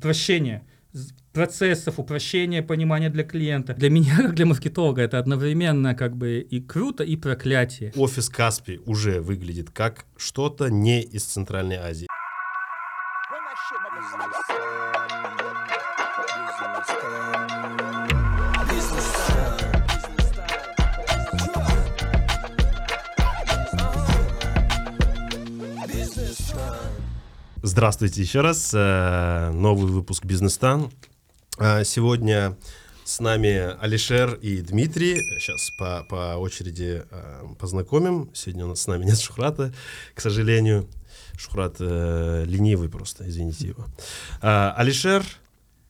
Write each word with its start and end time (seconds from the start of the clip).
упрощение 0.00 0.62
процессов, 1.32 1.98
упрощения 1.98 2.62
понимания 2.62 3.10
для 3.10 3.22
клиента. 3.22 3.74
Для 3.74 3.90
меня, 3.90 4.16
как 4.22 4.34
для 4.34 4.46
маркетолога, 4.46 5.02
это 5.02 5.18
одновременно 5.18 5.94
как 5.94 6.16
бы 6.16 6.40
и 6.40 6.60
круто, 6.60 7.04
и 7.04 7.16
проклятие. 7.16 7.92
Офис 7.96 8.30
Каспи 8.30 8.80
уже 8.86 9.20
выглядит 9.20 9.70
как 9.70 10.06
что-то 10.16 10.68
не 10.70 11.02
из 11.02 11.24
Центральной 11.24 11.76
Азии. 11.76 12.06
Здравствуйте 27.62 28.22
еще 28.22 28.40
раз. 28.40 28.72
Э, 28.72 29.50
новый 29.52 29.92
выпуск 29.92 30.24
«Бизнес-стан». 30.24 30.90
А, 31.58 31.84
сегодня 31.84 32.56
с 33.04 33.20
нами 33.20 33.76
Алишер 33.78 34.32
и 34.32 34.62
Дмитрий. 34.62 35.20
Сейчас 35.38 35.70
по, 35.78 36.06
по 36.08 36.36
очереди 36.38 37.02
э, 37.10 37.42
познакомим. 37.58 38.30
Сегодня 38.32 38.64
у 38.64 38.68
нас 38.68 38.80
с 38.80 38.86
нами 38.86 39.04
нет 39.04 39.20
Шухрата, 39.20 39.74
к 40.14 40.22
сожалению. 40.22 40.88
Шухрат 41.38 41.76
э, 41.80 42.44
ленивый 42.46 42.88
просто, 42.88 43.28
извините 43.28 43.68
его. 43.68 43.84
Алишер 44.40 45.22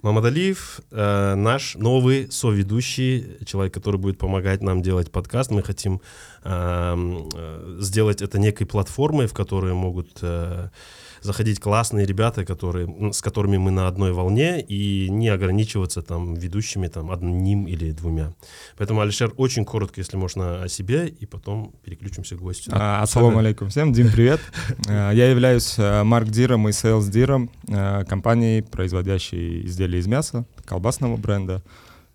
Мамадалиев, 0.02 0.80
э, 0.90 1.34
наш 1.34 1.76
новый 1.76 2.32
соведущий, 2.32 3.44
человек, 3.44 3.74
который 3.74 4.00
будет 4.00 4.18
помогать 4.18 4.62
нам 4.62 4.82
делать 4.82 5.12
подкаст. 5.12 5.50
Мы 5.50 5.62
хотим 5.62 6.00
э, 6.42 6.96
э, 7.34 7.76
сделать 7.80 8.22
это 8.22 8.38
некой 8.38 8.66
платформой, 8.66 9.28
в 9.28 9.34
которой 9.34 9.72
могут... 9.72 10.18
Э, 10.22 10.70
заходить 11.20 11.60
классные 11.60 12.06
ребята, 12.06 12.44
которые, 12.44 13.12
с 13.12 13.20
которыми 13.20 13.56
мы 13.56 13.70
на 13.70 13.86
одной 13.86 14.12
волне, 14.12 14.60
и 14.60 15.08
не 15.10 15.28
ограничиваться 15.28 16.02
там 16.02 16.34
ведущими 16.34 16.88
там 16.88 17.10
одним 17.10 17.66
или 17.66 17.92
двумя. 17.92 18.32
Поэтому, 18.76 19.00
Алишер, 19.00 19.32
очень 19.36 19.64
коротко, 19.64 20.00
если 20.00 20.16
можно, 20.16 20.62
о 20.62 20.68
себе, 20.68 21.08
и 21.08 21.26
потом 21.26 21.74
переключимся 21.84 22.36
к 22.36 22.40
гостю. 22.40 22.70
А, 22.74 23.02
ассаламу 23.02 23.38
алейкум 23.38 23.68
всем. 23.68 23.92
Дим, 23.92 24.10
привет. 24.10 24.40
А, 24.88 25.10
я 25.12 25.30
являюсь 25.30 25.74
а, 25.78 26.04
марк-диром 26.04 26.68
и 26.68 26.72
sales 26.72 27.11
диром 27.11 27.50
а, 27.68 28.04
компании, 28.04 28.60
производящей 28.60 29.66
изделия 29.66 29.98
из 29.98 30.06
мяса, 30.06 30.44
колбасного 30.64 31.16
бренда. 31.16 31.62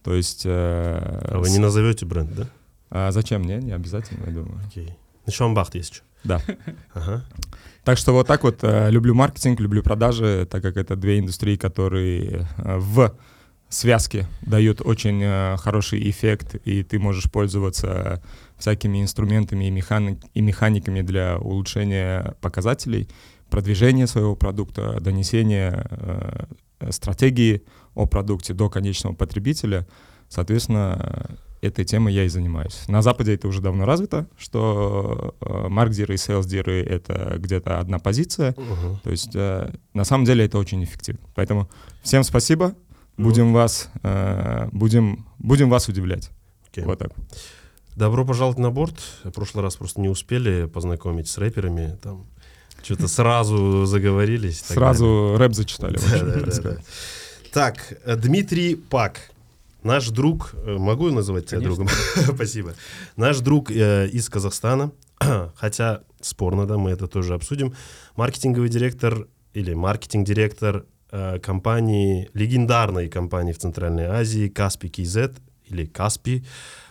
То 0.04 0.14
есть... 0.14 0.44
А 0.46 1.40
вы 1.40 1.50
не 1.50 1.58
назовете 1.58 2.06
бренд, 2.06 2.36
да? 2.36 2.48
А 2.92 3.12
зачем? 3.12 3.44
Не, 3.44 3.58
не 3.58 3.72
обязательно, 3.72 4.26
я 4.28 4.32
думаю. 4.32 4.62
Окей. 4.68 4.96
На 5.26 5.34
Шамбахт 5.34 5.74
есть 5.76 5.92
еще. 5.92 6.02
Да. 6.24 6.42
Ага. 6.94 7.26
Так 7.86 8.00
что 8.00 8.14
вот 8.14 8.26
так 8.26 8.44
вот 8.44 8.64
э, 8.64 8.90
люблю 8.90 9.14
маркетинг, 9.14 9.60
люблю 9.60 9.84
продажи, 9.84 10.48
так 10.50 10.64
как 10.64 10.76
это 10.76 10.96
две 10.96 11.20
индустрии, 11.20 11.56
которые 11.56 12.48
э, 12.58 12.78
в 12.80 13.16
связке 13.70 14.28
дают 14.42 14.82
очень 14.82 15.22
э, 15.22 15.56
хороший 15.58 16.10
эффект, 16.10 16.56
и 16.66 16.82
ты 16.82 16.98
можешь 16.98 17.32
пользоваться 17.32 18.24
всякими 18.58 19.04
инструментами 19.04 19.66
и, 19.66 19.70
механик, 19.70 20.18
и 20.34 20.42
механиками 20.42 21.02
для 21.02 21.38
улучшения 21.38 22.36
показателей, 22.42 23.08
продвижения 23.52 24.08
своего 24.08 24.36
продукта, 24.36 25.00
донесения 25.00 25.88
стратегии 26.90 27.62
о 27.94 28.08
продукте 28.08 28.56
до 28.56 28.68
конечного 28.68 29.14
потребителя. 29.14 29.86
Соответственно, 30.28 31.38
этой 31.68 31.86
темой 31.86 32.14
я 32.14 32.24
и 32.24 32.28
занимаюсь. 32.28 32.88
На 32.88 33.02
Западе 33.02 33.36
это 33.36 33.48
уже 33.48 33.62
давно 33.62 33.86
развито, 33.86 34.28
что 34.38 35.36
э, 35.42 35.68
маркдиры 35.68 36.16
и 36.16 36.18
сейлсдиры— 36.18 36.84
это 36.86 37.36
где-то 37.38 37.80
одна 37.80 38.00
позиция. 38.00 38.54
Uh-huh. 38.54 38.98
То 39.04 39.12
есть 39.12 39.36
э, 39.36 39.74
на 39.94 40.04
самом 40.04 40.26
деле 40.26 40.46
это 40.46 40.58
очень 40.58 40.84
эффективно. 40.84 41.22
Поэтому 41.36 41.70
всем 42.04 42.24
спасибо. 42.24 42.76
Будем 43.18 43.50
uh-huh. 43.50 43.54
вас, 43.54 43.90
э, 44.04 44.70
будем, 44.72 45.26
будем 45.40 45.70
вас 45.70 45.88
удивлять. 45.88 46.32
Okay. 46.72 46.86
Вот 46.86 47.00
так. 47.00 47.12
Добро 47.96 48.26
пожаловать 48.26 48.60
на 48.60 48.72
борт. 48.72 48.98
В 49.24 49.32
прошлый 49.32 49.64
раз 49.64 49.76
просто 49.76 50.02
не 50.02 50.10
успели 50.10 50.66
познакомить 50.66 51.28
с 51.28 51.38
рэперами. 51.38 51.98
Там 52.02 52.26
что-то 52.84 53.08
сразу 53.08 53.86
заговорились. 53.86 54.62
Сразу 54.62 55.36
рэп 55.38 55.54
зачитали. 55.54 56.00
Так, 57.52 57.98
Дмитрий 58.06 58.76
Пак. 58.76 59.32
Наш 59.86 60.10
друг, 60.10 60.56
э, 60.56 60.78
могу 60.80 61.12
называть 61.12 61.46
тебя 61.46 61.60
другом? 61.60 61.88
Спасибо. 62.16 62.74
Наш 63.18 63.40
друг 63.40 63.70
э, 63.70 64.08
из 64.08 64.30
Казахстана, 64.30 64.92
хотя 65.56 66.02
спорно, 66.22 66.66
да, 66.66 66.80
мы 66.80 66.90
это 66.90 67.06
тоже 67.06 67.36
обсудим, 67.36 67.76
маркетинговый 68.16 68.70
директор 68.70 69.28
или 69.54 69.76
маркетинг-директор 69.76 70.88
э, 71.12 71.38
компании, 71.38 72.32
легендарной 72.34 73.10
компании 73.10 73.54
в 73.54 73.60
Центральной 73.60 74.06
Азии, 74.06 74.48
Каспи 74.48 74.88
KZ 74.88 75.36
или 75.68 75.86
Каспи, 75.86 76.44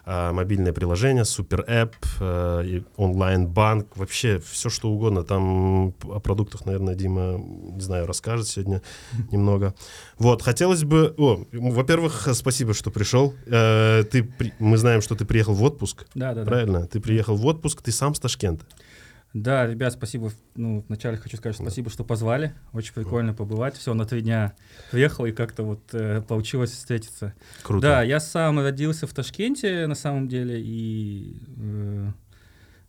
а, 0.07 0.33
мобильное 0.33 0.73
приложение, 0.73 1.25
супер 1.25 1.65
эп, 1.67 1.95
а, 2.21 2.62
онлайн-банк, 2.97 3.97
вообще 3.97 4.39
все 4.41 4.69
что 4.69 4.91
угодно. 4.91 5.23
Там 5.23 5.95
о 6.03 6.21
продуктах, 6.21 6.67
наверное, 6.67 6.95
Дима, 6.95 7.39
не 7.39 7.81
знаю, 7.81 8.07
расскажет 8.07 8.47
сегодня 8.47 8.83
немного. 9.33 9.75
Вот, 10.19 10.43
хотелось 10.43 10.84
бы... 10.84 11.15
О, 11.17 11.45
во-первых, 11.53 12.29
спасибо, 12.34 12.75
что 12.75 12.91
пришел. 12.91 13.34
Э, 13.47 14.05
ты, 14.11 14.29
мы 14.59 14.77
знаем, 14.77 15.01
что 15.01 15.15
ты 15.15 15.25
приехал 15.25 15.55
в 15.55 15.63
отпуск. 15.63 16.07
Да, 16.15 16.34
да, 16.34 16.45
Правильно? 16.45 16.81
Да. 16.81 16.87
Ты 16.87 17.01
приехал 17.01 17.37
в 17.37 17.47
отпуск, 17.47 17.81
ты 17.81 17.93
сам 17.93 18.15
с 18.15 18.21
Ташкента. 18.21 18.67
Да, 19.34 19.67
ребят, 19.67 19.93
спасибо. 19.93 20.31
Ну, 20.55 20.84
вначале 20.87 21.17
хочу 21.17 21.37
сказать 21.37 21.56
спасибо, 21.56 21.91
что 21.91 22.05
позвали. 22.05 22.55
Очень 22.72 22.95
прикольно 22.95 23.34
побывать. 23.34 23.77
Все, 23.77 23.93
на 23.93 24.05
три 24.05 24.21
дня 24.21 24.55
приехал, 24.93 25.27
и 25.27 25.33
как-то 25.33 25.65
вот 25.65 25.93
э, 25.93 26.22
получилось 26.22 26.71
встретиться. 26.71 27.34
Круто. 27.65 27.83
Да, 27.83 28.03
я 28.05 28.21
сам 28.21 28.61
родился 28.61 29.09
в 29.09 29.12
Ташкенте, 29.12 29.89
на 29.89 29.97
самом 29.97 30.28
деле, 30.28 30.62
и 30.62 31.43
э, 31.56 32.12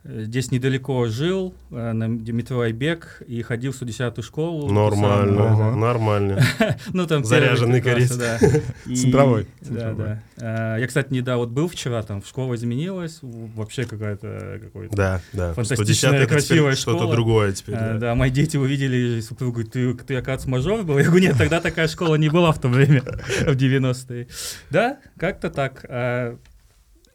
Здесь 0.08 0.52
недалеко 0.52 1.08
жил, 1.08 1.56
э, 1.72 1.92
на 1.92 2.04
метро 2.08 2.60
Айбек, 2.60 3.24
и 3.26 3.42
ходил 3.42 3.72
в 3.72 3.82
110-ю 3.82 4.22
школу. 4.22 4.72
Нормально, 4.72 5.52
ага. 5.52 5.76
нормально. 5.76 6.44
ну, 6.94 7.08
там 7.08 7.26
Заряженный 7.26 7.82
корейец. 7.82 8.16
Да. 8.16 8.38
Центровой. 8.86 9.48
Да, 9.62 9.94
да. 9.94 10.24
А, 10.40 10.78
я, 10.78 10.86
кстати, 10.86 11.12
не 11.12 11.22
да, 11.22 11.38
вот 11.38 11.50
был 11.50 11.68
вчера, 11.68 12.04
там 12.04 12.24
школа 12.24 12.54
изменилась, 12.54 13.18
вообще 13.24 13.86
какая-то 13.86 14.60
какой-то 14.62 14.96
да, 14.96 15.22
да. 15.34 15.54
фантастичная, 15.54 16.28
красивая 16.28 16.76
школа. 16.76 16.98
Что-то 16.98 17.12
другое 17.12 17.54
теперь. 17.54 17.76
А, 17.76 17.98
да, 17.98 18.14
мои 18.14 18.30
дети 18.30 18.58
увидели 18.58 19.22
супругу, 19.22 19.64
ты, 19.64 19.96
ты, 19.96 20.18
оказывается, 20.18 20.50
мажор 20.52 20.84
был? 20.84 20.98
Я 21.00 21.06
говорю, 21.06 21.30
нет, 21.30 21.38
тогда 21.38 21.60
такая 21.60 21.88
школа 21.88 22.14
не 22.14 22.30
была 22.30 22.52
в 22.52 22.62
то 22.62 22.68
время, 22.68 23.02
в 23.02 23.56
90-е. 23.56 24.28
Да, 24.70 25.00
как-то 25.18 25.50
так. 25.50 25.84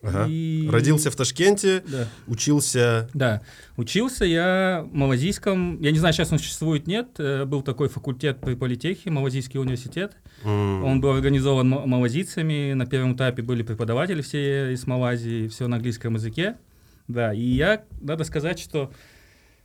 Ага. 0.03 0.27
И... 0.29 0.67
Родился 0.71 1.11
в 1.11 1.17
Ташкенте, 1.17 1.83
да. 1.87 2.09
учился... 2.27 3.09
Да, 3.13 3.43
учился 3.77 4.25
я 4.25 4.87
в 4.91 4.95
Малазийском, 4.95 5.81
я 5.81 5.91
не 5.91 5.99
знаю, 5.99 6.15
сейчас 6.15 6.33
он 6.33 6.39
существует, 6.39 6.87
нет, 6.87 7.09
э, 7.19 7.45
был 7.45 7.63
такой 7.63 7.89
факультет 7.89 8.41
при 8.41 8.55
политехе, 8.55 9.11
Малазийский 9.11 9.61
университет. 9.61 10.17
Mm. 10.43 10.83
Он 10.85 11.01
был 11.03 11.11
организован 11.11 11.69
малазийцами, 11.69 12.73
на 12.73 12.87
первом 12.87 13.15
этапе 13.15 13.43
были 13.43 13.63
преподаватели 13.63 14.23
все 14.23 14.73
из 14.73 14.87
Малайзии, 14.87 15.49
все 15.49 15.69
на 15.69 15.77
английском 15.77 16.15
языке. 16.15 16.57
Да, 17.07 17.35
и 17.35 17.43
я, 17.43 17.85
надо 18.01 18.25
сказать, 18.25 18.59
что 18.59 18.91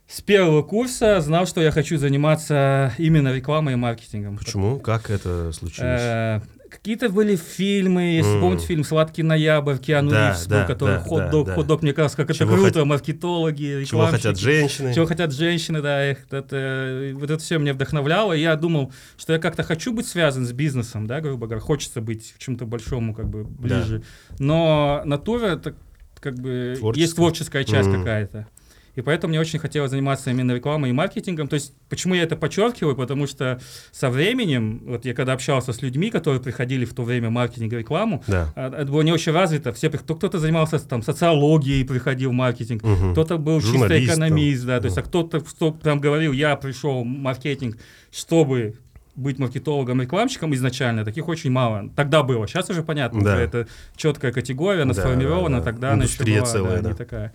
с 0.06 0.20
первого 0.20 0.62
курса 0.62 1.20
знал, 1.20 1.46
что 1.46 1.60
я 1.60 1.70
хочу 1.70 1.96
заниматься 1.96 2.92
именно 2.98 3.34
рекламой 3.34 3.72
и 3.72 3.76
маркетингом. 3.76 4.36
Почему? 4.36 4.78
Как 4.80 5.10
это 5.10 5.50
случилось? 5.52 6.42
Какие-то 6.70 7.08
были 7.08 7.36
фильмы, 7.36 8.16
если 8.16 8.36
mm. 8.36 8.40
помните 8.40 8.66
фильм 8.66 8.84
«Сладкий 8.84 9.22
ноябрь», 9.22 9.78
Киану 9.78 10.10
да, 10.10 10.30
Ривз 10.30 10.46
да, 10.46 10.64
который 10.64 10.96
да, 10.96 11.00
хот-дог, 11.00 11.46
да, 11.46 11.54
хот-дог, 11.54 11.82
мне 11.82 11.92
кажется, 11.92 12.16
как 12.16 12.34
чего 12.34 12.50
это 12.50 12.60
круто, 12.60 12.78
хот... 12.80 12.88
маркетологи, 12.88 13.84
Чего 13.84 14.06
хотят 14.06 14.38
женщины. 14.38 14.94
Чего 14.94 15.06
хотят 15.06 15.32
женщины, 15.32 15.80
да, 15.80 16.00
это, 16.00 16.38
это, 16.38 17.12
вот 17.14 17.30
это 17.30 17.38
все 17.38 17.58
меня 17.58 17.74
вдохновляло, 17.74 18.32
и 18.32 18.40
я 18.40 18.56
думал, 18.56 18.92
что 19.16 19.32
я 19.32 19.38
как-то 19.38 19.62
хочу 19.62 19.92
быть 19.92 20.06
связан 20.06 20.44
с 20.46 20.52
бизнесом, 20.52 21.06
да, 21.06 21.20
грубо 21.20 21.46
говоря, 21.46 21.60
хочется 21.60 22.00
быть 22.00 22.34
к 22.34 22.38
чему-то 22.38 22.66
большому, 22.66 23.14
как 23.14 23.28
бы, 23.28 23.44
ближе, 23.44 24.02
да. 24.30 24.36
но 24.38 25.02
натура, 25.04 25.46
это 25.46 25.74
как 26.20 26.34
бы, 26.34 26.76
есть 26.94 27.14
творческая 27.14 27.64
часть 27.64 27.88
mm. 27.88 27.98
какая-то. 27.98 28.48
И 28.96 29.02
поэтому 29.02 29.30
мне 29.30 29.40
очень 29.40 29.58
хотелось 29.58 29.90
заниматься 29.90 30.30
именно 30.30 30.52
рекламой 30.52 30.90
и 30.90 30.92
маркетингом. 30.92 31.48
То 31.48 31.54
есть, 31.54 31.74
почему 31.88 32.14
я 32.14 32.22
это 32.22 32.34
подчеркиваю? 32.34 32.96
Потому 32.96 33.26
что 33.26 33.60
со 33.92 34.10
временем, 34.10 34.82
вот 34.86 35.04
я 35.04 35.14
когда 35.14 35.34
общался 35.34 35.72
с 35.72 35.82
людьми, 35.82 36.10
которые 36.10 36.40
приходили 36.42 36.84
в 36.84 36.94
то 36.94 37.02
время 37.02 37.30
маркетинг 37.30 37.72
и 37.74 37.76
рекламу, 37.76 38.24
да. 38.26 38.52
А, 38.56 38.68
это 38.68 38.90
было 38.90 39.02
не 39.02 39.12
очень 39.12 39.32
развито. 39.32 39.72
Все, 39.72 39.90
кто-то 39.90 40.38
занимался 40.38 40.78
там 40.78 41.02
социологией, 41.02 41.84
приходил 41.84 42.30
в 42.30 42.34
маркетинг, 42.34 42.82
угу. 42.82 43.12
кто-то 43.12 43.36
был 43.36 43.60
чисто 43.60 44.02
экономист, 44.02 44.64
да, 44.64 44.80
то 44.80 44.86
есть, 44.86 44.98
а 44.98 45.02
кто-то 45.02 45.40
кто 45.40 45.70
там 45.70 46.00
говорил, 46.00 46.32
я 46.32 46.56
пришел 46.56 47.02
в 47.02 47.06
маркетинг, 47.06 47.76
чтобы 48.10 48.76
быть 49.16 49.38
маркетологом, 49.38 50.02
рекламщиком 50.02 50.54
изначально, 50.54 51.04
таких 51.04 51.26
очень 51.28 51.50
мало. 51.50 51.90
Тогда 51.96 52.22
было. 52.22 52.46
Сейчас 52.46 52.68
уже 52.70 52.82
понятно, 52.82 53.22
да. 53.22 53.40
это 53.40 53.66
четкая 53.96 54.30
категория, 54.30 54.82
она 54.82 54.92
да, 54.92 55.00
сформирована, 55.00 55.58
да, 55.58 55.64
да. 55.64 55.70
тогда 55.70 55.94
Индустрия 55.94 56.38
она 56.38 56.48
еще 56.48 56.58
была, 56.58 56.68
целая, 56.68 56.76
да, 56.76 56.82
да. 56.82 56.88
не 56.90 56.94
такая. 56.94 57.32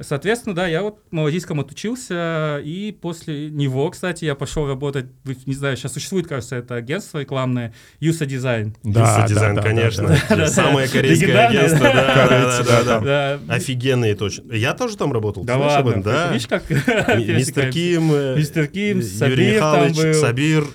Соответственно, 0.00 0.54
да, 0.54 0.66
я 0.66 0.82
вот 0.82 1.00
в 1.10 1.14
Малазийском 1.14 1.60
отучился, 1.60 2.60
и 2.64 2.96
после 2.98 3.50
него, 3.50 3.90
кстати, 3.90 4.24
я 4.24 4.34
пошел 4.34 4.66
работать, 4.66 5.06
не 5.44 5.54
знаю, 5.54 5.76
сейчас 5.76 5.92
существует, 5.92 6.26
кажется, 6.26 6.56
это 6.56 6.76
агентство 6.76 7.18
рекламное, 7.18 7.74
Юса 8.00 8.24
Дизайн. 8.24 8.74
Да, 8.82 9.26
Дизайн, 9.28 9.60
конечно. 9.60 10.16
Самое 10.48 10.88
корейское 10.88 11.46
агентство, 11.46 11.92
да, 11.92 12.82
да, 12.84 13.00
да. 13.00 13.54
Офигенные 13.54 14.14
точно. 14.14 14.52
Я 14.52 14.72
тоже 14.72 14.96
там 14.96 15.12
работал. 15.12 15.44
Да 15.44 15.58
ладно, 15.58 16.02
да. 16.02 16.32
Видишь, 16.32 16.46
как 16.46 16.68
Мистер 16.70 17.70
Ким, 17.70 18.12
э, 18.14 18.36
Мистер 18.36 18.68
Ким, 18.68 19.00
Юрий 19.00 19.54
Михайлович, 19.56 20.16
Сабир, 20.16 20.66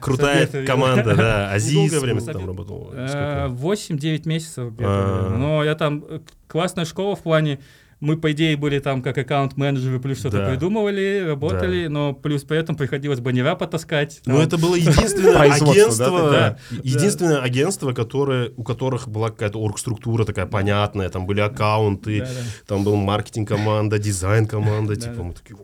крутая 0.00 0.46
команда, 0.66 1.14
да. 1.14 1.52
Азиз, 1.52 1.92
время 1.92 2.20
там 2.20 2.44
работал? 2.46 2.92
8-9 2.92 4.02
э, 4.02 4.28
месяцев 4.28 4.72
где-то. 4.74 5.34
Но 5.36 5.62
я 5.62 5.74
там 5.74 6.04
э, 6.08 6.20
классная 6.48 6.84
школа 6.84 7.14
в 7.14 7.22
плане 7.22 7.60
мы, 8.00 8.16
по 8.16 8.30
идее, 8.32 8.56
были 8.56 8.78
там 8.78 9.02
как 9.02 9.18
аккаунт-менеджеры, 9.18 9.98
плюс 9.98 10.18
что-то 10.18 10.38
да. 10.38 10.50
придумывали, 10.50 11.24
работали, 11.26 11.84
да. 11.84 11.90
но 11.90 12.12
плюс 12.14 12.44
при 12.44 12.58
этом 12.58 12.76
приходилось 12.76 13.20
баннера 13.20 13.56
потаскать. 13.56 14.20
Ну, 14.24 14.40
это 14.40 14.56
было 14.56 14.76
единственное 14.76 15.36
агентство, 15.52 16.58
единственное 16.82 17.40
агентство, 17.40 17.92
которое, 17.92 18.52
у 18.56 18.62
которых 18.62 19.08
была 19.08 19.30
какая-то 19.30 19.58
оргструктура 19.58 20.24
такая 20.24 20.46
понятная, 20.46 21.08
там 21.08 21.26
были 21.26 21.40
аккаунты, 21.40 22.26
там 22.66 22.84
был 22.84 22.96
маркетинг-команда, 22.96 23.98
дизайн-команда, 23.98 24.96
типа 24.96 25.22
мы 25.22 25.32
такие, 25.32 25.56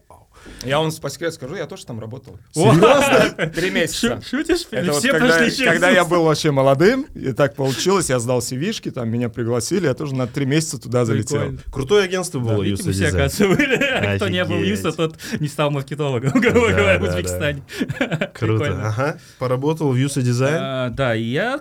я 0.65 0.79
вам 0.79 0.91
по 0.93 1.11
секрету 1.11 1.35
скажу, 1.35 1.57
я 1.57 1.67
тоже 1.67 1.87
там 1.87 2.01
работал. 2.01 2.39
Серьезно? 2.53 3.47
Три 3.55 3.71
месяца. 3.71 4.21
Шутишь? 4.29 4.67
Это 4.71 4.93
вот 4.93 5.03
когда, 5.03 5.49
когда 5.65 5.91
я 5.91 6.05
был 6.05 6.25
вообще 6.25 6.51
молодым, 6.51 7.07
и 7.15 7.33
так 7.33 7.55
получилось, 7.55 8.11
я 8.11 8.19
сдал 8.19 8.39
cv 8.39 8.91
там 8.91 9.09
меня 9.09 9.29
пригласили, 9.29 9.87
я 9.87 9.95
тоже 9.95 10.15
на 10.15 10.27
три 10.27 10.47
месяца 10.47 10.79
туда 10.79 11.05
залетел. 11.05 11.59
Крутое 11.71 12.05
агентство 12.05 12.39
было, 12.39 12.59
да, 12.59 12.65
Юса 12.65 12.93
все, 12.93 13.09
оказывается, 13.09 13.49
были. 13.49 13.75
А 13.75 14.17
кто 14.17 14.29
не 14.29 14.45
был 14.45 14.59
Юса, 14.59 14.93
тот 14.93 15.19
не 15.41 15.49
стал 15.49 15.71
маркетологом, 15.71 16.33
грубо 16.41 16.69
говоря, 16.69 16.99
в 16.99 17.03
Узбекистане. 17.03 17.63
Круто. 18.35 18.89
Ага. 18.89 19.19
Поработал 19.39 19.91
в 19.91 19.97
Юса 19.97 20.23
Дизайн? 20.23 20.59
А, 20.61 20.91
да, 20.91 21.15
и 21.15 21.23
я 21.23 21.61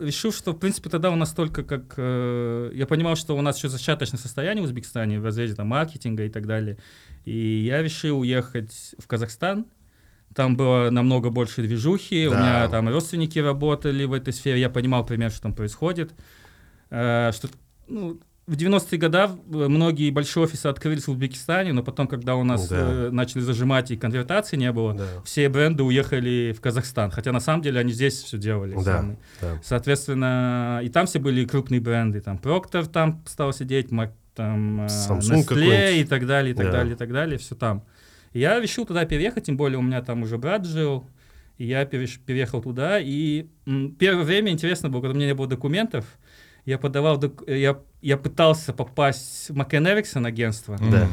решил, 0.00 0.32
что, 0.32 0.52
в 0.52 0.58
принципе, 0.58 0.90
тогда 0.90 1.10
у 1.10 1.16
нас 1.16 1.32
только 1.32 1.62
как... 1.62 1.94
Э, 1.96 2.70
я 2.74 2.86
понимал, 2.86 3.16
что 3.16 3.36
у 3.36 3.40
нас 3.40 3.56
еще 3.58 3.68
зачаточное 3.68 4.18
состояние 4.18 4.62
в 4.62 4.64
Узбекистане 4.64 5.20
в 5.20 5.24
разрезе 5.24 5.54
там, 5.54 5.68
маркетинга 5.68 6.24
и 6.24 6.28
так 6.28 6.46
далее. 6.46 6.78
И 7.24 7.64
я 7.64 7.82
решил 7.82 8.20
уехать 8.20 8.94
в 8.98 9.06
Казахстан. 9.06 9.66
Там 10.34 10.56
было 10.56 10.90
намного 10.90 11.30
больше 11.30 11.62
движухи, 11.62 12.28
да. 12.28 12.30
у 12.30 12.34
меня 12.34 12.68
там 12.68 12.88
родственники 12.88 13.38
работали 13.38 14.04
в 14.04 14.12
этой 14.12 14.32
сфере, 14.32 14.60
я 14.60 14.68
понимал 14.68 15.06
примерно, 15.06 15.32
что 15.32 15.42
там 15.42 15.54
происходит. 15.54 16.12
Э, 16.90 17.30
что, 17.32 17.48
ну, 17.86 18.20
в 18.46 18.56
90-е 18.56 18.98
годы 18.98 19.28
многие 19.46 20.10
большие 20.10 20.42
офисы 20.42 20.66
открылись 20.66 21.06
в 21.06 21.10
Узбекистане, 21.10 21.72
но 21.72 21.82
потом, 21.82 22.06
когда 22.06 22.36
у 22.36 22.44
нас 22.44 22.68
да. 22.68 22.76
э, 22.78 23.10
начали 23.10 23.40
зажимать 23.40 23.90
и 23.90 23.96
конвертации 23.96 24.56
не 24.56 24.70
было, 24.70 24.92
да. 24.92 25.06
все 25.24 25.48
бренды 25.48 25.82
уехали 25.82 26.54
в 26.56 26.60
Казахстан. 26.60 27.10
Хотя 27.10 27.32
на 27.32 27.40
самом 27.40 27.62
деле 27.62 27.80
они 27.80 27.92
здесь 27.92 28.22
все 28.22 28.36
делали. 28.36 28.76
Да. 28.84 29.16
Да. 29.40 29.58
Соответственно, 29.62 30.80
и 30.82 30.90
там 30.90 31.06
все 31.06 31.20
были 31.20 31.46
крупные 31.46 31.80
бренды. 31.80 32.20
Там 32.20 32.36
Procter 32.36 32.86
там 32.86 33.22
стал 33.26 33.54
сидеть, 33.54 33.88
там 34.34 34.82
э, 34.82 34.86
Samsung 34.86 35.46
Nestle 35.48 36.00
и 36.00 36.04
так 36.04 36.26
далее, 36.26 36.52
и 36.52 36.54
так 36.54 36.66
да. 36.66 36.72
далее, 36.72 36.94
и 36.94 36.96
так 36.96 37.12
далее, 37.12 37.38
все 37.38 37.54
там. 37.54 37.84
И 38.34 38.40
я 38.40 38.60
решил 38.60 38.84
туда 38.84 39.06
переехать, 39.06 39.44
тем 39.44 39.56
более 39.56 39.78
у 39.78 39.82
меня 39.82 40.02
там 40.02 40.22
уже 40.22 40.36
брат 40.36 40.66
жил, 40.66 41.06
и 41.56 41.66
я 41.66 41.86
переехал 41.86 42.60
туда, 42.60 42.98
и 43.00 43.46
первое 43.98 44.24
время 44.24 44.50
интересно 44.50 44.90
было, 44.90 45.00
когда 45.00 45.14
у 45.14 45.16
меня 45.16 45.28
не 45.28 45.34
было 45.34 45.46
документов, 45.46 46.04
я 46.66 46.78
подавал, 46.78 47.18
док... 47.18 47.44
я, 47.46 47.78
я 48.04 48.18
пытался 48.18 48.74
попасть 48.74 49.48
в 49.48 49.58
McCann 49.58 49.86
Erickson 49.86 50.26
агентство. 50.26 50.76
Да. 50.78 51.08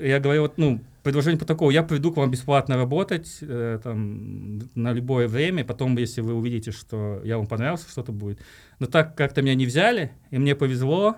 Я 0.00 0.20
говорю, 0.20 0.42
вот, 0.42 0.58
ну, 0.58 0.80
предложение 1.02 1.40
по 1.40 1.44
такому, 1.44 1.72
я 1.72 1.82
приду 1.82 2.12
к 2.12 2.18
вам 2.18 2.30
бесплатно 2.30 2.76
работать 2.76 3.38
э, 3.40 3.80
там, 3.82 4.58
на 4.76 4.92
любое 4.92 5.26
время, 5.26 5.64
потом, 5.64 5.96
если 5.96 6.20
вы 6.20 6.34
увидите, 6.34 6.70
что 6.70 7.20
я 7.24 7.36
вам 7.36 7.48
понравился, 7.48 7.90
что-то 7.90 8.12
будет. 8.12 8.38
Но 8.78 8.86
так 8.86 9.16
как-то 9.16 9.42
меня 9.42 9.56
не 9.56 9.66
взяли, 9.66 10.12
и 10.30 10.38
мне 10.38 10.54
повезло, 10.54 11.16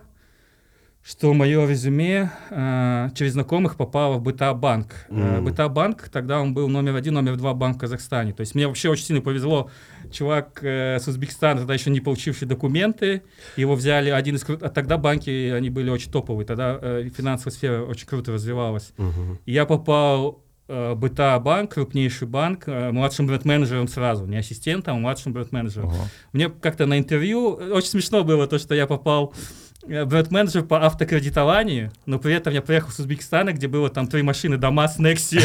что 1.07 1.33
мое 1.35 1.69
резюме 1.69 2.33
э, 2.51 3.11
через 3.15 3.35
знакомых 3.35 3.77
попало 3.77 4.19
в 4.19 4.23
БТА 4.23 4.53
банк. 4.55 5.07
Mm. 5.09 5.39
Э, 5.39 5.41
БТА 5.41 5.69
банк, 5.69 6.09
тогда 6.09 6.41
он 6.41 6.53
был 6.53 6.69
номер 6.69 6.97
один, 6.97 7.15
номер 7.15 7.37
два 7.37 7.55
банк 7.55 7.77
в 7.77 7.81
Казахстане. 7.81 8.33
То 8.33 8.41
есть 8.41 8.57
мне 8.57 8.67
вообще 8.67 8.89
очень 8.89 9.05
сильно 9.05 9.23
повезло. 9.23 9.71
Чувак 10.11 10.59
э, 10.63 10.99
с 10.99 11.07
Узбекистана, 11.07 11.61
тогда 11.61 11.75
еще 11.75 11.91
не 11.91 12.01
получивший 12.01 12.49
документы, 12.49 13.23
его 13.57 13.77
взяли 13.77 14.11
один 14.11 14.35
из... 14.35 14.45
А 14.49 14.69
тогда 14.69 14.99
банки, 14.99 15.51
они 15.51 15.71
были 15.71 15.91
очень 15.91 16.11
топовые, 16.11 16.45
тогда 16.45 16.77
э, 16.83 17.09
финансовая 17.17 17.53
сфера 17.53 17.83
очень 17.85 18.09
круто 18.09 18.33
развивалась. 18.33 18.93
Mm-hmm. 18.97 19.39
И 19.47 19.53
я 19.53 19.65
попал 19.65 20.43
э, 20.67 20.95
БТА 20.97 21.39
банк, 21.39 21.75
крупнейший 21.75 22.27
банк, 22.27 22.65
э, 22.67 22.91
младшим 22.91 23.29
бренд-менеджером 23.29 23.87
сразу, 23.87 24.27
не 24.27 24.39
ассистентом, 24.39 24.97
а 24.97 24.99
младшим 24.99 25.33
бренд-менеджером. 25.33 25.91
Uh-huh. 25.91 26.09
Мне 26.33 26.49
как-то 26.49 26.87
на 26.87 26.99
интервью, 26.99 27.51
очень 27.51 27.91
смешно 27.91 28.25
было 28.25 28.49
то, 28.49 28.59
что 28.59 28.75
я 28.75 28.89
попал 28.89 29.33
бренд-менеджер 29.87 30.63
по 30.63 30.85
автокредитованию, 30.85 31.93
но 32.07 32.19
при 32.19 32.35
этом 32.35 32.53
я 32.53 32.63
приехал 32.63 32.91
с 32.91 32.99
Узбекистана, 32.99 33.53
где 33.53 33.69
было 33.69 33.89
там 33.89 34.07
три 34.07 34.23
машины, 34.23 34.57
ДАМАЗ, 34.57 34.99
Nexia. 34.99 35.41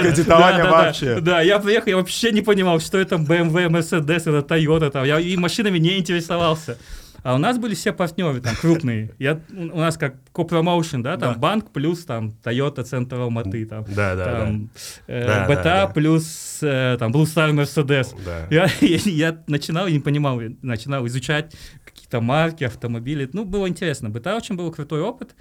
Кредитование 0.00 0.64
вообще. 0.64 1.20
Да, 1.20 1.40
я 1.40 1.58
приехал, 1.58 1.88
я 1.88 1.96
вообще 1.96 2.32
не 2.32 2.40
понимал, 2.40 2.80
что 2.80 2.98
это 2.98 3.16
BMW, 3.16 3.68
Mercedes, 3.68 4.22
это 4.22 4.54
Toyota, 4.54 4.90
там, 4.90 5.04
я 5.04 5.18
и 5.18 5.36
машинами 5.36 5.78
не 5.78 5.98
интересовался. 5.98 6.78
А 7.24 7.34
у 7.34 7.38
нас 7.38 7.56
были 7.56 7.74
все 7.74 7.94
партнеры 7.94 8.40
там 8.42 8.54
крупные. 8.54 9.10
Я, 9.18 9.40
у 9.50 9.78
нас 9.78 9.96
как 9.96 10.16
копромоушен, 10.32 11.02
да, 11.02 11.16
там 11.16 11.32
да. 11.32 11.38
банк 11.40 11.70
плюс 11.70 12.04
там 12.04 12.34
Toyota 12.44 12.84
Центр 12.84 13.16
Алматы, 13.16 13.64
там, 13.64 13.84
да, 13.88 14.14
да, 14.14 14.24
там 14.24 14.66
да. 14.66 14.70
Э, 15.06 15.26
да, 15.26 15.46
BTA 15.48 15.54
да, 15.54 15.86
да. 15.86 15.86
плюс 15.86 16.58
э, 16.60 16.96
там 16.98 17.12
Blue 17.12 17.24
Star 17.24 17.50
Mercedes. 17.52 18.14
Да. 18.22 18.46
Я, 18.50 18.68
я, 18.82 18.98
я 19.06 19.38
начинал, 19.46 19.86
я 19.86 19.94
не 19.94 20.00
понимал, 20.00 20.38
начинал 20.60 21.06
изучать 21.06 21.56
какие-то 21.86 22.20
марки, 22.20 22.64
автомобили. 22.64 23.28
Ну, 23.32 23.46
было 23.46 23.66
интересно. 23.68 24.10
БТА 24.10 24.36
очень 24.36 24.56
был 24.56 24.70
крутой 24.70 25.00
опыт. 25.00 25.34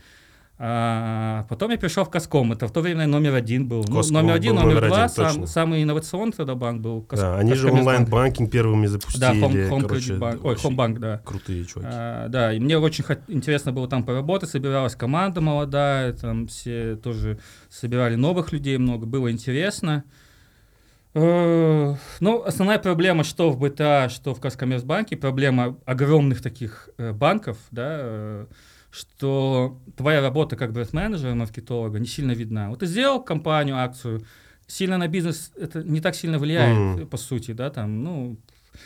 А, 0.59 1.45
потом 1.49 1.71
я 1.71 1.77
перешел 1.77 2.05
в 2.05 2.09
Коском. 2.09 2.51
Это 2.51 2.67
в 2.67 2.71
то 2.71 2.81
время 2.81 3.07
номер 3.07 3.33
один 3.33 3.67
был. 3.67 3.83
Ну, 3.87 4.01
номер 4.11 4.33
один, 4.33 4.55
номер, 4.55 4.75
номер 4.75 4.87
два. 4.87 5.03
Один, 5.05 5.15
сам, 5.15 5.47
самый 5.47 5.83
инновационный 5.83 6.31
тогда 6.31 6.55
банк 6.55 6.81
был. 6.81 7.01
Кос, 7.01 7.19
да, 7.19 7.37
они 7.37 7.53
же 7.55 7.71
онлайн-банкинг 7.71 8.51
первыми 8.51 8.85
запустили. 8.85 9.19
Да, 9.19 9.33
Home, 9.33 9.69
home 9.69 9.81
короче, 9.81 10.13
Bank. 10.13 10.39
Ой, 10.43 10.55
Home 10.55 10.75
Bank, 10.75 10.99
да. 10.99 11.21
Крутые 11.25 11.65
чуваки. 11.65 11.89
А, 11.91 12.27
да, 12.29 12.53
и 12.53 12.59
мне 12.59 12.77
очень 12.77 13.03
интересно 13.27 13.71
было 13.71 13.87
там 13.87 14.03
поработать. 14.03 14.49
Собиралась 14.49 14.95
команда 14.95 15.41
молодая, 15.41 16.13
там 16.13 16.47
все 16.47 16.97
тоже 16.97 17.39
собирали 17.69 18.15
новых 18.15 18.51
людей 18.51 18.77
много. 18.77 19.07
Было 19.07 19.31
интересно. 19.31 20.03
Э, 21.15 21.95
ну, 22.19 22.43
основная 22.43 22.79
проблема, 22.79 23.23
что 23.23 23.51
в 23.51 23.59
БТА, 23.59 24.09
что 24.09 24.33
в 24.33 24.39
Казкоммерцбанке, 24.39 25.15
проблема 25.15 25.77
огромных 25.85 26.41
таких 26.41 26.89
э, 26.97 27.11
банков, 27.11 27.57
да, 27.71 27.97
э, 27.99 28.45
что 28.93 29.79
твоя 29.97 30.21
работа 30.21 30.55
как 30.55 30.71
бренд-менеджера, 30.71 31.33
маркетолога 31.33 31.97
не 31.99 32.05
сильно 32.05 32.33
видна. 32.33 32.69
Вот 32.69 32.79
ты 32.79 32.85
сделал 32.85 33.23
компанию, 33.23 33.75
акцию, 33.75 34.23
сильно 34.67 34.99
на 34.99 35.07
бизнес 35.07 35.51
это 35.57 35.83
не 35.83 35.99
так 35.99 36.13
сильно 36.15 36.37
влияет, 36.37 36.77
mm. 36.77 37.05
по 37.07 37.17
сути, 37.17 37.53
да, 37.53 37.71
там, 37.71 38.03
ну, 38.03 38.37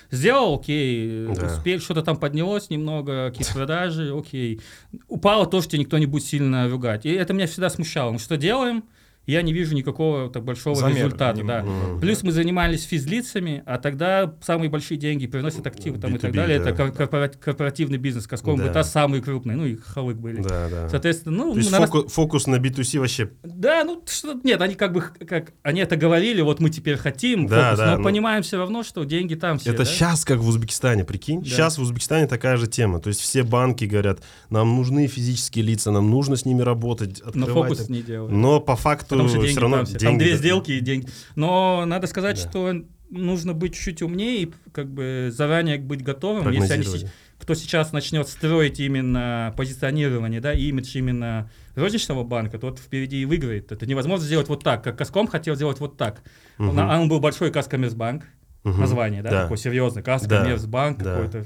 сделал, 0.10 0.56
окей, 0.56 1.28
да. 1.28 1.48
успел, 1.48 1.82
что-то 1.82 2.04
там 2.04 2.16
поднялось 2.16 2.70
немного, 2.70 3.32
какие-то 3.32 3.54
продажи, 3.54 4.18
окей. 4.18 4.62
Упало 5.10 5.46
то, 5.46 5.62
что 5.62 5.78
никто 5.78 5.98
не 5.98 6.06
будет 6.06 6.24
сильно 6.24 6.70
ругать. 6.70 7.06
И 7.06 7.12
это 7.12 7.34
меня 7.34 7.48
всегда 7.48 7.70
смущало. 7.70 8.14
Ну, 8.14 8.20
что 8.20 8.38
делаем? 8.38 8.86
Я 9.28 9.42
не 9.42 9.52
вижу 9.52 9.76
никакого 9.76 10.30
так 10.30 10.46
большого 10.46 10.78
Замер, 10.78 10.96
результата. 10.96 11.38
Не, 11.38 11.46
да. 11.46 11.62
Mm, 11.62 12.00
Плюс 12.00 12.24
мы 12.24 12.32
занимались 12.32 12.84
физлицами, 12.84 13.62
а 13.66 13.78
тогда 13.78 14.34
самые 14.42 14.70
большие 14.70 14.98
деньги 14.98 15.28
приносят 15.28 15.68
активы 15.68 16.00
там, 16.00 16.12
B2B, 16.12 16.16
и 16.16 16.20
так 16.20 16.32
далее. 16.32 16.60
Да. 16.60 16.70
Это 16.70 16.94
корпора- 16.94 17.38
корпоративный 17.38 17.98
бизнес. 17.98 18.26
Каском 18.26 18.58
да. 18.58 18.70
БТА 18.70 18.86
самые 18.86 19.22
крупные, 19.22 19.58
ну 19.58 19.66
и 19.66 19.76
Халык 19.76 20.16
были. 20.16 20.42
Да, 20.42 20.70
да. 20.70 20.90
Соответственно, 20.90 21.36
ну... 21.36 21.52
То 21.52 21.60
есть 21.60 21.72
на 21.72 21.86
фоку- 21.86 22.08
фокус 22.08 22.48
на 22.48 22.56
B2C 22.56 23.00
вообще... 23.00 23.30
Да, 23.44 23.84
ну 23.84 24.02
что, 24.08 24.40
нет, 24.44 24.62
они 24.62 24.76
как 24.76 24.94
бы, 24.94 25.02
как, 25.02 25.52
они 25.62 25.82
это 25.82 25.98
говорили, 25.98 26.42
вот 26.42 26.62
мы 26.62 26.70
теперь 26.70 26.96
хотим 26.96 27.48
да, 27.48 27.72
фокус, 27.72 27.80
да, 27.80 27.92
но 27.92 27.98
ну... 27.98 28.04
понимаем 28.06 28.44
все 28.44 28.58
равно, 28.58 28.84
что 28.84 29.04
деньги 29.04 29.36
там 29.36 29.60
все. 29.60 29.72
Это 29.72 29.80
да? 29.80 29.86
сейчас 29.86 30.24
как 30.24 30.40
в 30.40 30.48
Узбекистане, 30.48 31.04
прикинь? 31.04 31.42
Да. 31.42 31.50
Сейчас 31.50 31.78
в 31.78 31.82
Узбекистане 31.82 32.28
такая 32.28 32.56
же 32.56 32.68
тема. 32.68 33.02
То 33.02 33.10
есть 33.10 33.20
все 33.20 33.44
банки 33.44 33.84
говорят, 33.84 34.22
нам 34.50 34.74
нужны 34.74 35.08
физические 35.08 35.66
лица, 35.66 35.92
нам 35.92 36.10
нужно 36.10 36.38
с 36.38 36.46
ними 36.46 36.62
работать, 36.62 37.20
открывать. 37.20 37.50
Но 37.50 37.64
фокус 37.64 37.90
не 37.90 38.02
делают. 38.02 38.32
Но 38.32 38.62
по 38.62 38.78
факту 38.78 39.17
все 39.26 39.60
равно 39.60 39.84
деньги. 39.84 40.04
Там 40.04 40.18
две 40.18 40.36
сделки 40.36 40.72
и 40.72 40.80
деньги. 40.80 41.08
Но 41.36 41.86
надо 41.86 42.08
сказать, 42.08 42.42
да. 42.44 42.50
что 42.50 42.84
нужно 43.10 43.54
быть 43.54 43.74
чуть-чуть 43.74 44.02
умнее 44.02 44.44
и 44.44 44.54
как 44.72 44.92
бы 44.92 45.30
заранее 45.32 45.78
быть 45.78 46.04
готовым. 46.04 46.50
Если 46.52 46.74
они, 46.74 46.86
кто 47.40 47.54
сейчас 47.54 47.92
начнет 47.92 48.28
строить 48.28 48.80
именно 48.80 49.54
позиционирование, 49.56 50.42
да, 50.42 50.54
имидж 50.54 50.98
именно 50.98 51.50
розничного 51.76 52.24
банка, 52.24 52.60
тот 52.60 52.80
впереди 52.80 53.22
и 53.22 53.26
выиграет. 53.26 53.72
Это 53.72 53.86
невозможно 53.86 54.26
сделать 54.26 54.50
вот 54.50 54.64
так, 54.64 54.84
как 54.84 54.98
Каском 54.98 55.28
хотел 55.28 55.56
сделать 55.56 55.80
вот 55.80 55.98
так. 55.98 56.22
Угу. 56.60 56.70
Он, 56.70 56.80
он 56.80 57.10
был 57.10 57.20
большой 57.20 57.52
Каскомерсбанк, 57.52 58.24
угу. 58.64 58.74
название, 58.74 59.22
да, 59.22 59.30
да, 59.30 59.42
такое 59.44 59.58
серьезное, 59.58 60.04
Каскомерсбанк, 60.04 60.98
да. 61.00 61.14
какое-то 61.14 61.46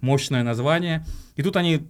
мощное 0.00 0.42
название. 0.42 1.04
И 1.34 1.42
тут 1.42 1.56
они 1.56 1.88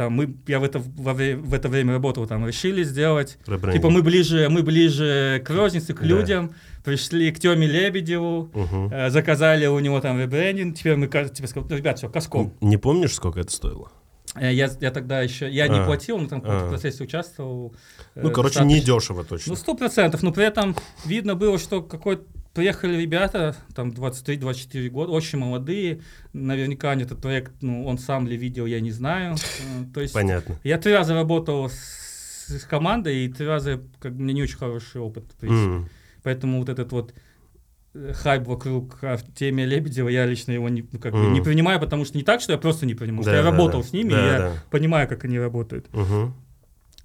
там 0.00 0.14
мы, 0.14 0.34
я 0.46 0.58
в 0.60 0.64
это, 0.64 0.78
во 0.78 1.12
в 1.12 1.52
это 1.52 1.68
время 1.68 1.92
работал, 1.92 2.26
там 2.26 2.46
решили 2.46 2.82
сделать, 2.84 3.36
Ребрендинг. 3.46 3.74
типа 3.74 3.90
мы 3.90 4.02
ближе, 4.02 4.48
мы 4.48 4.62
ближе 4.62 5.42
к 5.44 5.50
рознице, 5.50 5.92
к 5.92 6.00
Да. 6.00 6.06
людям, 6.06 6.54
пришли 6.82 7.30
к 7.30 7.38
Теме 7.38 7.66
Лебедеву, 7.66 8.50
Мгм. 8.54 8.88
э, 8.90 9.10
заказали 9.10 9.66
у 9.66 9.78
него 9.78 10.00
там 10.00 10.18
ребрендинг, 10.18 10.74
теперь 10.74 10.96
мы, 10.96 11.06
тебе 11.06 11.46
сказали, 11.48 11.66
ну, 11.70 11.76
ребят, 11.76 11.98
все, 11.98 12.08
Каском. 12.08 12.54
Не 12.62 12.78
помнишь, 12.78 13.12
сколько 13.12 13.40
это 13.40 13.52
стоило? 13.52 13.92
Э, 14.36 14.50
Я, 14.54 14.70
я 14.80 14.90
тогда 14.90 15.20
еще, 15.20 15.50
я 15.50 15.68
не 15.68 15.78
А. 15.80 15.84
платил, 15.84 16.16
но 16.16 16.28
там 16.28 16.40
в 16.40 16.44
А. 16.46 16.68
процессе 16.70 17.04
участвовал. 17.04 17.74
э, 18.14 18.20
Ну, 18.22 18.30
короче, 18.30 18.60
достаточно. 18.60 18.64
не 18.74 18.80
дешево 18.80 19.24
точно. 19.24 19.50
Ну, 19.50 19.56
сто 19.56 19.74
процентов, 19.74 20.22
но 20.22 20.32
при 20.32 20.46
этом 20.46 20.74
видно 21.04 21.34
было, 21.34 21.58
что 21.58 21.82
какой 21.82 22.20
приехали 22.54 23.00
ребята, 23.00 23.54
там 23.74 23.90
23-24 23.90 24.88
года, 24.90 25.12
очень 25.12 25.38
молодые, 25.38 26.00
наверняка 26.32 26.90
они 26.90 27.04
этот 27.04 27.20
проект, 27.20 27.52
ну, 27.60 27.86
он 27.86 27.98
сам 27.98 28.26
ли 28.26 28.36
видел, 28.36 28.66
я 28.66 28.80
не 28.80 28.90
знаю. 28.90 29.34
Э, 29.34 29.84
То 29.94 30.00
есть 30.00 30.14
Понятно. 30.14 30.58
я 30.64 30.78
три 30.78 30.92
раза 30.92 31.14
работал 31.14 31.68
с, 31.68 32.46
с 32.48 32.64
командой, 32.64 33.24
и 33.24 33.28
три 33.28 33.46
раза 33.46 33.80
как 34.00 34.14
бы, 34.14 34.22
мне 34.22 34.34
не 34.34 34.42
очень 34.42 34.58
хороший 34.58 35.00
опыт. 35.00 35.24
в 35.32 35.36
принципе. 35.36 35.70
М. 35.72 35.88
Поэтому 36.22 36.58
вот 36.58 36.68
этот 36.68 36.90
вот 36.92 37.14
э, 37.94 38.12
хайп 38.14 38.46
вокруг 38.46 39.02
Артемия 39.04 39.64
Лебедева, 39.66 40.08
я 40.08 40.26
лично 40.26 40.52
его 40.52 40.68
не, 40.68 40.84
ну, 40.92 40.98
как 40.98 41.12
бы, 41.12 41.20
Мгм. 41.24 41.32
не 41.34 41.40
принимаю, 41.40 41.78
потому 41.80 42.04
что 42.04 42.18
не 42.18 42.24
так, 42.24 42.40
что 42.40 42.52
я 42.52 42.58
просто 42.58 42.84
не 42.86 42.94
принимаю, 42.94 43.24
Да, 43.24 43.36
я 43.36 43.42
да, 43.42 43.50
работал 43.50 43.82
да. 43.82 43.86
с 43.88 43.92
ними, 43.92 44.10
Да, 44.10 44.20
и 44.22 44.26
я 44.26 44.38
да. 44.38 44.52
понимаю, 44.70 45.08
как 45.08 45.24
они 45.24 45.38
работают. 45.38 45.86
Мгм. 45.92 46.34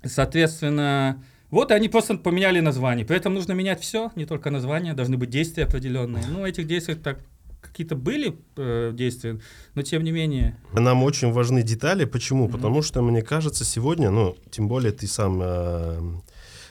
Соответственно, 0.04 1.24
вот 1.56 1.72
и 1.72 1.74
они 1.74 1.88
просто 1.90 2.18
поменяли 2.18 2.60
название. 2.60 3.06
При 3.06 3.16
этом 3.16 3.34
нужно 3.34 3.54
менять 3.54 3.82
все, 3.82 4.12
не 4.16 4.26
только 4.26 4.52
название, 4.52 4.94
должны 4.94 5.18
быть 5.18 5.30
действия 5.30 5.64
определенные. 5.64 6.24
Ну, 6.30 6.46
этих 6.46 6.68
действий 6.68 6.96
так 6.96 7.20
какие-то 7.62 7.96
были 7.96 8.36
э, 8.58 8.92
действия, 8.94 9.40
но 9.74 9.82
тем 9.82 10.04
не 10.04 10.12
менее. 10.12 10.58
Нам 10.74 11.02
очень 11.04 11.32
важны 11.32 11.64
детали. 11.64 12.06
Почему? 12.06 12.44
Мгм. 12.44 12.52
Потому 12.54 12.82
что, 12.82 13.02
мне 13.02 13.22
кажется, 13.22 13.64
сегодня, 13.64 14.12
ну, 14.12 14.36
тем 14.52 14.68
более 14.68 14.92
ты 14.92 15.08
сам 15.08 15.40
э, 15.42 16.02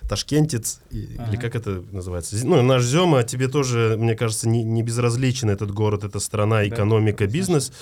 ташкентец, 0.06 0.80
Ага. 0.90 1.30
или 1.30 1.36
как 1.40 1.54
это 1.54 1.82
называется? 1.90 2.36
Ну, 2.46 2.60
наш 2.62 2.84
Зема, 2.84 3.22
тебе 3.22 3.48
тоже, 3.48 3.96
мне 3.98 4.14
кажется, 4.14 4.48
не, 4.48 4.62
не 4.62 4.82
безразличен 4.82 5.48
этот 5.48 5.70
город, 5.70 6.04
эта 6.04 6.20
страна, 6.20 6.56
Да, 6.56 6.68
экономика, 6.68 7.24
однозначно. 7.24 7.38
бизнес. 7.38 7.72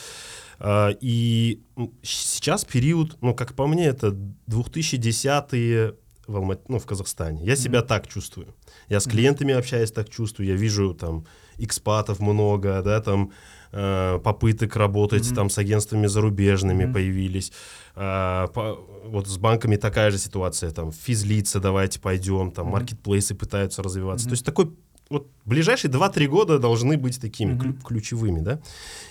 А, 0.61 0.91
и 1.01 1.61
сейчас 2.03 2.65
период, 2.65 3.17
ну, 3.21 3.35
как 3.35 3.55
по 3.55 3.67
мне, 3.67 3.87
это 3.87 4.17
2010-е 4.49 5.95
в, 6.27 6.37
Алма- 6.37 6.61
ну, 6.69 6.79
в 6.79 6.87
Казахстане. 6.87 7.45
Я 7.45 7.57
себя 7.57 7.83
так 7.83 8.07
чувствую. 8.09 8.47
Я 8.89 9.01
с 9.01 9.05
клиентами 9.05 9.55
общаюсь, 9.55 9.91
так 9.93 10.09
чувствую. 10.09 10.49
Я 10.49 10.55
вижу 10.57 10.95
там 10.95 11.25
экспатов 11.59 12.21
много, 12.21 12.83
да, 12.83 13.01
там 13.01 13.31
э, 13.75 14.19
попыток 14.23 14.77
работать 14.77 15.27
Мгм. 15.27 15.35
там 15.35 15.51
с 15.51 15.57
агентствами 15.59 16.07
зарубежными 16.07 16.85
Мгм. 16.85 16.93
появились. 16.93 17.53
А, 17.97 18.47
по- 18.49 18.79
вот 19.07 19.27
с 19.29 19.39
банками 19.39 19.77
такая 19.77 20.11
же 20.11 20.19
ситуация, 20.19 20.71
там 20.73 20.93
физлица, 20.93 21.59
давайте 21.59 21.99
пойдем, 21.99 22.51
там 22.53 22.67
Мгм. 22.67 22.73
маркетплейсы 22.75 23.35
пытаются 23.35 23.83
развиваться. 23.83 24.27
Мгм. 24.27 24.31
То 24.31 24.35
есть 24.35 24.45
такой 24.45 24.71
вот 25.11 25.27
ближайшие 25.47 25.91
2-3 25.91 26.27
года 26.27 26.59
должны 26.59 26.97
быть 26.99 27.19
такими 27.21 27.55
клю- 27.59 27.83
ключевыми, 27.83 28.41
да. 28.41 28.61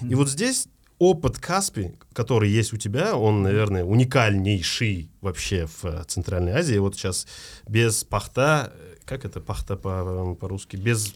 И 0.01 0.05
Мгм. 0.05 0.15
вот 0.17 0.29
здесь 0.29 0.67
опыт 1.01 1.39
Каспи, 1.39 1.93
который 2.13 2.51
есть 2.51 2.73
у 2.73 2.77
тебя, 2.77 3.15
он, 3.15 3.41
наверное, 3.41 3.83
уникальнейший 3.83 5.09
вообще 5.19 5.65
в 5.65 5.83
э, 5.85 6.03
Центральной 6.07 6.51
Азии. 6.51 6.77
Вот 6.77 6.95
сейчас 6.95 7.25
без 7.67 8.03
пахта, 8.03 8.71
э, 8.75 8.95
как 9.05 9.25
это 9.25 9.41
пахта 9.41 9.75
по- 9.77 10.35
по-русски, 10.39 10.75
без 10.75 11.15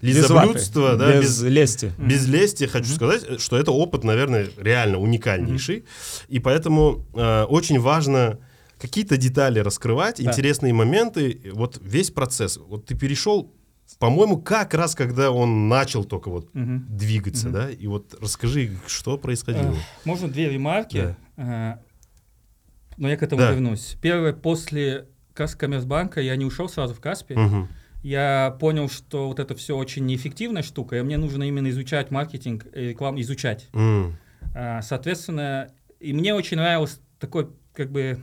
Без 0.00 0.16
лизоблюдства, 0.18 0.94
да, 0.94 1.20
без 1.20 1.42
лести. 1.42 1.92
Мгм. 1.98 2.08
без 2.08 2.28
лести 2.28 2.66
хочу 2.66 2.86
Мгм. 2.90 2.94
сказать, 2.94 3.22
э, 3.28 3.38
что 3.38 3.56
это 3.58 3.72
опыт, 3.72 4.04
наверное, 4.04 4.48
реально 4.56 4.98
уникальнейший. 5.00 5.84
И 6.28 6.38
поэтому 6.38 7.04
э, 7.14 7.42
очень 7.48 7.80
важно 7.80 8.38
какие-то 8.78 9.16
детали 9.16 9.58
раскрывать, 9.58 10.22
Да. 10.22 10.30
интересные 10.30 10.72
моменты, 10.72 11.40
вот 11.54 11.80
весь 11.82 12.12
процесс. 12.12 12.56
Вот 12.58 12.84
ты 12.86 12.94
перешел, 12.94 13.50
по-моему, 13.98 14.38
как 14.38 14.74
раз 14.74 14.94
когда 14.94 15.30
он 15.30 15.68
начал 15.68 16.04
только 16.04 16.28
вот 16.30 16.52
Мгм. 16.54 16.86
двигаться, 16.88 17.48
Мгм. 17.48 17.54
да? 17.54 17.70
И 17.70 17.86
вот 17.86 18.14
расскажи, 18.20 18.76
что 18.86 19.16
происходило. 19.18 19.72
Э, 19.74 19.78
Можно 20.04 20.28
две 20.28 20.50
ремарки, 20.50 21.16
э, 21.36 21.74
но 22.96 23.08
я 23.08 23.16
к 23.16 23.22
этому 23.22 23.40
Да. 23.42 23.52
вернусь. 23.52 23.96
Первое, 24.00 24.32
после 24.32 25.06
Каскоммерцбанка 25.34 26.20
я 26.20 26.34
не 26.36 26.44
ушел 26.44 26.68
сразу 26.68 26.94
в 26.94 27.00
Каспи. 27.00 27.34
Мгм. 27.34 27.68
Я 28.02 28.56
понял, 28.60 28.88
что 28.88 29.26
вот 29.28 29.40
это 29.40 29.54
все 29.56 29.76
очень 29.76 30.06
неэффективная 30.06 30.62
штука, 30.62 30.96
и 30.98 31.02
мне 31.02 31.16
нужно 31.18 31.42
именно 31.44 31.68
изучать 31.70 32.10
маркетинг 32.10 32.66
и 32.74 32.88
рекламу, 32.90 33.20
изучать. 33.20 33.68
А, 34.54 34.80
Соответственно, 34.82 35.70
и 36.00 36.12
мне 36.12 36.34
очень 36.34 36.56
нравилось 36.56 37.00
такой, 37.18 37.48
как 37.72 37.90
бы, 37.90 38.20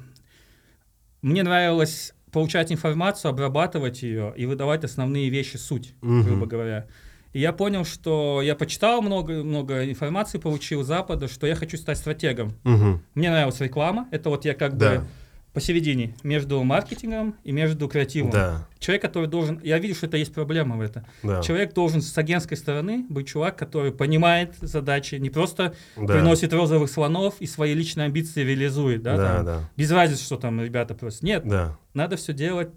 мне 1.22 1.44
нравилось 1.44 2.14
получать 2.34 2.72
информацию, 2.72 3.30
обрабатывать 3.30 4.02
ее 4.04 4.34
и 4.36 4.46
выдавать 4.46 4.84
основные 4.84 5.30
вещи, 5.30 5.56
суть, 5.58 5.94
Мгм. 6.02 6.24
грубо 6.24 6.46
говоря. 6.48 6.88
И 7.32 7.40
я 7.40 7.54
понял, 7.54 7.86
что 7.86 8.42
я 8.44 8.56
почитал 8.56 9.02
много, 9.02 9.44
много 9.44 9.90
информации, 9.90 10.38
получил 10.38 10.84
Запада, 10.84 11.28
что 11.28 11.48
я 11.48 11.56
хочу 11.56 11.78
стать 11.78 11.98
стратегом. 11.98 12.54
Мгм. 12.64 13.02
Мне 13.16 13.30
нравилась 13.32 13.60
реклама, 13.62 14.08
это 14.12 14.30
вот 14.30 14.46
я 14.46 14.54
как 14.54 14.78
Да. 14.78 14.90
бы 15.00 15.04
посередине, 15.54 16.16
между 16.24 16.64
маркетингом 16.64 17.36
и 17.44 17.52
между 17.52 17.88
креативом. 17.88 18.32
Да, 18.32 18.68
Человек, 18.80 19.04
который 19.04 19.28
должен... 19.30 19.60
Я 19.64 19.78
вижу, 19.78 19.94
что 19.96 20.08
это 20.08 20.18
есть 20.18 20.34
проблема 20.34 20.76
в 20.78 20.82
этом. 20.82 21.06
да. 21.22 21.42
Человек 21.42 21.74
должен 21.74 22.02
с 22.02 22.18
агентской 22.18 22.58
стороны 22.58 23.06
быть 23.08 23.28
чувак, 23.28 23.56
который 23.56 23.92
понимает 23.92 24.56
задачи, 24.62 25.16
не 25.16 25.30
просто 25.30 25.76
да. 25.96 26.06
приносит 26.14 26.52
розовых 26.54 26.90
слонов 26.90 27.36
и 27.40 27.46
свои 27.46 27.74
личные 27.76 28.06
амбиции 28.06 28.44
реализует, 28.44 29.04
да, 29.04 29.16
Да, 29.18 29.34
там. 29.36 29.46
да, 29.46 29.70
без 29.78 29.92
разницы, 29.92 30.24
что 30.24 30.38
там 30.38 30.60
ребята 30.62 30.96
просят. 30.96 31.22
Нет, 31.22 31.48
да, 31.48 31.78
надо 31.94 32.16
все 32.18 32.34
делать 32.34 32.70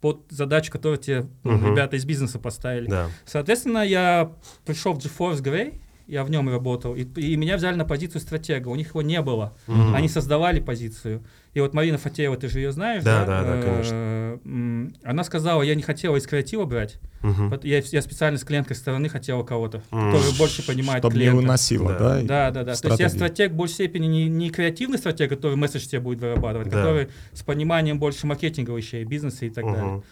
под 0.00 0.20
задачу, 0.30 0.70
которую 0.70 0.98
тебе 0.98 1.26
Мгм. 1.42 1.72
ребята 1.72 1.96
из 1.96 2.04
бизнеса 2.04 2.38
поставили. 2.38 2.86
да. 2.88 3.08
Соответственно, 3.24 3.78
я 3.84 4.30
пришел 4.64 4.92
в 4.92 4.98
GeForce 4.98 5.42
Grey, 5.42 5.80
я 6.06 6.22
в 6.24 6.30
нем 6.30 6.48
работал, 6.48 6.94
и, 6.94 7.02
и 7.20 7.36
меня 7.36 7.56
взяли 7.56 7.74
на 7.76 7.84
позицию 7.84 8.20
стратега, 8.20 8.68
у 8.68 8.76
них 8.76 8.88
его 8.90 9.02
не 9.02 9.20
было. 9.22 9.56
Мгм. 9.66 9.94
Они 9.94 10.08
создавали 10.08 10.60
позицию. 10.60 11.24
И 11.54 11.60
вот 11.60 11.74
Марина 11.74 11.98
Фатеева, 11.98 12.36
ты 12.36 12.48
же 12.48 12.60
ее 12.60 12.70
знаешь, 12.70 13.02
Да, 13.02 13.24
да? 13.24 13.42
да, 13.42 13.48
да, 13.48 13.56
Э, 13.58 13.62
конечно. 13.62 14.40
м, 14.44 14.94
Она 15.04 15.24
сказала, 15.24 15.62
я 15.62 15.74
не 15.74 15.82
хотела 15.82 16.16
из 16.16 16.26
креатива 16.26 16.64
брать, 16.64 16.98
вот 17.22 17.64
я, 17.64 17.78
я 17.80 18.02
специально 18.02 18.38
с 18.38 18.44
клиентской 18.44 18.76
стороны 18.76 19.08
хотела 19.08 19.42
кого-то, 19.42 19.82
который 19.90 20.38
больше 20.38 20.64
понимает 20.64 21.02
Чтобы 21.02 21.14
не 21.14 21.20
клиента. 21.22 21.38
уносило, 21.38 21.92
Да. 21.92 21.98
да? 21.98 22.22
Да, 22.22 22.50
да, 22.50 22.50
да. 22.50 22.64
То 22.64 22.70
есть 22.70 22.82
я 22.82 23.08
стратегии. 23.08 23.16
стратег 23.16 23.52
в 23.52 23.54
большей 23.56 23.74
степени 23.74 24.06
не, 24.06 24.28
не 24.28 24.50
креативный 24.50 24.98
стратег, 24.98 25.30
который 25.30 25.56
месседж 25.56 25.86
тебе 25.86 26.00
будет 26.00 26.20
вырабатывать, 26.20 26.68
Да. 26.68 26.76
который 26.76 27.08
с 27.32 27.42
пониманием 27.42 27.98
больше 27.98 28.26
маркетинговых 28.28 28.82
вещей, 28.84 29.02
бизнеса 29.04 29.46
и 29.46 29.50
так 29.50 29.64
далее. 29.64 29.82
Мгм. 29.84 30.04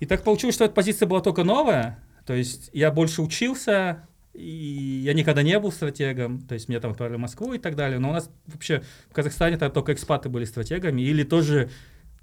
И 0.00 0.06
так 0.06 0.24
получилось, 0.24 0.56
что 0.56 0.64
эта 0.64 0.74
позиция 0.74 1.06
была 1.06 1.20
только 1.20 1.44
новая. 1.44 2.00
То 2.26 2.34
есть 2.34 2.70
я 2.72 2.90
больше 2.90 3.22
учился, 3.22 4.04
и 4.34 5.02
я 5.04 5.12
никогда 5.14 5.42
не 5.42 5.58
был 5.58 5.72
стратегом. 5.72 6.40
То 6.42 6.54
есть 6.54 6.68
меня 6.68 6.80
там 6.80 6.92
отправили 6.92 7.16
в 7.16 7.20
Москву 7.20 7.52
и 7.52 7.58
так 7.58 7.76
далее. 7.76 7.98
Но 7.98 8.10
у 8.10 8.12
нас 8.12 8.30
вообще 8.46 8.82
в 9.10 9.14
Казахстане 9.14 9.56
тогда 9.58 9.72
только 9.72 9.92
экспаты 9.92 10.28
были 10.28 10.44
стратегами. 10.44 11.02
Или 11.02 11.22
тоже 11.22 11.68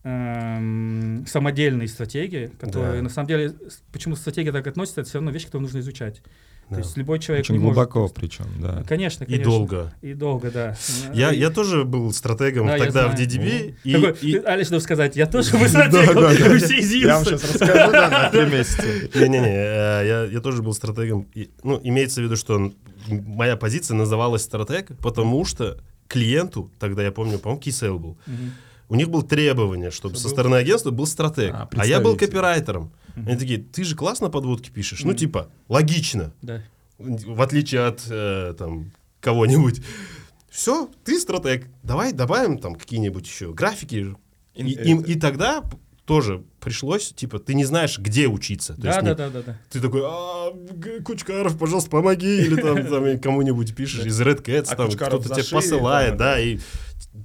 эм, 0.04 1.26
самодельные 1.28 1.88
стратегии, 1.88 2.48
которые 2.60 2.94
Да. 2.98 3.02
на 3.04 3.10
самом 3.10 3.28
деле, 3.28 3.54
почему 3.92 4.16
стратегия 4.16 4.52
так 4.52 4.66
относится, 4.66 5.02
это 5.02 5.10
все 5.10 5.18
равно 5.20 5.32
вещь, 5.32 5.46
которую 5.46 5.64
нужно 5.64 5.80
изучать. 5.80 6.22
Да. 6.70 6.76
То 6.78 6.82
есть 6.84 6.98
любой 6.98 7.18
человек 7.20 7.46
Очень 7.46 7.56
не 7.56 7.60
может 7.60 7.76
глубоко 7.76 8.00
просто- 8.02 8.20
причем, 8.20 8.46
да. 8.60 8.84
Конечно, 8.88 9.24
И 9.24 9.28
конечно. 9.28 9.46
долго. 9.46 9.94
И 10.02 10.14
долго, 10.14 10.52
да. 10.52 10.78
Я, 11.14 11.32
И- 11.32 11.40
я 11.40 11.50
тоже 11.50 11.84
был 11.84 12.14
стратегом 12.14 12.68
Да, 12.68 12.78
тогда 12.78 13.08
в. 13.08 13.16
DDB. 13.16 13.76
И, 13.84 13.94
Такой, 13.94 14.12
и- 14.22 14.38
Алекс, 14.38 14.70
надо 14.70 14.84
сказать, 14.84 15.16
я 15.16 15.26
тоже 15.26 15.52
был 15.54 15.62
Да, 15.62 15.68
стратегом, 15.70 16.16
да, 16.16 16.30
да. 16.38 16.58
все 16.60 16.78
из 16.78 16.94
Я 16.94 17.16
вам 17.16 17.26
сейчас 17.26 17.44
расскажу, 17.44 17.92
да, 17.92 18.10
на 18.10 18.30
три 18.30 18.46
месяца. 18.46 18.84
Не-не-не, 19.16 19.48
э, 19.48 20.04
я, 20.08 20.24
я 20.32 20.40
тоже 20.42 20.62
был 20.62 20.74
стратегом. 20.74 21.28
И, 21.34 21.50
ну, 21.64 21.80
имеется 21.84 22.22
в 22.22 22.24
виду, 22.26 22.36
что 22.36 22.72
моя 23.08 23.58
позиция 23.58 23.96
называлась 23.96 24.44
стратег, 24.44 24.92
потому 25.02 25.44
что 25.46 25.80
клиенту, 26.08 26.72
тогда 26.80 27.04
я 27.04 27.12
помню, 27.12 27.40
по-моему, 27.40 27.62
Кисел 27.62 27.98
был, 28.00 28.18
у 28.90 28.96
них 28.96 29.10
было 29.10 29.24
требование, 29.24 29.92
чтобы 29.92 30.16
Чтобы 30.16 30.18
со 30.18 30.30
стороны 30.30 30.56
агентства 30.56 30.90
был 30.92 31.06
стратег. 31.06 31.54
А, 31.54 31.68
А, 31.76 31.86
я 31.86 32.00
был 32.00 32.16
копирайтером. 32.16 32.92
Они 33.28 33.38
такие, 33.38 33.60
ты 33.60 33.84
же 33.84 33.96
классно 33.96 34.30
подводки 34.30 34.70
пишешь. 34.70 35.04
Ну, 35.04 35.14
типа, 35.14 35.50
логично. 35.68 36.34
Да. 36.42 36.62
В 36.98 37.42
отличие 37.42 37.86
от 37.86 38.04
э, 38.10 38.54
там 38.58 38.92
кого-нибудь. 39.22 39.82
Все, 40.50 40.90
ты 41.04 41.20
стратег. 41.20 41.68
Давай 41.84 42.12
добавим 42.12 42.58
там 42.58 42.76
какие-нибудь 42.76 43.26
еще 43.28 43.54
графики. 43.54 44.16
И, 44.56 44.64
им- 44.72 45.02
и 45.02 45.16
тогда 45.16 45.64
тоже 46.06 46.44
пришлось, 46.60 47.14
типа, 47.14 47.38
ты 47.40 47.54
не 47.54 47.66
знаешь, 47.66 48.00
где 48.00 48.28
учиться. 48.28 48.74
То 48.74 48.82
Да, 48.82 48.88
есть 48.90 49.02
да, 49.02 49.10
не- 49.10 49.16
да, 49.16 49.30
да, 49.30 49.42
да. 49.44 49.58
Ты 49.70 49.80
такой, 49.80 50.02
«А, 50.04 50.52
Кучкаров, 51.06 51.58
пожалуйста, 51.58 51.92
помоги, 51.92 52.40
или 52.42 52.60
там, 52.60 52.84
там 52.90 53.20
кому-нибудь 53.20 53.76
пишешь 53.76 54.06
из 54.06 54.20
Red 54.20 54.44
Cats, 54.44 54.68
А 54.70 54.76
там 54.76 54.90
кто-то 54.92 55.30
тебе 55.30 55.44
посылает, 55.52 56.18
да, 56.18 56.34
да, 56.36 56.40
и 56.40 56.58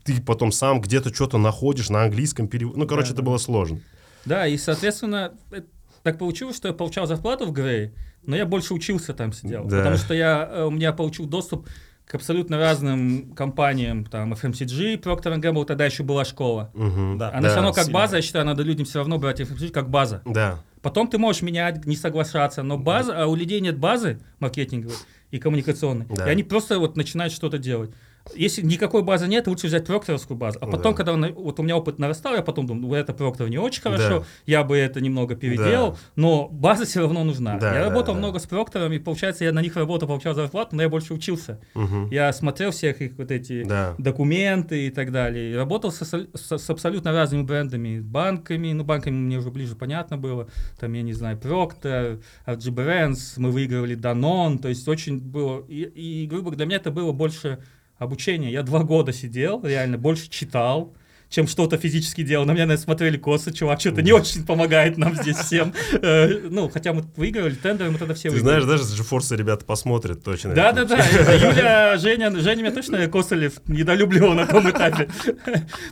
ты 0.04 0.20
потом 0.20 0.52
сам 0.52 0.80
где-то 0.82 1.12
что-то 1.14 1.38
находишь 1.38 1.88
на 1.88 2.02
английском 2.04 2.46
переводе. 2.46 2.78
Ну, 2.78 2.86
короче, 2.86 3.08
Да, 3.08 3.14
это 3.14 3.22
да. 3.22 3.26
было 3.26 3.38
сложно. 3.38 3.80
Да, 4.26 4.46
и, 4.46 4.56
соответственно, 4.58 5.32
э, 5.50 5.62
так 6.04 6.18
получилось, 6.18 6.54
что 6.56 6.68
я 6.68 6.74
получал 6.74 7.06
зарплату 7.06 7.46
в 7.46 7.52
Грей, 7.52 7.92
но 8.24 8.36
я 8.36 8.46
больше 8.46 8.74
учился 8.74 9.14
там 9.14 9.32
сидел. 9.32 9.64
Да. 9.64 9.78
Потому 9.78 9.96
что 9.96 10.14
я, 10.14 10.48
э, 10.52 10.64
у 10.64 10.70
меня 10.70 10.92
получил 10.92 11.26
доступ 11.26 11.66
к 12.06 12.14
абсолютно 12.14 12.58
разным 12.58 13.32
компаниям, 13.34 14.04
там, 14.04 14.34
FMCG, 14.34 15.00
Procter 15.00 15.34
Gamble, 15.40 15.64
тогда 15.64 15.86
еще 15.86 16.02
была 16.02 16.26
школа. 16.26 16.70
Мгм. 16.74 17.16
Да. 17.18 17.30
Она 17.32 17.48
все 17.48 17.56
равно 17.56 17.72
как 17.72 17.84
сильно. 17.84 17.98
база, 17.98 18.16
я 18.16 18.22
считаю, 18.22 18.44
надо 18.44 18.62
людям 18.62 18.84
все 18.84 18.98
равно 18.98 19.18
брать 19.18 19.40
FMCG 19.40 19.70
как 19.70 19.88
база. 19.88 20.20
Да. 20.26 20.58
Потом 20.82 21.08
ты 21.08 21.16
можешь 21.16 21.40
менять, 21.40 21.86
не 21.86 21.96
соглашаться, 21.96 22.62
но 22.62 22.76
база, 22.76 23.22
а 23.22 23.26
у 23.26 23.34
людей 23.34 23.60
нет 23.62 23.78
базы 23.78 24.20
маркетинговой 24.38 24.96
и 25.30 25.38
коммуникационной, 25.38 26.04
Да. 26.10 26.28
и 26.28 26.30
они 26.30 26.42
просто 26.42 26.78
вот 26.78 26.96
начинают 26.98 27.32
что-то 27.32 27.56
делать. 27.56 27.90
Если 28.34 28.62
никакой 28.62 29.02
базы 29.02 29.28
нет, 29.28 29.46
лучше 29.46 29.66
взять 29.66 29.86
прокторовскую 29.86 30.36
базу. 30.38 30.58
А 30.62 30.66
потом, 30.66 30.92
Да. 30.92 30.96
когда 30.96 31.12
он- 31.12 31.32
вот 31.34 31.60
у 31.60 31.62
меня 31.62 31.76
опыт 31.76 31.98
нарастал, 31.98 32.34
я 32.34 32.40
потом 32.42 32.66
думаю, 32.66 32.86
ну, 32.88 32.94
это 32.94 33.12
проктор 33.12 33.48
не 33.50 33.58
очень 33.58 33.82
хорошо, 33.82 34.20
Да. 34.20 34.24
я 34.46 34.64
бы 34.64 34.78
это 34.78 35.02
немного 35.02 35.36
переделал, 35.36 35.92
Да. 35.92 35.98
но 36.16 36.48
база 36.48 36.86
все 36.86 37.00
равно 37.00 37.22
нужна. 37.22 37.58
Да, 37.58 37.74
я 37.74 37.84
да, 37.84 37.88
работал 37.90 38.14
да. 38.14 38.20
много 38.20 38.38
с 38.38 38.46
прокторами, 38.46 38.96
получается, 38.96 39.44
я 39.44 39.52
на 39.52 39.60
них 39.60 39.76
работал, 39.76 40.08
получал 40.08 40.34
зарплату, 40.34 40.74
но 40.74 40.82
я 40.82 40.88
больше 40.88 41.12
учился. 41.12 41.60
Мгм. 41.74 42.08
Я 42.10 42.32
смотрел 42.32 42.70
всех 42.70 43.02
их 43.02 43.12
вот 43.18 43.30
эти 43.30 43.62
Да. 43.64 43.94
документы 43.98 44.86
и 44.86 44.90
так 44.90 45.12
далее. 45.12 45.52
И 45.52 45.54
работал 45.54 45.92
со- 45.92 46.04
с, 46.06 46.26
с 46.58 46.70
абсолютно 46.70 47.12
разными 47.12 47.42
брендами, 47.42 48.00
банками, 48.00 48.72
ну, 48.72 48.84
банками 48.84 49.16
мне 49.16 49.36
уже 49.36 49.50
ближе 49.50 49.76
понятно 49.76 50.16
было, 50.16 50.48
там, 50.80 50.94
я 50.94 51.02
не 51.02 51.12
знаю, 51.12 51.36
Procter, 51.36 52.22
RG 52.46 52.70
Brands, 52.74 53.34
мы 53.36 53.50
выигрывали 53.50 53.96
Danone, 53.98 54.58
то 54.58 54.68
есть 54.70 54.88
очень 54.88 55.20
было, 55.20 55.62
и, 55.68 55.82
и 55.82 56.26
грубо 56.26 56.44
говоря, 56.44 56.56
для 56.56 56.66
меня 56.66 56.76
это 56.76 56.90
было 56.90 57.12
больше 57.12 57.58
обучение. 57.98 58.52
Я 58.52 58.62
два 58.62 58.82
года 58.82 59.12
сидел, 59.12 59.64
реально, 59.64 59.98
больше 59.98 60.28
читал, 60.30 60.94
чем 61.30 61.48
что-то 61.48 61.78
физически 61.78 62.22
делал. 62.22 62.44
На 62.44 62.52
меня, 62.52 62.64
наверное, 62.66 62.82
смотрели 62.82 63.16
косы, 63.16 63.52
чувак, 63.52 63.80
что-то 63.80 64.02
не 64.02 64.12
очень 64.12 64.46
помогает 64.46 64.96
нам 64.98 65.16
здесь 65.16 65.36
всем. 65.36 65.72
Э, 66.00 66.28
Ну, 66.48 66.68
хотя 66.68 66.92
мы 66.92 67.02
выигрывали 67.16 67.54
тендеры, 67.54 67.90
мы 67.90 67.98
тогда 67.98 68.14
все 68.14 68.28
Ты 68.30 68.36
выиграли. 68.36 68.62
знаешь, 68.62 68.80
даже 68.80 69.02
GeForce 69.02 69.36
ребята 69.36 69.64
посмотрят 69.64 70.22
точно. 70.22 70.54
Да, 70.54 70.70
да, 70.72 70.84
да. 70.84 70.96
это 70.96 71.34
Юля, 71.34 71.96
Женя, 71.96 72.30
Женя 72.38 72.62
меня 72.62 72.70
точно 72.70 73.08
Косолев 73.08 73.54
недолюбливал 73.66 74.34
на 74.34 74.46
том 74.46 74.70
этапе, 74.70 75.08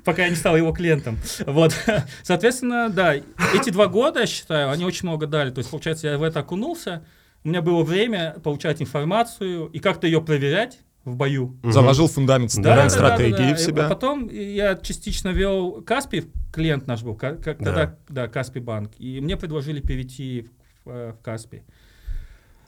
пока 0.04 0.22
я 0.24 0.28
не 0.28 0.36
стал 0.36 0.56
его 0.56 0.72
клиентом. 0.72 1.18
Вот. 1.46 1.74
Соответственно, 2.22 2.88
да, 2.88 3.14
эти 3.14 3.70
два 3.70 3.88
года, 3.88 4.20
я 4.20 4.26
считаю, 4.26 4.70
они 4.70 4.84
очень 4.84 5.08
много 5.08 5.26
дали. 5.26 5.50
То 5.50 5.58
есть, 5.58 5.70
получается, 5.70 6.06
я 6.08 6.18
в 6.18 6.22
это 6.22 6.40
окунулся, 6.40 7.04
у 7.42 7.48
меня 7.48 7.62
было 7.62 7.82
время 7.82 8.36
получать 8.44 8.80
информацию 8.80 9.66
и 9.66 9.80
как-то 9.80 10.06
ее 10.06 10.22
проверять 10.22 10.78
в 11.04 11.16
бою. 11.16 11.56
Мгм. 11.62 11.72
Заложил 11.72 12.06
фундамент 12.08 12.54
Да, 12.56 12.62
да, 12.62 12.82
да, 12.84 12.88
стратегии 12.90 13.32
да, 13.32 13.48
да. 13.50 13.56
в 13.56 13.60
И 13.60 13.62
себя. 13.62 13.88
потом 13.88 14.28
я 14.28 14.76
частично 14.76 15.30
вел 15.30 15.82
Каспи, 15.82 16.24
клиент 16.52 16.86
наш 16.86 17.02
был, 17.02 17.14
ка- 17.16 17.36
как, 17.36 17.58
Да. 17.58 17.64
тогда, 17.64 17.98
да, 18.08 18.28
Каспи 18.28 18.60
банк, 18.60 18.92
и 18.98 19.20
мне 19.20 19.36
предложили 19.36 19.80
перейти 19.80 20.48
в, 20.84 20.90
э, 20.90 21.12
в 21.12 21.22
Каспи. 21.22 21.62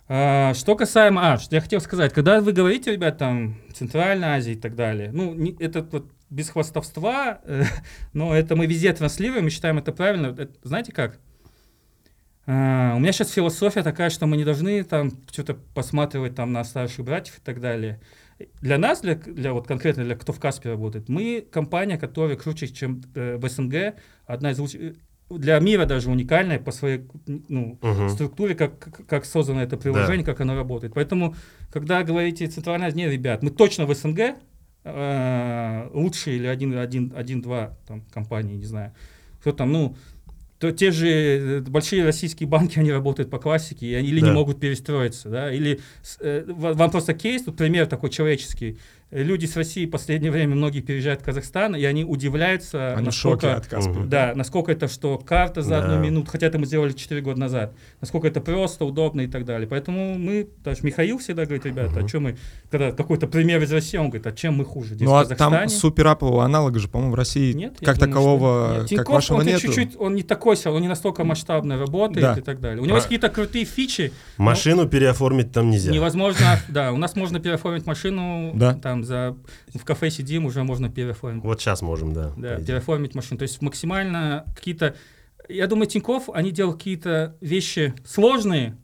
А, 0.06 0.52
что 0.54 0.76
касаемо, 0.76 1.32
а, 1.32 1.38
что 1.38 1.54
я 1.54 1.62
хотел 1.62 1.80
сказать, 1.80 2.12
когда 2.12 2.40
вы 2.40 2.52
говорите, 2.52 2.92
ребят, 2.92 3.16
там, 3.16 3.56
Центральная 3.72 4.36
Азия 4.36 4.52
и 4.52 4.56
так 4.56 4.74
далее, 4.74 5.10
ну, 5.12 5.32
не- 5.32 5.56
это 5.58 5.82
вот 5.90 6.10
без 6.28 6.50
хвастовства, 6.50 7.40
э, 7.44 7.62
но 8.12 8.34
это 8.34 8.54
мы 8.56 8.66
везде 8.66 8.92
транслируем 8.92 9.46
и 9.46 9.50
считаем 9.50 9.78
это 9.78 9.92
правильно. 9.92 10.26
Это- 10.36 10.50
знаете 10.62 10.92
как? 10.92 11.20
А, 12.46 12.92
у 12.96 12.98
меня 12.98 13.12
сейчас 13.12 13.30
философия 13.30 13.82
такая, 13.82 14.10
что 14.10 14.26
мы 14.26 14.36
не 14.36 14.44
должны 14.44 14.84
там 14.84 15.10
что-то 15.32 15.54
посматривать 15.54 16.34
там 16.34 16.52
на 16.52 16.62
старших 16.64 17.04
братьев 17.04 17.38
и 17.38 17.40
так 17.42 17.60
далее. 17.60 18.00
Для 18.60 18.78
нас, 18.78 19.00
для, 19.00 19.14
для 19.14 19.52
вот 19.52 19.66
конкретно 19.66 20.04
для 20.04 20.16
кто 20.16 20.32
в 20.32 20.40
Каспе 20.40 20.70
работает, 20.70 21.08
мы 21.08 21.46
компания, 21.50 21.98
которая 21.98 22.36
круче, 22.36 22.68
чем 22.68 23.02
э, 23.14 23.36
в 23.36 23.48
СНГ, 23.48 23.94
одна 24.26 24.50
из 24.50 24.58
лучших, 24.58 24.80
э, 24.80 24.94
для 25.30 25.58
мира 25.58 25.86
даже 25.86 26.10
уникальная 26.10 26.58
по 26.58 26.72
своей 26.72 27.06
ну, 27.48 27.78
Мгм. 27.80 28.08
структуре, 28.08 28.54
как, 28.54 29.06
как, 29.06 29.24
создано 29.24 29.62
это 29.62 29.76
приложение, 29.76 30.24
как 30.24 30.40
оно 30.40 30.54
работает. 30.54 30.94
Поэтому, 30.94 31.34
когда 31.72 32.02
говорите 32.02 32.46
Центральная 32.46 32.88
Азия, 32.88 33.10
ребят, 33.10 33.42
мы 33.42 33.50
точно 33.50 33.86
в 33.86 33.94
СНГ 33.94 34.36
э, 34.84 35.90
лучшие 35.92 36.36
или 36.36 36.46
один, 36.46 36.76
один, 36.76 37.12
один-два 37.16 37.76
там, 37.86 38.02
компании, 38.12 38.56
не 38.56 38.66
знаю. 38.66 38.92
Кто 39.40 39.52
там, 39.52 39.72
ну, 39.72 39.96
то 40.64 40.72
те 40.72 40.90
же 40.92 41.08
э, 41.08 41.60
большие 41.60 42.04
российские 42.04 42.48
банки, 42.48 42.78
они 42.78 42.90
работают 42.90 43.28
по 43.28 43.38
классике, 43.38 44.00
или 44.00 44.20
Да. 44.20 44.28
не 44.28 44.32
могут 44.32 44.60
перестроиться, 44.60 45.28
да, 45.28 45.52
или 45.52 45.80
э, 46.20 46.44
ва- 46.46 46.72
вам 46.72 46.90
просто 46.90 47.12
кейс, 47.12 47.42
тут 47.42 47.58
пример 47.58 47.86
такой 47.86 48.08
человеческий. 48.08 48.78
Э, 49.14 49.22
Люди 49.22 49.46
с 49.46 49.56
России 49.56 49.86
в 49.86 49.90
последнее 49.90 50.32
время 50.32 50.56
многие 50.56 50.80
переезжают 50.80 51.20
в 51.20 51.24
Казахстан, 51.24 51.76
и 51.76 51.84
они 51.84 52.04
удивляются, 52.04 52.94
Они 52.96 53.06
насколько 53.06 53.54
от 53.56 53.66
Каспи. 53.66 53.92
Да, 54.06 54.32
насколько 54.34 54.72
это 54.72 54.88
что 54.88 55.18
карта 55.18 55.62
за 55.62 55.70
Да. 55.70 55.78
одну 55.84 55.98
минуту, 56.00 56.30
хотя 56.30 56.48
это 56.48 56.58
мы 56.58 56.66
сделали 56.66 56.92
4 56.92 57.20
года 57.20 57.38
назад, 57.38 57.72
насколько 58.00 58.26
это 58.26 58.40
просто, 58.40 58.84
удобно 58.84 59.20
и 59.22 59.28
так 59.28 59.44
далее. 59.44 59.68
Поэтому 59.68 60.18
мы, 60.18 60.48
даже 60.64 60.80
Михаил 60.82 61.18
всегда 61.18 61.44
говорит, 61.44 61.64
ребята, 61.64 61.90
Мгм. 61.92 62.04
а 62.04 62.08
чем 62.08 62.22
мы, 62.24 62.36
когда 62.70 62.90
какой-то 62.90 63.28
пример 63.28 63.62
из 63.62 63.72
России, 63.72 63.96
он 63.98 64.06
говорит, 64.08 64.26
а 64.26 64.32
чем 64.32 64.54
мы 64.56 64.64
хуже? 64.64 64.94
Здесь 64.96 65.06
Ну 65.08 65.12
в 65.14 65.16
а 65.16 65.24
там 65.26 65.68
суперапового 65.68 66.44
аналога 66.44 66.80
же, 66.80 66.88
по-моему, 66.88 67.12
в 67.12 67.14
России 67.16 67.52
нет, 67.52 67.76
как 67.80 67.96
думаю, 67.98 68.10
такового, 68.12 68.64
что 68.66 68.72
нет. 68.72 68.80
как 68.80 68.88
Тинькофф, 68.88 69.14
вашего 69.14 69.36
он 69.38 69.46
нету. 69.46 69.60
чуть-чуть, 69.60 69.96
он 69.96 70.14
не 70.16 70.22
такой, 70.24 70.56
он 70.66 70.80
не 70.82 70.88
настолько 70.88 71.22
масштабно 71.24 71.78
работает 71.78 72.20
Да. 72.20 72.34
и 72.38 72.42
так 72.42 72.58
далее. 72.60 72.82
У 72.82 72.84
него 72.84 72.96
есть 72.96 73.06
А- 73.06 73.08
какие-то 73.10 73.28
крутые 73.28 73.64
фичи, 73.64 74.12
Машину 74.38 74.88
переоформить 74.88 75.52
там 75.52 75.70
нельзя. 75.70 75.92
невозможно, 75.92 76.58
да, 76.68 76.92
у 76.92 76.96
нас 76.96 77.14
можно 77.14 77.38
переоформить 77.38 77.86
машину, 77.86 78.50
Да. 78.54 78.74
Там 79.04 79.36
за, 79.72 79.78
в 79.78 79.84
кафе 79.84 80.10
сидим, 80.10 80.46
уже 80.46 80.64
можно 80.64 80.88
переоформить. 80.88 81.44
Вот 81.44 81.60
сейчас 81.60 81.82
можем, 81.82 82.12
да. 82.12 82.32
Да, 82.36 82.56
переоформить 82.56 83.14
машину. 83.14 83.38
То 83.38 83.42
есть 83.44 83.60
максимально 83.62 84.44
какие-то... 84.54 84.94
Я 85.48 85.66
думаю, 85.66 85.86
Тиньков, 85.86 86.30
они 86.30 86.50
делают 86.50 86.78
какие-то 86.78 87.36
вещи 87.40 87.94
сложные. 88.04 88.76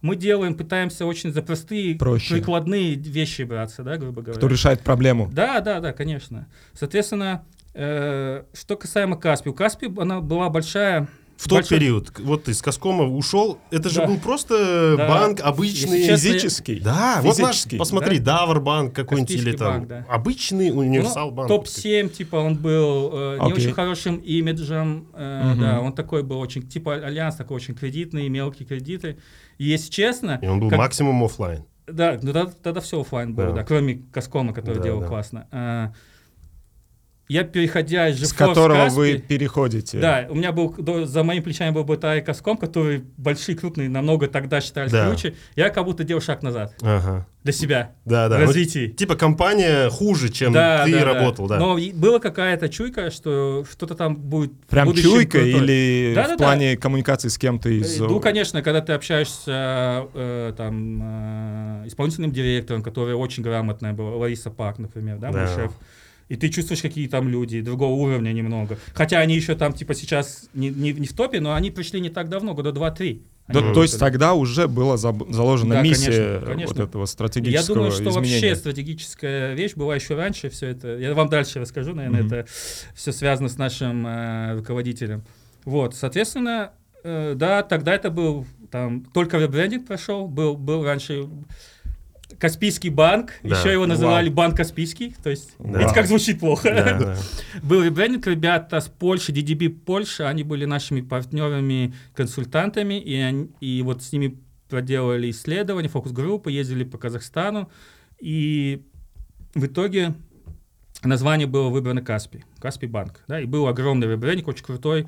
Мы 0.00 0.16
делаем, 0.16 0.56
пытаемся 0.56 1.06
очень 1.06 1.32
за 1.32 1.42
простые, 1.42 1.96
Проще. 1.96 2.34
прикладные 2.34 2.96
вещи 2.96 3.42
браться, 3.42 3.84
да, 3.84 3.96
грубо 3.96 4.20
говоря. 4.22 4.36
Кто 4.36 4.48
решает 4.48 4.80
проблему. 4.80 5.30
Да, 5.32 5.60
да, 5.60 5.78
да, 5.78 5.92
конечно. 5.92 6.48
Соответственно, 6.74 7.44
э, 7.72 8.42
что 8.52 8.76
касаемо 8.76 9.16
Каспи. 9.16 9.50
У 9.50 9.54
Каспи 9.54 9.88
она 9.96 10.20
была 10.20 10.50
большая... 10.50 11.08
В 11.36 11.48
тот 11.48 11.58
большой- 11.58 11.78
период, 11.78 12.18
вот 12.20 12.44
ты 12.44 12.52
из 12.52 12.62
Коскома 12.62 13.04
ушел, 13.04 13.58
это 13.72 13.88
же 13.88 13.96
Да. 14.00 14.06
был 14.06 14.18
просто 14.18 14.94
Да. 14.96 15.08
банк 15.08 15.40
обычный. 15.40 15.98
Если 16.02 16.10
честно, 16.10 16.28
Физический. 16.32 16.80
Да, 16.80 17.20
вот 17.22 17.36
наш, 17.38 17.48
Физический, 17.56 17.78
посмотри, 17.78 18.18
Давар 18.20 18.60
банк 18.60 18.94
какой-нибудь 18.94 19.30
или 19.32 19.52
там 19.56 19.72
банк, 19.72 19.88
да. 19.88 20.06
обычный 20.08 20.70
универсал 20.70 21.30
банк. 21.32 21.48
Ну, 21.50 21.56
Топ-7, 21.58 22.10
типа, 22.10 22.36
он 22.36 22.56
был 22.56 23.10
э, 23.12 23.38
не 23.40 23.46
Окей. 23.52 23.64
очень 23.64 23.72
хорошим 23.74 24.16
имиджем. 24.16 25.08
э, 25.14 25.50
Мгм. 25.52 25.60
Да, 25.60 25.80
он 25.80 25.92
такой 25.94 26.22
был 26.22 26.38
очень, 26.38 26.62
типа, 26.68 26.94
Альянс 26.94 27.34
такой 27.36 27.56
очень 27.56 27.74
кредитный, 27.74 28.28
мелкие 28.28 28.66
кредиты. 28.66 29.18
И 29.58 29.64
если 29.64 29.90
честно... 29.90 30.38
И 30.42 30.46
он 30.46 30.60
был 30.60 30.68
как- 30.70 30.78
максимум 30.78 31.24
оффлайн. 31.24 31.64
Да, 31.88 32.18
ну 32.22 32.32
тогда, 32.32 32.52
тогда 32.62 32.80
все 32.80 33.00
офлайн 33.00 33.34
было, 33.34 33.48
Да. 33.48 33.52
да. 33.56 33.64
кроме 33.64 34.02
Казкома, 34.12 34.52
который 34.54 34.76
Да, 34.76 34.82
делал 34.84 35.00
да. 35.00 35.08
классно. 35.08 35.92
Я, 37.32 37.44
переходя 37.44 38.08
из 38.08 38.22
С 38.22 38.32
которого 38.34 38.88
в 38.90 38.94
вы 38.94 39.18
переходите. 39.18 39.98
Да, 39.98 40.26
у 40.28 40.34
меня 40.34 40.52
был, 40.52 40.74
за 41.06 41.22
моими 41.24 41.42
плечами 41.42 41.70
был 41.72 41.84
BTA 41.84 42.18
и 42.18 42.20
Казком, 42.20 42.58
которые 42.58 43.04
большие, 43.16 43.56
крупные, 43.56 43.88
намного 43.88 44.28
тогда 44.28 44.60
считались 44.60 44.92
Да. 44.92 45.06
круче. 45.08 45.34
Я 45.56 45.70
как 45.70 45.84
будто 45.86 46.04
делал 46.04 46.20
шаг 46.20 46.42
назад 46.42 46.74
Ага. 46.82 47.26
для 47.42 47.52
себя 47.54 47.92
Да, 48.04 48.28
да. 48.28 48.38
в 48.44 48.46
Вот 48.46 48.54
типа 48.54 49.14
компания 49.16 49.88
хуже, 49.88 50.28
чем 50.28 50.52
Да, 50.52 50.84
ты 50.84 50.92
да, 50.92 50.98
да. 51.00 51.04
работал, 51.14 51.46
да. 51.48 51.58
Но 51.58 51.78
и 51.78 51.92
была 51.92 52.18
какая-то 52.18 52.68
чуйка, 52.68 53.10
что 53.10 53.64
что-то 53.70 53.94
там 53.94 54.16
будет 54.16 54.52
Прям 54.66 54.92
чуйка 54.94 55.38
крутое. 55.38 55.56
или 55.56 56.14
Да-да-да. 56.14 56.34
в 56.34 56.38
плане 56.38 56.76
коммуникации 56.76 57.28
с 57.28 57.38
кем-то 57.38 57.70
из... 57.70 57.98
Э, 57.98 58.04
Ну, 58.04 58.20
конечно, 58.20 58.60
когда 58.62 58.82
ты 58.82 58.92
общаешься 58.92 60.06
э, 60.14 60.52
там, 60.56 61.00
э, 61.84 61.88
исполнительным 61.88 62.30
директором, 62.30 62.82
которая 62.82 63.14
очень 63.16 63.42
грамотная 63.42 63.92
была, 63.94 64.16
Лариса 64.16 64.50
Пак, 64.50 64.78
например, 64.78 65.16
да, 65.18 65.28
мой 65.30 65.46
Да. 65.46 65.54
шеф, 65.54 65.72
и 66.32 66.36
ты 66.36 66.48
чувствуешь, 66.48 66.80
какие 66.80 67.08
там 67.08 67.28
люди, 67.28 67.60
другого 67.60 67.92
уровня 67.92 68.32
немного. 68.32 68.78
Хотя 68.94 69.18
они 69.18 69.34
еще 69.34 69.54
там, 69.54 69.74
типа, 69.74 69.92
сейчас 69.92 70.48
не, 70.54 70.70
не, 70.70 70.92
не 70.94 71.06
в 71.06 71.12
топе, 71.12 71.40
но 71.40 71.52
они 71.52 71.70
пришли 71.70 72.00
не 72.00 72.08
так 72.08 72.30
давно, 72.30 72.54
года 72.54 72.72
два-три. 72.72 73.20
Да, 73.48 73.58
Они 73.60 73.74
то 73.74 73.82
есть 73.82 73.98
тогда 73.98 74.32
уже 74.32 74.66
была 74.66 74.96
заложена 74.96 75.74
Да, 75.74 75.82
миссия 75.82 76.06
конечно, 76.38 76.46
конечно. 76.46 76.74
вот 76.74 76.88
этого 76.88 77.02
Я 77.02 77.06
стратегического 77.06 77.74
думаю, 77.74 77.92
что 77.92 78.08
изменения. 78.08 78.32
вообще 78.32 78.56
стратегическая 78.56 79.52
вещь 79.52 79.74
была 79.74 79.94
еще 79.94 80.14
раньше, 80.14 80.48
все 80.48 80.68
это. 80.68 80.96
Я 80.96 81.12
вам 81.12 81.28
дальше 81.28 81.60
расскажу, 81.60 81.92
наверное, 81.92 82.22
Мгм. 82.22 82.32
это 82.32 82.46
все 82.94 83.12
связано 83.12 83.50
с 83.50 83.58
нашим 83.58 84.06
э, 84.06 84.54
руководителем. 84.54 85.24
Вот, 85.66 85.94
соответственно, 85.94 86.70
э, 87.04 87.34
да, 87.36 87.62
тогда 87.62 87.94
это 87.94 88.10
был 88.10 88.46
там 88.70 89.04
только 89.12 89.36
ребрендинг 89.36 89.86
прошел, 89.86 90.28
был, 90.28 90.56
был 90.56 90.82
раньше 90.82 91.26
Каспийский 92.42 92.90
банк, 92.90 93.34
Да. 93.44 93.56
еще 93.56 93.70
его 93.70 93.86
называли 93.86 94.26
Вау. 94.26 94.34
банк 94.34 94.56
Каспийский, 94.56 95.14
то 95.22 95.30
есть, 95.30 95.54
Да. 95.60 95.78
видите, 95.78 95.94
как 95.94 96.08
звучит 96.08 96.40
плохо. 96.40 96.70
Да, 96.74 96.98
да. 96.98 97.16
Был 97.62 97.84
ребрендинг, 97.84 98.26
ребята 98.26 98.80
с 98.80 98.88
Польши, 98.88 99.30
DDB 99.30 99.68
Польша, 99.68 100.28
они 100.28 100.42
были 100.42 100.64
нашими 100.64 101.02
партнерами, 101.02 101.94
консультантами, 102.16 102.94
и, 103.00 103.14
они- 103.14 103.48
и 103.60 103.80
вот 103.82 104.02
с 104.02 104.10
ними 104.12 104.40
проделали 104.68 105.30
исследования, 105.30 105.88
фокус-группы, 105.88 106.50
ездили 106.50 106.82
по 106.82 106.98
Казахстану, 106.98 107.70
и 108.18 108.82
в 109.54 109.64
итоге 109.66 110.14
название 111.04 111.46
было 111.46 111.68
выбрано 111.68 112.02
Каспи, 112.02 112.42
Каспи 112.58 112.86
банк, 112.88 113.20
да, 113.28 113.40
и 113.40 113.44
был 113.44 113.68
огромный 113.68 114.08
ребрендинг, 114.08 114.48
очень 114.48 114.64
крутой, 114.64 115.06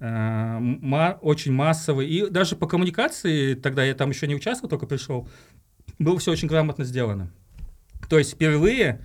э, 0.00 0.58
ма- 0.58 1.18
очень 1.22 1.52
массовый, 1.52 2.08
и 2.08 2.28
даже 2.28 2.56
по 2.56 2.66
коммуникации, 2.66 3.54
тогда 3.54 3.84
я 3.84 3.94
там 3.94 4.10
еще 4.10 4.26
не 4.26 4.34
участвовал, 4.34 4.68
только 4.70 4.86
пришел, 4.86 5.28
было 5.98 6.18
все 6.18 6.32
очень 6.32 6.48
грамотно 6.48 6.84
сделано. 6.84 7.30
То 8.08 8.18
есть 8.18 8.34
впервые 8.34 9.00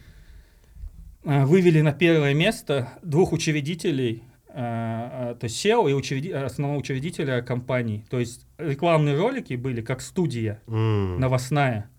э, 1.23 1.45
вывели 1.45 1.81
на 1.81 1.91
первое 1.91 2.33
место 2.33 2.89
двух 3.03 3.31
учредителей, 3.33 4.23
э, 4.49 5.31
э, 5.31 5.35
то 5.39 5.43
есть 5.45 5.63
SEO 5.65 5.89
и 5.89 5.93
учреди- 5.93 6.31
основного 6.31 6.79
учредителя 6.79 7.41
компании. 7.41 8.05
То 8.09 8.19
есть 8.19 8.45
рекламные 8.57 9.17
ролики 9.17 9.53
были 9.55 9.81
как 9.81 10.01
студия 10.01 10.61
М. 10.67 11.19
новостная. 11.19 11.89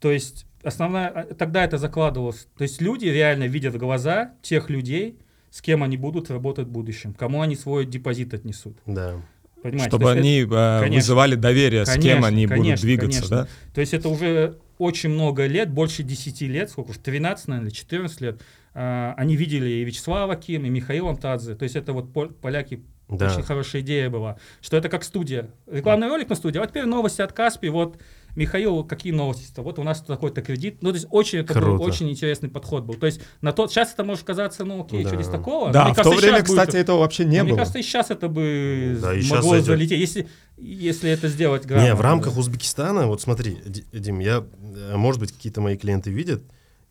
То 0.00 0.10
есть 0.10 0.46
основная, 0.62 1.08
а, 1.08 1.34
тогда 1.34 1.64
это 1.64 1.78
закладывалось. 1.78 2.48
То 2.58 2.62
есть 2.62 2.80
люди 2.82 3.06
реально 3.06 3.44
видят 3.44 3.74
в 3.74 3.78
глаза 3.78 4.32
тех 4.42 4.68
людей, 4.70 5.18
с 5.50 5.62
кем 5.62 5.82
они 5.82 5.96
будут 5.96 6.30
работать 6.30 6.66
в 6.66 6.70
будущем, 6.70 7.14
кому 7.14 7.40
они 7.40 7.56
свой 7.56 7.86
депозит 7.86 8.34
отнесут. 8.34 8.76
Да. 8.84 9.22
Понимаете? 9.70 9.88
Чтобы 9.90 10.04
есть 10.10 10.18
они 10.18 10.40
э, 10.42 10.80
конечно. 10.80 10.94
вызывали 10.96 11.34
доверие, 11.34 11.84
с 11.86 11.92
кем 11.94 12.02
Конечно, 12.02 12.26
они 12.28 12.46
будут 12.46 12.58
конечно, 12.62 12.82
двигаться, 12.86 13.20
конечно. 13.20 13.36
да? 13.36 13.48
То 13.74 13.80
есть 13.80 13.94
это 13.94 14.08
уже 14.08 14.58
очень 14.78 15.10
много 15.10 15.46
лет, 15.46 15.70
больше 15.70 16.02
10 16.02 16.42
лет, 16.42 16.70
сколько 16.70 16.90
уж, 16.90 16.98
13, 16.98 17.48
наверное, 17.48 17.68
или 17.70 17.74
14 17.74 18.20
лет. 18.20 18.40
а, 18.74 19.14
они 19.16 19.36
видели 19.36 19.68
и 19.70 19.84
Вячеслава 19.84 20.36
Ким, 20.36 20.66
и 20.66 20.68
Михаила 20.68 21.08
Амтадзе. 21.10 21.54
То 21.54 21.62
есть 21.62 21.76
это 21.76 21.94
вот 21.94 22.12
пол- 22.12 22.28
поляки 22.28 22.82
Да. 23.08 23.32
очень 23.32 23.42
хорошая 23.42 23.80
идея 23.80 24.10
была, 24.10 24.36
что 24.60 24.76
это 24.76 24.90
как 24.90 25.02
студия. 25.02 25.48
Рекламный 25.66 26.08
ролик 26.08 26.28
на 26.28 26.34
студии. 26.36 26.58
А 26.58 26.60
вот 26.60 26.70
теперь 26.70 26.84
новости 26.84 27.22
от 27.22 27.32
Каспи. 27.32 27.70
Вот, 27.70 27.96
Михаил, 28.36 28.84
какие 28.84 29.12
новости-то? 29.12 29.62
Вот 29.62 29.78
у 29.78 29.82
нас 29.82 30.02
такой-то 30.02 30.42
кредит. 30.42 30.78
Ну, 30.82 30.90
то 30.90 30.94
есть 30.96 31.06
очень, 31.10 31.38
это 31.40 31.58
был 31.58 31.82
очень 31.82 32.08
интересный 32.10 32.48
подход 32.48 32.84
был. 32.84 32.94
То 32.94 33.06
есть 33.06 33.20
на 33.40 33.52
тот, 33.52 33.72
сейчас 33.72 33.92
это 33.94 34.04
может 34.04 34.24
казаться, 34.24 34.64
ну, 34.64 34.82
окей, 34.82 35.02
Да. 35.02 35.08
что 35.08 35.16
здесь 35.22 35.32
такого? 35.32 35.72
Да, 35.72 35.84
Мне 35.84 35.94
в 35.94 35.96
то 35.96 36.02
кажется, 36.04 36.18
и 36.18 36.22
время, 36.22 36.38
щас 36.40 36.48
будет- 36.48 36.60
кстати, 36.60 36.76
этого 36.76 36.98
вообще 37.00 37.24
не 37.24 37.38
но 37.38 37.42
Мне 37.44 37.52
было. 37.52 37.58
кажется, 37.58 37.78
и 37.78 37.82
сейчас 37.82 38.10
это 38.10 38.28
бы 38.28 38.98
Да, 39.00 39.14
и 39.14 39.22
щас 39.22 39.30
могло 39.30 39.58
залететь, 39.60 39.98
если, 39.98 40.28
если 40.58 41.10
это 41.10 41.28
сделать 41.28 41.64
грамотно. 41.64 41.88
Не, 41.88 41.94
в 41.94 42.00
рамках 42.02 42.34
да. 42.34 42.40
Узбекистана, 42.40 43.06
вот 43.06 43.20
смотри, 43.22 43.58
Ди- 43.66 43.84
Дим, 43.92 44.20
я, 44.20 44.44
э, 44.76 44.96
может 44.96 45.18
быть, 45.20 45.32
какие-то 45.32 45.60
мои 45.62 45.76
клиенты 45.76 46.10
видят, 46.10 46.42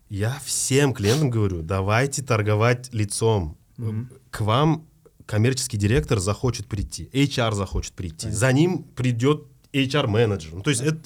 я 0.10 0.36
всем 0.43 0.93
клиентам 0.93 1.29
говорю, 1.29 1.62
давайте 1.62 2.23
торговать 2.23 2.89
лицом. 2.93 3.58
Мгм. 3.77 4.10
К 4.31 4.41
вам 4.41 4.88
коммерческий 5.25 5.77
директор 5.77 6.19
захочет 6.19 6.67
прийти, 6.67 7.10
HR 7.13 7.53
захочет 7.53 7.93
прийти, 7.93 8.15
Понятно. 8.27 8.39
за 8.39 8.51
ним 8.53 8.84
придет 8.95 9.43
HR-менеджер. 9.73 10.51
Ну, 10.53 10.62
то 10.62 10.69
есть 10.69 10.81
это 10.81 10.99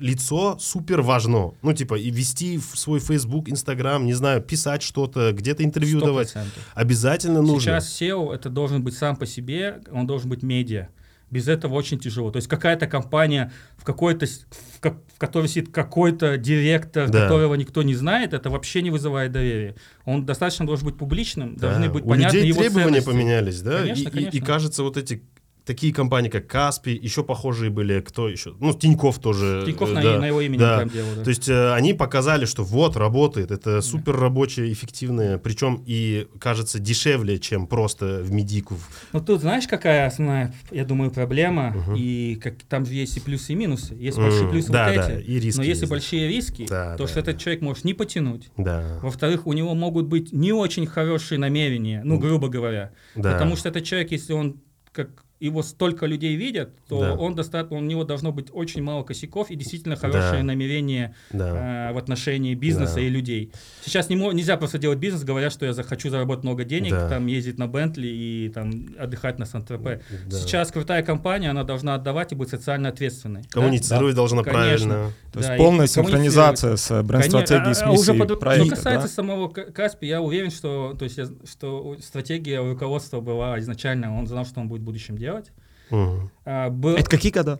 лицо 0.00 0.56
супер 0.58 1.02
важно. 1.02 1.52
Ну, 1.62 1.72
типа, 1.72 1.94
и 1.94 2.10
вести 2.10 2.58
в 2.58 2.76
свой 2.78 3.00
Facebook, 3.00 3.48
Instagram, 3.48 4.06
не 4.06 4.14
знаю, 4.14 4.40
писать 4.42 4.82
что-то, 4.82 5.32
где-то 5.32 5.62
интервью 5.64 6.00
давать. 6.00 6.34
100%. 6.34 6.44
Обязательно 6.74 7.42
нужно. 7.42 7.60
Сейчас 7.80 8.00
SEO 8.00 8.32
это 8.34 8.48
должен 8.50 8.82
быть 8.82 8.94
сам 8.96 9.16
по 9.16 9.26
себе, 9.26 9.80
он 9.92 10.06
должен 10.06 10.28
быть 10.30 10.42
медиа. 10.42 10.88
Без 11.30 11.46
этого 11.46 11.74
очень 11.74 11.98
тяжело. 12.00 12.32
То 12.32 12.38
есть 12.38 12.48
какая-то 12.48 12.88
компания, 12.88 13.52
в, 13.76 13.84
какой-то, 13.84 14.26
в, 14.26 14.80
ко- 14.80 14.98
в 15.14 15.18
которой 15.18 15.46
сидит 15.46 15.70
какой-то 15.72 16.36
директор, 16.38 17.08
Да. 17.08 17.22
которого 17.22 17.54
никто 17.54 17.84
не 17.84 17.94
знает, 17.94 18.32
это 18.34 18.50
вообще 18.50 18.82
не 18.82 18.90
вызывает 18.90 19.30
доверия. 19.30 19.76
Он 20.04 20.26
достаточно 20.26 20.66
должен 20.66 20.86
быть 20.86 20.96
публичным, 20.98 21.54
Да, 21.54 21.68
должны 21.68 21.88
быть 21.88 22.04
У 22.04 22.08
понятны 22.08 22.36
людей 22.38 22.48
его 22.48 22.60
требования 22.62 22.86
ценности. 23.00 23.10
поменялись, 23.10 23.60
да? 23.62 23.78
Конечно, 23.78 24.00
и, 24.00 24.02
и- 24.02 24.08
и 24.08 24.12
конечно. 24.24 24.44
кажется, 24.46 24.82
вот 24.82 24.96
эти 24.96 25.22
такие 25.70 25.94
компании, 25.94 26.28
как 26.30 26.48
Каспи, 26.48 26.90
еще 26.90 27.22
похожие 27.22 27.70
были, 27.70 28.00
кто 28.00 28.28
еще? 28.28 28.56
Ну, 28.58 28.72
Тиньков 28.74 29.20
тоже. 29.20 29.62
Тинькофф 29.64 29.90
э, 29.90 29.94
на, 29.94 30.02
да. 30.02 30.18
на 30.18 30.26
его 30.26 30.40
имени 30.40 30.58
да. 30.58 30.78
прям 30.78 30.88
делал. 30.88 31.08
да. 31.14 31.22
То 31.22 31.30
есть 31.30 31.48
э, 31.48 31.72
они 31.74 31.94
показали, 31.94 32.44
что 32.44 32.64
вот, 32.64 32.96
работает, 32.96 33.52
это 33.52 33.80
супер 33.80 34.16
рабочее, 34.18 34.72
эффективное, 34.72 35.38
причем 35.38 35.80
и 35.86 36.26
кажется 36.40 36.80
дешевле, 36.80 37.38
чем 37.38 37.68
просто 37.68 38.20
в 38.20 38.32
медику. 38.32 38.74
в- 38.74 38.88
Ну 39.12 39.20
тут 39.20 39.42
знаешь, 39.42 39.68
какая 39.68 40.08
основная, 40.08 40.52
я 40.72 40.84
думаю, 40.84 41.12
проблема, 41.12 41.70
Мгм. 41.70 41.94
и 41.96 42.34
как 42.34 42.54
там 42.68 42.84
же 42.84 42.94
есть 42.94 43.16
и 43.16 43.20
плюсы, 43.20 43.52
и 43.52 43.54
минусы. 43.54 43.94
Есть 43.94 44.18
М, 44.18 44.24
большие 44.24 44.48
плюсы 44.50 44.72
да, 44.72 44.88
вот 44.88 44.96
да, 44.96 45.12
эти, 45.12 45.24
и 45.24 45.38
риски 45.38 45.58
но 45.58 45.62
если 45.64 45.82
есть. 45.82 45.90
большие 45.90 46.26
риски, 46.28 46.66
Да, 46.68 46.96
то 46.96 47.04
да, 47.04 47.08
что 47.08 47.20
этот 47.20 47.38
человек 47.38 47.62
может 47.62 47.84
не 47.84 47.94
потянуть. 47.94 48.48
Да, 48.56 48.98
Во-вторых, 49.02 49.46
у 49.46 49.52
него 49.52 49.74
могут 49.76 50.06
быть 50.06 50.32
не 50.32 50.52
очень 50.52 50.86
хорошие 50.86 51.38
намерения, 51.38 52.02
ну, 52.04 52.18
грубо 52.18 52.48
говоря. 52.48 52.90
да. 53.14 53.34
Потому 53.34 53.54
что 53.54 53.68
этот 53.68 53.84
человек, 53.84 54.10
если 54.10 54.32
он 54.32 54.60
как 54.92 55.22
его 55.40 55.62
столько 55.62 56.06
людей 56.06 56.36
видят, 56.36 56.70
то 56.88 57.00
Да. 57.00 57.14
он 57.14 57.34
достаточно, 57.34 57.78
у 57.78 57.80
него 57.80 58.04
должно 58.04 58.30
быть 58.30 58.48
очень 58.52 58.82
мало 58.82 59.02
косяков 59.02 59.50
и 59.50 59.56
действительно 59.56 59.96
хорошее 59.96 60.38
Да. 60.38 60.42
намерение 60.42 61.14
да. 61.32 61.90
э, 61.90 61.92
в 61.94 61.98
отношении 61.98 62.54
бизнеса 62.54 62.96
Да. 62.96 63.00
и 63.00 63.08
людей. 63.08 63.50
Сейчас 63.84 64.08
не 64.10 64.16
нельзя 64.16 64.56
просто 64.58 64.78
делать 64.78 64.98
бизнес, 64.98 65.24
говоря, 65.24 65.50
что 65.50 65.64
я 65.66 65.72
захочу 65.72 66.10
заработать 66.10 66.44
много 66.44 66.64
денег, 66.64 66.92
Да. 66.92 67.08
там 67.08 67.26
ездить 67.26 67.58
на 67.58 67.66
Бентли 67.68 68.06
и 68.06 68.50
там 68.54 68.94
отдыхать 68.98 69.38
на 69.38 69.46
Сан-Тропе. 69.46 70.02
Да. 70.26 70.36
Сейчас 70.38 70.70
крутая 70.70 71.02
компания, 71.02 71.48
она 71.50 71.64
должна 71.64 71.94
отдавать 71.94 72.32
и 72.32 72.34
быть 72.34 72.50
социально 72.50 72.90
ответственной. 72.90 73.42
да? 73.42 73.48
Коммуницировать 73.50 74.14
должна 74.14 74.42
Конечно. 74.42 74.60
правильно. 74.88 75.12
То 75.32 75.38
есть 75.38 75.48
Да, 75.48 75.56
полная 75.56 75.86
синхронизация 75.86 76.76
с 76.76 76.90
э, 76.90 77.02
бренд-стратегией, 77.02 77.74
с 77.74 77.82
а- 77.82 77.90
уже 77.90 78.12
миссией 78.12 78.18
под- 78.28 78.40
проекта, 78.40 78.66
Что 78.66 78.76
касается 78.76 79.08
да? 79.08 79.14
самого 79.14 79.48
Каспи, 79.48 80.06
я 80.06 80.20
уверен, 80.20 80.50
что, 80.50 80.94
то 80.98 81.04
есть, 81.04 81.16
я- 81.18 81.28
что 81.50 81.96
стратегия 82.02 82.60
руководства 82.60 83.20
была 83.20 83.58
изначально, 83.60 84.16
он 84.18 84.26
знал, 84.26 84.44
что 84.44 84.60
он 84.60 84.68
будет 84.68 84.82
в 84.82 84.84
будущем 84.84 85.16
делать. 85.30 85.52
Мгм. 85.90 86.30
А, 86.44 86.70
был- 86.70 86.96
Это 86.96 87.08
какие 87.10 87.32
года? 87.32 87.58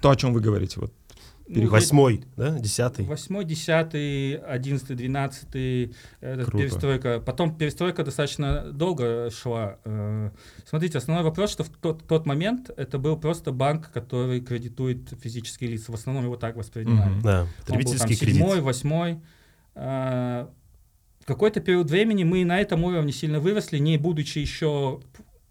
То, 0.00 0.10
о 0.10 0.16
чем 0.16 0.32
вы 0.34 0.40
говорите. 0.40 0.80
Вот. 0.80 0.92
ну, 1.46 1.68
Восьмой, 1.68 2.24
да, 2.36 2.58
десятый. 2.58 3.04
Восьмой, 3.06 3.44
десятый, 3.44 4.36
одиннадцатый, 4.36 4.96
двенадцатый, 4.96 5.94
это 6.20 6.44
Круто. 6.44 6.58
перестройка. 6.58 7.20
Потом 7.20 7.56
перестройка 7.56 8.02
достаточно 8.04 8.70
долго 8.72 9.30
шла. 9.30 9.78
Э, 9.84 10.30
Смотрите, 10.66 10.98
основной 10.98 11.24
вопрос, 11.24 11.50
что 11.52 11.64
в 11.64 11.68
тот, 11.68 12.06
тот 12.06 12.26
момент 12.26 12.70
это 12.76 12.98
был 12.98 13.18
просто 13.18 13.52
банк, 13.52 13.90
который 13.92 14.40
кредитует 14.40 15.12
физические 15.22 15.70
лица. 15.70 15.92
В 15.92 15.94
основном 15.94 16.24
его 16.24 16.36
так 16.36 16.56
воспринимали. 16.56 17.10
Мгм. 17.10 17.22
Да, 17.22 17.46
потребительский 17.66 18.16
кредит. 18.16 18.34
седьмой, 18.36 18.60
восьмой. 18.60 19.20
А, 19.74 20.50
В 21.20 21.26
какой-то 21.26 21.60
период 21.60 21.90
времени 21.90 22.22
мы 22.24 22.44
на 22.44 22.60
этом 22.60 22.84
уровне 22.84 23.10
сильно 23.12 23.40
выросли, 23.40 23.78
не 23.78 23.96
будучи 23.98 24.38
еще 24.40 25.00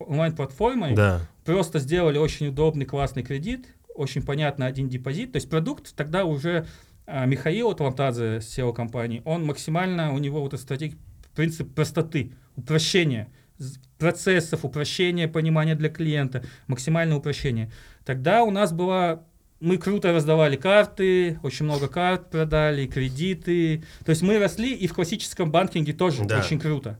онлайн-платформой. 0.03 0.95
Да, 0.95 1.21
Просто 1.45 1.79
сделали 1.79 2.17
очень 2.17 2.47
удобный, 2.47 2.85
классный 2.85 3.23
кредит, 3.23 3.67
очень 3.95 4.23
понятно 4.23 4.65
один 4.65 4.87
депозит. 4.89 5.33
То 5.33 5.37
есть 5.37 5.49
продукт 5.49 5.95
тогда 5.95 6.25
уже 6.25 6.65
а, 7.05 7.25
Михаил 7.25 7.69
Атлантадзе, 7.69 8.37
SEO 8.37 8.73
компании, 8.73 9.21
он 9.25 9.45
максимально, 9.45 10.13
у 10.13 10.19
него 10.19 10.41
вот 10.41 10.53
эта 10.53 10.61
стратегия, 10.61 10.97
принцип 11.35 11.73
простоты, 11.73 12.31
упрощения 12.55 13.27
процессов, 13.97 14.65
упрощения 14.65 15.27
понимания 15.27 15.75
для 15.75 15.89
клиента, 15.89 16.43
максимальное 16.67 17.17
упрощение. 17.17 17.71
Тогда 18.05 18.43
у 18.43 18.51
нас 18.51 18.71
была 18.73 19.23
мы 19.59 19.77
круто 19.77 20.11
раздавали 20.11 20.57
карты, 20.57 21.39
очень 21.41 21.63
много 21.63 21.87
карт 21.87 22.29
продали, 22.29 22.85
кредиты. 22.85 23.83
То 24.03 24.09
есть 24.09 24.21
мы 24.21 24.37
росли 24.37 24.73
и 24.73 24.87
в 24.87 24.93
классическом 24.93 25.51
банкинге 25.51 25.93
тоже 25.93 26.25
Да. 26.25 26.39
очень 26.39 26.59
круто. 26.59 26.99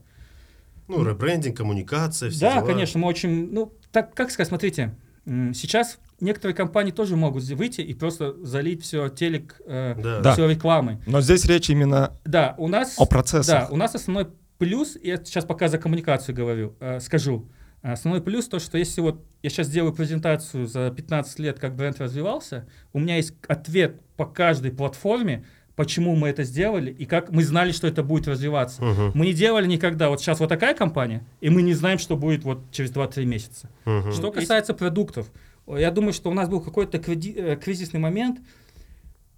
Ну, 0.87 1.03
ребрендинг, 1.03 1.55
коммуникация, 1.57 2.29
все 2.29 2.39
Да, 2.41 2.55
дела. 2.57 2.67
конечно, 2.67 2.99
мы 2.99 3.07
очень, 3.07 3.51
ну, 3.51 3.73
так, 3.91 4.13
как 4.13 4.31
сказать, 4.31 4.47
смотрите, 4.49 4.95
сейчас 5.25 5.99
некоторые 6.19 6.55
компании 6.55 6.91
тоже 6.91 7.15
могут 7.15 7.43
выйти 7.43 7.81
и 7.81 7.93
просто 7.93 8.33
залить 8.45 8.83
все 8.83 9.09
телек, 9.09 9.61
э, 9.65 9.95
Да. 9.97 10.19
Да. 10.21 10.33
все 10.33 10.47
рекламой. 10.49 10.97
Но 11.05 11.21
здесь 11.21 11.45
речь 11.45 11.69
именно 11.69 12.17
Да, 12.25 12.55
у 12.57 12.67
нас, 12.67 12.95
о 12.97 13.05
процессах. 13.05 13.67
да, 13.67 13.73
у 13.73 13.77
нас 13.77 13.95
основной 13.95 14.27
плюс, 14.57 14.97
я 15.01 15.17
сейчас 15.17 15.45
пока 15.45 15.67
за 15.67 15.77
коммуникацию 15.77 16.35
говорю, 16.35 16.75
э, 16.79 16.99
скажу, 16.99 17.49
основной 17.81 18.21
плюс 18.21 18.47
то, 18.47 18.59
что 18.59 18.77
если 18.77 19.01
вот 19.01 19.25
я 19.41 19.49
сейчас 19.49 19.67
делаю 19.69 19.93
презентацию 19.93 20.67
за 20.67 20.89
15 20.91 21.39
лет, 21.39 21.59
как 21.59 21.75
бренд 21.75 21.99
развивался, 21.99 22.67
у 22.93 22.99
меня 22.99 23.17
есть 23.17 23.33
ответ 23.47 24.01
по 24.15 24.25
каждой 24.25 24.71
платформе, 24.71 25.45
почему 25.75 26.15
мы 26.15 26.29
это 26.29 26.43
сделали 26.43 26.91
и 26.91 27.05
как 27.05 27.31
мы 27.31 27.43
знали, 27.43 27.71
что 27.71 27.87
это 27.87 28.03
будет 28.03 28.27
развиваться. 28.27 28.83
Мгм, 28.83 29.11
Мы 29.15 29.25
не 29.25 29.33
делали 29.33 29.67
никогда. 29.67 30.09
Вот 30.09 30.21
сейчас 30.21 30.39
вот 30.39 30.49
такая 30.49 30.75
компания, 30.75 31.25
и 31.41 31.49
мы 31.49 31.61
не 31.61 31.73
знаем, 31.73 31.97
что 31.97 32.15
будет 32.15 32.43
вот 32.43 32.59
через 32.71 32.91
2-3 32.91 33.25
месяца. 33.25 33.69
мгм. 33.85 34.11
Что 34.11 34.31
касается 34.31 34.73
продуктов, 34.73 35.31
я 35.67 35.91
думаю, 35.91 36.13
что 36.13 36.29
у 36.29 36.33
нас 36.33 36.49
был 36.49 36.61
какой-то 36.61 36.97
э, 36.97 37.55
кризисный 37.55 37.99
момент. 37.99 38.39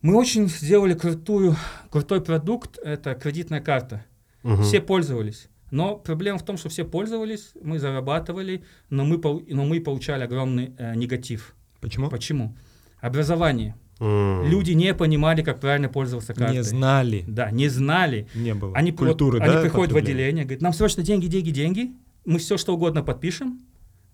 Мы 0.02 0.16
очень 0.16 0.48
сделали 0.48 0.94
крутую, 0.94 1.56
крутой 1.90 2.22
продукт, 2.22 2.78
это 2.84 3.16
кредитная 3.16 3.62
карта. 3.62 4.06
Мгм. 4.44 4.64
Все 4.64 4.82
пользовались. 4.82 5.48
Но 5.72 5.98
проблема 5.98 6.38
в 6.38 6.44
том, 6.46 6.58
что 6.58 6.70
все 6.70 6.86
пользовались, 6.86 7.52
мы 7.62 7.80
зарабатывали, 7.80 8.64
но 8.90 9.04
мы, 9.04 9.18
но 9.18 9.66
мы 9.66 9.82
получали 9.82 10.24
огромный 10.24 10.74
э, 10.78 10.96
негатив. 10.96 11.56
Почему? 11.82 12.10
Почему? 12.10 12.56
Образование. 13.02 13.76
Люди 14.00 14.72
не 14.72 14.94
понимали, 14.94 15.42
как 15.42 15.60
правильно 15.60 15.88
пользоваться 15.90 16.34
картой. 16.34 16.58
Не 16.58 16.64
знали. 16.64 17.24
Да, 17.28 17.50
не 17.52 17.70
знали. 17.70 18.28
Не 18.36 18.54
было. 18.54 18.76
Они, 18.76 18.92
вот- 18.92 19.00
Культуры, 19.00 19.40
они 19.40 19.54
да, 19.54 19.62
приходят 19.62 19.94
в 19.94 19.98
отделение, 19.98 20.44
говорят, 20.44 20.62
нам 20.62 20.74
срочно 20.74 21.02
деньги, 21.04 21.28
деньги, 21.28 21.50
деньги. 21.52 21.92
Мы 22.26 22.40
все 22.40 22.58
что 22.58 22.74
угодно 22.74 23.04
подпишем. 23.04 23.62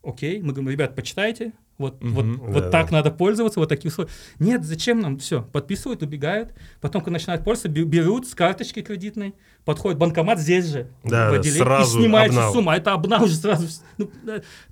Окей, 0.03 0.41
мы 0.41 0.53
говорим, 0.53 0.69
ребят, 0.69 0.95
почитайте. 0.95 1.53
Вот, 1.81 2.01
Мгм. 2.01 2.13
вот, 2.13 2.25
Да, 2.47 2.53
вот 2.53 2.63
да. 2.63 2.69
так 2.69 2.91
надо 2.91 3.11
пользоваться, 3.11 3.59
вот 3.59 3.67
такие 3.69 3.89
условия. 3.91 4.09
Нет, 4.39 4.63
зачем 4.63 4.99
нам? 5.01 5.17
Все, 5.17 5.41
подписывают, 5.41 6.01
убегают. 6.03 6.53
Потом, 6.79 7.01
когда 7.01 7.13
начинают 7.15 7.43
пользоваться, 7.43 7.67
бе- 7.69 7.83
берут 7.83 8.27
с 8.27 8.33
карточки 8.33 8.81
кредитной, 8.81 9.35
подходит 9.65 9.99
банкомат 9.99 10.39
здесь 10.39 10.65
же, 10.67 10.87
Да, 11.03 11.29
в 11.29 11.33
отделении, 11.33 11.59
сразу 11.63 11.97
и 11.99 12.01
снимается 12.03 12.39
обнал. 12.39 12.53
сумма. 12.53 12.73
А 12.73 12.77
это 12.77 12.93
обнал 12.93 13.23
уже 13.25 13.35
сразу. 13.35 13.67
Ну, 13.97 14.09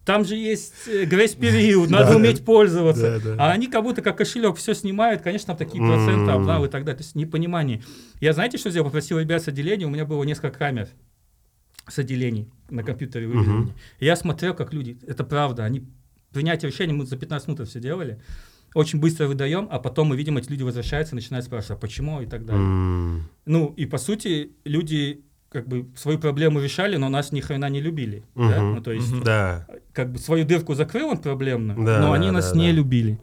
там 0.06 0.24
же 0.26 0.36
есть 0.36 0.74
э, 0.88 1.04
грейс-период, 1.06 1.89
надо 1.89 2.15
уметь 2.15 2.45
пользоваться. 2.45 3.22
А 3.38 3.52
они 3.52 3.67
как 3.67 3.84
будто 3.84 4.02
как 4.02 4.17
кошелек 4.17 4.56
все 4.58 4.74
снимают, 4.74 5.22
конечно, 5.22 5.48
там 5.48 5.58
такие 5.58 5.84
проценты, 5.86 6.32
обнал 6.32 6.63
и 6.65 6.69
так 6.69 6.86
далее. 6.86 6.98
То 6.98 7.04
есть 7.04 7.15
непонимание. 7.15 7.84
Я 8.22 8.34
знаете, 8.34 8.58
что 8.58 8.69
сделал? 8.69 8.86
Попросил 8.86 9.19
ребят 9.19 9.43
с 9.43 9.48
отделения, 9.48 9.86
у 9.86 9.89
меня 9.89 10.06
было 10.06 10.24
несколько 10.24 10.52
камер 10.58 10.88
с 11.88 11.98
отделений 11.98 12.48
на 12.69 12.84
компьютере. 12.84 13.28
И 14.00 14.06
Я 14.06 14.15
смотрел, 14.15 14.54
как 14.54 14.74
люди, 14.74 15.00
это 15.08 15.24
правда, 15.24 15.65
они 15.65 15.84
принятие 16.34 16.72
решения 16.72 16.94
мы 16.94 17.06
за 17.06 17.18
15 17.18 17.48
минут 17.48 17.68
все 17.68 17.80
делали. 17.80 18.20
Очень 18.76 19.00
быстро 19.00 19.28
выдаем, 19.28 19.68
а 19.72 19.80
потом 19.80 20.10
мы 20.10 20.15
видим, 20.18 20.38
эти 20.38 20.50
люди 20.52 20.62
возвращаются, 20.63 21.15
начинают 21.15 21.46
спрашивать, 21.46 21.78
а 21.80 21.82
почему 21.82 22.22
и 22.22 22.26
так 22.28 22.46
далее. 22.46 22.62
М, 22.63 23.30
Ну, 23.46 23.74
и 23.78 23.86
по 23.88 23.98
сути, 23.98 24.52
люди 24.63 25.22
как 25.52 25.68
бы 25.68 25.88
свою 25.96 26.20
проблему 26.20 26.62
решали, 26.62 26.96
но 26.98 27.10
нас 27.10 27.32
ни 27.32 27.39
хрена 27.42 27.68
не 27.70 27.82
любили. 27.82 28.24
да? 28.36 28.62
Мгм. 28.62 28.76
Ну, 28.76 28.82
то 28.84 28.92
есть, 28.92 29.12
Мгм. 29.12 29.24
Да. 29.24 29.65
как 29.94 30.12
бы 30.12 30.20
свою 30.20 30.46
дырку 30.46 30.76
закрыл 30.76 31.10
он 31.10 31.18
проблемную, 31.18 31.84
Да, 31.84 32.00
но 32.00 32.10
да, 32.10 32.13
они 32.13 32.28
да, 32.28 32.34
нас 32.34 32.52
да. 32.52 32.60
не 32.60 32.72
любили. 32.72 33.18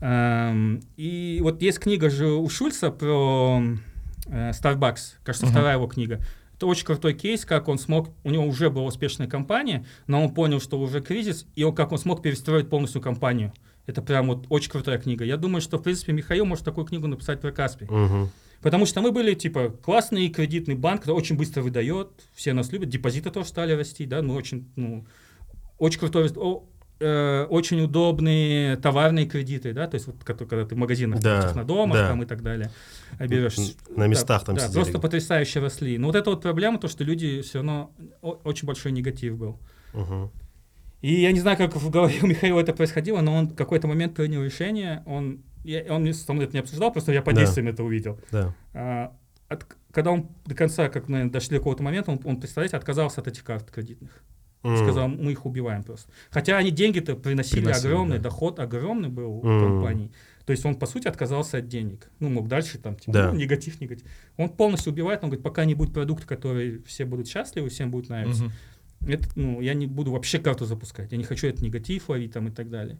Эм, 0.00 0.80
и 0.96 1.40
вот 1.42 1.60
есть 1.60 1.80
книга 1.80 2.08
же 2.08 2.26
у 2.28 2.48
Шульца 2.48 2.90
про 2.90 3.60
э, 4.30 4.50
Starbucks, 4.52 5.16
кажется, 5.24 5.46
Мгм. 5.46 5.52
вторая 5.54 5.74
его 5.76 5.86
книга. 5.86 6.20
Это 6.58 6.66
очень 6.66 6.84
крутой 6.86 7.14
кейс, 7.14 7.44
как 7.44 7.68
он 7.68 7.78
смог, 7.78 8.10
у 8.24 8.30
него 8.32 8.44
уже 8.44 8.68
была 8.68 8.86
успешная 8.86 9.28
компания, 9.28 9.86
но 10.08 10.24
он 10.24 10.34
понял, 10.34 10.60
что 10.60 10.80
уже 10.80 11.00
кризис, 11.00 11.46
и 11.54 11.62
он, 11.62 11.72
как 11.72 11.92
он 11.92 11.98
смог 11.98 12.20
перестроить 12.20 12.68
полностью 12.68 13.00
компанию. 13.00 13.52
Это 13.86 14.02
прям 14.02 14.26
вот 14.26 14.46
очень 14.48 14.68
крутая 14.68 14.98
книга. 14.98 15.24
Я 15.24 15.36
думаю, 15.36 15.60
что, 15.60 15.78
в 15.78 15.82
принципе, 15.84 16.12
Михаил 16.12 16.44
может 16.46 16.64
такую 16.64 16.84
книгу 16.84 17.06
написать 17.06 17.40
про 17.40 17.52
Каспий. 17.52 17.86
Мгм. 17.88 18.30
Потому 18.60 18.86
что 18.86 19.00
мы 19.00 19.12
были, 19.12 19.34
типа, 19.34 19.68
классный 19.68 20.28
кредитный 20.30 20.74
банк, 20.74 21.02
который 21.02 21.14
очень 21.14 21.36
быстро 21.36 21.62
выдает, 21.62 22.08
все 22.34 22.52
нас 22.52 22.72
любят, 22.72 22.88
депозиты 22.88 23.30
тоже 23.30 23.46
стали 23.46 23.74
расти, 23.74 24.04
да, 24.04 24.20
мы 24.20 24.34
очень, 24.34 24.68
ну, 24.74 25.06
очень 25.78 26.00
крутой, 26.00 26.28
э, 27.00 27.44
очень 27.48 27.80
удобные 27.82 28.76
товарные 28.76 29.26
кредиты, 29.26 29.72
да, 29.72 29.86
то 29.86 29.94
есть 29.96 30.06
вот, 30.06 30.16
когда 30.24 30.64
ты 30.64 30.74
в 30.74 30.78
магазинах 30.78 31.20
Да, 31.20 31.52
на 31.54 31.64
домах 31.64 31.96
да. 31.96 32.08
там 32.08 32.22
и 32.22 32.26
так 32.26 32.42
далее 32.42 32.70
берешь. 33.20 33.56
На 33.96 34.06
местах 34.06 34.44
там 34.44 34.56
да, 34.56 34.62
сидели. 34.62 34.74
просто 34.82 34.98
потрясающе 34.98 35.60
росли. 35.60 35.98
Но 35.98 36.06
вот 36.08 36.16
эта 36.16 36.30
вот 36.30 36.42
проблема, 36.42 36.78
то, 36.78 36.88
что 36.88 37.04
люди 37.04 37.40
все 37.42 37.58
равно, 37.58 37.92
очень 38.22 38.66
большой 38.66 38.92
негатив 38.92 39.36
был. 39.36 39.58
Мгм. 39.94 40.30
И 41.00 41.14
я 41.22 41.30
не 41.32 41.40
знаю, 41.40 41.56
как 41.56 41.76
в 41.76 41.90
голове 41.90 42.16
у 42.22 42.26
Михаила 42.26 42.60
это 42.60 42.72
происходило, 42.72 43.20
но 43.20 43.34
он 43.34 43.48
в 43.48 43.54
какой-то 43.54 43.86
момент 43.86 44.14
принял 44.14 44.42
решение, 44.42 45.02
он, 45.06 45.42
я- 45.64 45.84
он 45.90 46.12
со 46.12 46.32
мной 46.32 46.46
это 46.46 46.54
не 46.54 46.60
обсуждал, 46.60 46.92
просто 46.92 47.12
я 47.12 47.22
по 47.22 47.32
Да. 47.32 47.40
действиям 47.40 47.68
это 47.68 47.84
увидел. 47.84 48.18
Да. 48.32 48.52
А, 48.74 49.12
от- 49.48 49.64
когда 49.92 50.10
он 50.10 50.28
до 50.44 50.54
конца, 50.56 50.88
как 50.88 51.08
наверное, 51.08 51.32
дошли 51.32 51.50
до 51.56 51.60
какого-то 51.60 51.82
момента, 51.84 52.10
он, 52.10 52.20
он, 52.24 52.40
представляете, 52.40 52.76
отказался 52.76 53.20
от 53.20 53.28
этих 53.28 53.44
карт 53.44 53.70
кредитных. 53.70 54.10
Сказал, 54.62 55.08
мы 55.08 55.32
их 55.32 55.46
убиваем 55.46 55.82
просто. 55.84 56.10
Хотя 56.30 56.58
они 56.58 56.70
деньги-то 56.70 57.14
приносили, 57.14 57.60
Приносили, 57.60 57.86
огромный, 57.88 58.16
да. 58.16 58.24
доход 58.24 58.58
огромный 58.58 59.08
был 59.08 59.38
у 59.38 59.46
М. 59.46 59.60
компании. 59.60 60.10
То 60.46 60.50
есть 60.52 60.64
он, 60.64 60.74
по 60.74 60.86
сути, 60.86 61.06
отказался 61.06 61.58
от 61.58 61.68
денег. 61.68 62.10
Ну, 62.20 62.28
мог 62.28 62.48
дальше 62.48 62.78
там, 62.78 62.96
типа, 62.96 63.12
Да. 63.12 63.32
ну, 63.32 63.38
негатив, 63.38 63.80
негатив. 63.80 64.06
Он 64.36 64.48
полностью 64.48 64.92
убивает, 64.92 65.22
он 65.22 65.28
говорит, 65.30 65.44
пока 65.44 65.64
не 65.64 65.74
будет 65.74 65.92
продукта, 65.94 66.26
который 66.26 66.82
все 66.84 67.04
будут 67.04 67.28
счастливы, 67.28 67.68
всем 67.68 67.90
будет 67.90 68.08
нравиться. 68.08 68.44
Мгм. 68.44 68.52
Это, 69.06 69.28
ну, 69.36 69.60
я 69.60 69.74
не 69.74 69.86
буду 69.86 70.10
вообще 70.10 70.38
карту 70.38 70.64
запускать. 70.64 71.12
Я 71.12 71.18
не 71.18 71.24
хочу 71.24 71.46
этот 71.46 71.62
негатив 71.62 72.08
ловить 72.08 72.32
там 72.32 72.48
и 72.48 72.50
так 72.50 72.68
далее. 72.68 72.98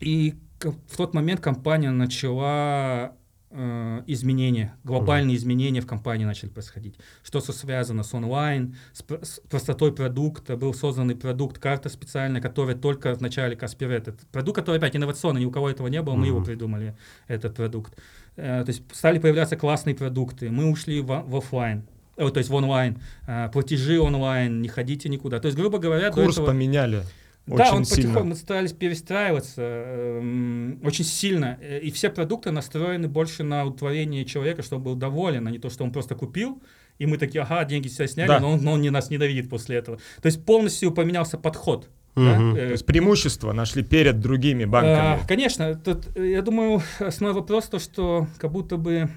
И 0.00 0.34
в 0.60 0.96
тот 0.96 1.14
момент 1.14 1.40
компания 1.40 1.90
начала 1.90 3.16
изменения, 3.50 4.74
глобальные 4.84 5.36
изменения 5.36 5.80
в 5.80 5.86
компании 5.86 6.24
начали 6.24 6.50
происходить. 6.50 6.96
Что 7.22 7.40
со- 7.40 7.52
связано 7.52 8.02
с 8.02 8.12
онлайн, 8.12 8.76
с, 8.92 9.02
с 9.02 9.40
простотой 9.48 9.92
продукта. 9.92 10.56
Был 10.56 10.74
созданный 10.74 11.16
продукт, 11.16 11.58
карта 11.58 11.88
специальная, 11.88 12.42
которая 12.42 12.76
только 12.76 13.14
в 13.14 13.22
начале 13.22 13.56
Каспирет. 13.56 14.08
Это 14.08 14.18
продукт, 14.32 14.56
который 14.56 14.76
опять 14.76 14.94
инновационный, 14.96 15.40
ни 15.40 15.46
у 15.46 15.50
кого 15.50 15.70
этого 15.70 15.88
не 15.88 16.02
было, 16.02 16.14
мы 16.14 16.26
его 16.26 16.42
придумали, 16.42 16.94
этот 17.26 17.54
продукт. 17.54 17.98
Э, 18.36 18.62
то 18.64 18.68
есть 18.68 18.82
стали 18.92 19.18
появляться 19.18 19.56
классные 19.56 19.94
продукты. 19.94 20.50
Мы 20.50 20.70
ушли 20.70 21.00
в, 21.00 21.06
в 21.06 21.36
офлайн. 21.36 21.84
Э, 22.16 22.30
то 22.30 22.38
есть 22.38 22.50
в 22.50 22.54
онлайн, 22.54 22.98
Э, 23.26 23.48
платежи 23.52 24.00
онлайн, 24.00 24.62
не 24.62 24.68
ходите 24.68 25.08
никуда. 25.08 25.38
То 25.40 25.46
есть, 25.46 25.58
грубо 25.58 25.78
говоря, 25.78 26.10
Курс 26.10 26.34
этого... 26.34 26.46
поменяли. 26.46 27.02
Да, 27.48 27.64
очень 27.64 27.76
он 27.78 27.84
сильно. 27.84 28.02
потихоньку, 28.02 28.28
мы 28.28 28.34
старались 28.36 28.72
перестраиваться 28.72 29.62
эм, 29.62 30.80
очень 30.84 31.04
сильно. 31.04 31.58
Э, 31.60 31.80
И 31.80 31.90
все 31.90 32.10
продукты 32.10 32.50
настроены 32.50 33.08
больше 33.08 33.42
на 33.42 33.64
удовлетворение 33.64 34.24
человека, 34.24 34.62
чтобы 34.62 34.84
был 34.84 34.94
доволен, 34.96 35.46
а 35.46 35.50
не 35.50 35.58
то, 35.58 35.70
что 35.70 35.84
он 35.84 35.92
просто 35.92 36.14
купил, 36.14 36.62
и 36.98 37.06
мы 37.06 37.16
такие, 37.18 37.42
ага, 37.42 37.64
деньги 37.64 37.88
себя 37.88 38.06
сняли, 38.06 38.28
Да. 38.28 38.40
но, 38.40 38.52
он, 38.52 38.62
но 38.62 38.72
он 38.72 38.80
не 38.82 38.90
нас 38.90 39.10
ненавидит 39.10 39.48
после 39.50 39.76
этого. 39.76 39.98
То 40.22 40.26
есть 40.26 40.44
полностью 40.44 40.92
поменялся 40.92 41.38
подход. 41.38 41.88
да, 42.16 42.22
Мгм. 42.38 42.56
э, 42.56 42.66
То 42.66 42.72
есть 42.72 42.86
преимущество 42.86 43.52
нашли 43.52 43.82
перед 43.84 44.18
другими 44.20 44.64
банками. 44.64 44.96
а, 44.96 45.20
конечно, 45.28 45.74
тут, 45.76 46.08
э, 46.16 46.30
я 46.30 46.42
думаю, 46.42 46.82
основной 46.98 47.40
вопрос 47.40 47.66
то, 47.68 47.78
что 47.78 48.26
как 48.38 48.50
будто 48.50 48.76
бы 48.76 49.08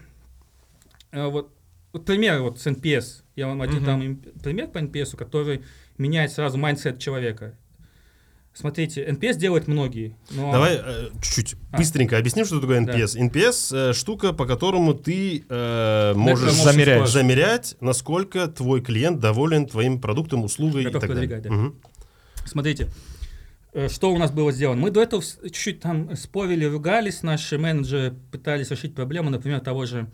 вот, 1.12 1.52
вот 1.94 2.06
пример 2.06 2.42
вот 2.42 2.60
с 2.60 2.68
NPS. 2.68 3.24
Я 3.36 3.48
вам 3.48 3.62
один 3.62 3.78
Мгм. 3.78 3.86
дам 3.86 4.02
им 4.04 4.16
пример 4.44 4.68
по 4.68 4.78
NPS, 4.78 5.16
который 5.18 5.62
меняет 5.98 6.32
сразу 6.32 6.58
mindset 6.58 7.00
человека. 7.00 7.56
Смотрите, 8.54 9.06
NPS 9.08 9.38
делают 9.38 9.68
многие. 9.68 10.16
Но 10.32 10.52
Давай 10.52 10.76
э, 10.76 11.10
чуть-чуть 11.22 11.56
А. 11.72 11.78
быстренько 11.78 12.18
объясним, 12.18 12.46
что 12.46 12.60
такое 12.60 12.82
Да. 12.86 12.94
NPS. 12.94 13.18
NPS 13.18 13.90
э, 13.92 13.94
штука, 13.94 14.34
по 14.34 14.46
которому 14.46 14.94
ты 14.94 15.46
э, 15.48 16.14
можешь. 16.16 16.50
Score. 16.54 17.08
замерять, 17.08 17.76
насколько 17.80 18.48
твой 18.48 18.82
клиент 18.82 19.20
доволен 19.22 19.66
твоим 19.68 20.02
продуктом, 20.02 20.44
услугой 20.44 20.84
Готов 20.84 21.04
и 21.04 21.08
так 21.08 21.16
далее. 21.16 21.40
да. 21.40 21.50
Мгм. 21.50 21.76
Смотрите, 22.46 22.90
э, 23.74 23.88
что 23.88 24.12
у 24.12 24.18
нас 24.18 24.32
было 24.32 24.52
сделано. 24.52 24.82
Мы 24.82 24.92
до 24.92 25.02
этого 25.02 25.24
чуть-чуть 25.24 25.80
там 25.80 26.14
спорили, 26.18 26.66
ругались, 26.66 27.24
наши 27.24 27.58
менеджеры 27.58 28.16
пытались 28.32 28.70
решить 28.70 28.94
проблему, 28.94 29.30
например, 29.30 29.62
того 29.62 29.86
же 29.86 30.08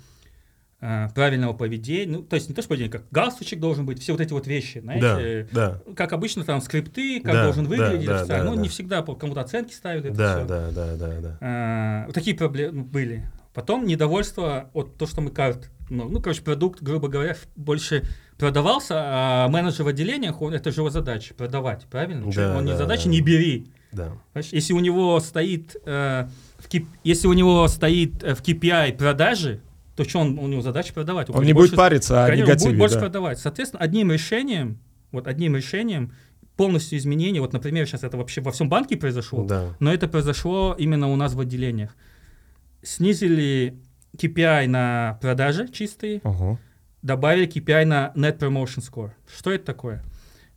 правильного 0.79 1.53
поведения. 1.53 2.17
Ну, 2.17 2.23
то 2.23 2.35
есть 2.35 2.49
не 2.49 2.55
то, 2.55 2.61
что 2.61 2.69
поведение, 2.69 2.91
как 2.91 3.03
галстучек 3.09 3.59
должен 3.59 3.85
быть, 3.85 3.99
все 3.99 4.11
вот 4.11 4.21
эти 4.21 4.31
вот 4.31 4.45
вещи, 4.45 4.79
знаете. 4.79 5.47
Да, 5.51 5.79
да, 5.85 5.93
Как 5.95 6.13
обычно 6.13 6.43
там 6.43 6.61
скрипты, 6.61 7.19
как 7.19 7.33
Да, 7.33 7.43
должен 7.45 7.65
выглядеть 7.65 8.05
да, 8.05 8.25
да, 8.25 8.43
ну, 8.43 8.55
да. 8.55 8.61
не 8.61 8.69
всегда 8.69 9.01
кому-то 9.01 9.41
оценки 9.41 9.73
ставят. 9.73 10.05
Это 10.05 10.15
да, 10.15 10.37
всё. 10.37 10.47
да, 10.47 10.71
да, 10.71 10.95
да, 10.95 11.21
да. 11.21 11.37
А, 11.41 12.05
вот 12.05 12.13
такие 12.13 12.35
проблемы 12.35 12.83
были. 12.83 13.25
Потом 13.53 13.87
недовольство 13.87 14.69
от 14.73 14.97
того, 14.97 15.09
что 15.09 15.21
мы 15.21 15.31
карт, 15.31 15.71
ну, 15.89 16.07
ну, 16.07 16.21
короче, 16.21 16.43
продукт, 16.43 16.83
грубо 16.83 17.07
говоря, 17.07 17.35
больше 17.55 18.03
продавался, 18.37 18.93
а 18.97 19.47
менеджер 19.47 19.83
в 19.83 19.87
отделениях, 19.87 20.43
он, 20.43 20.53
это 20.53 20.71
же 20.71 20.81
его 20.81 20.91
задача, 20.91 21.33
продавать, 21.33 21.87
правильно? 21.89 22.31
Да, 22.31 22.55
он 22.55 22.65
не 22.65 22.73
да, 22.73 22.77
задача, 22.77 23.05
да. 23.05 23.09
не 23.09 23.21
бери. 23.21 23.71
да. 23.91 24.11
Если 24.35 24.73
у 24.73 24.79
него 24.79 25.19
стоит, 25.19 25.75
э, 25.85 26.27
в 26.59 26.67
если 27.03 27.27
у 27.27 27.33
него 27.33 27.67
стоит 27.67 28.23
э, 28.23 28.35
в 28.35 28.43
KPI 28.43 28.95
продажи, 28.95 29.61
то 29.97 30.07
что 30.07 30.19
он, 30.19 30.37
у 30.39 30.47
него 30.47 30.61
задача 30.61 30.93
продавать. 30.93 31.29
Он 31.29 31.43
не 31.43 31.53
будет 31.53 31.75
париться 31.75 32.23
о 32.23 32.27
Конечно, 32.27 32.43
он 32.45 32.49
негативе. 32.51 32.69
будет 32.71 32.79
больше 32.79 32.95
да. 32.95 33.01
продавать. 33.01 33.39
Соответственно, 33.39 33.81
одним 33.81 34.11
решением, 34.11 34.77
вот 35.11 35.27
одним 35.27 35.55
решением 35.55 36.13
полностью 36.55 36.97
изменение, 36.99 37.41
вот, 37.41 37.51
например, 37.53 37.85
сейчас 37.87 38.03
это 38.03 38.15
вообще 38.17 38.41
во 38.41 38.51
всем 38.51 38.69
банке 38.69 38.95
произошло, 38.95 39.43
Да. 39.45 39.75
но 39.79 39.91
это 39.93 40.07
произошло 40.07 40.75
именно 40.77 41.07
у 41.11 41.15
нас 41.15 41.33
в 41.33 41.39
отделениях. 41.39 41.95
Снизили 42.83 43.75
KPI 44.17 44.67
на 44.67 45.17
продажи 45.21 45.67
чистые, 45.67 46.21
Ого. 46.23 46.59
добавили 47.01 47.47
KPI 47.47 47.85
на 47.85 48.11
Net 48.15 48.37
Promotion 48.39 48.79
Score. 48.87 49.11
Что 49.35 49.51
это 49.51 49.65
такое? 49.65 50.03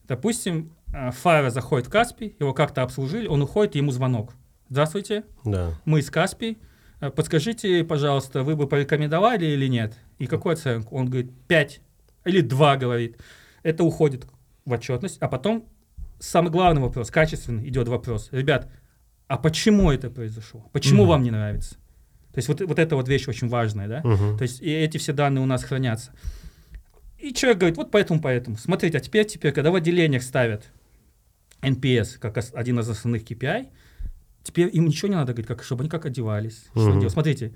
Допустим, 0.07 0.73
э, 0.93 1.11
Фара 1.13 1.51
заходит 1.51 1.87
в 1.87 1.91
Каспий, 1.91 2.35
его 2.39 2.53
как-то 2.53 2.83
обслужили, 2.83 3.27
он 3.27 3.43
уходит, 3.43 3.75
и 3.75 3.79
ему 3.79 3.91
звонок. 3.91 4.33
Здравствуйте, 4.69 5.25
Да. 5.45 5.71
мы 5.85 6.01
из 6.01 6.11
Каспий. 6.11 6.59
Э, 7.01 7.11
Подскажите, 7.11 7.85
пожалуйста, 7.85 8.43
вы 8.43 8.57
бы 8.57 8.67
порекомендовали 8.69 9.47
или 9.47 9.67
нет? 9.67 9.97
И 10.19 10.27
какую 10.27 10.53
оценку? 10.55 10.97
Он 10.97 11.07
говорит 11.07 11.31
5 11.49 11.81
или 12.27 12.41
2, 12.41 12.77
говорит. 12.77 13.17
Это 13.63 13.85
уходит 13.85 14.27
в 14.65 14.73
отчетность. 14.73 15.19
А 15.21 15.29
потом 15.29 15.67
самый 16.19 16.51
главный 16.51 16.83
вопрос, 16.83 17.11
качественный 17.11 17.69
идет 17.69 17.89
вопрос. 17.89 18.29
Ребят, 18.33 18.71
а 19.27 19.39
почему 19.39 19.91
это 19.91 20.11
произошло? 20.11 20.69
Почему 20.73 21.03
Мгм. 21.03 21.09
вам 21.11 21.23
не 21.23 21.31
нравится? 21.31 21.75
То 22.33 22.39
есть 22.39 22.49
вот, 22.49 22.61
вот 22.61 22.79
эта 22.79 22.95
вот 22.97 23.09
вещь 23.09 23.27
очень 23.29 23.49
важная, 23.49 23.89
да? 23.89 24.01
Мгм. 24.05 24.39
То 24.39 24.43
есть 24.43 24.61
и 24.61 24.71
эти 24.71 24.99
все 24.99 25.13
данные 25.13 25.43
у 25.43 25.47
нас 25.47 25.65
хранятся. 25.65 26.13
И 27.19 27.35
человек 27.35 27.59
говорит, 27.59 27.77
вот 27.77 27.91
поэтому, 27.91 28.21
поэтому. 28.21 28.57
Смотрите, 28.57 28.99
а 28.99 29.01
теперь, 29.01 29.27
теперь, 29.27 29.53
когда 29.53 29.71
в 29.71 29.75
отделениях 29.75 30.23
ставят 30.23 30.71
NPS 31.61 32.19
как 32.19 32.39
один 32.55 32.79
из 32.81 32.89
основных 32.89 33.25
KPI, 33.25 33.69
теперь 34.43 34.71
им 34.75 34.87
ничего 34.87 35.09
не 35.09 35.15
надо 35.17 35.33
говорить, 35.33 35.47
как, 35.47 35.63
чтобы 35.63 35.83
они 35.83 35.91
как 35.91 36.07
одевались. 36.07 36.67
что 36.73 36.91
Мгм. 36.91 37.01
делать. 37.01 37.13
Смотрите, 37.13 37.55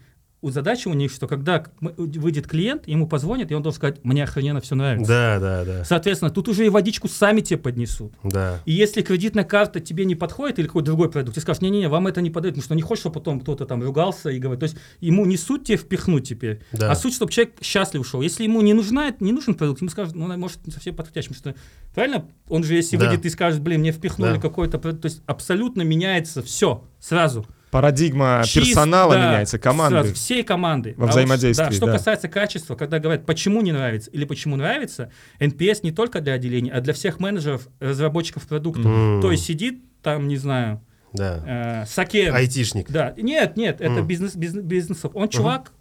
задача 0.51 0.89
у 0.89 0.95
них, 0.95 1.11
что 1.13 1.27
когда 1.27 1.65
выйдет 1.81 2.47
клиент, 2.47 2.87
ему 2.89 3.07
позвонят, 3.07 3.51
и 3.51 3.55
он 3.55 3.63
должен 3.63 3.77
сказать, 3.77 4.05
мне 4.05 4.25
охрененно 4.25 4.61
все 4.61 4.75
нравится. 4.75 5.09
Да, 5.09 5.39
да, 5.41 5.65
да. 5.65 5.85
Соответственно, 5.85 6.31
тут 6.31 6.49
уже 6.49 6.67
и 6.67 6.69
водичку 6.69 7.09
сами 7.09 7.41
тебе 7.41 7.59
поднесут. 7.59 8.13
Да. 8.23 8.61
И 8.65 8.73
если 8.73 9.03
кредитная 9.03 9.45
карта 9.45 9.81
тебе 9.81 10.05
не 10.05 10.15
подходит 10.15 10.59
или 10.59 10.67
какой-то 10.67 10.87
другой 10.87 11.11
продукт, 11.11 11.35
ты 11.35 11.41
скажешь, 11.41 11.63
не-не-не, 11.63 11.89
вам 11.89 12.07
это 12.07 12.21
не 12.21 12.31
подойдет, 12.31 12.55
потому 12.57 12.65
что 12.65 12.75
не 12.75 12.83
хочешь, 12.83 13.01
чтобы 13.01 13.15
потом 13.15 13.41
кто-то 13.41 13.67
там 13.67 13.83
ругался 13.83 14.31
и 14.31 14.39
говорит. 14.39 14.61
То 14.61 14.65
есть 14.65 14.77
ему 15.01 15.25
не 15.27 15.37
суть 15.37 15.65
тебе 15.65 15.77
впихнуть 15.79 16.29
теперь, 16.29 16.61
Да. 16.73 16.91
а 16.91 16.95
суть, 16.95 17.15
чтобы 17.15 17.33
человек 17.33 17.55
счастлив 17.63 18.01
ушел. 18.03 18.21
Если 18.21 18.45
ему 18.45 18.61
не 18.63 18.73
нужна, 18.75 19.15
не 19.21 19.33
нужен 19.33 19.55
продукт, 19.55 19.81
ему 19.81 19.91
скажут, 19.91 20.15
ну, 20.15 20.27
может, 20.37 20.67
не 20.67 20.73
совсем 20.73 20.95
подходящий, 20.95 21.29
потому 21.35 21.55
что, 21.55 21.63
правильно, 21.95 22.27
он 22.49 22.65
же, 22.65 22.75
если 22.75 22.97
Да. 22.97 23.09
выйдет 23.09 23.25
и 23.27 23.31
скажет, 23.31 23.61
блин, 23.61 23.81
мне 23.81 23.93
впихнули 23.93 24.35
Да. 24.35 24.41
какой-то 24.41 24.79
продукт, 24.79 25.03
то 25.03 25.07
есть 25.07 25.23
абсолютно 25.27 25.83
меняется 25.83 26.43
все 26.43 26.85
сразу. 27.01 27.47
Парадигма 27.75 28.43
Чист- 28.45 28.67
персонала 28.69 29.15
да, 29.15 29.27
меняется, 29.27 29.59
команды. 29.59 29.97
сразу, 29.99 30.15
всей 30.15 30.45
команды. 30.45 30.95
Во 30.97 31.03
А 31.03 31.07
вот 31.07 31.11
взаимодействии, 31.11 31.65
да, 31.65 31.73
что 31.73 31.87
да. 31.87 31.93
касается 31.95 32.29
качества, 32.29 32.77
когда 32.77 33.01
говорят, 33.01 33.27
почему 33.27 33.63
не 33.63 33.73
нравится 33.73 34.11
или 34.13 34.25
почему 34.25 34.55
нравится, 34.55 35.11
NPS 35.41 35.81
не 35.83 35.91
только 35.91 36.21
для 36.21 36.35
отделений, 36.35 36.71
а 36.71 36.81
для 36.81 36.95
всех 36.95 37.19
менеджеров, 37.19 37.67
разработчиков 37.81 38.47
продукта. 38.47 38.89
М. 38.89 39.21
То 39.21 39.33
есть 39.33 39.45
сидит 39.45 39.83
там, 40.03 40.29
не 40.29 40.37
знаю, 40.37 40.83
Да. 41.13 41.83
э, 41.83 41.87
Сакен. 41.89 42.33
Айтишник. 42.33 42.89
Да, 42.93 43.13
нет, 43.17 43.57
нет, 43.57 43.81
это 43.81 43.91
Мгм. 43.91 44.07
бизнес, 44.07 44.37
бизнес, 44.37 44.65
бизнесов. 44.65 45.11
Он 45.15 45.29
чувак, 45.29 45.73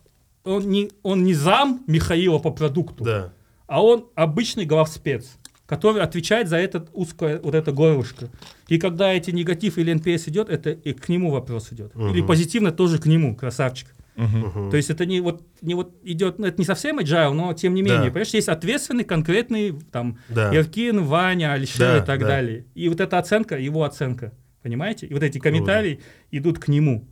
он 0.43 0.67
не, 0.67 0.89
он 1.03 1.23
не 1.23 1.35
зам 1.35 1.83
Михаила 1.85 2.39
по 2.39 2.49
продукту, 2.49 3.03
Да. 3.03 3.33
а 3.67 3.83
он 3.83 4.07
обычный 4.15 4.65
главспец, 4.65 5.37
который 5.75 6.01
отвечает 6.01 6.47
за 6.49 6.57
этот 6.57 6.89
узкое 6.93 7.39
вот 7.41 7.55
это 7.55 7.71
горлышко. 7.71 8.29
И 8.67 8.77
когда 8.77 9.11
эти 9.13 9.31
негатив 9.31 9.77
или 9.77 9.93
NPS 9.93 10.29
идет, 10.29 10.49
это 10.49 10.69
и 10.71 10.93
к 10.93 11.09
нему 11.09 11.31
вопрос 11.31 11.71
идет. 11.71 11.95
Или 11.95 12.19
Мгм. 12.19 12.27
позитивно 12.27 12.71
тоже 12.71 12.97
к 12.99 13.05
нему, 13.05 13.35
красавчик. 13.35 13.87
Мгм. 14.15 14.69
То 14.69 14.77
есть 14.77 14.91
это 14.91 15.05
не 15.07 15.21
вот, 15.21 15.41
не 15.61 15.73
вот 15.73 15.95
идет, 16.03 16.37
ну, 16.37 16.45
это 16.45 16.57
не 16.59 16.65
совсем 16.65 16.99
agile, 16.99 17.33
но 17.33 17.53
тем 17.53 17.73
не 17.73 17.81
Да. 17.81 17.95
менее, 17.95 18.11
понимаешь, 18.11 18.29
есть 18.33 18.47
ответственный, 18.49 19.03
конкретный, 19.03 19.73
там, 19.91 20.19
Да. 20.29 20.55
Иркин, 20.55 21.03
Ваня, 21.03 21.53
Алишер 21.53 21.79
Да, 21.79 21.97
и 21.97 22.05
так 22.05 22.19
да. 22.19 22.27
далее. 22.27 22.65
И 22.75 22.89
вот 22.89 22.99
эта 23.01 23.17
оценка, 23.17 23.57
его 23.57 23.83
оценка, 23.83 24.31
понимаете? 24.61 25.07
И 25.07 25.13
вот 25.13 25.23
эти 25.23 25.39
комментарии 25.39 25.99
идут 26.31 26.59
к 26.59 26.67
нему. 26.67 27.07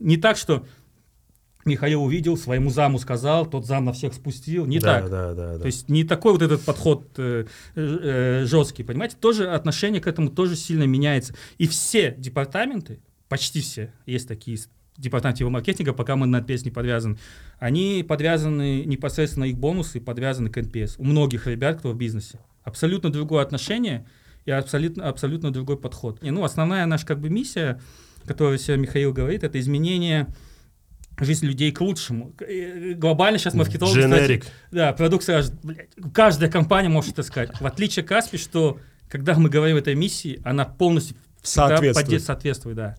Не 0.00 0.16
так, 0.16 0.36
что 0.36 0.66
Михаил 1.64 2.02
увидел, 2.02 2.36
своему 2.36 2.70
заму 2.70 2.98
сказал, 2.98 3.46
тот 3.46 3.66
зам 3.66 3.84
на 3.84 3.92
всех 3.92 4.14
спустил. 4.14 4.66
Не 4.66 4.78
да, 4.78 5.00
так. 5.00 5.10
Да, 5.10 5.34
да, 5.34 5.52
да. 5.54 5.58
То 5.58 5.66
есть 5.66 5.88
не 5.88 6.04
такой 6.04 6.32
вот 6.32 6.42
этот 6.42 6.62
подход 6.62 7.08
э, 7.18 7.44
э, 7.74 8.44
жесткий, 8.46 8.82
понимаете? 8.82 9.16
Тоже 9.20 9.50
отношение 9.50 10.00
к 10.00 10.06
этому 10.06 10.30
тоже 10.30 10.56
сильно 10.56 10.84
меняется. 10.84 11.34
И 11.58 11.66
все 11.66 12.14
департаменты, 12.16 13.00
почти 13.28 13.60
все, 13.60 13.92
есть 14.06 14.26
такие 14.26 14.58
департаменты 14.96 15.42
его 15.42 15.50
маркетинга, 15.50 15.92
пока 15.92 16.16
мы 16.16 16.26
на 16.26 16.40
NPS 16.40 16.64
не 16.64 16.70
подвязаны, 16.70 17.18
они 17.58 18.04
подвязаны 18.06 18.84
непосредственно 18.84 19.44
их 19.44 19.58
бонусы, 19.58 20.00
подвязаны 20.00 20.50
к 20.50 20.58
NPS. 20.58 20.94
У 20.98 21.04
многих 21.04 21.46
ребят, 21.46 21.78
кто 21.78 21.90
в 21.90 21.96
бизнесе. 21.96 22.38
Абсолютно 22.62 23.10
другое 23.10 23.42
отношение 23.42 24.06
и 24.44 24.50
абсолютно, 24.50 25.08
абсолютно 25.08 25.50
другой 25.50 25.78
подход. 25.78 26.22
И, 26.22 26.30
ну, 26.30 26.44
основная 26.44 26.84
наша 26.86 27.06
как 27.06 27.20
бы 27.20 27.30
миссия, 27.30 27.80
которую 28.26 28.58
все 28.58 28.76
Михаил 28.76 29.12
говорит, 29.12 29.42
это 29.42 29.58
изменение 29.58 30.28
жизни 31.24 31.46
людей 31.46 31.72
к 31.72 31.80
лучшему. 31.80 32.32
Э, 32.40 32.94
Глобально 32.94 33.38
сейчас 33.38 33.54
маркетологи... 33.54 34.00
кстати, 34.00 34.12
Дженерик. 34.22 34.46
да, 34.70 34.92
продукт 34.92 35.22
скажет, 35.24 35.52
блядь, 35.62 35.88
каждая 36.12 36.50
компания 36.50 36.88
может 36.88 37.12
это 37.12 37.22
сказать. 37.22 37.60
В 37.60 37.66
отличие 37.66 38.02
от 38.02 38.08
Каспи, 38.08 38.36
что 38.38 38.78
когда 39.08 39.34
мы 39.34 39.48
говорим 39.48 39.76
о 39.76 39.78
этой 39.80 39.94
миссии, 39.94 40.40
она 40.44 40.64
полностью 40.64 41.16
Соответствует. 41.42 42.06
поде- 42.06 42.20
соответствует, 42.20 42.76
да. 42.76 42.96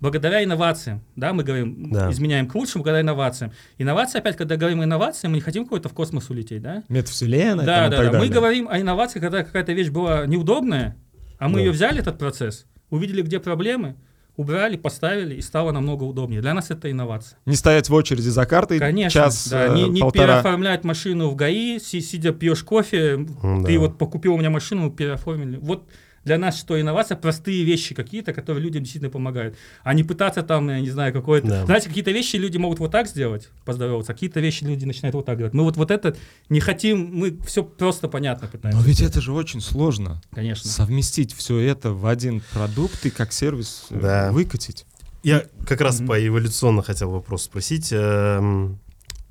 Благодаря 0.00 0.42
инновациям, 0.42 1.04
да, 1.14 1.32
мы 1.32 1.44
говорим, 1.44 1.92
Да. 1.92 2.10
изменяем 2.10 2.48
к 2.48 2.54
лучшему 2.56 2.82
благодаря 2.82 3.02
инновациям. 3.02 3.52
Инновации, 3.78 4.18
опять, 4.18 4.36
когда 4.36 4.56
говорим 4.56 4.80
о 4.80 4.84
инновациях, 4.84 5.30
мы 5.30 5.36
не 5.36 5.40
хотим 5.40 5.62
какой-то 5.64 5.88
в 5.88 5.92
космос 5.92 6.28
улететь, 6.28 6.60
да? 6.62 6.82
Метавселенная 6.88 7.64
Да, 7.64 7.76
там 7.76 7.86
и 7.86 7.90
да, 7.90 7.96
так 7.98 8.06
да. 8.06 8.12
Мы 8.12 8.18
далее. 8.26 8.32
говорим 8.34 8.68
о 8.68 8.80
инновации, 8.80 9.20
когда 9.20 9.44
какая-то 9.44 9.72
вещь 9.72 9.90
была 9.90 10.26
неудобная, 10.26 10.96
а 11.38 11.48
мы 11.48 11.56
Да. 11.56 11.60
ее 11.60 11.70
взяли, 11.70 12.00
этот 12.00 12.18
процесс, 12.18 12.66
увидели, 12.90 13.22
где 13.22 13.38
проблемы, 13.38 13.94
убрали, 14.36 14.76
поставили, 14.76 15.34
и 15.34 15.42
стало 15.42 15.72
намного 15.72 16.04
удобнее. 16.04 16.40
Для 16.40 16.54
нас 16.54 16.70
это 16.70 16.90
инновация. 16.90 17.38
Не 17.46 17.54
стоять 17.54 17.88
в 17.88 17.94
очереди 17.94 18.28
за 18.28 18.46
картой 18.46 18.78
Конечно, 18.78 19.10
час, 19.10 19.48
да, 19.48 19.66
э, 19.66 19.74
не, 19.74 19.88
не 19.88 20.00
полтора. 20.00 20.26
переоформлять 20.26 20.84
машину 20.84 21.28
в 21.28 21.36
ГАИ, 21.36 21.78
си- 21.78 22.00
сидя 22.00 22.32
пьешь 22.32 22.62
кофе, 22.64 23.26
М, 23.42 23.64
ты 23.64 23.74
да. 23.74 23.80
вот 23.80 23.98
покупил 23.98 24.34
у 24.34 24.38
меня 24.38 24.50
машину, 24.50 24.90
переоформили. 24.90 25.58
Вот 25.60 25.84
для 26.24 26.38
нас 26.38 26.58
что 26.58 26.80
инновация, 26.80 27.16
простые 27.16 27.64
вещи 27.64 27.94
какие-то, 27.94 28.32
которые 28.32 28.62
людям 28.62 28.82
действительно 28.82 29.10
помогают. 29.10 29.56
А 29.82 29.92
не 29.94 30.04
пытаться 30.04 30.42
там, 30.42 30.68
я 30.68 30.80
не 30.80 30.90
знаю, 30.90 31.12
какое-то... 31.12 31.48
Да. 31.48 31.66
Знаете, 31.66 31.88
какие-то 31.88 32.12
вещи 32.12 32.36
люди 32.36 32.58
могут 32.58 32.78
вот 32.78 32.92
так 32.92 33.08
сделать, 33.08 33.48
поздороваться, 33.64 34.12
а 34.12 34.14
какие-то 34.14 34.40
вещи 34.40 34.64
люди 34.64 34.84
начинают 34.84 35.14
вот 35.14 35.26
так 35.26 35.38
делать. 35.38 35.52
Мы 35.54 35.64
вот, 35.64 35.76
вот 35.76 35.90
это 35.90 36.16
не 36.48 36.60
хотим, 36.60 37.10
мы 37.12 37.36
все 37.46 37.64
просто 37.64 38.08
понятно 38.08 38.46
пытаемся. 38.48 38.78
Но 38.80 38.86
ведь 38.86 39.00
это 39.00 39.20
же 39.20 39.32
очень 39.32 39.60
сложно. 39.60 40.22
Конечно. 40.32 40.70
Совместить 40.70 41.32
все 41.34 41.58
это 41.58 41.92
в 41.92 42.06
один 42.06 42.42
продукт 42.52 43.04
и 43.04 43.10
как 43.10 43.32
сервис 43.32 43.86
э, 43.90 44.00
Да. 44.00 44.32
выкатить. 44.32 44.86
Я 45.24 45.44
как 45.66 45.80
раз 45.80 45.98
Мгм. 46.00 46.08
по 46.08 46.26
эволюционно 46.26 46.82
хотел 46.82 47.10
вопрос 47.10 47.44
спросить, 47.44 47.88
эм, 47.92 48.78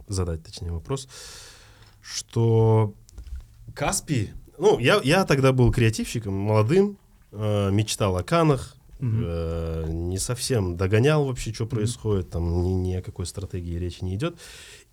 задать 0.07 0.43
точнее 0.43 0.71
вопрос, 0.71 1.07
что 2.01 2.93
Каспий, 3.73 4.31
ну, 4.61 4.79
я, 4.79 5.01
я 5.03 5.25
тогда 5.25 5.51
был 5.51 5.71
креативщиком, 5.71 6.35
молодым, 6.35 6.97
э, 7.31 7.71
мечтал 7.71 8.15
о 8.15 8.23
Канах, 8.23 8.75
э, 8.99 9.85
не 9.89 10.19
совсем 10.19 10.77
догонял 10.77 11.25
вообще, 11.25 11.51
что 11.51 11.65
происходит, 11.65 12.29
там 12.29 12.61
ни, 12.61 12.69
ни 12.69 12.93
о 12.93 13.01
какой 13.01 13.25
стратегии 13.25 13.75
речи 13.77 14.03
не 14.03 14.15
идет. 14.15 14.37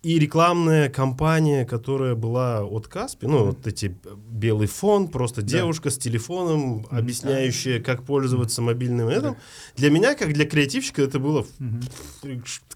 И 0.01 0.17
рекламная 0.17 0.89
кампания, 0.89 1.65
которая 1.65 2.15
была 2.15 2.63
от 2.63 2.87
Каспи, 2.87 3.27
ну, 3.27 3.45
вот 3.45 3.67
эти 3.67 3.95
э, 4.05 4.15
белый 4.31 4.67
фон, 4.67 5.07
просто 5.07 5.43
девушка 5.43 5.91
с 5.91 5.99
телефоном, 5.99 6.87
объясняющая, 6.89 7.79
как 7.79 8.03
пользоваться 8.03 8.63
мобильным 8.63 9.07
этим. 9.09 9.37
Для 9.75 9.91
меня, 9.91 10.15
как 10.15 10.33
для 10.33 10.45
креативщика, 10.45 11.03
это 11.03 11.19
было. 11.19 11.45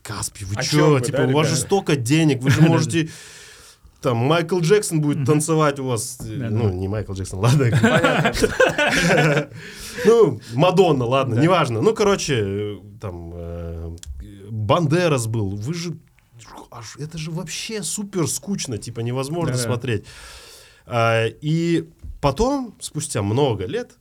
Каспи, 0.04 0.46
вы 0.46 0.56
О 0.58 0.64
чё, 0.64 0.92
вы, 0.92 1.02
типа, 1.02 1.20
да, 1.20 1.28
у 1.28 1.32
вас 1.32 1.48
же 1.48 1.54
ребята? 1.54 1.66
столько 1.66 1.96
денег, 1.96 2.44
вы 2.44 2.50
же 2.52 2.62
можете... 2.62 3.10
Там 4.04 4.18
Майкл 4.18 4.60
Джексон 4.60 5.00
будет 5.02 5.18
Мгм. 5.18 5.26
танцевать 5.26 5.80
у 5.80 5.86
вас. 5.86 6.20
э, 6.20 6.36
Да, 6.38 6.50
ну, 6.50 6.66
да. 6.70 6.72
не 6.76 6.88
Майкл 6.90 7.14
Джексон, 7.14 7.40
ладно. 7.40 7.66
Ну, 10.06 10.40
Мадонна, 10.54 11.06
ладно, 11.06 11.40
неважно. 11.40 11.82
Ну, 11.82 11.94
короче, 11.94 12.36
э, 12.38 12.78
там 13.00 13.32
э, 13.34 13.96
Бандерас 14.50 15.28
был. 15.28 15.56
Вы 15.56 15.74
же... 15.74 15.94
Это 17.00 17.18
же 17.18 17.32
вообще 17.32 17.84
супер 17.84 18.28
скучно, 18.28 18.78
типа 18.78 19.00
невозможно 19.02 19.56
смотреть. 19.58 20.06
А, 20.86 21.28
И 21.42 21.88
потом, 22.20 22.76
спустя 22.80 23.22
много 23.22 23.66
лет, 23.66 23.92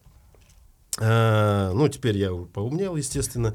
э, 0.99 1.71
ну, 1.75 1.89
теперь 1.89 2.17
я 2.19 2.31
поумнел, 2.53 2.97
естественно, 2.97 3.55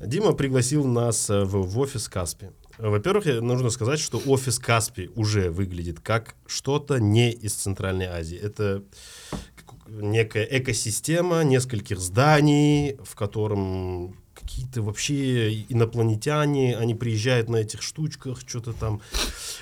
Дима 0.00 0.32
пригласил 0.32 0.84
нас 0.86 1.28
э, 1.30 1.42
в, 1.42 1.62
в 1.62 1.78
офис 1.80 2.08
Каспи. 2.08 2.46
Во-первых, 2.78 3.26
нужно 3.42 3.70
сказать, 3.70 3.98
что 3.98 4.22
офис 4.26 4.58
Каспи 4.58 5.10
уже 5.16 5.50
выглядит 5.50 6.00
как 6.00 6.36
что-то 6.46 6.98
не 6.98 7.30
из 7.30 7.54
Центральной 7.54 8.06
Азии. 8.06 8.38
Это 8.38 8.84
некая 9.88 10.44
экосистема 10.44 11.42
нескольких 11.42 11.98
зданий, 11.98 12.96
в 13.02 13.14
котором 13.16 14.16
какие-то 14.48 14.80
вообще 14.82 15.60
инопланетяне, 15.68 16.76
они 16.78 16.94
приезжают 16.94 17.48
на 17.50 17.56
этих 17.56 17.82
штучках, 17.82 18.38
что-то 18.46 18.72
там 18.72 19.00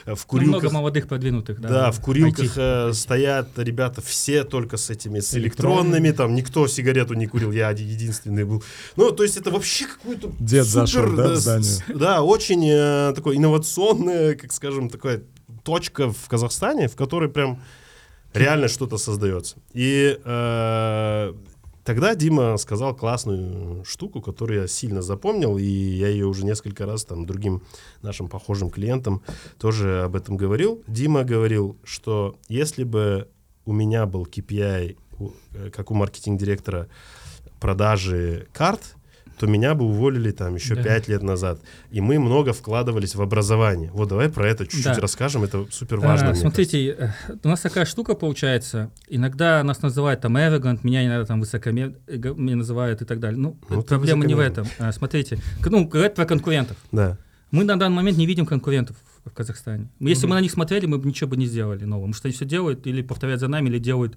э, 0.05 0.15
в 0.15 0.27
Ну, 0.33 0.39
много 0.39 0.53
курилках. 0.53 0.73
молодых 0.73 1.09
продвинутых, 1.09 1.61
да. 1.61 1.69
Да, 1.69 1.91
в 1.91 2.01
курилках 2.01 2.57
IT. 2.57 2.91
э, 2.91 2.93
стоят 2.93 3.49
ребята 3.57 4.01
все 4.01 4.45
только 4.45 4.77
с 4.77 4.89
этими, 4.91 5.19
с 5.21 5.35
Электронными. 5.35 6.13
там 6.13 6.35
никто 6.35 6.69
сигарету 6.69 7.15
не 7.15 7.27
курил, 7.27 7.51
я 7.53 7.69
один 7.69 7.89
единственный 7.89 8.45
был. 8.45 8.63
Ну, 8.95 9.11
то 9.11 9.25
есть 9.25 9.37
это 9.37 9.51
вообще 9.51 9.87
какой-то 9.87 10.31
Дед 10.39 10.65
супер, 10.67 10.87
зашел, 10.87 11.17
да, 11.17 11.33
э, 11.33 11.35
здание? 11.35 11.85
Да, 11.95 12.23
очень 12.23 12.65
э, 12.71 13.13
такой 13.15 13.37
инновационная, 13.37 14.35
как 14.37 14.53
скажем, 14.53 14.89
такая 14.89 15.23
точка 15.65 16.13
в 16.13 16.29
Казахстане, 16.29 16.87
в 16.89 16.95
которой 16.95 17.29
прям 17.29 17.61
реально 18.35 18.69
что-то 18.69 18.99
создается. 18.99 19.57
И 19.73 20.17
э, 20.25 21.33
тогда 21.87 22.15
Дима 22.17 22.57
сказал 22.59 22.95
классную 22.95 23.85
штуку, 23.85 24.21
которую 24.21 24.63
я 24.63 24.67
сильно 24.67 25.03
запомнил, 25.03 25.57
и 25.57 25.65
я 25.65 26.09
ее 26.09 26.27
уже 26.27 26.45
несколько 26.45 26.85
раз 26.85 27.05
там 27.05 27.25
другим 27.25 27.63
нашим 28.03 28.29
похожим 28.29 28.71
клиентам 28.71 29.23
тоже 29.59 30.03
об 30.03 30.17
этом 30.17 30.37
говорил. 30.37 30.83
Дима 30.89 31.23
говорил, 31.23 31.77
что 31.85 32.37
если 32.49 32.83
бы 32.83 33.29
у 33.65 33.73
меня 33.73 34.05
был 34.05 34.25
KPI, 34.25 34.97
э, 35.55 35.71
как 35.71 35.91
у 35.93 35.95
маркетинг-директора, 35.95 36.89
продажи 37.61 38.49
карт, 38.53 38.96
то 39.39 39.47
меня 39.47 39.75
бы 39.75 39.85
уволили 39.85 40.31
там 40.31 40.55
еще 40.55 40.75
Да. 40.75 40.83
пять 40.83 41.09
лет 41.09 41.23
назад. 41.23 41.61
И 41.91 42.01
мы 42.01 42.19
много 42.19 42.53
вкладывались 42.53 43.15
в 43.15 43.23
образование. 43.23 43.91
Вот 43.93 44.09
давай 44.09 44.29
про 44.29 44.49
это 44.49 44.65
чуть-чуть 44.67 44.95
Да. 44.95 45.01
расскажем, 45.01 45.45
это 45.45 45.67
супер 45.71 45.99
важно. 46.01 46.31
А, 46.31 46.35
смотрите, 46.35 46.89
э, 46.89 47.11
у 47.43 47.49
нас 47.49 47.61
такая 47.61 47.85
штука 47.85 48.15
получается. 48.15 48.91
Иногда 49.09 49.63
нас 49.63 49.83
называют 49.83 50.21
там 50.21 50.37
arrogant, 50.37 50.81
меня 50.83 51.05
иногда 51.05 51.25
там 51.25 51.41
высокомер, 51.41 51.95
э, 52.07 52.17
меня 52.17 52.57
называют 52.57 53.03
и 53.03 53.05
так 53.05 53.21
далее. 53.21 53.39
Ну, 53.39 53.57
Ну, 53.69 53.83
проблема 53.83 54.25
не 54.25 54.35
в 54.35 54.41
этом. 54.41 54.67
А, 54.79 54.93
смотрите, 54.93 55.39
ну, 55.65 55.87
говорят 55.87 56.15
про 56.15 56.25
конкурентов. 56.25 56.77
кажется. 56.91 57.19
Мы 57.51 57.65
на 57.65 57.79
данный 57.79 57.97
момент 57.97 58.19
не 58.19 58.27
видим 58.27 58.45
конкурентов 58.45 58.97
в 59.25 59.31
Казахстане. 59.31 59.89
Если 60.01 60.25
mm-hmm. 60.25 60.29
мы 60.29 60.35
на 60.35 60.41
них 60.41 60.51
смотрели, 60.51 60.87
мы 60.87 60.99
бы 60.99 61.09
ничего 61.09 61.31
бы 61.31 61.37
не 61.37 61.47
сделали 61.47 61.85
нового. 61.85 62.07
Потому 62.07 62.15
что 62.15 62.29
они 62.29 62.35
все 62.35 62.45
делают 62.45 62.87
или 62.87 63.03
повторяют 63.03 63.41
за 63.41 63.49
нами, 63.49 63.69
или 63.69 63.79
делают 63.79 64.17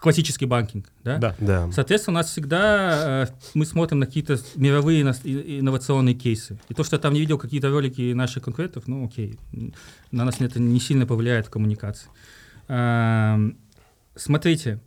классический 0.00 0.46
банкинг. 0.46 0.90
Да? 1.04 1.18
Да. 1.18 1.36
Да. 1.38 1.72
Соответственно, 1.72 2.18
у 2.18 2.20
нас 2.20 2.30
всегда 2.30 3.24
э, 3.24 3.26
мы 3.54 3.66
смотрим 3.66 3.98
на 4.00 4.06
какие-то 4.06 4.38
мировые 4.56 5.02
инновационные 5.02 6.14
кейсы. 6.14 6.58
И 6.68 6.74
то, 6.74 6.84
что 6.84 6.96
я 6.96 7.00
там 7.00 7.12
не 7.12 7.20
видел 7.20 7.38
какие-то 7.38 7.68
ролики 7.70 8.12
наших 8.12 8.44
конкурентов, 8.44 8.88
ну 8.88 9.04
окей, 9.04 9.38
на 10.10 10.24
нас 10.24 10.40
это 10.40 10.58
не 10.60 10.80
сильно 10.80 11.06
повлияет 11.06 11.46
в 11.46 11.50
коммуникации. 11.50 12.08
Эм, 12.68 13.58
смотрите. 14.16 14.80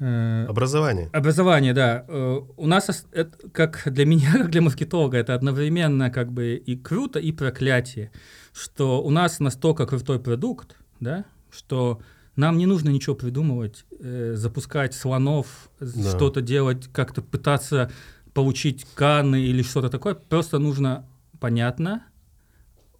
э, 0.00 0.46
Образование. 0.46 1.08
Образование, 1.12 1.72
да. 1.72 2.04
Э, 2.08 2.40
У 2.56 2.66
нас, 2.66 3.06
это, 3.12 3.48
как 3.50 3.82
для 3.86 4.04
меня, 4.12 4.32
как 4.32 4.50
для 4.50 4.60
маркетолога, 4.60 5.16
это 5.16 5.34
одновременно 5.34 6.10
как 6.10 6.32
бы 6.32 6.56
и 6.56 6.76
круто, 6.76 7.18
и 7.18 7.32
проклятие, 7.32 8.10
что 8.52 9.02
у 9.02 9.10
нас 9.10 9.40
настолько 9.40 9.86
крутой 9.86 10.20
продукт, 10.20 10.76
да, 11.04 11.24
что 11.52 12.00
нам 12.34 12.58
не 12.58 12.66
нужно 12.66 12.88
ничего 12.88 13.14
придумывать, 13.14 13.84
э, 14.00 14.32
запускать 14.36 14.92
слонов, 14.94 15.70
Да. 15.78 16.10
что-то 16.10 16.40
делать, 16.40 16.88
как-то 16.92 17.22
пытаться 17.22 17.90
получить 18.32 18.84
каны 18.96 19.40
или 19.42 19.62
что-то 19.62 19.88
такое. 19.88 20.14
Просто 20.14 20.58
нужно 20.58 21.06
понятно, 21.38 22.02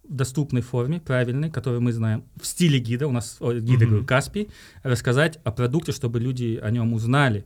в 0.07 0.13
доступной 0.15 0.61
форме, 0.61 1.01
правильной, 1.01 1.49
которую 1.49 1.81
мы 1.81 1.91
знаем, 1.91 2.23
в 2.39 2.45
стиле 2.45 2.79
гида, 2.79 3.07
у 3.07 3.11
нас 3.11 3.37
о, 3.39 3.53
гида, 3.53 3.83
Мгм. 3.85 3.89
говорю, 3.89 4.05
Каспий, 4.05 4.49
рассказать 4.83 5.39
о 5.43 5.51
продукте, 5.51 5.91
чтобы 5.91 6.19
люди 6.19 6.59
о 6.61 6.69
нем 6.69 6.93
узнали. 6.93 7.43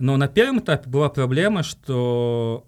Но 0.00 0.16
на 0.16 0.26
первом 0.26 0.58
этапе 0.58 0.90
была 0.90 1.08
проблема, 1.10 1.62
что 1.62 2.66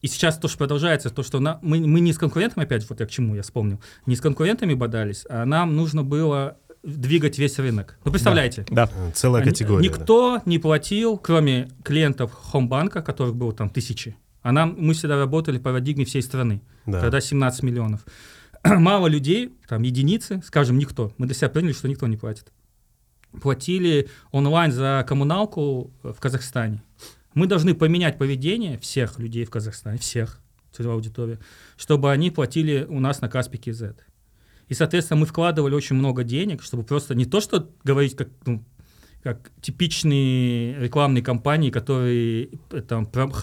и 0.00 0.08
сейчас 0.08 0.36
тоже 0.36 0.58
продолжается 0.58 1.10
то, 1.10 1.22
что 1.22 1.38
на- 1.38 1.60
мы, 1.62 1.78
мы 1.86 2.00
не 2.00 2.12
с 2.12 2.18
конкурентами, 2.18 2.64
опять 2.64 2.82
же, 2.82 2.88
вот 2.90 2.98
я 2.98 3.06
к 3.06 3.10
чему 3.10 3.36
я 3.36 3.42
вспомнил, 3.42 3.80
не 4.04 4.16
с 4.16 4.20
конкурентами 4.20 4.74
бодались, 4.74 5.24
а 5.30 5.44
нам 5.44 5.76
нужно 5.76 6.02
было 6.02 6.56
двигать 6.82 7.38
весь 7.38 7.58
рынок. 7.58 7.98
Ну, 8.04 8.10
представляете, 8.10 8.64
Да. 8.70 8.88
Э, 8.94 9.10
Целая 9.14 9.42
Н- 9.42 9.48
категория. 9.48 9.88
да. 9.88 9.96
Никто 9.98 10.42
не 10.46 10.58
платил, 10.58 11.16
кроме 11.18 11.70
клиентов 11.84 12.32
Хомбанка, 12.32 13.02
которых 13.02 13.34
было 13.36 13.52
там 13.52 13.70
тысячи. 13.70 14.16
А 14.42 14.50
нам, 14.52 14.74
мы 14.78 14.94
всегда 14.94 15.16
работали 15.18 15.58
в 15.58 15.62
парадигме 15.62 16.04
всей 16.04 16.22
страны. 16.22 16.60
Да. 16.86 17.00
Тогда 17.00 17.20
17 17.20 17.62
миллионов. 17.62 18.04
Мало 18.64 19.06
людей, 19.06 19.52
там 19.68 19.82
единицы, 19.82 20.42
скажем, 20.44 20.78
никто. 20.78 21.12
Мы 21.18 21.26
для 21.26 21.34
себя 21.34 21.48
приняли, 21.48 21.72
что 21.72 21.88
никто 21.88 22.06
не 22.08 22.16
платит. 22.16 22.52
Платили 23.40 24.08
онлайн 24.30 24.72
за 24.72 25.04
коммуналку 25.08 25.90
в 26.02 26.14
Казахстане. 26.20 26.82
Мы 27.34 27.46
должны 27.46 27.74
поменять 27.74 28.18
поведение 28.18 28.78
всех 28.78 29.18
людей 29.18 29.44
в 29.46 29.50
Казахстане, 29.50 29.96
всех, 29.98 30.40
целевой 30.72 30.96
аудитории, 30.96 31.38
чтобы 31.78 32.10
они 32.12 32.30
платили 32.30 32.84
у 32.88 33.00
нас 33.00 33.20
на 33.22 33.28
Каспи 33.28 33.56
KZ. 33.58 33.94
И, 34.72 34.74
соответственно, 34.74 35.20
мы 35.20 35.26
вкладывали 35.26 35.74
очень 35.74 35.96
много 35.96 36.24
денег, 36.24 36.62
чтобы 36.62 36.82
просто 36.82 37.14
не 37.14 37.26
то, 37.26 37.42
что 37.42 37.68
говорить 37.84 38.16
как, 38.16 38.28
ну, 38.46 38.64
как 39.22 39.50
типичные 39.60 40.78
рекламные 40.80 41.22
кампании, 41.22 41.68
которые 41.68 42.48
э, 42.70 42.80
там 42.80 43.04
пром- 43.04 43.34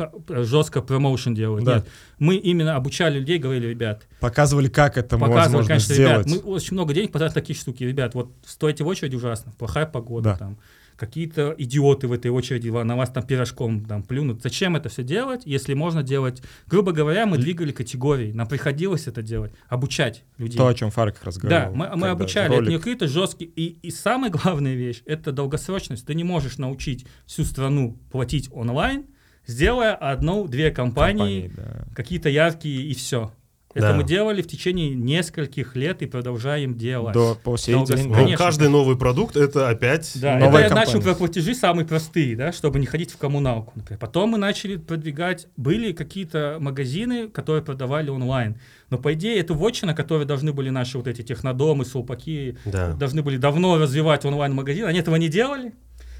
жестко 0.44 0.82
промоушен 0.82 1.36
делают. 1.36 1.66
Да. 1.66 1.76
Нет, 1.76 1.88
мы 2.18 2.36
именно 2.38 2.76
обучали 2.76 3.20
людей, 3.20 3.38
говорили, 3.38 3.68
ребят, 3.68 4.08
Показывали, 4.20 4.70
как 4.70 4.98
это 4.98 5.20
показывали, 5.20 5.38
возможно 5.40 5.68
конечно, 5.68 5.94
сделать. 5.94 6.26
ребят, 6.26 6.44
мы 6.44 6.52
очень 6.52 6.74
много 6.74 6.96
денег 6.96 7.12
потратили 7.12 7.36
на 7.36 7.42
такие 7.42 7.60
штуки. 7.60 7.84
Ребят, 7.84 8.16
вот 8.16 8.32
стоите 8.44 8.84
в 8.84 8.88
очереди 8.88 9.16
ужасно, 9.16 9.52
плохая 9.60 9.86
погода, 9.86 10.32
Да. 10.32 10.38
там, 10.38 10.58
какие-то 11.00 11.56
идиоты 11.58 12.08
в 12.08 12.12
этой 12.12 12.30
очереди 12.30 12.70
на 12.70 12.96
вас 12.96 13.10
там 13.10 13.26
пирожком 13.26 13.86
там, 13.86 14.04
плюнут. 14.04 14.42
Зачем 14.44 14.76
это 14.76 14.90
все 14.90 15.04
делать, 15.04 15.44
если 15.46 15.74
можно 15.74 16.04
делать... 16.04 16.44
Грубо 16.68 16.92
говоря, 16.92 17.26
мы 17.26 17.38
двигали 17.38 17.72
категории, 17.72 18.32
нам 18.34 18.48
приходилось 18.48 19.08
это 19.08 19.22
делать, 19.22 19.54
обучать 19.70 20.24
людей. 20.38 20.58
То, 20.58 20.68
о 20.68 20.74
чем 20.74 20.92
Фарк 20.92 21.16
как 21.16 21.26
раз 21.26 21.38
Да, 21.38 21.72
мы, 21.74 21.90
мы 21.96 22.10
обучали, 22.10 22.48
это 22.48 22.56
ролик. 22.58 22.70
не 22.70 22.78
какие-то 22.78 23.08
жесткие. 23.08 23.50
И, 23.52 23.80
и 23.82 23.92
самая 23.92 24.30
главная 24.30 24.76
вещь 24.76 25.02
это 25.06 25.32
долгосрочность. 25.32 26.06
Ты 26.06 26.14
не 26.14 26.24
можешь 26.24 26.58
научить 26.58 27.06
всю 27.26 27.46
страну 27.46 27.98
платить 28.12 28.50
онлайн, 28.52 29.06
сделая 29.48 29.96
одну-две 29.96 30.72
компании, 30.72 31.48
компании, 31.48 31.52
да. 31.56 31.88
какие-то 31.96 32.30
яркие 32.30 32.84
и 32.84 32.94
все. 32.94 33.34
Это 33.76 33.90
Да. 33.90 33.94
мы 33.94 34.04
делали 34.04 34.42
в 34.42 34.48
течение 34.48 34.96
нескольких 34.96 35.76
лет 35.76 36.02
и 36.02 36.08
продолжаем 36.08 36.76
делать. 36.76 37.14
До 37.14 37.36
по 37.36 37.56
сей 37.56 37.74
Долго- 37.76 37.96
день. 37.96 38.08
Ну, 38.08 38.14
Конечно. 38.16 38.38
каждый 38.44 38.68
новый 38.68 38.98
продукт 38.98 39.38
это 39.38 39.70
опять 39.70 40.12
Да, 40.20 40.38
Новая 40.40 40.64
это 40.64 40.74
я 40.74 40.80
начал 40.86 41.00
про 41.02 41.14
платежи 41.14 41.54
самые 41.54 41.86
простые, 41.86 42.36
да, 42.36 42.52
чтобы 42.52 42.80
не 42.80 42.88
ходить 42.88 43.12
в 43.12 43.18
коммуналку. 43.18 43.74
например. 43.76 44.00
Потом 44.00 44.32
мы 44.32 44.38
начали 44.40 44.78
продвигать, 44.78 45.48
были 45.56 45.92
какие-то 45.92 46.58
магазины, 46.60 47.28
которые 47.28 47.64
продавали 47.64 48.10
онлайн. 48.10 48.56
Но 48.90 48.98
по 48.98 49.14
идее 49.14 49.40
это 49.40 49.54
вотчина, 49.54 49.94
которые 49.94 50.26
должны 50.26 50.52
были 50.52 50.72
наши 50.72 50.98
вот 50.98 51.08
эти 51.08 51.22
технодомы, 51.22 51.86
сулпаки, 51.86 52.58
Да. 52.66 52.94
должны 52.94 53.22
были 53.22 53.38
давно 53.38 53.78
развивать 53.78 54.26
онлайн-магазин, 54.26 54.86
они 54.86 54.98
этого 55.00 55.16
не 55.18 55.30
делали. 55.30 55.74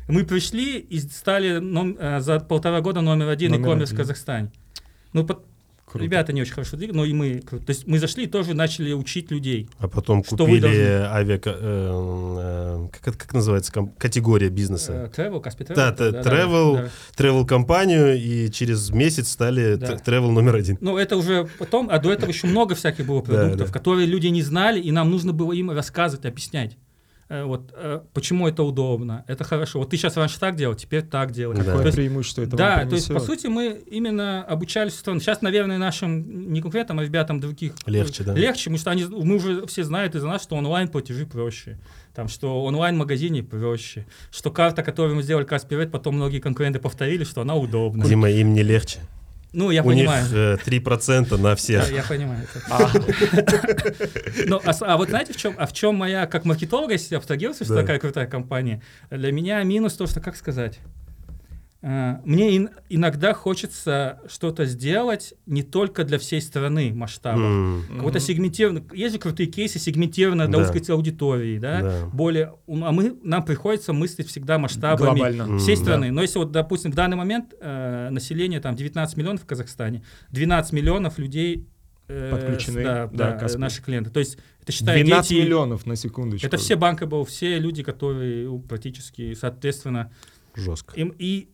Мы 0.08 0.24
пришли 0.24 0.78
и 0.78 1.00
стали 1.00 1.58
ном- 1.58 1.98
э, 2.00 2.20
за 2.20 2.40
полтора 2.40 2.82
года 2.82 3.02
номер 3.02 3.28
один 3.30 3.52
Номер 3.52 3.70
e-commerce 3.70 3.94
в. 3.94 3.98
Казахстане. 3.98 4.52
Ну, 5.14 5.26
под- 5.26 5.40
Круто. 5.92 6.04
ребята 6.06 6.34
не 6.34 6.42
очень 6.42 6.54
хорошо 6.54 6.78
двигали, 6.78 6.96
но 6.98 7.06
и 7.06 7.14
мы. 7.14 7.40
То 7.42 7.58
есть 7.68 7.88
мы 7.88 7.98
зашли 8.00 8.26
и 8.26 8.28
тоже 8.28 8.54
начали 8.54 8.94
учить 8.94 9.32
людей. 9.32 9.68
А 9.80 9.88
потом 9.88 10.24
Что 10.24 10.38
купили 10.38 10.60
должны- 10.62 10.84
авиа... 11.08 11.40
э, 11.46 11.50
э, 11.52 12.88
как, 13.02 13.18
как 13.18 13.34
называется? 13.34 13.72
ком- 13.72 13.94
категория 13.98 14.50
бизнеса. 14.50 15.10
Э, 15.16 15.22
Travel, 15.22 15.42
Каспи 15.42 15.64
Travel. 15.64 15.76
Да, 15.76 15.92
т- 15.92 16.10
travel. 16.10 16.74
да. 17.18 17.24
Travel-компанию, 17.24 18.18
и 18.18 18.50
через 18.52 18.90
месяц 18.92 19.30
стали 19.30 19.76
Да. 19.76 19.96
travel 19.96 20.32
номер 20.32 20.56
один. 20.56 20.78
Ну, 20.82 20.98
это 20.98 21.18
уже 21.18 21.48
потом, 21.58 21.90
а 21.92 22.00
до 22.00 22.12
этого 22.12 22.30
еще 22.30 22.48
много 22.48 22.76
всяких 22.76 23.06
было 23.06 23.22
Да, 23.26 23.26
продуктов, 23.34 23.68
да. 23.68 23.74
которые 23.74 24.06
люди 24.08 24.28
не 24.28 24.42
знали, 24.42 24.80
и 24.80 24.92
нам 24.92 25.10
нужно 25.10 25.34
было 25.34 25.54
им 25.54 25.72
рассказывать, 25.72 26.26
объяснять. 26.26 26.78
Э, 27.30 27.44
Вот 27.44 27.72
э, 27.76 28.02
почему 28.14 28.48
это 28.48 28.64
удобно, 28.64 29.24
это 29.28 29.44
хорошо. 29.44 29.80
Вот 29.80 29.92
ты 29.92 29.98
сейчас 29.98 30.18
раньше 30.18 30.40
так 30.40 30.56
делал, 30.56 30.74
теперь 30.74 31.04
так 31.04 31.32
делай. 31.32 31.56
Да. 31.56 31.64
То 31.64 31.70
Какое 31.70 31.86
есть 31.86 31.98
преимущество 31.98 32.42
это 32.42 32.58
Да, 32.58 32.86
то 32.86 32.96
есть, 32.96 33.14
по 33.14 33.20
сути, 33.20 33.46
мы 33.46 33.82
именно 33.86 34.44
обучались 34.44 34.94
в 34.94 34.98
сторону. 34.98 35.22
Сейчас, 35.22 35.42
наверное, 35.42 35.78
нашим, 35.78 36.52
не 36.52 36.62
конкретным, 36.62 37.00
а 37.00 37.04
ребятам 37.04 37.40
других... 37.40 37.74
Легче, 37.86 38.24
да. 38.24 38.34
Легче, 38.34 38.72
потому 38.72 38.78
что 38.80 38.92
они, 38.92 39.06
мы 39.06 39.36
уже 39.36 39.68
все 39.68 39.84
знают 39.84 40.16
из-за 40.16 40.28
нас, 40.28 40.42
что 40.42 40.56
онлайн-платежи 40.56 41.28
проще. 41.28 41.78
Там, 42.16 42.28
что 42.28 42.64
онлайн-магазине 42.64 43.44
проще. 43.44 44.08
Что 44.32 44.50
карта, 44.50 44.82
которую 44.82 45.16
мы 45.16 45.22
сделали 45.22 45.46
Каспирет, 45.46 45.92
потом 45.92 46.16
многие 46.16 46.40
конкуренты 46.40 46.80
повторили, 46.80 47.24
что 47.24 47.42
она 47.42 47.56
удобна. 47.56 48.06
Дима, 48.06 48.32
им 48.32 48.54
не 48.54 48.64
легче. 48.64 49.00
Ну, 49.52 49.72
я 49.72 49.82
У 49.82 49.86
понимаю. 49.88 50.24
них 50.26 50.34
э, 50.34 50.58
3% 50.64 51.32
на 51.38 51.38
Да, 51.50 51.56
всех. 51.56 51.92
я 51.92 52.04
понимаю. 52.04 52.46
это. 52.54 52.90
Ну, 54.46 54.62
а, 54.64 54.72
а 54.82 54.98
вот 54.98 55.10
знаете, 55.10 55.34
в 55.34 55.38
чем, 55.38 55.56
а 55.58 55.66
в 55.66 55.74
чем 55.74 55.96
моя, 55.96 56.28
как 56.28 56.46
маркетолога, 56.46 56.94
если 56.94 57.16
абстрагироваться, 57.16 57.64
что 57.66 57.74
Да. 57.76 57.82
такая 57.82 58.00
крутая 58.00 58.28
компания, 58.28 58.82
для 59.10 59.32
меня 59.32 59.64
минус 59.64 59.94
то, 59.94 60.06
что, 60.08 60.20
как 60.22 60.36
сказать, 60.36 60.80
а, 60.86 60.99
мне 61.82 62.58
ин- 62.58 62.70
иногда 62.90 63.34
хочется 63.34 64.20
что-то 64.28 64.66
сделать 64.66 65.34
не 65.46 65.64
только 65.64 66.04
для 66.04 66.20
всей 66.20 66.42
страны 66.42 66.92
масштаба. 66.94 67.40
М, 67.40 67.84
Какой-то 67.88 68.20
Мгм. 68.20 68.28
сегментированный, 68.28 68.84
есть 68.94 69.14
же 69.16 69.20
крутые 69.20 69.48
кейсы, 69.48 69.80
сегментированно 69.80 70.48
для 70.48 70.58
Да. 70.58 70.64
узкой 70.66 70.84
аудитории, 70.94 71.58
да, 71.58 71.82
Да. 71.82 72.06
более, 72.12 72.54
а 72.68 72.92
мы, 72.92 73.18
нам 73.24 73.46
приходится 73.46 73.94
мыслить 73.94 74.28
всегда 74.28 74.58
масштабами 74.58 75.20
Глобально. 75.20 75.58
всей 75.58 75.76
М, 75.76 75.82
страны. 75.82 76.12
Но 76.12 76.22
если 76.22 76.40
вот, 76.40 76.52
допустим, 76.52 76.92
в 76.92 76.96
данный 76.96 77.16
момент 77.16 77.54
э, 77.62 78.10
население 78.10 78.60
там 78.60 78.76
19 78.76 79.16
миллионов 79.16 79.44
в 79.44 79.46
Казахстане, 79.46 80.04
12 80.32 80.74
миллионов 80.74 81.18
людей 81.18 81.66
э, 82.12 82.32
Подключены, 82.32 82.84
да, 82.84 83.08
да, 83.14 83.38
да, 83.38 83.58
наши 83.60 83.84
клиенты. 83.84 84.10
То 84.10 84.20
есть 84.20 84.38
это 84.64 84.72
считай 84.72 85.04
12 85.04 85.30
дети. 85.30 85.42
миллионов 85.46 85.86
на 85.86 85.96
секундочку. 85.96 86.46
Это 86.48 86.58
все 86.58 86.76
банкабл, 86.76 87.24
все 87.24 87.60
люди, 87.60 87.84
которые 87.84 88.60
практически, 88.68 89.34
соответственно, 89.36 90.12
Жестко. 90.56 90.96
им 91.00 91.14
и 91.20 91.50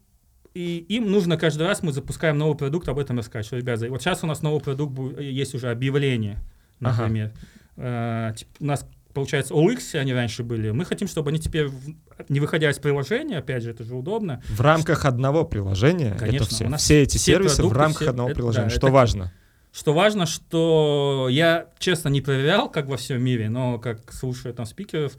и 0.55 0.77
им 0.89 1.11
нужно 1.11 1.37
каждый 1.37 1.67
раз 1.67 1.83
мы 1.83 1.91
запускаем 1.91 2.37
новый 2.37 2.57
продукт, 2.57 2.87
об 2.87 2.97
этом 2.97 3.17
рассказать. 3.19 3.45
Что, 3.45 3.57
ребята, 3.57 3.87
вот 3.89 4.01
сейчас 4.01 4.23
у 4.23 4.27
нас 4.27 4.41
новый 4.41 4.61
продукт 4.61 4.93
будет, 4.93 5.19
есть 5.19 5.53
уже 5.53 5.69
объявление, 5.69 6.39
Ага. 6.81 7.03
например. 7.03 7.31
Э, 7.77 8.31
тип- 8.37 8.47
у 8.61 8.65
нас 8.65 8.87
получается 9.13 9.53
OX 9.53 9.95
они 9.99 10.13
раньше 10.13 10.43
были. 10.43 10.71
Мы 10.71 10.85
хотим, 10.85 11.07
чтобы 11.07 11.29
они 11.29 11.39
теперь 11.39 11.67
в- 11.67 11.93
не 12.29 12.39
выходя 12.39 12.69
из 12.69 12.79
приложения, 12.79 13.37
опять 13.39 13.63
же, 13.63 13.71
это 13.71 13.83
же 13.83 13.95
удобно. 13.95 14.41
В 14.47 14.61
рамках 14.61 15.05
одного 15.05 15.43
приложения 15.43 16.15
Конечно, 16.17 16.45
это 16.45 16.55
все. 16.55 16.65
у 16.65 16.69
нас 16.69 16.81
Все 16.81 17.01
эти 17.03 17.17
все 17.17 17.33
сервисы 17.33 17.55
в 17.55 17.57
продукты, 17.57 17.79
рамках 17.79 18.01
все- 18.01 18.09
одного 18.09 18.29
это- 18.29 18.35
приложения. 18.37 18.69
да, 18.69 18.75
Что 18.75 18.87
это- 18.87 18.93
важно? 18.93 19.33
Что 19.73 19.93
важно, 19.93 20.25
что 20.25 21.27
я, 21.29 21.67
честно, 21.79 22.07
не 22.07 22.21
проверял, 22.21 22.69
как 22.69 22.87
во 22.87 22.95
всем 22.95 23.21
мире, 23.21 23.49
но 23.49 23.77
как 23.77 24.13
слушаю 24.13 24.53
там 24.53 24.65
спикеров 24.65 25.17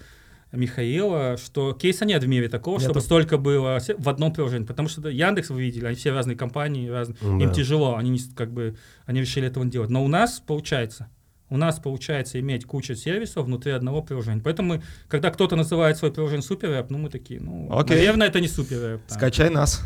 Михаила, 0.56 1.36
что 1.36 1.72
кейса 1.72 2.04
нет 2.04 2.22
в 2.22 2.28
мире 2.28 2.48
такого, 2.48 2.76
Нету. 2.76 2.84
чтобы 2.84 3.00
столько 3.00 3.38
было 3.38 3.78
в 3.98 4.08
одном 4.08 4.32
приложении. 4.32 4.66
Потому 4.66 4.88
что 4.88 5.08
Яндекс 5.08 5.50
вы 5.50 5.62
видели, 5.62 5.86
они 5.86 5.96
все 5.96 6.12
разные 6.12 6.36
компании, 6.36 6.88
разные. 6.88 7.16
Им 7.22 7.38
да. 7.38 7.52
тяжело, 7.52 7.96
они 7.96 8.10
не, 8.10 8.20
как 8.34 8.52
бы 8.52 8.76
они 9.04 9.20
решили 9.20 9.46
этого 9.46 9.64
не 9.64 9.70
делать. 9.70 9.90
Но 9.90 10.04
у 10.04 10.08
нас 10.08 10.42
получается. 10.44 11.08
у 11.48 11.56
нас 11.56 11.78
получается 11.78 12.40
иметь 12.40 12.64
кучу 12.64 12.94
сервисов 12.94 13.46
внутри 13.46 13.72
одного 13.72 14.02
приложения. 14.02 14.40
Поэтому, 14.42 14.74
мы, 14.74 14.82
когда 15.08 15.30
кто-то 15.30 15.56
называет 15.56 15.96
свой 15.96 16.12
приложение 16.12 16.42
супер 16.42 16.86
ну 16.88 16.98
мы 16.98 17.08
такие, 17.08 17.40
ну, 17.40 17.68
Окей. 17.70 17.96
наверное, 17.96 18.26
это 18.28 18.40
не 18.40 18.48
супер 18.48 19.00
Скачай 19.08 19.50
нас. 19.50 19.82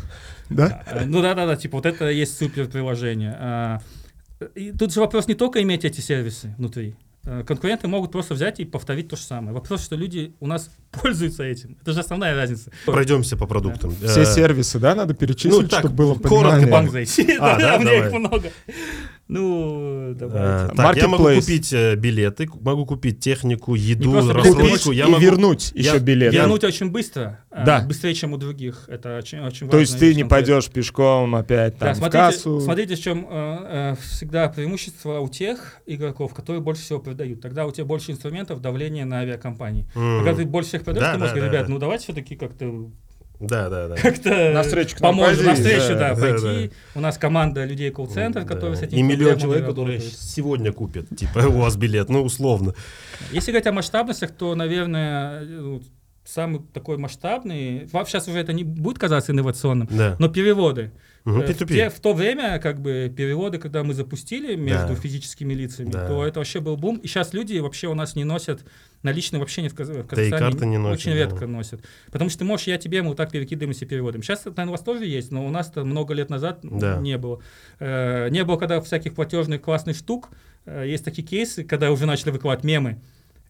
Да? 0.49 0.83
А, 0.87 1.05
Ну 1.05 1.21
да-да-да, 1.21 1.55
типа 1.55 1.77
вот 1.77 1.85
это 1.85 2.09
есть 2.09 2.37
супер 2.37 2.67
приложение. 2.67 3.35
А, 3.39 3.81
и 4.55 4.71
тут 4.71 4.93
же 4.93 4.99
вопрос 4.99 5.27
не 5.27 5.35
только 5.35 5.61
иметь 5.61 5.85
эти 5.85 6.01
сервисы 6.01 6.53
внутри. 6.57 6.95
А, 7.25 7.43
Конкуренты 7.43 7.87
могут 7.87 8.11
просто 8.11 8.33
взять 8.33 8.59
и 8.59 8.65
повторить 8.65 9.07
то 9.09 9.15
же 9.15 9.21
самое. 9.21 9.53
Вопрос, 9.53 9.83
что 9.83 9.95
люди 9.95 10.33
у 10.39 10.47
нас 10.47 10.71
пользуются 10.91 11.43
этим. 11.43 11.77
Это 11.81 11.93
же 11.93 11.99
основная 11.99 12.35
разница. 12.35 12.71
Пройдемся 12.85 13.37
по 13.37 13.45
продуктам. 13.45 13.91
Все 13.95 14.21
Э, 14.21 14.25
сервисы, 14.25 14.79
да, 14.79 14.95
надо 14.95 15.13
перечислить, 15.13 15.61
ну, 15.63 15.67
так, 15.67 15.79
чтобы 15.81 15.95
было 15.95 16.15
коротко, 16.15 16.31
понимание. 16.61 16.67
В 16.67 16.71
банк 16.71 16.91
зайти. 16.91 17.37
А, 17.39 17.55
да, 17.59 17.59
Да, 17.59 17.75
у 17.77 17.79
меня 17.81 17.97
их 17.97 18.03
давай. 18.05 18.19
много. 18.19 18.51
Ну, 19.33 20.11
э, 20.11 20.13
давайте. 20.15 20.75
так, 20.75 20.97
я 20.97 21.07
могу 21.07 21.23
купить 21.33 21.71
э, 21.71 21.95
билеты, 21.95 22.49
могу 22.59 22.85
купить 22.85 23.21
технику, 23.21 23.75
еду, 23.75 24.13
рассрочку. 24.13 24.55
купить 24.55 24.85
Я 24.87 25.05
и 25.05 25.09
могу... 25.09 25.23
вернуть 25.23 25.71
я- 25.73 25.93
еще 25.93 25.99
билет. 25.99 26.33
я- 26.33 26.41
Вернуть 26.41 26.65
очень 26.65 26.89
быстро. 26.91 27.39
а, 27.49 27.63
Да. 27.65 27.81
Быстрее, 27.87 28.13
чем 28.13 28.33
у 28.33 28.37
других. 28.37 28.89
Это 28.89 29.17
очень, 29.17 29.39
очень 29.39 29.69
То 29.69 29.77
важно. 29.77 29.79
есть 29.79 29.99
ты 29.99 30.13
не 30.15 30.25
пойдешь 30.25 30.67
пешком 30.69 31.33
опять 31.35 31.77
там 31.77 31.87
Да, 31.89 31.93
в 31.93 31.97
смотрите, 31.97 32.17
кассу. 32.17 32.59
смотрите, 32.59 32.95
в 32.95 32.99
чем 32.99 33.25
э, 33.29 33.93
э, 33.93 33.95
всегда 34.01 34.49
преимущество 34.49 35.19
у 35.21 35.29
тех 35.29 35.77
игроков, 35.85 36.33
которые 36.33 36.61
больше 36.61 36.81
всего 36.81 36.99
продают. 36.99 37.39
Тогда 37.39 37.65
у 37.65 37.71
тебя 37.71 37.85
больше 37.85 38.11
инструментов 38.11 38.59
давления 38.59 39.05
на 39.05 39.19
авиакомпании. 39.19 39.87
М, 39.95 40.25
Когда 40.25 40.35
ты 40.35 40.45
больше 40.45 40.67
всех 40.69 40.83
продаешь, 40.83 41.07
Да, 41.07 41.13
ты 41.13 41.19
можешь 41.19 41.31
да, 41.33 41.35
говорить, 41.37 41.51
да, 41.53 41.57
ребят, 41.59 41.67
да. 41.67 41.73
ну 41.73 41.79
давайте 41.79 42.03
все-таки 42.03 42.35
как-то 42.35 42.89
Да, 43.41 43.69
да, 43.69 43.87
да. 43.89 43.95
как-то 43.95 44.51
Навстречу 44.53 44.97
к 44.97 45.01
нам 45.01 45.11
поможем, 45.15 45.45
пойди, 45.45 45.49
навстречу, 45.49 45.89
да, 45.89 46.13
да, 46.13 46.15
да, 46.15 46.21
пойти. 46.21 46.71
У 46.95 46.99
нас 46.99 47.17
команда 47.17 47.65
людей 47.65 47.91
колл-центр, 47.91 48.45
которые 48.45 48.77
с 48.77 48.81
этим 48.81 48.97
И 48.97 49.01
миллион 49.01 49.37
человек, 49.37 49.65
которые 49.65 49.99
сегодня 49.99 50.71
купят, 50.71 51.07
типа, 51.15 51.39
у 51.47 51.59
вас 51.59 51.75
билет, 51.75 52.09
ну, 52.09 52.23
условно. 52.23 52.73
Если 53.31 53.51
говорить 53.51 53.67
о 53.67 53.71
масштабностях, 53.71 54.31
то, 54.31 54.55
наверное, 54.55 55.41
ну, 55.45 55.81
самый 56.23 56.61
такой 56.73 56.97
масштабный, 56.97 57.87
сейчас 58.07 58.27
уже 58.27 58.39
это 58.39 58.53
не 58.53 58.63
будет 58.63 58.99
казаться 58.99 59.31
инновационным, 59.31 59.87
Да. 59.91 60.15
но 60.19 60.27
переводы. 60.29 60.91
Э, 61.23 61.29
В, 61.29 61.39
P2P. 61.41 61.67
те- 61.67 61.89
в 61.89 61.99
то 61.99 62.13
время, 62.13 62.57
как 62.59 62.81
бы, 62.81 63.13
переводы, 63.15 63.59
когда 63.59 63.83
мы 63.83 63.93
запустили 63.93 64.55
между 64.55 64.89
Да. 64.89 64.95
физическими 64.95 65.53
лицами, 65.53 65.91
Да. 65.91 66.07
то 66.07 66.25
это 66.25 66.39
вообще 66.39 66.59
был 66.61 66.77
бум. 66.77 66.97
И 66.97 67.07
сейчас 67.07 67.33
люди 67.33 67.57
вообще 67.59 67.87
у 67.87 67.93
нас 67.93 68.15
не 68.15 68.23
носят 68.23 68.65
наличные 69.03 69.39
вообще 69.39 69.61
не 69.61 69.69
в, 69.69 69.75
Каз- 69.75 69.89
в 69.89 69.93
Да 69.93 69.99
и 70.01 70.03
Казахстане. 70.03 70.39
карты 70.51 70.65
не 70.65 70.77
носят, 70.79 70.99
Очень 70.99 71.11
да. 71.11 71.17
редко 71.17 71.45
носят. 71.47 71.81
Потому 72.11 72.29
что 72.31 72.39
ты 72.39 72.45
можешь, 72.45 72.65
я 72.67 72.77
тебе, 72.79 73.01
мы 73.03 73.09
вот 73.09 73.17
так 73.17 73.29
перекидываемся 73.31 73.85
переводом. 73.85 74.23
Сейчас, 74.23 74.41
это, 74.41 74.49
наверное, 74.51 74.69
у 74.69 74.71
вас 74.71 74.81
тоже 74.81 75.05
есть, 75.05 75.31
но 75.31 75.45
у 75.45 75.49
нас 75.51 75.69
это 75.69 75.83
много 75.85 76.13
лет 76.15 76.29
назад 76.31 76.59
Да. 76.63 76.97
не 76.97 77.17
было. 77.19 77.39
Э, 77.79 78.29
не 78.29 78.43
было, 78.43 78.57
когда 78.57 78.81
всяких 78.81 79.13
платежных 79.13 79.61
классных 79.61 79.95
штук. 79.97 80.29
Э, 80.65 80.85
есть 80.87 81.05
такие 81.05 81.27
кейсы, 81.27 81.63
когда 81.63 81.91
уже 81.91 82.05
начали 82.05 82.31
выкладывать 82.31 82.63
мемы. 82.65 82.99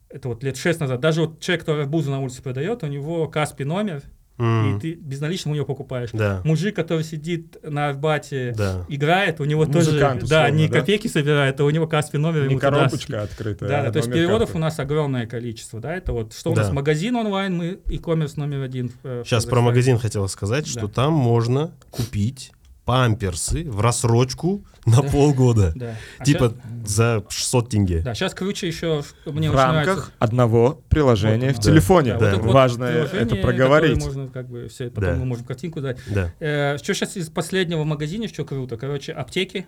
Это 0.10 0.28
вот 0.28 0.44
лет 0.44 0.58
шесть 0.58 0.82
назад. 0.82 1.00
Даже 1.00 1.22
вот 1.22 1.40
человек, 1.40 1.62
который 1.62 1.84
арбузы 1.84 2.10
на 2.10 2.20
улице 2.20 2.42
продает, 2.42 2.84
у 2.84 2.88
него 2.88 3.28
Каспи 3.30 3.64
номер, 3.64 4.04
М, 4.42 4.78
и 4.78 4.80
ты 4.80 4.94
безналично 4.94 5.52
у 5.52 5.56
него 5.56 5.66
покупаешь. 5.66 6.10
Да, 6.14 6.42
Мужик, 6.44 6.76
который 6.76 7.04
сидит 7.04 7.58
на 7.64 7.90
Арбате, 7.90 8.54
да. 8.58 8.86
играет, 8.90 9.40
у 9.40 9.46
него 9.46 9.66
Музыкант, 9.66 9.86
тоже, 10.22 10.30
да, 10.30 10.42
условно, 10.42 10.56
не 10.58 10.68
да? 10.68 10.80
копейки 10.80 11.08
собирает, 11.08 11.60
а 11.60 11.64
у 11.66 11.70
него 11.70 11.88
Каспи 11.88 12.18
номер. 12.18 12.42
Не 12.48 12.52
ему 12.56 12.60
туда 12.60 12.72
коробочка 12.72 13.22
открытая. 13.24 13.70
Да, 13.70 13.80
а 13.82 13.84
да, 13.86 13.92
то 13.92 13.98
есть 14.00 14.12
переводов 14.12 14.50
карты. 14.50 14.58
у 14.58 14.62
нас 14.62 14.80
огромное 14.80 15.28
количество, 15.28 15.80
да, 15.80 15.96
это 15.96 16.12
вот, 16.14 16.34
что 16.34 16.52
у 16.52 16.56
Да. 16.56 16.64
нас 16.64 16.72
магазин 16.72 17.16
онлайн, 17.16 17.56
мы 17.56 17.80
e-commerce 17.88 18.34
номер 18.38 18.62
один. 18.64 18.90
в, 18.90 18.94
э, 19.04 19.24
Сейчас 19.26 19.46
про 19.46 19.62
магазин 19.62 20.00
хотела 20.00 20.28
сказать, 20.28 20.68
что 20.68 20.88
Да. 20.88 20.94
там 20.94 21.14
можно 21.14 21.72
купить 21.92 22.52
памперсы 22.96 23.64
в 23.70 23.80
рассрочку 23.80 24.66
на 24.86 25.02
полгода. 25.02 25.72
Да. 25.76 25.96
А 26.20 26.26
Типа 26.26 26.54
щас- 26.84 26.90
за 26.90 27.24
600 27.30 27.70
тенге. 27.70 28.00
да, 28.02 28.14
сейчас 28.14 28.34
круче 28.34 28.68
еще, 28.68 29.04
мне 29.26 29.50
в 29.50 29.56
рамках 29.56 29.86
нравится. 29.86 30.12
одного 30.20 30.82
приложения 30.90 31.48
Вот 31.48 31.56
в 31.56 31.60
оно. 31.60 31.64
телефоне. 31.64 32.14
Да, 32.18 32.32
Да. 32.32 32.38
вот 32.38 32.54
Важно 32.54 32.84
это 32.86 33.36
проговорить. 33.38 33.98
Можно 34.04 34.28
как 34.28 34.50
бы 34.50 34.68
все, 34.68 34.90
потом 34.90 35.10
Да. 35.14 35.16
мы 35.16 35.26
можем 35.26 35.46
картинку 35.46 35.80
дать. 35.80 36.00
Да. 36.10 36.34
Э, 36.42 36.78
что 36.80 36.94
сейчас 36.94 37.16
из 37.16 37.30
последнего 37.30 37.84
магазина, 37.86 38.28
что 38.28 38.44
круто, 38.44 38.76
короче, 38.76 39.14
аптеки, 39.14 39.66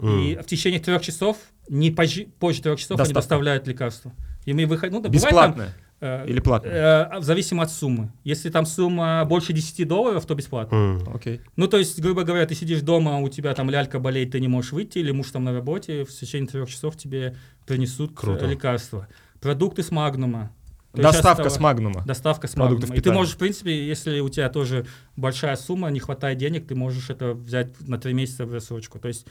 М. 0.00 0.20
и 0.20 0.36
в 0.36 0.46
течение 0.46 0.78
трех 0.80 1.02
часов, 1.02 1.38
не 1.68 1.90
позже, 1.90 2.26
позже 2.38 2.62
трех 2.62 2.78
часов 2.78 2.92
они 3.00 3.08
Доставка. 3.08 3.20
доставляют 3.20 3.66
лекарства. 3.66 4.12
И 4.44 4.52
мы 4.52 4.66
выходим, 4.66 4.94
ну, 4.94 5.00
да, 5.00 5.08
бывает 5.08 5.22
там, 5.28 5.52
Бесплатно 5.52 5.74
или 6.00 6.40
платно? 6.40 6.68
э, 6.68 7.18
в 7.18 7.24
зависимости 7.24 7.72
от 7.72 7.78
суммы. 7.78 8.12
Если 8.24 8.48
там 8.48 8.64
сумма 8.64 9.24
больше 9.26 9.52
10 9.52 9.86
долларов, 9.86 10.24
то 10.24 10.34
бесплатно. 10.34 10.74
М. 10.74 11.14
Окей. 11.14 11.40
Ну, 11.56 11.68
то 11.68 11.76
есть, 11.76 12.00
грубо 12.00 12.22
говоря, 12.22 12.46
ты 12.46 12.54
сидишь 12.54 12.80
дома, 12.80 13.18
у 13.18 13.28
тебя 13.28 13.54
там 13.54 13.68
лялька 13.68 13.98
болеет, 13.98 14.30
ты 14.32 14.40
не 14.40 14.48
можешь 14.48 14.72
выйти, 14.72 14.98
или 14.98 15.10
муж 15.10 15.30
там 15.30 15.44
на 15.44 15.52
работе, 15.52 16.04
в 16.04 16.10
течение 16.10 16.48
трех 16.48 16.70
часов 16.70 16.96
тебе 16.96 17.36
принесут 17.66 18.14
Круто. 18.14 18.46
э, 18.46 18.50
лекарства. 18.50 19.08
Продукты 19.40 19.82
с 19.82 19.90
магнума. 19.90 20.52
То 20.92 21.02
Доставка 21.02 21.48
с 21.50 21.60
магнума. 21.60 22.02
Доставка 22.04 22.48
с 22.48 22.54
Продуктов 22.54 22.88
магнума. 22.88 22.98
И 22.98 23.02
ты 23.02 23.12
можешь, 23.12 23.34
в 23.34 23.38
принципе, 23.38 23.86
если 23.86 24.20
у 24.20 24.28
тебя 24.28 24.48
тоже 24.48 24.86
большая 25.16 25.54
сумма, 25.56 25.88
не 25.90 26.00
хватает 26.00 26.38
денег, 26.38 26.66
ты 26.66 26.74
можешь 26.74 27.10
это 27.10 27.34
взять 27.34 27.68
на 27.86 27.98
три 27.98 28.12
месяца 28.12 28.44
в 28.44 28.52
рассрочку. 28.52 28.98
То 28.98 29.08
есть 29.08 29.26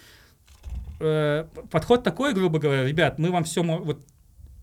э, 1.02 1.46
подход 1.70 2.04
такой, 2.04 2.34
грубо 2.34 2.60
говоря, 2.60 2.86
ребят, 2.86 3.20
мы 3.20 3.32
вам 3.32 3.44
все... 3.44 3.62
Вот 3.64 4.06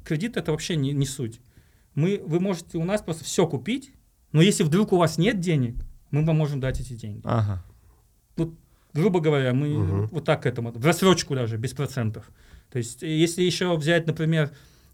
кредит 0.04 0.36
это 0.36 0.52
вообще 0.52 0.76
не, 0.76 0.92
не 0.92 1.04
суть. 1.04 1.40
Мы, 1.96 2.22
вы 2.24 2.38
можете 2.38 2.78
у 2.78 2.84
нас 2.84 3.02
просто 3.02 3.24
все 3.24 3.46
купить, 3.48 3.90
но 4.30 4.40
если 4.40 4.62
вдруг 4.62 4.92
у 4.92 4.96
вас 4.98 5.18
нет 5.18 5.40
денег, 5.40 5.74
мы 6.12 6.24
вам 6.24 6.36
можем 6.36 6.60
дать 6.60 6.78
эти 6.80 6.92
деньги. 6.92 7.22
Ага. 7.24 7.64
Грубо 8.94 9.20
говоря, 9.20 9.52
мы 9.52 9.68
Мгм. 9.68 10.06
вот 10.10 10.24
так 10.24 10.44
к 10.44 10.46
этому, 10.46 10.70
в 10.72 10.84
рассрочку 10.86 11.34
даже, 11.34 11.58
без 11.58 11.72
процентов. 11.74 12.30
То 12.72 12.78
есть, 12.78 13.02
э, 13.02 13.06
если 13.14 13.42
еще 13.42 13.76
взять, 13.76 14.06
например, 14.06 14.50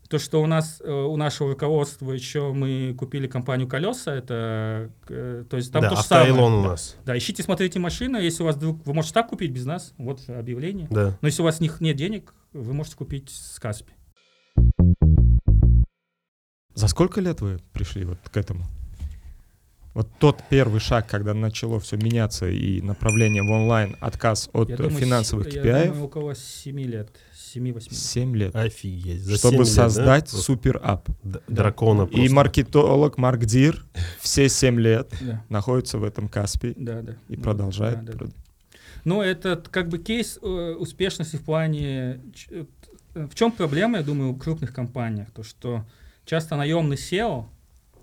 то, 0.09 0.19
что 0.19 0.43
у 0.43 0.47
нас, 0.47 0.83
э, 0.85 0.91
у 0.93 1.17
нашего 1.17 1.51
руководства 1.51 2.11
еще 2.11 2.53
мы 2.53 2.95
купили 2.99 3.29
компанию 3.29 3.69
«Колеса», 3.69 4.13
это, 4.13 4.91
э, 5.09 5.45
то 5.49 5.57
есть 5.57 5.73
там 5.73 5.83
Да, 5.83 5.91
то 5.91 5.97
же 5.97 6.03
самое. 6.03 6.33
у 6.33 6.63
нас. 6.63 6.97
Да, 7.07 7.17
ищите, 7.17 7.45
смотрите 7.45 7.79
машину, 7.79 8.19
если 8.19 8.43
у 8.43 8.47
вас 8.47 8.57
вдруг, 8.57 8.85
вы 8.85 8.93
можете 8.93 9.15
так 9.15 9.29
купить 9.29 9.53
без 9.53 9.65
нас, 9.67 9.95
вот 9.99 10.29
объявление. 10.29 10.89
Да. 10.91 11.17
Но 11.21 11.29
если 11.29 11.43
у 11.43 11.45
вас 11.45 11.61
них 11.61 11.81
нет 11.81 11.95
денег, 11.97 12.35
вы 12.53 12.73
можете 12.75 12.97
купить 12.97 13.31
с 13.31 13.61
Каспи. 13.61 13.93
За 16.75 16.89
сколько 16.89 17.21
лет 17.21 17.41
вы 17.41 17.59
пришли 17.73 18.05
вот 18.05 18.19
к 18.31 18.37
этому? 18.37 18.65
Вот 19.95 20.09
тот 20.19 20.43
первый 20.49 20.81
шаг, 20.81 21.07
когда 21.07 21.35
начало 21.35 21.79
все 21.79 21.99
меняться 21.99 22.49
и 22.49 22.81
направление 22.81 23.43
в 23.43 23.51
онлайн, 23.51 23.95
отказ 24.01 24.49
от 24.55 24.71
Я 24.71 24.77
думаю, 24.79 24.93
финансовых 24.99 25.51
с- 25.51 25.55
я 25.55 25.63
KPI, 25.63 25.87
думаю, 25.89 26.05
около 26.05 26.35
7 26.35 26.81
лет, 26.81 27.11
7-8 27.37 27.93
7 27.93 28.35
лет, 28.35 28.57
Офигеть. 28.57 29.21
За 29.21 29.37
чтобы 29.37 29.59
лет, 29.59 29.67
да? 29.67 29.71
создать 29.71 30.29
super 30.31 30.75
app. 30.75 31.11
д- 31.23 31.41
Дракона 31.47 32.05
И 32.05 32.07
просто. 32.15 32.35
маркетолог 32.35 33.19
маркдир 33.19 33.85
все 34.21 34.49
7 34.49 34.81
лет 34.81 35.13
Да, 35.21 35.45
находится 35.51 35.99
в 35.99 36.05
этом 36.05 36.27
Каспе 36.31 36.73
да, 36.75 37.03
да. 37.03 37.17
и 37.29 37.37
Да, 37.37 37.43
продолжает. 37.43 38.03
да, 38.07 38.13
да. 38.13 38.19
прод- 38.19 38.35
Ну, 39.05 39.21
это 39.21 39.57
т- 39.57 39.69
как 39.71 39.91
бы 39.91 39.99
кейс 39.99 40.39
э, 40.41 40.47
успешности 40.79 41.37
в 41.37 41.43
плане... 41.43 42.23
э, 42.49 42.65
В 43.15 43.35
чем 43.35 43.53
проблема, 43.53 43.99
я 43.99 44.05
думаю, 44.05 44.31
у 44.31 44.37
крупных 44.37 44.73
компаний? 44.73 45.27
То, 45.35 45.43
что 45.43 45.85
часто 46.25 46.57
наемный 46.57 46.97
SEO, 46.97 47.45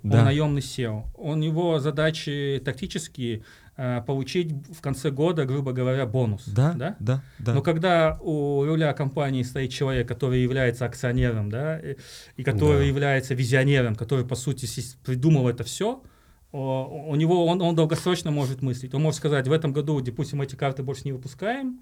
он 0.03 0.09
Да. 0.09 0.23
наемный 0.25 0.61
SEO, 0.61 1.03
у 1.15 1.35
него 1.35 1.79
задачи 1.79 2.61
тактические, 2.63 3.43
э, 3.77 4.01
получить 4.05 4.51
в 4.77 4.81
конце 4.81 5.09
года, 5.09 5.45
грубо 5.45 5.71
говоря, 5.71 6.05
бонус. 6.05 6.43
Да, 6.47 6.73
да? 6.73 6.95
да, 6.99 7.23
да. 7.39 7.53
Но 7.53 7.61
когда 7.61 8.17
у 8.21 8.65
руля 8.65 8.93
компании 8.93 9.43
стоит 9.43 9.71
человек, 9.71 10.07
который 10.07 10.41
является 10.41 10.85
акционером, 10.85 11.49
да, 11.49 11.79
и, 11.79 11.95
и 12.35 12.43
который 12.43 12.79
Да. 12.79 12.83
является 12.83 13.33
визионером, 13.35 13.95
который, 13.95 14.25
по 14.25 14.35
сути, 14.35 14.67
придумал 15.05 15.47
это 15.47 15.63
все, 15.63 16.01
у 16.51 17.15
него 17.15 17.45
он, 17.45 17.61
он 17.61 17.75
долгосрочно 17.75 18.31
может 18.31 18.61
мыслить. 18.61 18.93
Он 18.95 19.01
может 19.03 19.17
сказать, 19.17 19.47
в 19.47 19.51
этом 19.51 19.71
году, 19.71 20.01
допустим, 20.01 20.41
эти 20.41 20.55
карты 20.55 20.81
больше 20.83 21.03
не 21.05 21.11
выпускаем, 21.13 21.79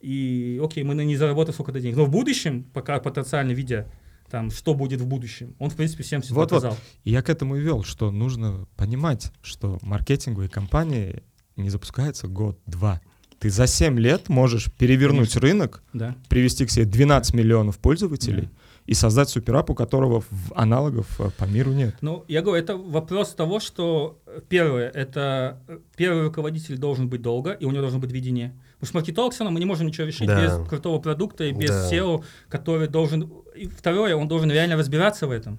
и 0.00 0.60
окей, 0.64 0.82
мы 0.84 0.94
на 0.94 1.02
не 1.04 1.16
заработаем 1.16 1.54
сколько-то 1.54 1.80
денег. 1.80 1.96
Но 1.96 2.04
в 2.04 2.10
будущем, 2.10 2.64
пока 2.72 2.98
потенциально 3.00 3.52
видя, 3.52 3.86
там, 4.30 4.50
что 4.50 4.74
будет 4.74 5.00
в 5.00 5.06
будущем, 5.06 5.54
он, 5.58 5.70
в 5.70 5.76
принципе, 5.76 6.02
всем 6.02 6.22
все 6.22 6.34
Вот-вот. 6.34 6.62
показал. 6.62 6.78
И 7.04 7.10
я 7.10 7.22
к 7.22 7.28
этому 7.30 7.56
и 7.56 7.60
вел, 7.60 7.82
что 7.84 8.10
нужно 8.10 8.66
понимать, 8.76 9.32
что 9.42 9.78
маркетинговые 9.82 10.48
компании 10.48 11.22
не 11.56 11.70
запускаются 11.70 12.28
год-два. 12.28 13.00
Ты 13.38 13.50
за 13.50 13.66
7 13.68 13.98
лет 14.00 14.28
можешь 14.28 14.70
перевернуть 14.72 15.36
рынок, 15.36 15.82
Да. 15.92 16.16
привести 16.28 16.66
к 16.66 16.70
себе 16.70 16.84
12 16.86 17.34
миллионов 17.34 17.78
пользователей 17.78 18.42
Да. 18.42 18.50
и 18.86 18.94
создать 18.94 19.28
суперап, 19.28 19.70
у 19.70 19.74
которого 19.76 20.24
аналогов 20.56 21.20
э, 21.20 21.30
по 21.36 21.44
миру 21.44 21.72
нет. 21.72 21.94
Ну, 22.00 22.24
я 22.26 22.42
говорю, 22.42 22.60
это 22.62 22.76
вопрос 22.76 23.34
того, 23.34 23.60
что 23.60 24.20
э, 24.26 24.40
первое, 24.48 24.88
это 24.88 25.60
э, 25.68 25.78
первый 25.96 26.24
руководитель 26.24 26.78
должен 26.78 27.08
быть 27.08 27.22
долго, 27.22 27.52
и 27.52 27.64
у 27.64 27.70
него 27.70 27.82
должно 27.82 28.00
быть 28.00 28.10
видение. 28.10 28.58
Что 28.82 28.96
маркетолог 28.98 29.32
все 29.32 29.42
равно 29.44 29.54
мы 29.54 29.60
не 29.60 29.66
можем 29.66 29.86
ничего 29.88 30.06
решить 30.06 30.28
Да. 30.28 30.40
без 30.60 30.68
крутого 30.68 30.98
продукта 31.00 31.44
и 31.44 31.52
без 31.52 31.70
Да. 31.70 31.90
SEO, 31.90 32.24
который 32.48 32.86
должен... 32.88 33.30
И 33.56 33.66
второе, 33.66 34.14
он 34.14 34.28
должен 34.28 34.50
реально 34.50 34.76
разбираться 34.76 35.26
в 35.26 35.30
этом. 35.32 35.58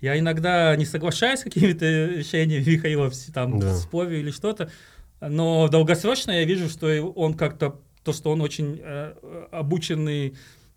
Я 0.00 0.18
иногда 0.18 0.74
не 0.76 0.84
соглашаюсь 0.84 1.40
с 1.40 1.44
какими-то 1.44 1.84
решениями 2.06 2.64
Михаила, 2.70 3.10
там, 3.34 3.58
Да. 3.58 3.74
спорю 3.76 4.18
или 4.18 4.30
что-то, 4.30 4.70
но 5.20 5.68
долгосрочно 5.68 6.32
я 6.32 6.44
вижу, 6.44 6.68
что 6.68 6.86
он 7.14 7.34
как-то, 7.34 7.80
то, 8.04 8.12
что 8.12 8.30
он 8.32 8.40
очень 8.40 8.80
э, 8.82 9.14
э, 9.22 9.46
обученный 9.52 10.34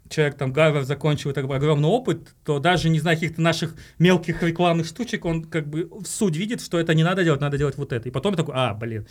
человек 0.09 0.36
там 0.38 0.53
Гарвард 0.53 0.86
закончил 0.86 1.33
так 1.33 1.47
бы 1.47 1.55
огромный 1.55 1.89
опыт, 1.89 2.36
то 2.43 2.59
даже 2.59 2.89
не 2.89 2.99
зная 2.99 3.15
каких-то 3.15 3.41
наших 3.41 3.75
мелких 3.97 4.43
рекламных 4.43 4.86
штучек, 4.86 5.25
он 5.25 5.43
как 5.43 5.67
бы 5.67 5.89
в 5.91 6.05
суть 6.05 6.36
видит, 6.36 6.61
что 6.61 6.79
это 6.79 6.93
не 6.93 7.03
надо 7.03 7.23
делать, 7.23 7.41
надо 7.41 7.57
делать 7.57 7.77
вот 7.77 7.91
это. 7.91 8.07
И 8.07 8.11
потом 8.11 8.36
такой, 8.36 8.53
а, 8.55 8.75
блин, 8.75 9.07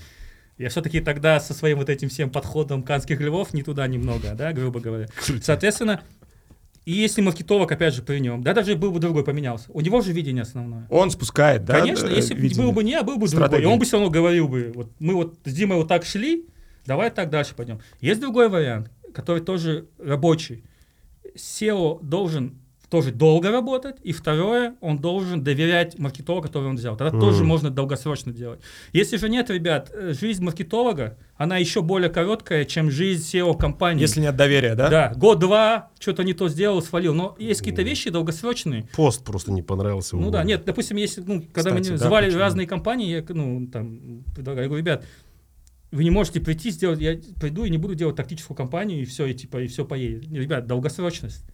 я 0.59 0.69
все-таки 0.69 1.01
тогда 1.01 1.41
со 1.41 1.55
своим 1.55 1.79
вот 1.79 1.89
этим 1.89 2.09
всем 2.09 2.31
подходом 2.31 2.83
канских 2.83 3.21
львов 3.21 3.55
не 3.55 3.63
туда 3.63 3.87
немного, 3.87 4.35
да, 4.35 4.53
грубо 4.53 4.81
говоря. 4.81 5.09
Соответственно, 5.43 6.03
и 6.85 6.93
если 6.93 7.23
маркетолог, 7.23 7.73
опять 7.73 7.95
же, 7.95 8.03
при 8.03 8.19
нем, 8.19 8.43
да, 8.43 8.53
даже 8.53 8.77
был 8.77 8.93
бы 8.93 9.01
другой 9.01 9.25
поменялся, 9.25 9.71
у 9.73 9.81
него 9.81 10.01
же 10.01 10.13
видение 10.13 10.43
основное. 10.43 10.87
Он 10.91 11.11
спускает, 11.11 11.65
да? 11.65 11.81
Конечно, 11.81 12.07
э, 12.07 12.15
если 12.15 12.35
видение? 12.35 12.67
был 12.67 12.73
бы 12.73 12.85
не, 12.85 12.95
а 12.95 13.03
был 13.03 13.17
бы 13.17 13.27
Стратегия. 13.27 13.49
другой. 13.51 13.63
И 13.63 13.73
он 13.73 13.79
бы 13.79 13.85
все 13.85 13.97
равно 13.97 14.11
говорил 14.11 14.49
бы, 14.49 14.73
вот 14.75 14.91
мы 14.99 15.15
вот 15.15 15.39
с 15.45 15.53
Димой 15.53 15.79
вот 15.79 15.89
так 15.89 16.05
шли, 16.05 16.47
давай 16.87 17.11
так 17.11 17.31
дальше 17.31 17.55
пойдем. 17.55 17.81
Есть 18.01 18.21
другой 18.21 18.49
вариант, 18.49 18.91
который 19.15 19.43
тоже 19.43 19.87
рабочий. 19.99 20.63
SEO 21.35 21.99
должен 22.03 22.59
тоже 22.91 23.11
долго 23.13 23.51
работать, 23.51 23.97
и 24.03 24.13
второе, 24.13 24.75
он 24.81 24.99
должен 24.99 25.43
доверять 25.43 25.99
маркетологу, 25.99 26.47
который 26.47 26.69
он 26.69 26.77
взял. 26.77 26.97
Тогда 26.97 27.13
Мгм. 27.17 27.21
тоже 27.21 27.45
можно 27.45 27.71
долгосрочно 27.71 28.33
делать. 28.33 28.61
Если 28.93 29.17
же 29.17 29.29
нет, 29.29 29.51
ребят, 29.51 29.91
э, 29.93 30.13
жизнь 30.19 30.45
маркетолога, 30.45 31.19
она 31.37 31.57
еще 31.57 31.83
более 31.83 32.11
короткая, 32.11 32.65
чем 32.65 32.91
жизнь 32.91 33.23
SEO-компании. 33.25 34.01
Если 34.03 34.21
нет 34.21 34.37
доверия, 34.37 34.75
да? 34.75 34.89
Да, 34.89 35.13
год-два, 35.17 35.91
что-то 35.99 36.23
не 36.25 36.35
то 36.35 36.49
сделал, 36.49 36.81
свалил. 36.83 37.15
Но 37.15 37.35
есть 37.39 37.61
какие-то 37.61 37.83
вещи 37.83 38.11
долгосрочные, 38.11 38.89
Пост 38.95 39.25
просто 39.25 39.51
не 39.53 39.63
понравился. 39.63 40.17
ну 40.17 40.31
да, 40.31 40.45
нет, 40.45 40.65
допустим, 40.65 40.97
если, 40.97 41.23
ну, 41.23 41.43
когда 41.53 41.71
Кстати, 41.71 41.91
да, 41.91 41.97
звали 41.97 42.27
почему? 42.27 42.41
разные 42.41 42.67
компании, 42.67 43.09
я, 43.09 43.25
ну, 43.29 43.67
там, 43.73 44.25
предлагаю, 44.35 44.65
я 44.65 44.69
говорю, 44.69 44.83
ребят, 44.85 45.05
вы 45.91 46.05
не 46.05 46.11
можете 46.11 46.41
прийти 46.41 46.71
сделать, 46.71 47.01
я 47.01 47.19
приду 47.41 47.65
и 47.65 47.71
не 47.71 47.79
буду 47.79 47.95
делать 47.95 48.17
тактическую 48.17 48.57
компанию, 48.57 49.01
и 49.01 49.05
все, 49.05 49.27
и 49.27 49.35
типа, 49.35 49.63
и 49.63 49.67
все 49.69 49.85
поедет. 49.85 50.31
Ребят, 50.31 50.67
долгосрочность. 50.67 51.45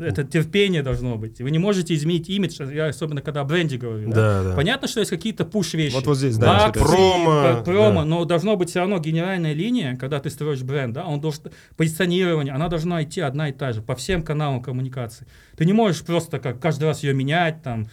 Это 0.00 0.24
терпение 0.24 0.82
должно 0.82 1.16
быть. 1.16 1.40
Вы 1.40 1.50
не 1.50 1.58
можете 1.58 1.94
изменить 1.94 2.28
имидж, 2.28 2.60
я 2.72 2.86
особенно 2.86 3.20
когда 3.22 3.42
о 3.42 3.44
бренде 3.44 3.76
говорю. 3.76 4.08
да. 4.10 4.42
Да, 4.42 4.50
да. 4.50 4.56
Понятно, 4.56 4.88
что 4.88 5.00
есть 5.00 5.10
какие-то 5.10 5.44
пуш-вещи. 5.44 5.94
Вот 5.94 6.06
вот 6.06 6.16
здесь, 6.18 6.36
да. 6.38 6.66
Акции. 6.66 6.80
Промо, 6.82 7.62
промо, 7.64 8.00
да. 8.00 8.04
но 8.04 8.24
должно 8.24 8.56
быть 8.56 8.70
все 8.70 8.80
равно 8.80 8.98
генеральная 8.98 9.52
линия, 9.52 9.96
когда 9.96 10.18
ты 10.20 10.30
строишь 10.30 10.62
бренд, 10.62 10.94
да, 10.94 11.04
он 11.04 11.20
должен 11.20 11.42
позиционирование, 11.76 12.54
она 12.54 12.68
должна 12.68 13.02
идти 13.02 13.20
одна 13.20 13.48
и 13.48 13.52
та 13.52 13.72
же 13.72 13.82
по 13.82 13.94
всем 13.94 14.22
каналам 14.22 14.62
коммуникации. 14.62 15.26
Ты 15.56 15.64
не 15.64 15.72
можешь 15.72 16.02
просто 16.02 16.38
как 16.38 16.60
каждый 16.60 16.84
раз 16.84 17.02
ее 17.02 17.14
менять, 17.14 17.62
там. 17.62 17.88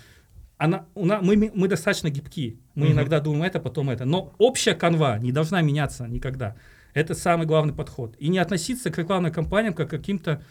Она, 0.58 0.86
у 0.96 1.06
нас, 1.06 1.22
мы, 1.22 1.52
мы 1.54 1.68
достаточно 1.68 2.10
гибки. 2.10 2.58
Мы 2.74 2.86
Мгм. 2.88 2.94
иногда 2.94 3.20
думаем 3.20 3.44
это, 3.44 3.60
потом 3.60 3.90
это. 3.92 4.06
Но 4.06 4.34
общая 4.40 4.74
канва 4.74 5.20
не 5.20 5.32
должна 5.32 5.62
меняться 5.62 6.08
никогда. 6.08 6.56
Это 6.96 7.14
самый 7.14 7.46
главный 7.46 7.74
подход. 7.74 8.16
И 8.18 8.28
не 8.28 8.40
относиться 8.40 8.90
к 8.90 8.98
рекламным 8.98 9.32
кампаниям 9.32 9.76
как 9.76 9.88
к 9.88 9.92
каким-то, 9.92 10.42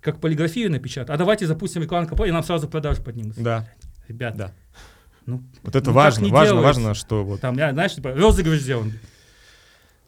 как 0.00 0.20
полиграфию 0.20 0.70
напечатать. 0.70 1.10
А 1.10 1.16
давайте 1.16 1.46
запустим 1.46 1.82
рекламную 1.82 2.08
кампанию, 2.08 2.32
и 2.32 2.34
нам 2.34 2.42
сразу 2.44 2.68
продажи 2.68 3.02
поднимутся. 3.02 3.40
Да, 3.42 3.68
Ребята, 4.08 4.36
да. 4.38 4.52
ну, 5.26 5.42
Вот 5.62 5.74
это 5.74 5.90
Ну, 5.90 5.96
важно, 5.96 6.28
важно, 6.28 6.54
делается. 6.54 6.80
важно, 6.80 6.94
что 6.94 7.24
вот 7.24 7.40
там, 7.40 7.56
я, 7.58 7.72
знаешь, 7.72 7.94
типа, 7.94 8.12
розыгрыш 8.14 8.60
сделан. 8.60 8.92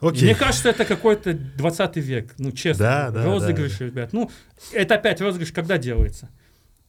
Окей. 0.00 0.22
Мне 0.22 0.34
кажется, 0.36 0.68
это 0.68 0.84
какой-то 0.84 1.34
20 1.34 1.96
век, 1.96 2.34
ну, 2.38 2.52
честно. 2.52 2.84
Да, 2.84 3.10
да, 3.10 3.24
розыгрыш, 3.24 3.80
ребят. 3.80 4.12
Ну, 4.12 4.30
это 4.72 4.94
опять 4.94 5.20
розыгрыш 5.20 5.50
когда 5.50 5.76
делается? 5.76 6.28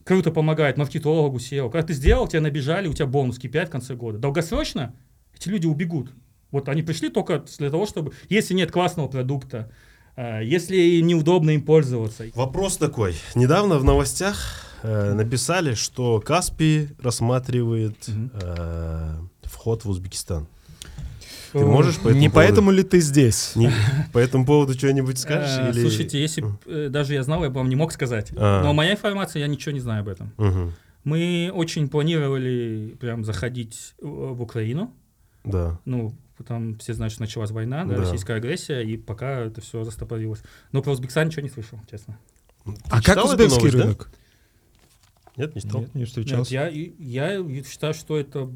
Круто 0.04 0.32
помогает 0.32 0.78
маркетологу, 0.78 1.38
SEO. 1.38 1.72
Когда 1.72 1.88
ты 1.88 1.94
сделал, 1.94 2.28
тебя 2.28 2.42
набежали, 2.42 2.88
у 2.88 2.94
тебя 2.94 3.08
бонус 3.08 3.40
KPI 3.40 3.66
в 3.66 3.70
конце 3.72 3.96
года. 3.96 4.20
Долгосрочно 4.20 4.94
эти 5.36 5.50
люди 5.50 5.66
убегут. 5.66 6.12
Вот 6.52 6.70
они 6.70 6.84
пришли 6.84 7.10
только 7.10 7.44
для 7.58 7.70
того, 7.72 7.86
чтобы, 7.88 8.14
если 8.28 8.54
нет 8.54 8.72
классного 8.72 9.08
продукта, 9.08 9.72
если 10.44 11.00
неудобно 11.02 11.52
им 11.52 11.62
пользоваться. 11.62 12.26
Вопрос 12.36 12.78
такой. 12.78 13.16
Недавно 13.36 13.78
в 13.80 13.84
новостях 13.84 14.38
э, 14.84 15.14
написали, 15.14 15.74
что 15.76 16.20
Каспий 16.20 16.90
рассматривает 17.02 17.96
э, 18.42 19.16
вход 19.44 19.86
в 19.86 19.90
Узбекистан. 19.90 20.48
Ты 21.52 21.66
можешь 21.66 21.96
по 21.98 22.10
этому 22.10 22.20
не 22.22 22.30
поводу- 22.30 22.36
поэтому 22.36 22.72
ли 22.72 22.84
ты 22.84 23.00
здесь? 23.00 23.56
не- 23.56 23.72
по 24.14 24.20
этому 24.20 24.46
поводу 24.46 24.74
что-нибудь 24.74 25.18
скажешь? 25.18 25.58
Э, 25.60 25.72
или- 25.72 25.82
Слушайте, 25.82 26.22
если 26.22 26.42
б, 26.42 26.58
э, 26.68 26.90
даже 26.90 27.14
я 27.16 27.24
знал, 27.24 27.44
я 27.44 27.50
бы 27.50 27.56
вам 27.56 27.70
не 27.70 27.76
мог 27.76 27.92
сказать. 27.92 28.32
А. 28.38 28.62
Но 28.64 28.74
моя 28.74 28.92
информация, 28.94 29.40
я 29.40 29.48
ничего 29.48 29.72
не 29.72 29.80
знаю 29.80 30.02
об 30.02 30.10
этом. 30.10 30.32
Мгм. 30.38 30.74
Мы 31.06 31.50
очень 31.54 31.88
планировали 31.90 32.96
прям 33.00 33.24
заходить 33.26 33.94
э, 34.02 34.06
в 34.06 34.42
Украину. 34.42 34.94
Да. 35.44 35.80
Ну, 35.86 36.14
там 36.44 36.78
все 36.78 36.94
знают, 36.94 37.12
что 37.14 37.22
началась 37.22 37.52
война, 37.52 37.86
да, 37.86 37.96
Да. 37.96 38.02
российская 38.02 38.36
агрессия, 38.36 38.82
и 38.82 38.98
пока 38.98 39.42
это 39.42 39.62
все 39.62 39.84
застопорилось. 39.84 40.42
Но 40.72 40.82
про 40.82 40.92
Узбекистан 40.92 41.28
ничего 41.28 41.42
не 41.44 41.50
слышал, 41.50 41.80
честно. 41.90 42.18
Ты 42.66 42.74
А 42.90 43.02
как 43.02 43.24
узбекский 43.24 43.58
новость, 43.58 43.78
да? 43.78 43.84
рынок? 43.84 44.10
Нет, 45.38 45.56
не 45.56 45.62
читал. 45.62 45.82
Нет, 45.82 45.96
не 45.96 46.00
Нет, 46.02 46.10
встречался. 46.10 46.54
я, 46.54 46.68
и- 46.70 46.92
я 47.02 47.44
считаю, 47.64 47.94
что 47.94 48.18
это 48.20 48.52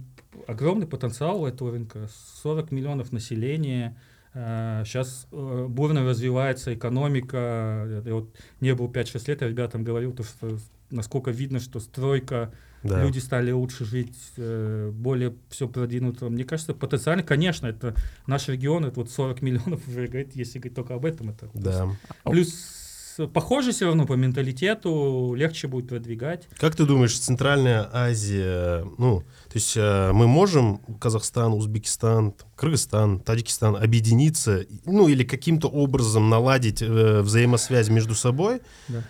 огромный 0.48 0.86
потенциал 0.88 1.42
у 1.42 1.46
этого 1.48 1.72
рынка. 1.72 2.10
40 2.42 2.72
миллионов 2.72 3.12
населения. 3.12 3.96
Сейчас 4.34 5.28
бурно 5.32 6.04
развивается 6.04 6.74
экономика. 6.74 8.02
Я 8.06 8.14
вот 8.16 8.34
не 8.60 8.74
был 8.74 8.90
5-6 8.90 9.28
лет, 9.28 9.42
я 9.42 9.48
ребятам 9.48 9.84
говорил, 9.84 10.12
то, 10.12 10.24
что 10.24 10.58
насколько 10.90 11.32
видно, 11.32 11.60
что 11.60 11.80
стройка, 11.80 12.52
Да. 12.84 13.02
люди 13.02 13.20
стали 13.20 13.52
лучше 13.52 13.86
жить, 13.86 14.16
э, 14.38 14.92
более 14.94 15.34
все 15.50 15.68
продвинуто. 15.68 16.30
Мне 16.30 16.44
кажется, 16.44 16.74
потенциально, 16.74 17.24
конечно, 17.24 17.68
это 17.68 17.96
наш 18.28 18.50
регион, 18.50 18.86
это 18.86 19.00
вот 19.00 19.10
40 19.10 19.42
миллионов 19.42 19.82
уже, 19.88 20.08
говорит, 20.08 20.36
если 20.36 20.60
говорить 20.60 20.76
только 20.76 20.96
об 20.96 21.06
этом, 21.06 21.30
это 21.30 21.50
Да. 21.54 21.88
Плюс 22.26 23.16
э, 23.18 23.28
похоже 23.28 23.72
все 23.72 23.86
равно 23.86 24.06
по 24.06 24.14
менталитету, 24.14 25.34
легче 25.34 25.68
будет 25.68 25.88
продвигать. 25.88 26.50
Как 26.58 26.76
ты 26.76 26.86
думаешь, 26.86 27.18
Центральная 27.18 27.90
Азия, 27.94 28.86
ну, 28.98 29.22
то 29.22 29.54
есть 29.54 29.78
э, 29.78 30.12
мы 30.12 30.28
можем, 30.28 30.80
Казахстан, 31.00 31.54
Узбекистан, 31.54 32.34
Кыргызстан, 32.58 33.22
Таджикистан, 33.22 33.78
объединиться, 33.78 34.66
ну, 34.86 35.08
или 35.08 35.24
каким-то 35.24 35.70
образом 35.70 36.30
наладить 36.30 36.82
э, 36.82 37.22
взаимосвязь 37.22 37.88
между 37.88 38.14
собой 38.14 38.62
Да. 38.90 39.04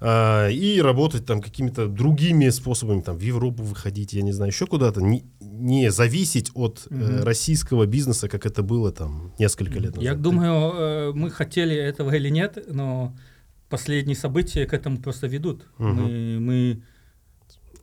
Э, 0.00 0.52
и 0.52 0.80
работать 0.80 1.26
там 1.26 1.40
какими-то 1.40 1.86
другими 1.86 2.48
способами, 2.50 3.00
там, 3.00 3.16
в 3.16 3.22
Европу 3.22 3.62
выходить, 3.62 4.12
я 4.12 4.22
не 4.22 4.32
знаю, 4.32 4.50
еще 4.50 4.66
куда-то, 4.66 5.00
не, 5.00 5.24
не 5.40 5.90
зависеть 5.90 6.50
от 6.54 6.86
э, 6.90 7.22
российского 7.22 7.86
бизнеса, 7.86 8.28
как 8.28 8.46
это 8.46 8.62
было 8.62 8.92
там 8.92 9.32
несколько 9.38 9.78
лет 9.78 9.96
назад. 9.96 10.02
Я 10.02 10.14
думаю, 10.14 10.72
э, 10.74 11.12
мы 11.14 11.30
хотели 11.30 11.74
этого 11.74 12.14
или 12.14 12.28
нет, 12.28 12.58
но 12.68 13.16
последние 13.68 14.16
события 14.16 14.66
к 14.66 14.74
этому 14.74 14.98
просто 14.98 15.26
ведут. 15.26 15.66
Мгм. 15.78 15.94
Мы, 15.94 16.40
мы 16.40 16.82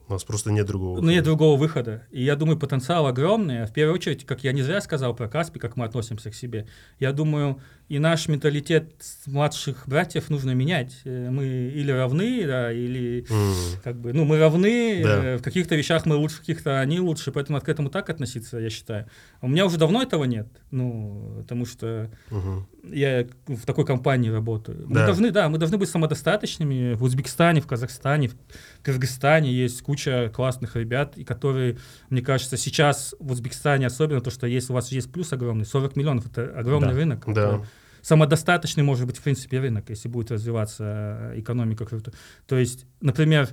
У 0.10 0.14
нас 0.14 0.24
просто 0.24 0.52
нет 0.52 0.66
другого. 0.66 1.02
Ну, 1.02 1.10
нет 1.12 1.24
другого 1.26 1.58
выхода. 1.60 2.04
И 2.12 2.24
я 2.24 2.36
думаю, 2.38 2.58
потенциал 2.58 3.08
огромный. 3.08 3.64
А 3.64 3.68
в 3.68 3.74
первую 3.74 3.96
очередь, 3.96 4.26
как 4.26 4.44
я 4.44 4.54
не 4.54 4.62
зря 4.62 4.80
сказал 4.80 5.14
про 5.14 5.28
Каспий, 5.28 5.60
как 5.60 5.76
мы 5.76 5.84
относимся 5.86 6.32
к 6.32 6.36
себе, 6.36 6.66
я 7.00 7.12
думаю, 7.12 7.60
и 7.90 8.00
наш 8.00 8.28
менталитет 8.28 8.94
младших 9.26 9.84
братьев 9.88 10.30
нужно 10.30 10.52
менять. 10.52 11.00
Э, 11.06 11.30
Мы 11.30 11.46
или 11.46 11.92
равны, 11.92 12.46
да, 12.46 12.72
или 12.72 13.26
М. 13.30 13.54
как 13.84 14.00
бы, 14.00 14.14
ну, 14.14 14.24
мы 14.26 14.40
равны, 14.40 15.02
Да. 15.04 15.24
э, 15.24 15.38
в 15.38 15.42
каких-то 15.42 15.76
вещах 15.76 16.06
мы 16.06 16.16
лучше, 16.16 16.38
в 16.38 16.40
каких-то 16.40 16.80
они 16.80 17.00
лучше, 17.00 17.32
поэтому 17.32 17.60
к 17.62 17.68
этому 17.70 17.90
так 17.90 18.10
относиться, 18.10 18.58
я 18.60 18.70
считаю. 18.70 19.08
У 19.42 19.48
меня 19.48 19.66
уже 19.66 19.78
давно 19.78 20.02
этого 20.02 20.24
нет, 20.26 20.48
ну, 20.72 21.36
потому 21.40 21.66
что 21.66 22.10
Мгм. 22.30 22.68
я 22.92 23.26
в 23.48 23.66
такой 23.66 23.86
компании 23.86 24.30
работаю. 24.30 24.86
Мы 24.88 24.96
Да. 24.96 25.06
должны, 25.06 25.32
да, 25.32 25.48
мы 25.50 25.58
должны 25.58 25.78
быть 25.78 25.90
самодостаточными. 25.90 26.94
В 26.94 27.04
Узбекистане, 27.04 27.62
в 27.62 27.68
Казахстане, 27.68 28.30
в 28.30 28.36
Кыргызстане 28.84 29.52
есть 29.52 29.82
куча 29.82 29.97
классных 30.34 30.76
ребят, 30.76 31.18
и 31.18 31.24
которые, 31.24 31.78
мне 32.10 32.22
кажется, 32.22 32.58
сейчас 32.58 33.16
в 33.20 33.32
Узбекистане 33.32 33.88
особенно 33.88 34.22
то, 34.22 34.30
что 34.32 34.48
есть, 34.48 34.70
у 34.70 34.74
вас 34.74 34.92
есть 34.92 35.12
плюс 35.12 35.34
огромный, 35.34 35.66
40 35.66 35.96
миллионов, 35.96 36.26
это 36.28 36.54
огромный 36.58 36.90
Да. 36.90 36.96
рынок. 36.96 37.24
Да. 37.28 37.62
Самодостаточный 38.02 38.84
может 38.84 39.06
быть, 39.06 39.18
в 39.18 39.22
принципе, 39.24 39.60
рынок, 39.60 39.90
если 39.90 40.08
будет 40.08 40.32
развиваться 40.32 41.32
э, 41.34 41.40
экономика 41.40 41.86
круто. 41.86 42.14
То 42.46 42.58
есть, 42.58 42.86
например, 43.02 43.50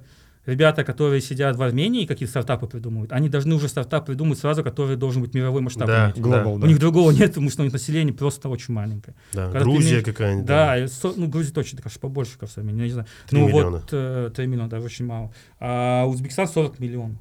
ребята, 0.47 0.84
которые 0.84 1.20
сидят 1.20 1.57
в 1.57 1.62
Армении 1.62 2.07
какие-то 2.07 2.30
стартапы 2.30 2.66
придумывают, 2.66 3.12
они 3.12 3.28
должны 3.28 3.55
уже 3.55 3.68
стартап 3.68 4.07
придумать 4.07 4.38
сразу, 4.38 4.62
который 4.62 4.97
должен 4.97 5.22
быть 5.22 5.34
мировой 5.34 5.61
масштаб. 5.62 5.86
Да, 5.86 6.07
иметь. 6.07 6.20
Глобал, 6.20 6.55
У 6.55 6.59
да. 6.59 6.66
них 6.68 6.78
другого 6.78 7.11
нет, 7.11 7.28
потому 7.30 7.51
что 7.51 7.62
у 7.62 7.64
них 7.64 7.72
население 7.72 8.14
просто 8.14 8.49
очень 8.49 8.74
маленькое. 8.74 9.16
Да. 9.32 9.47
Когда 9.47 9.61
Грузия 9.61 9.90
имеешь- 9.90 10.05
какая-нибудь. 10.05 10.47
Да, 10.47 10.78
и 10.78 10.86
со- 10.86 11.12
ну, 11.16 11.28
Грузия 11.28 11.53
точно, 11.53 11.82
конечно, 11.82 12.01
побольше, 12.01 12.38
кажется, 12.38 12.61
я 12.61 12.66
не 12.70 12.88
знаю. 12.90 13.07
Три 13.28 13.40
ну, 13.40 13.49
миллиона. 13.49 13.78
вот 13.78 13.88
э, 13.92 14.30
3 14.34 14.47
миллиона, 14.47 14.68
даже 14.68 14.86
очень 14.86 15.07
мало. 15.07 15.32
А 15.61 16.05
Узбекистан 16.07 16.47
40 16.49 16.78
миллионов. 16.78 17.18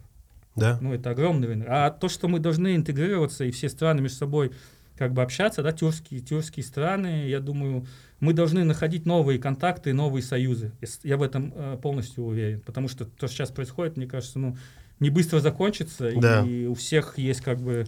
Да. 0.55 0.77
Ну, 0.81 0.93
это 0.93 1.09
огромный 1.09 1.47
рынок. 1.47 1.67
А 1.69 1.89
то, 1.89 2.09
что 2.09 2.27
мы 2.27 2.39
должны 2.39 2.75
интегрироваться 2.75 3.43
и 3.43 3.51
все 3.51 3.69
страны 3.69 4.01
между 4.01 4.17
собой 4.17 4.51
как 4.97 5.13
бы 5.13 5.21
общаться, 5.21 5.63
да, 5.63 5.71
тюркские, 5.71 6.21
тюркские 6.21 6.63
страны, 6.63 7.27
я 7.27 7.39
думаю, 7.39 7.85
мы 8.19 8.33
должны 8.33 8.63
находить 8.63 9.05
новые 9.05 9.39
контакты, 9.39 9.93
новые 9.93 10.23
союзы. 10.23 10.71
Я 11.03 11.17
в 11.17 11.23
этом 11.23 11.51
э, 11.55 11.77
полностью 11.81 12.23
уверен. 12.25 12.61
Потому 12.61 12.87
что 12.87 13.05
то, 13.05 13.27
что 13.27 13.35
сейчас 13.35 13.49
происходит, 13.51 13.97
мне 13.97 14.05
кажется, 14.07 14.39
ну, 14.39 14.55
не 14.99 15.09
быстро 15.09 15.39
закончится, 15.39 16.11
Да. 16.15 16.41
и 16.45 16.65
у 16.65 16.75
всех 16.75 17.17
есть 17.17 17.41
как 17.41 17.59
бы 17.59 17.85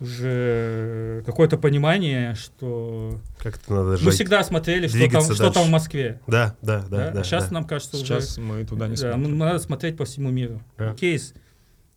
уже 0.00 1.22
какое-то 1.26 1.58
понимание, 1.58 2.34
что 2.34 3.20
Как 3.38 3.56
это 3.56 3.72
надо 3.72 3.90
мы 3.90 3.96
жить. 3.98 4.14
всегда 4.14 4.42
смотрели, 4.42 4.88
что 4.88 5.10
там, 5.10 5.22
что 5.34 5.50
там 5.50 5.66
в 5.66 5.70
Москве. 5.70 6.20
Да, 6.26 6.56
да, 6.62 6.80
да, 6.88 6.88
да? 6.88 7.10
да. 7.10 7.20
а 7.20 7.24
сейчас 7.24 7.48
да. 7.48 7.54
нам 7.54 7.64
кажется 7.66 7.96
Сейчас 7.98 8.38
мы 8.38 8.64
туда 8.64 8.86
не 8.86 8.94
уже... 8.94 9.02
Да, 9.02 9.12
смотрим. 9.14 9.38
надо 9.38 9.58
смотреть 9.58 9.96
по 9.96 10.04
всему 10.04 10.30
миру. 10.30 10.62
Да. 10.78 10.94
Кейс. 10.94 11.34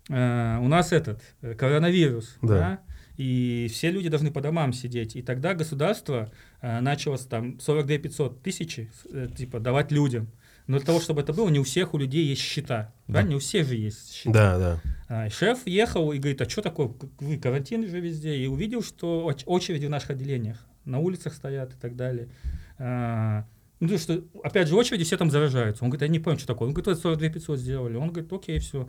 э, 0.10 0.58
у 0.60 0.68
нас 0.68 0.92
этот, 0.92 1.22
э, 1.42 1.54
коронавирус, 1.56 2.36
Да. 2.42 2.58
да. 2.58 2.80
И 3.18 3.70
все 3.72 3.91
люди 3.91 4.09
должны 4.09 4.32
по 4.32 4.41
домам 4.41 4.74
сидеть. 4.74 5.16
И 5.16 5.22
тогда 5.22 5.53
государство 5.53 6.32
э, 6.61 6.80
начало 6.80 7.18
там 7.18 7.59
42 7.59 7.97
500 7.97 8.41
тысячи, 8.41 8.91
э, 9.11 9.28
типа, 9.36 9.59
давать 9.59 9.91
людям. 9.91 10.30
Но 10.66 10.78
для 10.78 10.86
того, 10.86 10.99
чтобы 11.01 11.22
это 11.22 11.34
было, 11.34 11.49
не 11.49 11.59
у 11.59 11.64
всех 11.64 11.93
у 11.93 11.97
людей 11.97 12.26
есть 12.26 12.41
счета. 12.41 12.93
Да. 13.07 13.14
Правильно? 13.14 13.30
Не 13.32 13.36
у 13.36 13.39
всех 13.39 13.68
же 13.68 13.76
есть 13.76 14.14
счета. 14.14 14.32
Да, 14.32 14.57
да. 14.57 14.82
А, 15.09 15.30
шеф 15.30 15.59
ехал 15.66 16.11
и 16.14 16.20
говорит, 16.20 16.41
а 16.41 16.49
что 16.49 16.61
такое, 16.61 16.91
вы 17.20 17.38
карантин 17.38 17.88
же 17.88 17.99
везде, 17.99 18.38
и 18.38 18.47
увидел, 18.47 18.82
что 18.82 19.30
оч- 19.30 19.43
очереди 19.45 19.86
в 19.86 19.89
наших 19.89 20.11
отделениях, 20.11 20.66
на 20.86 20.99
улицах 20.99 21.34
стоят 21.34 21.74
и 21.74 21.78
так 21.78 21.95
далее. 21.95 22.30
А, 22.78 23.45
ну, 23.84 23.90
то, 23.90 23.98
что, 23.98 24.24
опять 24.44 24.68
же, 24.68 24.76
очереди 24.76 25.04
все 25.04 25.18
там 25.18 25.30
заражаются. 25.30 25.84
Он 25.84 25.90
говорит, 25.90 26.02
я 26.04 26.08
не 26.08 26.20
понял, 26.20 26.38
что 26.38 26.48
такое. 26.48 26.68
Он 26.70 26.74
говорит, 26.74 26.88
вот 26.88 27.00
42 27.00 27.30
500 27.30 27.60
сделали. 27.60 27.96
Он 27.96 28.10
говорит, 28.10 28.32
окей, 28.32 28.60
все. 28.60 28.88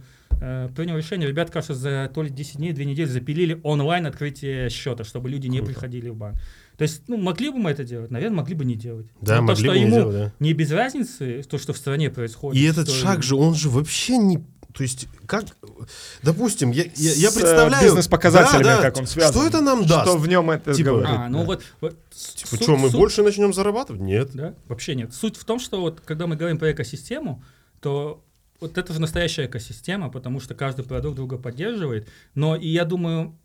принял 0.77 0.97
решение. 0.97 1.29
Ребят, 1.29 1.51
кажется, 1.51 1.75
за 1.75 2.11
то 2.13 2.23
ли 2.23 2.31
10 2.31 2.57
дней, 2.57 2.73
2 2.73 2.85
недели 2.85 3.07
запилили 3.07 3.61
онлайн 3.63 4.07
открытие 4.07 4.71
счета, 4.71 5.05
чтобы 5.05 5.29
люди 5.29 5.47
не 5.49 5.59
Круто. 5.59 5.73
приходили 5.73 6.09
в 6.09 6.17
банк. 6.17 6.37
То 6.77 6.83
есть, 6.83 7.03
ну, 7.09 7.17
могли 7.17 7.51
бы 7.51 7.59
мы 7.59 7.71
это 7.71 7.85
делать? 7.85 8.11
Наверное, 8.11 8.39
могли 8.39 8.55
бы 8.55 8.65
не 8.65 8.75
делать. 8.75 9.07
Да, 9.21 9.35
Но 9.35 9.39
то, 9.39 9.43
могли 9.53 9.65
что 9.65 9.73
бы 9.73 9.79
не 9.79 9.85
ему 9.85 9.97
делать, 9.97 10.17
да. 10.17 10.33
не 10.41 10.53
без 10.53 10.71
разницы, 10.73 11.43
то, 11.49 11.59
что 11.59 11.73
в 11.73 11.79
стране 11.79 12.11
происходит. 12.11 12.61
И 12.61 12.65
этот 12.65 12.91
шаг 12.91 13.23
же, 13.23 13.37
он 13.37 13.55
же 13.55 13.69
вообще 13.71 14.19
не... 14.19 14.45
То 14.75 14.83
есть, 14.83 15.07
как... 15.27 15.45
Допустим, 16.23 16.73
я, 16.73 16.83
я, 16.97 17.13
я 17.13 17.29
э, 17.29 17.33
представляю... 17.33 17.85
бизнес-показателями, 17.85 18.65
Да, 18.65 18.77
да, 18.77 18.83
как 18.83 18.97
он 18.99 19.07
связан. 19.07 19.33
Что 19.33 19.47
это 19.47 19.61
нам 19.61 19.87
даст? 19.87 20.09
Что 20.09 20.19
в 20.19 20.27
нем 20.27 20.51
это 20.51 20.75
Типа, 20.75 20.91
говорит? 20.91 21.11
А, 21.11 21.29
ну 21.29 21.39
Да. 21.39 21.45
вот... 21.45 21.63
вот 21.81 21.97
Типа, 22.11 22.49
суть- 22.51 22.63
что, 22.63 22.77
мы 22.77 22.89
суть- 22.91 22.99
больше 22.99 23.23
начнем 23.23 23.55
зарабатывать? 23.55 24.03
Нет. 24.03 24.31
Да, 24.35 24.55
вообще 24.67 24.97
нет. 24.97 25.15
Суть 25.15 25.37
в 25.37 25.45
том, 25.45 25.61
что 25.61 25.81
вот 25.81 26.01
когда 26.05 26.27
мы 26.27 26.35
говорим 26.35 26.59
про 26.59 26.73
экосистему, 26.73 27.43
то 27.81 28.25
вот 28.61 28.77
это 28.77 28.93
же 28.93 29.01
настоящая 29.01 29.47
экосистема, 29.47 30.11
потому 30.11 30.41
что 30.41 30.55
каждый 30.57 30.85
продукт 30.85 31.15
друга 31.15 31.39
поддерживает. 31.39 32.09
Но 32.35 32.57
и 32.57 32.67
я 32.67 32.85
думаю, 32.85 33.39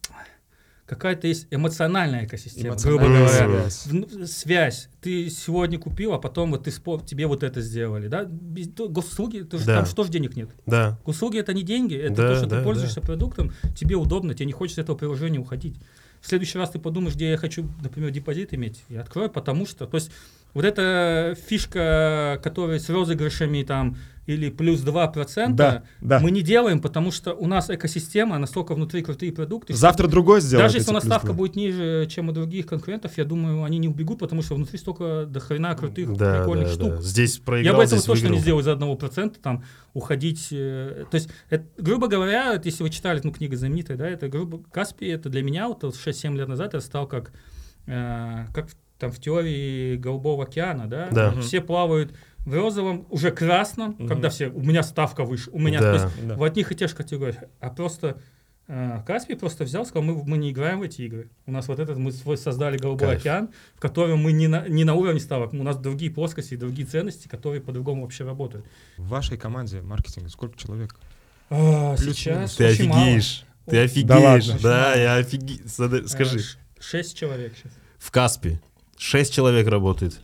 какая-то 0.90 1.28
есть 1.28 1.48
эмоциональная 1.52 2.26
экосистема, 2.26 2.76
грубо 2.76 3.06
Эмоциональная 3.06 3.46
говоря. 3.48 3.70
связь. 3.70 3.86
В- 3.88 4.26
Связь. 4.28 4.90
Ты 5.02 5.30
сегодня 5.30 5.78
купил, 5.80 6.14
а 6.14 6.20
потом 6.20 6.52
вот 6.52 6.64
ты 6.66 6.72
спо- 6.72 7.06
тебе 7.06 7.28
вот 7.28 7.44
это 7.44 7.62
сделали. 7.62 8.08
Да? 8.08 8.26
Без- 8.26 8.70
то- 8.70 8.90
госуслуги, 8.90 9.40
ты 9.42 9.58
же 9.60 9.66
Да. 9.66 9.78
там 9.78 9.86
что 9.86 10.04
ж 10.04 10.10
денег 10.10 10.36
нет? 10.36 10.50
Да. 10.66 11.00
Услуги 11.06 11.38
это 11.38 11.54
не 11.54 11.64
деньги, 11.64 11.96
это 11.96 12.16
Да, 12.16 12.28
то, 12.30 12.36
что 12.36 12.46
да, 12.48 12.58
ты 12.58 12.64
пользуешься 12.64 13.00
продуктом, 13.02 13.54
тебе 13.76 13.96
удобно, 13.96 14.34
тебе 14.34 14.48
не 14.48 14.52
хочется 14.54 14.82
этого 14.82 14.98
приложения 14.98 15.40
уходить. 15.40 15.76
В 16.22 16.28
следующий 16.28 16.58
раз 16.58 16.72
ты 16.72 16.80
подумаешь, 16.80 17.16
где 17.16 17.30
я 17.30 17.38
хочу, 17.38 17.66
например, 17.82 18.12
депозит 18.12 18.54
иметь, 18.54 18.84
и 18.90 18.98
открой, 18.98 19.30
потому 19.30 19.66
что, 19.66 19.86
то 19.86 19.96
есть 19.96 20.12
вот 20.54 20.66
эта 20.66 21.38
фишка, 21.48 22.40
которая 22.44 22.80
с 22.80 22.90
розыгрышами 22.90 23.64
там 23.64 23.96
или 24.30 24.50
плюс 24.52 24.82
2%, 24.82 25.54
Да, 25.56 25.84
да. 26.02 26.20
мы 26.20 26.30
не 26.30 26.42
делаем, 26.44 26.80
потому 26.82 27.12
что 27.12 27.34
у 27.34 27.48
нас 27.48 27.70
экосистема 27.70 28.38
настолько 28.38 28.76
внутри 28.76 29.02
крутые 29.02 29.32
продукты. 29.32 29.74
что 29.74 29.80
Завтра 29.82 30.08
другой 30.08 30.42
сделает. 30.42 30.68
даже 30.68 30.78
если 30.78 30.92
у 30.92 30.94
нас 30.94 31.04
ставка 31.04 31.34
будет 31.34 31.56
ниже, 31.56 32.08
чем 32.10 32.30
у 32.30 32.32
других 32.32 32.68
конкурентов, 32.68 33.18
я 33.18 33.26
думаю, 33.26 33.64
они 33.64 33.80
не 33.80 33.88
убегут, 33.88 34.20
потому 34.20 34.42
что 34.44 34.54
внутри 34.56 34.78
столько 34.78 35.26
до 35.26 35.40
хрена 35.40 35.74
крутых, 35.76 36.16
Да, 36.16 36.38
прикольных 36.40 36.68
да, 36.68 36.74
штук. 36.74 36.90
да. 36.98 37.02
Здесь 37.02 37.38
Я 37.38 37.44
проиграл, 37.44 37.78
бы 37.78 37.84
этого 37.84 38.02
точно 38.02 38.14
не 38.14 38.22
выиграл. 38.30 38.42
сделал 38.42 38.60
из-за 38.62 38.72
одного 38.74 38.96
процента, 38.96 39.40
там, 39.40 39.64
уходить. 39.94 40.50
э, 40.52 41.06
то 41.10 41.16
есть, 41.16 41.30
это, 41.50 41.66
грубо 41.78 42.08
говоря, 42.08 42.54
вот 42.54 42.66
если 42.66 42.84
вы 42.84 42.90
читали, 42.92 43.20
ну, 43.24 43.32
книга 43.32 43.58
знаменитая, 43.58 43.98
да, 43.98 44.08
это, 44.08 44.28
грубо, 44.30 44.62
Каспий, 44.72 45.12
это 45.12 45.30
для 45.30 45.42
меня, 45.42 45.68
вот 45.68 45.84
6-7 45.84 46.36
лет 46.38 46.48
назад, 46.48 46.76
это 46.76 46.82
стал 46.86 47.08
как, 47.08 47.32
э, 47.88 48.46
как 48.54 48.68
там 49.00 49.12
в 49.12 49.20
теории 49.20 49.96
Голубого 49.96 50.44
океана, 50.44 50.88
да, 50.88 51.08
Да. 51.12 51.32
Все 51.42 51.62
плавают 51.62 52.14
в 52.46 52.54
розовом, 52.54 53.06
уже 53.10 53.32
красном, 53.32 53.96
Мгм. 54.00 54.08
когда 54.08 54.30
все, 54.30 54.48
у 54.50 54.62
меня 54.62 54.82
ставка 54.84 55.24
выше, 55.24 55.50
у 55.52 55.60
меня, 55.60 55.80
Да. 55.82 55.98
то 55.98 56.04
есть, 56.06 56.28
Да. 56.28 56.36
в 56.36 56.44
одних 56.44 56.72
и 56.72 56.76
тех 56.76 56.90
же 56.90 56.96
категориях, 56.96 57.38
а 57.60 57.70
просто 57.70 58.18
э, 58.72 59.02
Каспий 59.08 59.36
просто 59.36 59.64
взял, 59.64 59.84
сказал, 59.84 60.04
мы, 60.04 60.24
мы 60.24 60.38
не 60.38 60.52
играем 60.52 60.78
в 60.80 60.84
эти 60.84 61.02
игры. 61.02 61.32
У 61.48 61.52
нас 61.52 61.68
вот 61.68 61.80
этот, 61.80 61.98
мы 61.98 62.12
свой 62.12 62.38
создали 62.38 62.78
Голубой 62.78 63.08
Кайф. 63.08 63.22
океан, 63.22 63.50
в 63.76 63.80
котором 63.80 64.20
мы 64.20 64.32
не 64.32 64.48
на, 64.48 64.68
не 64.68 64.84
на 64.84 64.94
уровне 64.94 65.20
ставок, 65.20 65.54
у 65.54 65.64
нас 65.64 65.76
другие 65.78 66.12
плоскости, 66.12 66.54
другие 66.56 66.88
ценности, 66.88 67.28
которые 67.28 67.62
по-другому 67.62 68.04
вообще 68.04 68.26
работают. 68.26 68.68
В 68.98 69.08
вашей 69.08 69.38
команде 69.40 69.82
маркетинга 69.82 70.30
сколько 70.30 70.56
человек? 70.56 70.96
А, 71.50 71.98
сейчас 71.98 72.58
Ты 72.58 72.70
очень 72.70 72.90
мало. 72.90 73.02
офигеешь. 73.02 73.44
Ты 73.66 73.78
офигеешь. 73.80 74.08
Да 74.08 74.20
ладно. 74.20 74.58
Да, 74.62 74.94
я 74.96 75.16
офигею. 75.16 75.62
Э, 75.66 76.08
Скажи. 76.08 76.40
Шесть 76.80 77.18
человек 77.18 77.54
сейчас. 77.58 77.72
В 77.98 78.12
Каспе 78.12 78.62
шесть 78.98 79.34
человек 79.34 79.68
работает. 79.68 80.20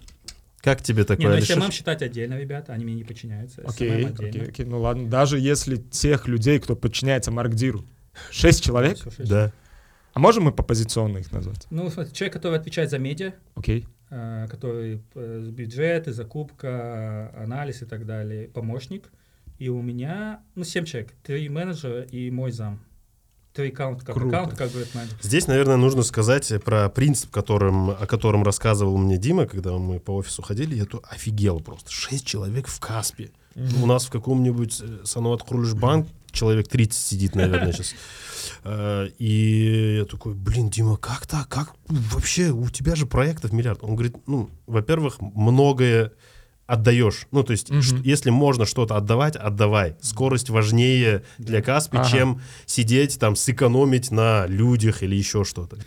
Как 0.65 0.81
тебе 0.81 0.99
Не, 1.01 1.05
такое? 1.05 1.27
ну 1.29 1.35
если 1.35 1.53
Алишер? 1.53 1.67
ММ 1.67 1.71
считать 1.71 2.01
отдельно, 2.01 2.37
ребята, 2.39 2.73
они 2.73 2.83
мне 2.85 2.95
не 2.95 3.03
подчиняются. 3.03 3.61
Окей, 3.65 3.87
SMM 3.89 4.07
отдельно. 4.07 4.29
окей, 4.29 4.41
окей. 4.49 4.65
Ну 4.65 4.81
ладно, 4.81 5.07
даже 5.07 5.39
если 5.39 5.77
тех 5.77 6.27
людей, 6.27 6.59
кто 6.59 6.75
подчиняется 6.75 7.29
Маркдиру, 7.31 7.85
шесть 8.31 8.63
человек, 8.63 8.97
Всё, 8.97 9.11
шесть. 9.11 9.29
Да. 9.29 9.53
а 10.13 10.19
можем 10.19 10.45
мы 10.45 10.51
попозиционно 10.51 11.19
их 11.19 11.31
назвать? 11.31 11.67
Ну, 11.69 11.89
человек, 12.11 12.33
который 12.33 12.57
отвечает 12.59 12.89
за 12.89 12.97
медиа, 12.97 13.33
Окей. 13.53 13.85
э, 14.09 14.47
который 14.49 15.01
э, 15.13 15.49
бюджеты, 15.51 16.11
закупка, 16.13 17.31
э, 17.35 17.43
анализ 17.43 17.83
и 17.83 17.85
так 17.85 18.05
далее, 18.07 18.47
помощник. 18.47 19.11
И 19.59 19.69
у 19.69 19.81
меня, 19.83 20.41
ну, 20.55 20.63
семь 20.63 20.83
человек, 20.85 21.13
три 21.23 21.47
менеджера 21.47 22.01
и 22.01 22.29
мой 22.31 22.51
зам. 22.51 22.79
Три 23.55 23.69
аккаунта, 23.69 24.05
как 24.05 24.15
Круто. 24.15 24.37
аккаунт, 24.37 24.57
как 24.57 24.69
говорит 24.69 24.93
менеджер. 24.93 25.17
Здесь, 25.21 25.47
наверное, 25.47 25.77
нужно 25.77 26.03
сказать 26.03 26.51
про 26.65 26.89
принцип, 26.89 27.31
которым, 27.31 27.91
о 27.91 28.05
котором 28.05 28.43
рассказывал 28.43 28.97
мне 28.97 29.17
Дима, 29.17 29.45
когда 29.45 29.71
мы 29.77 30.01
по 30.01 30.11
офису 30.11 30.41
ходили. 30.41 30.75
Я 30.75 30.83
то 30.83 31.01
офигел 31.09 31.61
просто. 31.61 31.89
Шесть 31.89 32.25
человек 32.25 32.67
в 32.67 32.79
Каспе. 32.81 33.31
У 33.81 33.85
нас 33.85 34.05
в 34.07 34.09
каком-нибудь 34.09 34.81
э, 34.81 34.99
Санават 35.05 35.43
Банк 35.75 36.07
человек 36.33 36.67
30 36.67 36.93
сидит, 36.93 37.35
наверное, 37.35 37.71
сейчас. 37.71 37.95
Э, 38.65 39.07
И 39.17 39.99
я 39.99 40.05
такой, 40.05 40.33
блин, 40.33 40.69
Дима, 40.69 40.97
как 40.97 41.25
так? 41.25 41.47
Как 41.47 41.73
вообще? 41.87 42.49
У 42.49 42.69
тебя 42.69 42.95
же 42.95 43.05
проектов 43.05 43.53
миллиард. 43.53 43.81
Он 43.83 43.95
говорит, 43.95 44.17
ну, 44.27 44.49
во-первых, 44.67 45.21
многое 45.21 46.11
отдаешь. 46.67 47.27
Ну, 47.31 47.43
то 47.43 47.51
есть, 47.51 47.67
ш- 47.83 47.97
если 48.03 48.29
можно 48.29 48.65
что-то 48.65 48.95
отдавать, 48.95 49.35
отдавай. 49.35 49.95
Скорость 50.01 50.49
важнее 50.49 51.23
для 51.37 51.61
Каспи, 51.61 51.97
Ага. 51.97 52.09
чем 52.09 52.41
сидеть 52.65 53.19
там, 53.19 53.35
сэкономить 53.35 54.11
на 54.11 54.47
людях 54.47 55.03
или 55.03 55.15
еще 55.15 55.43
что-то. 55.43 55.77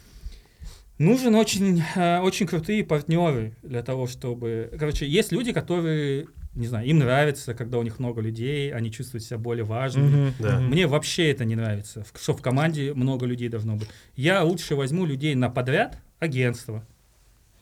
Нужен 0.98 1.34
очень, 1.36 1.82
э, 1.94 2.18
очень 2.20 2.46
крутые 2.46 2.84
партнеры 2.84 3.54
для 3.62 3.82
того, 3.82 4.08
чтобы... 4.08 4.70
Короче, 4.78 5.06
есть 5.06 5.30
люди, 5.30 5.52
которые, 5.52 6.26
не 6.54 6.66
знаю, 6.66 6.88
им 6.88 6.98
нравится, 6.98 7.54
когда 7.54 7.78
у 7.78 7.82
них 7.84 8.00
много 8.00 8.20
людей, 8.20 8.72
они 8.72 8.90
чувствуют 8.90 9.22
себя 9.22 9.38
более 9.38 9.64
важными. 9.64 10.08
Мгм, 10.26 10.34
Да. 10.40 10.58
Мне 10.58 10.88
вообще 10.88 11.30
это 11.30 11.44
не 11.44 11.54
нравится, 11.54 12.04
что 12.20 12.34
в 12.36 12.42
команде 12.42 12.94
много 12.94 13.26
людей 13.26 13.48
должно 13.48 13.76
быть. 13.76 13.88
Я 14.16 14.42
лучше 14.42 14.74
возьму 14.74 15.06
людей 15.06 15.36
на 15.36 15.48
подряд, 15.50 15.98
агентство. 16.18 16.84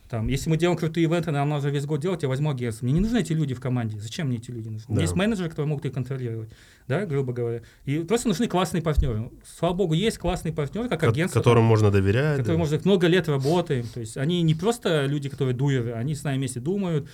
Там, 0.08 0.28
если 0.28 0.48
мы 0.48 0.56
делаем 0.56 0.78
крутые 0.78 1.04
ивенты, 1.04 1.32
нам 1.32 1.48
нужно 1.48 1.68
весь 1.68 1.84
год 1.84 2.00
делать, 2.00 2.22
я 2.22 2.28
возьму 2.28 2.50
агентство. 2.50 2.84
Мне 2.86 2.94
не 2.94 3.00
нужны 3.00 3.18
эти 3.18 3.32
люди 3.32 3.54
в 3.54 3.60
команде. 3.60 3.98
Зачем 3.98 4.28
мне 4.28 4.36
эти 4.36 4.52
люди 4.52 4.68
нужны? 4.68 4.94
Да. 4.94 5.00
Есть 5.00 5.14
менеджеры, 5.16 5.48
которые 5.50 5.68
могут 5.68 5.84
их 5.84 5.92
контролировать, 5.92 6.48
да, 6.86 7.06
грубо 7.06 7.32
говоря. 7.32 7.62
И 7.86 7.98
просто 7.98 8.28
нужны 8.28 8.46
классные 8.46 8.82
партнеры. 8.82 9.30
Слава 9.44 9.74
богу, 9.74 9.94
есть 9.94 10.18
классные 10.18 10.52
партнеры, 10.52 10.88
как 10.88 11.00
Ко- 11.00 11.08
агентство. 11.08 11.40
которым 11.40 11.64
можно 11.64 11.90
доверять. 11.90 12.38
которые, 12.38 12.56
да. 12.56 12.62
может, 12.64 12.84
много 12.84 13.08
лет 13.08 13.28
работаем. 13.28 13.84
То 13.92 13.98
есть 14.00 14.16
они 14.16 14.42
не 14.42 14.54
просто 14.54 15.06
люди, 15.06 15.28
которые 15.28 15.56
дуеры, 15.56 15.92
они 15.92 16.14
с 16.14 16.22
нами 16.22 16.36
вместе 16.38 16.60
думают, 16.60 17.08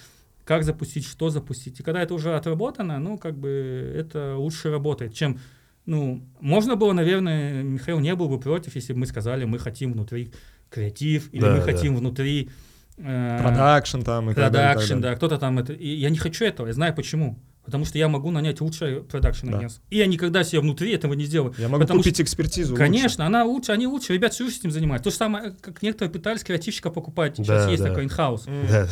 как 0.44 0.64
запустить, 0.64 1.06
что 1.06 1.30
запустить. 1.30 1.80
И 1.80 1.82
когда 1.82 2.02
это 2.02 2.12
уже 2.12 2.34
отработано, 2.34 2.98
ну, 2.98 3.16
как 3.16 3.38
бы 3.38 3.94
это 3.96 4.36
лучше 4.36 4.70
работает, 4.70 5.14
чем, 5.14 5.38
ну, 5.86 6.22
можно 6.40 6.76
было, 6.76 6.92
наверное, 6.92 7.62
Михаил 7.62 8.00
не 8.00 8.14
был 8.14 8.28
бы 8.28 8.38
против, 8.38 8.74
если 8.74 8.92
бы 8.92 8.98
мы 9.00 9.06
сказали, 9.06 9.44
мы 9.44 9.58
хотим 9.58 9.92
внутри 9.92 10.30
креатив, 10.68 11.28
или 11.32 11.40
Да, 11.40 11.52
мы 11.52 11.56
да. 11.58 11.62
хотим 11.62 11.96
внутри 11.96 12.48
э, 12.48 12.50
Продакшн 12.96 14.00
там 14.02 14.30
и 14.30 14.34
продакшн, 14.34 15.00
да, 15.00 15.14
кто-то 15.14 15.38
там 15.38 15.58
это. 15.58 15.72
И 15.72 15.88
я 15.88 16.10
не 16.10 16.18
хочу 16.18 16.44
этого, 16.44 16.66
я 16.66 16.72
знаю 16.72 16.94
почему. 16.94 17.38
Потому 17.64 17.84
что 17.84 17.96
я 17.96 18.08
могу 18.08 18.32
нанять 18.32 18.60
лучшее 18.60 19.02
продакшн 19.04 19.48
Да. 19.50 19.58
агентство. 19.58 19.84
И 19.88 19.96
я 19.96 20.06
никогда 20.06 20.42
себе 20.42 20.60
внутри 20.60 20.92
этого 20.94 21.12
не 21.14 21.24
сделаю. 21.24 21.54
Я 21.58 21.68
могу 21.68 21.86
купить 21.86 22.20
экспертизу. 22.20 22.74
Конечно, 22.74 23.24
она 23.24 23.44
лучше, 23.44 23.70
они 23.70 23.86
лучше, 23.86 24.12
ребят 24.14 24.32
всю 24.34 24.46
жизнь 24.46 24.58
этим 24.60 24.72
занимаются. 24.72 25.04
То 25.04 25.10
же 25.10 25.16
самое, 25.16 25.52
как 25.60 25.80
некоторые 25.80 26.10
пытались 26.10 26.42
креативщика 26.42 26.90
покупать. 26.90 27.36
Сейчас 27.36 27.66
Да, 27.66 27.70
есть 27.70 27.82
да. 27.82 27.90
такой 27.90 28.04
in-house. 28.04 28.46
лучше. 28.48 28.68
Да. 28.68 28.88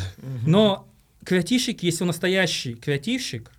Но 0.46 0.88
креативщик, 1.24 1.82
если 1.82 2.04
он 2.04 2.08
настоящий 2.08 2.74
креативщик, 2.74 3.50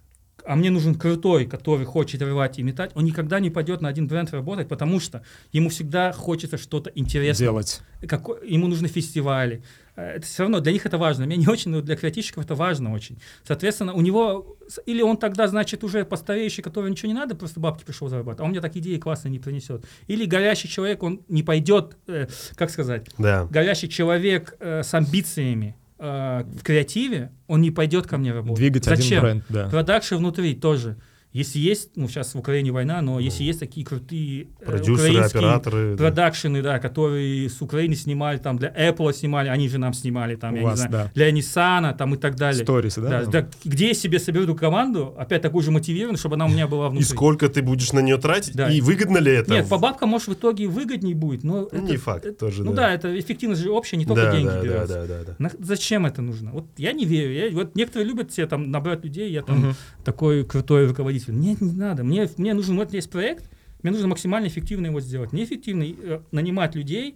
а 0.45 0.55
мне 0.55 0.69
нужен 0.71 0.95
крутой, 0.95 1.45
который 1.45 1.85
хочет 1.85 2.21
рвать 2.21 2.57
и 2.57 2.63
метать, 2.63 2.91
он 2.95 3.03
никогда 3.03 3.39
не 3.41 3.49
пойдет 3.49 3.81
на 3.81 3.89
один 3.89 4.07
бренд 4.07 4.31
работать, 4.31 4.69
потому 4.69 4.99
что 5.01 5.23
ему 5.51 5.67
всегда 5.69 6.13
хочется 6.13 6.57
что-то 6.57 6.89
интересное. 6.95 7.47
делать. 7.47 7.81
Какой- 8.07 8.49
ему 8.49 8.67
нужны 8.67 8.87
фестивали, 8.87 9.57
э, 9.57 9.61
это 9.95 10.25
все 10.25 10.43
равно 10.43 10.59
для 10.59 10.71
них 10.71 10.85
это 10.85 10.97
важно. 10.97 11.25
Мне 11.25 11.37
не 11.37 11.47
очень, 11.47 11.71
но 11.71 11.81
для 11.81 11.95
креативщиков 11.95 12.45
это 12.45 12.55
важно 12.55 12.93
очень. 12.93 13.19
Соответственно, 13.45 13.93
у 13.93 14.01
него 14.01 14.57
или 14.85 15.01
он 15.01 15.17
тогда, 15.17 15.47
значит, 15.47 15.83
уже 15.83 16.05
постареющий, 16.05 16.63
который 16.63 16.89
ничего 16.89 17.09
не 17.09 17.13
надо, 17.17 17.35
просто 17.35 17.59
бабки 17.59 17.83
пришел 17.83 18.07
зарабатывать, 18.07 18.39
а 18.39 18.43
он 18.43 18.51
мне 18.51 18.61
так 18.61 18.75
идеи 18.75 18.97
классные 18.97 19.31
не 19.31 19.39
принесет. 19.39 19.83
Или 20.07 20.25
горящий 20.25 20.69
человек, 20.69 21.03
он 21.03 21.21
не 21.27 21.43
пойдет, 21.43 21.97
э, 22.07 22.27
как 22.55 22.69
сказать, 22.69 23.07
Да. 23.17 23.47
горящий 23.49 23.89
человек 23.89 24.55
э, 24.59 24.83
с 24.83 24.93
амбициями 24.93 25.75
э, 25.99 26.43
в 26.43 26.63
креативе, 26.63 27.31
он 27.47 27.61
не 27.61 27.71
пойдет 27.71 28.07
ко 28.07 28.17
мне 28.17 28.31
работать. 28.31 28.57
Двигать 28.57 28.85
Зачем? 28.85 29.19
один 29.19 29.21
бренд, 29.21 29.43
да. 29.49 29.69
Продакшн 29.69 30.15
внутри 30.15 30.55
тоже. 30.55 30.97
Если 31.33 31.59
есть, 31.59 31.91
ну 31.95 32.09
сейчас 32.09 32.35
в 32.35 32.39
Украине 32.39 32.71
война, 32.73 33.01
но 33.01 33.17
если 33.19 33.43
есть 33.45 33.59
такие 33.61 33.85
крутые 33.85 34.47
э, 34.59 34.65
Продюсеры, 34.65 34.93
украинские 35.11 35.39
операторы. 35.39 35.91
да. 35.91 35.97
продакшены, 35.97 36.61
да, 36.61 36.79
которые 36.79 37.49
с 37.49 37.61
Украины 37.61 37.95
снимали, 37.95 38.37
там 38.37 38.57
для 38.57 38.67
Apple 38.69 39.13
снимали, 39.13 39.47
они 39.47 39.69
же 39.69 39.77
нам 39.77 39.93
снимали, 39.93 40.35
там, 40.35 40.55
У 40.55 40.57
я 40.57 40.63
вас, 40.63 40.81
не 40.81 40.87
знаю, 40.89 41.05
да. 41.05 41.11
для 41.15 41.31
Nissan, 41.31 41.95
там 41.97 42.13
и 42.15 42.17
так 42.17 42.35
далее. 42.35 42.63
Сторис, 42.63 42.95
да? 42.95 43.09
Да, 43.09 43.25
да, 43.25 43.47
где 43.63 43.87
я 43.87 43.93
себе 43.93 44.19
соберу 44.19 44.55
команду, 44.55 45.15
опять 45.17 45.41
такую 45.41 45.63
же 45.63 45.71
мотивированную, 45.71 46.17
чтобы 46.17 46.35
она 46.35 46.47
у 46.47 46.49
меня 46.49 46.67
была 46.67 46.87
И 46.87 46.89
внутри. 46.89 47.05
сколько 47.07 47.47
ты 47.47 47.61
будешь 47.61 47.93
на 47.93 47.99
нее 47.99 48.17
тратить? 48.17 48.53
Да. 48.53 48.69
И 48.69 48.81
выгодно 48.81 49.19
ли 49.19 49.31
это? 49.31 49.51
Нет, 49.53 49.69
по 49.69 49.77
бабкам, 49.77 50.09
может, 50.09 50.27
в 50.27 50.33
итоге 50.33 50.67
выгоднее 50.67 51.15
будет, 51.15 51.45
но... 51.45 51.69
Ну, 51.71 51.81
не 51.87 51.95
факт 51.95 52.37
тоже, 52.39 52.63
Ну 52.65 52.73
да. 52.73 52.87
да, 52.87 52.93
это 52.93 53.17
эффективность 53.17 53.61
же 53.61 53.69
общая, 53.71 53.95
не 53.95 54.05
только 54.05 54.23
да, 54.23 54.31
деньги 54.33 54.47
да, 54.47 54.55
да, 54.57 54.63
берется. 54.63 54.93
да, 54.95 55.05
да, 55.07 55.23
да. 55.27 55.35
На- 55.39 55.51
Зачем 55.65 56.05
это 56.05 56.21
нужно? 56.21 56.51
Вот 56.51 56.65
я 56.75 56.91
не 56.91 57.05
верю. 57.05 57.31
Я, 57.33 57.49
вот 57.55 57.73
некоторые 57.75 58.05
любят 58.09 58.33
себе 58.33 58.47
там 58.47 58.69
набрать 58.69 59.03
людей, 59.05 59.31
я 59.31 59.43
там 59.43 59.59
Мгм. 59.59 59.75
такой 60.03 60.43
крутой 60.43 60.87
руководитель. 60.87 61.20
Мне 61.27 61.53
это 61.53 61.63
не 61.63 61.73
надо. 61.73 62.03
Мне, 62.03 62.29
мне 62.37 62.53
нужен, 62.53 62.75
вот 62.77 62.93
есть 62.93 63.09
проект, 63.09 63.49
мне 63.83 63.91
нужно 63.91 64.07
максимально 64.07 64.47
эффективно 64.47 64.87
его 64.87 65.01
сделать. 65.01 65.33
Неэффективно 65.33 65.83
э, 65.83 66.21
нанимать 66.31 66.75
людей. 66.75 67.15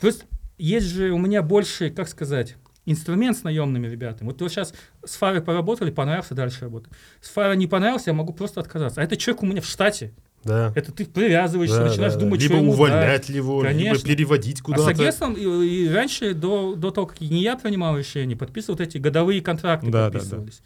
Просто 0.00 0.24
есть 0.58 0.86
же 0.86 1.10
у 1.10 1.18
меня 1.18 1.42
больше, 1.42 1.90
как 1.90 2.08
сказать, 2.08 2.56
инструмент 2.84 3.36
с 3.36 3.42
наемными 3.44 3.86
ребятами. 3.86 4.28
Вот 4.28 4.40
вы 4.40 4.48
сейчас 4.48 4.74
с 5.04 5.14
Фарой 5.16 5.40
поработали, 5.40 5.90
понравился, 5.90 6.34
дальше 6.34 6.62
работать. 6.62 6.92
С 7.20 7.28
Фарой 7.30 7.56
не 7.56 7.66
понравился, 7.66 8.10
я 8.10 8.14
могу 8.14 8.32
просто 8.32 8.60
отказаться. 8.60 9.00
А 9.00 9.04
это 9.04 9.16
человек 9.16 9.42
у 9.42 9.46
меня 9.46 9.60
в 9.60 9.66
штате. 9.66 10.12
Да. 10.44 10.72
Это 10.74 10.90
ты 10.90 11.06
привязываешься, 11.06 11.76
Да, 11.78 11.84
начинаешь 11.84 12.14
да, 12.14 12.18
думать, 12.20 12.40
да. 12.40 12.46
что 12.46 12.54
Либо 12.54 12.62
ему 12.64 12.72
увольнять 12.72 13.28
его, 13.28 13.60
Конечно. 13.60 13.92
либо 13.92 14.04
переводить 14.08 14.56
а 14.56 14.58
с 14.58 14.62
куда-то. 14.62 14.88
агентством 14.88 15.34
и, 15.34 15.42
и 15.42 15.88
раньше, 15.88 16.34
до, 16.34 16.74
до 16.74 16.90
того, 16.90 17.06
как 17.06 17.20
не 17.20 17.42
я 17.42 17.56
принимал 17.56 17.96
решение, 17.96 18.36
подписывал 18.36 18.76
вот 18.76 18.80
эти 18.80 18.98
годовые 18.98 19.40
контракты 19.40 19.86
Да, 19.86 20.10
да, 20.10 20.18
подписывались 20.18 20.62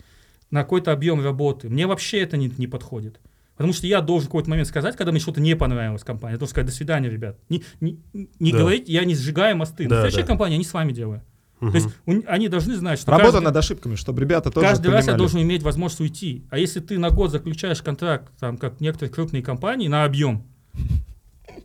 на 0.51 0.63
какой-то 0.63 0.93
объем 0.93 1.23
работы. 1.23 1.69
Мне 1.69 1.87
вообще 1.87 2.21
это 2.21 2.37
не, 2.37 2.51
не 2.59 2.67
подходит. 2.67 3.21
Потому 3.57 3.73
что 3.73 3.87
я 3.87 4.01
должен 4.03 4.27
в 4.27 4.29
какой-то 4.31 4.51
момент 4.51 4.69
сказать, 4.69 4.97
когда 4.97 5.13
мне 5.13 5.21
что-то 5.21 5.41
не 5.41 5.57
понравилось 5.57 6.05
компании, 6.05 6.35
я 6.35 6.39
должен 6.39 6.51
сказать, 6.53 6.67
до 6.67 6.73
свидания, 6.75 7.09
ребят. 7.09 7.39
Не, 7.49 7.65
не, 7.81 7.99
не 8.39 8.53
Да. 8.53 8.59
говорить, 8.59 8.89
я 8.89 9.05
не 9.05 9.15
сжигаю 9.15 9.57
мосты. 9.57 9.89
Да, 9.89 9.97
На 9.97 10.01
следующей 10.03 10.23
да. 10.23 10.27
компании 10.29 10.55
я 10.55 10.59
не 10.59 10.65
с 10.65 10.75
вами 10.75 10.93
делаю. 10.93 11.23
Мгм. 11.61 11.71
То 11.73 11.77
есть 11.79 11.89
у- 12.05 12.23
они 12.27 12.49
должны 12.49 12.77
знать, 12.77 12.99
что 12.99 13.11
Работа 13.13 13.33
каждый, 13.33 13.45
над 13.47 13.57
ошибками, 13.57 13.95
чтобы 13.95 14.21
ребята 14.21 14.51
тоже 14.51 14.67
каждый 14.67 14.89
раз 14.89 15.07
я 15.07 15.13
понимали. 15.13 15.19
должен 15.19 15.41
иметь 15.41 15.63
возможность 15.63 16.01
уйти. 16.03 16.45
А 16.51 16.59
если 16.59 16.81
ты 16.81 16.99
на 16.99 17.09
год 17.09 17.31
заключаешь 17.31 17.81
контракт, 17.81 18.31
там, 18.39 18.59
как 18.59 18.79
некоторые 18.83 19.11
крупные 19.11 19.43
компании, 19.43 19.89
на 19.89 20.05
объем, 20.05 20.45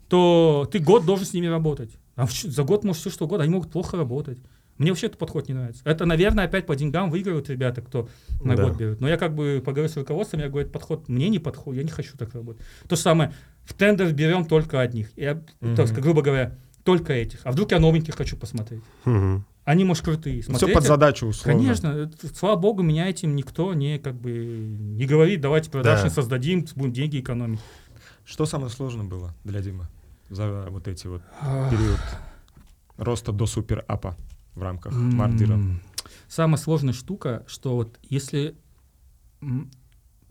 то 0.08 0.68
ты 0.72 0.80
год 0.80 1.06
должен 1.06 1.26
с 1.26 1.34
ними 1.34 1.48
работать. 1.48 1.92
А 2.16 2.26
в 2.26 2.32
за 2.34 2.64
год 2.64 2.84
может 2.84 3.02
все 3.02 3.10
что 3.10 3.26
угодно, 3.26 3.44
они 3.44 3.54
могут 3.54 3.72
плохо 3.72 3.98
работать. 3.98 4.38
Мне 4.82 4.90
вообще 4.92 5.06
этот 5.08 5.20
подход 5.20 5.48
не 5.48 5.54
нравится. 5.54 5.84
Это, 5.86 6.06
наверное, 6.08 6.46
опять 6.46 6.66
по 6.66 6.76
деньгам 6.76 7.12
выигрывают 7.12 7.48
ребята, 7.52 7.82
кто 7.82 8.10
на 8.44 8.56
Да. 8.56 8.64
год 8.64 8.78
берет. 8.78 9.00
Но 9.00 9.08
я 9.08 9.18
как 9.18 9.36
бы 9.36 9.62
поговорю 9.64 9.88
с 9.90 9.96
руководством, 9.96 10.40
я 10.40 10.50
говорю, 10.50 10.62
этот 10.64 10.74
подход 10.74 11.08
мне 11.08 11.30
не 11.30 11.38
подходит, 11.38 11.78
я 11.82 11.84
не 11.84 11.92
хочу 11.92 12.18
так 12.18 12.34
работать. 12.34 12.64
То 12.90 12.96
же 12.96 13.02
самое, 13.04 13.32
в 13.64 13.76
тендер 13.76 14.12
берем 14.12 14.44
только 14.46 14.82
одних. 14.82 15.12
Я, 15.16 15.36
Мгм. 15.60 15.76
то 15.76 15.84
есть, 15.84 15.94
грубо 15.94 16.24
говоря, 16.24 16.56
только 16.84 17.14
этих. 17.14 17.42
А 17.44 17.52
вдруг 17.52 17.72
я 17.72 17.80
новеньких 17.80 18.16
хочу 18.16 18.36
посмотреть? 18.36 18.82
Мгм. 19.06 19.46
Они, 19.66 19.84
может, 19.86 20.04
крутые. 20.04 20.42
Все 20.42 20.50
Смотреть 20.52 20.74
под 20.74 20.84
задачу 20.86 21.28
условно. 21.28 21.62
Конечно, 21.62 22.12
слава 22.36 22.56
богу, 22.60 22.82
меня 22.82 23.08
этим 23.08 23.36
никто 23.36 23.76
не 23.76 24.00
как 24.00 24.16
бы 24.16 24.32
не 24.32 25.06
говорит, 25.06 25.42
давайте 25.42 25.70
продакшн 25.70 26.06
Да. 26.08 26.10
создадим, 26.10 26.66
будем 26.76 26.92
деньги 26.92 27.20
экономить. 27.20 27.60
Что 28.26 28.48
самое 28.48 28.72
сложное 28.72 29.06
было 29.06 29.36
для 29.44 29.62
Димы 29.62 29.86
за 30.32 30.66
вот 30.72 30.88
эти 30.88 31.06
вот 31.06 31.22
период 31.70 32.00
роста 32.98 33.32
до 33.32 33.46
супер 33.46 33.86
апа 33.88 34.18
в 34.56 34.62
рамках 34.62 34.94
Мардира? 34.94 35.60
Самая 36.28 36.58
сложная 36.58 36.94
штука, 36.94 37.44
что 37.48 37.76
вот 37.76 38.00
если 38.04 38.56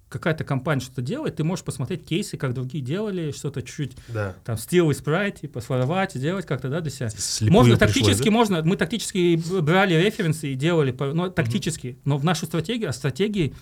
какая-то 0.09 0.45
компания 0.45 0.83
что-то 0.83 1.03
делает, 1.03 1.37
ты 1.37 1.45
можешь 1.45 1.65
посмотреть 1.65 2.05
кейсы, 2.05 2.37
как 2.37 2.53
другие 2.53 2.83
делали, 2.85 3.31
что-то 3.31 3.63
чуть-чуть 3.63 3.97
Да. 4.09 4.35
там 4.45 4.59
стил 4.59 4.91
и 4.91 4.95
спрайт, 4.95 5.41
типа 5.41 5.61
своровать, 5.61 6.13
сделать 6.15 6.47
как-то, 6.47 6.69
да, 6.69 6.81
для 6.81 6.91
себя. 6.91 7.09
Слепую 7.11 7.53
можно 7.53 7.77
пришлось, 7.77 7.95
тактически, 7.95 8.25
да? 8.25 8.31
можно, 8.33 8.63
мы 8.65 8.77
тактически 8.77 9.41
брали 9.61 9.95
референсы 9.95 10.53
и 10.53 10.55
делали, 10.57 10.95
ну, 10.99 11.31
тактически, 11.31 11.99
но 12.05 12.19
в 12.19 12.25
нашу 12.25 12.47
стратегию, 12.47 12.91
а 12.91 12.93
стратегии 12.93 13.55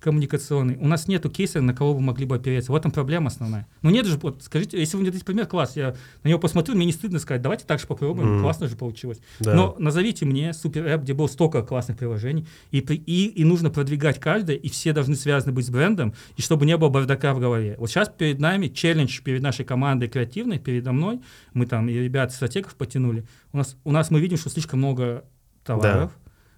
коммуникационной, 0.00 0.76
у 0.76 0.86
нас 0.86 1.08
нету 1.08 1.30
кейса, 1.30 1.60
на 1.60 1.74
кого 1.74 1.94
вы 1.94 2.00
могли 2.00 2.26
бы 2.26 2.36
опереться. 2.36 2.70
В 2.70 2.76
этом 2.76 2.90
проблема 2.90 3.28
основная. 3.28 3.66
Ну 3.82 3.90
нет 3.90 4.06
же, 4.06 4.18
вот 4.18 4.42
скажите, 4.42 4.78
если 4.78 4.96
вы 4.96 5.02
мне 5.02 5.10
дадите 5.10 5.24
пример, 5.24 5.46
класс, 5.46 5.76
я 5.76 5.96
на 6.22 6.28
него 6.28 6.38
посмотрю, 6.38 6.76
мне 6.76 6.86
не 6.86 6.92
стыдно 6.92 7.18
сказать, 7.18 7.42
давайте 7.42 7.64
так 7.64 7.80
же 7.80 7.86
попробуем, 7.86 8.34
Мгм. 8.34 8.42
классно 8.42 8.68
же 8.68 8.76
получилось. 8.76 9.18
Да. 9.40 9.54
Но 9.54 9.76
назовите 9.78 10.24
мне 10.26 10.52
супер 10.52 10.86
app, 10.86 11.02
где 11.02 11.14
было 11.14 11.26
столько 11.26 11.62
классных 11.62 11.96
приложений, 11.98 12.46
и, 12.70 12.78
и, 12.78 13.26
и 13.26 13.44
нужно 13.44 13.70
продвигать 13.70 14.20
каждое, 14.20 14.56
и 14.56 14.68
все 14.68 14.92
должны 14.92 15.16
связаны 15.16 15.52
быть 15.52 15.66
с 15.66 15.70
брендом, 15.70 16.14
и 16.36 16.42
чтобы 16.42 16.66
не 16.66 16.76
было 16.76 16.88
бардака 16.88 17.34
в 17.34 17.40
голове. 17.40 17.76
Вот 17.78 17.90
сейчас 17.90 18.08
перед 18.08 18.38
нами 18.38 18.68
челлендж, 18.68 19.20
перед 19.22 19.42
нашей 19.42 19.64
командой 19.64 20.08
креативной, 20.08 20.58
передо 20.58 20.92
мной, 20.92 21.20
мы 21.54 21.66
там 21.66 21.88
и 21.88 21.94
ребят 21.94 22.32
стратегов 22.32 22.74
потянули, 22.76 23.24
у 23.52 23.56
нас, 23.56 23.76
у 23.84 23.92
нас 23.92 24.10
мы 24.10 24.20
видим, 24.20 24.36
что 24.36 24.50
слишком 24.50 24.78
много 24.80 25.24
товаров, 25.64 26.12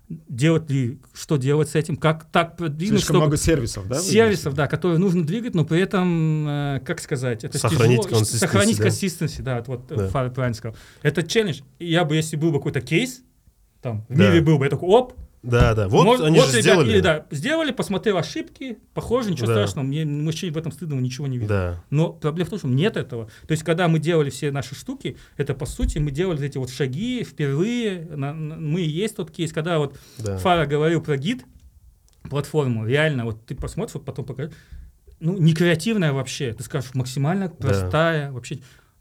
делать 0.08 0.70
ли, 0.70 0.98
что 1.12 1.36
делать 1.36 1.68
с 1.68 1.74
этим, 1.74 1.96
как 1.96 2.24
так 2.30 2.56
продвинуть, 2.56 3.00
Слишком 3.00 3.14
чтобы- 3.16 3.18
много 3.26 3.36
сервисов, 3.36 3.86
да? 3.88 3.98
сервисов, 4.00 4.54
да, 4.54 4.66
которые 4.66 4.98
нужно 4.98 5.24
двигать, 5.26 5.54
но 5.54 5.64
при 5.66 5.80
этом, 5.80 6.46
э, 6.48 6.80
как 6.84 7.00
сказать, 7.00 7.44
это 7.44 7.58
Сохранить 7.58 8.02
тяжело. 8.04 8.20
consistency, 8.22 8.36
Сохранить 8.38 8.76
да. 8.78 8.82
консистенции, 8.84 9.42
да, 9.42 9.62
вот 9.66 9.86
Да. 9.88 9.96
да. 9.96 10.08
Правильно 10.08 10.54
сказал. 10.54 10.76
Это 11.02 11.22
челлендж. 11.22 11.60
И 11.78 11.90
я 11.90 12.04
бы, 12.04 12.16
если 12.16 12.36
был 12.36 12.50
бы 12.52 12.58
какой-то 12.58 12.80
кейс, 12.80 13.20
там, 13.82 14.06
в 14.08 14.16
Да. 14.16 14.28
мире 14.30 14.40
был 14.40 14.58
бы, 14.58 14.64
я 14.64 14.70
такой, 14.70 14.88
оп, 14.88 15.12
Да, 15.42 15.74
да. 15.74 15.88
Вот 15.88 16.04
мож- 16.06 16.24
они 16.26 16.38
вот, 16.40 16.46
же 16.48 16.58
ребят, 16.58 16.62
сделали. 16.64 16.90
или, 16.90 17.00
да, 17.00 17.26
сделали, 17.30 17.70
посмотрел 17.72 18.16
ошибки, 18.18 18.78
похоже, 18.92 19.30
ничего 19.30 19.46
Да. 19.46 19.54
страшного, 19.54 19.86
мне 19.86 20.04
мужчине 20.04 20.52
в 20.52 20.58
этом 20.58 20.72
стыдного 20.72 21.00
ничего 21.00 21.26
не 21.28 21.38
видно. 21.38 21.48
Да. 21.54 21.84
Но 21.90 22.12
проблема 22.12 22.46
в 22.46 22.50
том, 22.50 22.58
что 22.58 22.68
нет 22.68 22.96
этого. 22.96 23.26
То 23.46 23.52
есть, 23.52 23.62
когда 23.62 23.86
мы 23.88 24.00
делали 24.00 24.30
все 24.30 24.50
наши 24.50 24.74
штуки, 24.74 25.16
это, 25.36 25.54
по 25.54 25.64
сути, 25.66 25.98
мы 25.98 26.10
делали 26.10 26.44
эти 26.44 26.58
вот 26.58 26.70
шаги 26.70 27.22
впервые, 27.24 28.06
на- 28.16 28.34
на- 28.34 28.56
мы 28.56 28.80
и 28.82 28.88
есть 28.88 29.14
тот 29.16 29.30
кейс, 29.30 29.52
когда 29.52 29.78
вот 29.78 29.96
Да. 30.18 30.38
Фара 30.38 30.66
говорил 30.66 31.00
про 31.02 31.16
гид, 31.16 31.44
платформу, 32.28 32.86
реально, 32.86 33.24
вот 33.24 33.46
ты 33.46 33.54
посмотришь, 33.54 33.94
вот 33.94 34.04
потом 34.04 34.24
покажешь, 34.24 34.52
ну, 35.20 35.36
не 35.38 35.54
креативная 35.54 36.12
вообще, 36.12 36.52
ты 36.52 36.62
скажешь, 36.62 36.94
максимально 36.94 37.48
простая 37.48 38.30
вообще. 38.32 38.58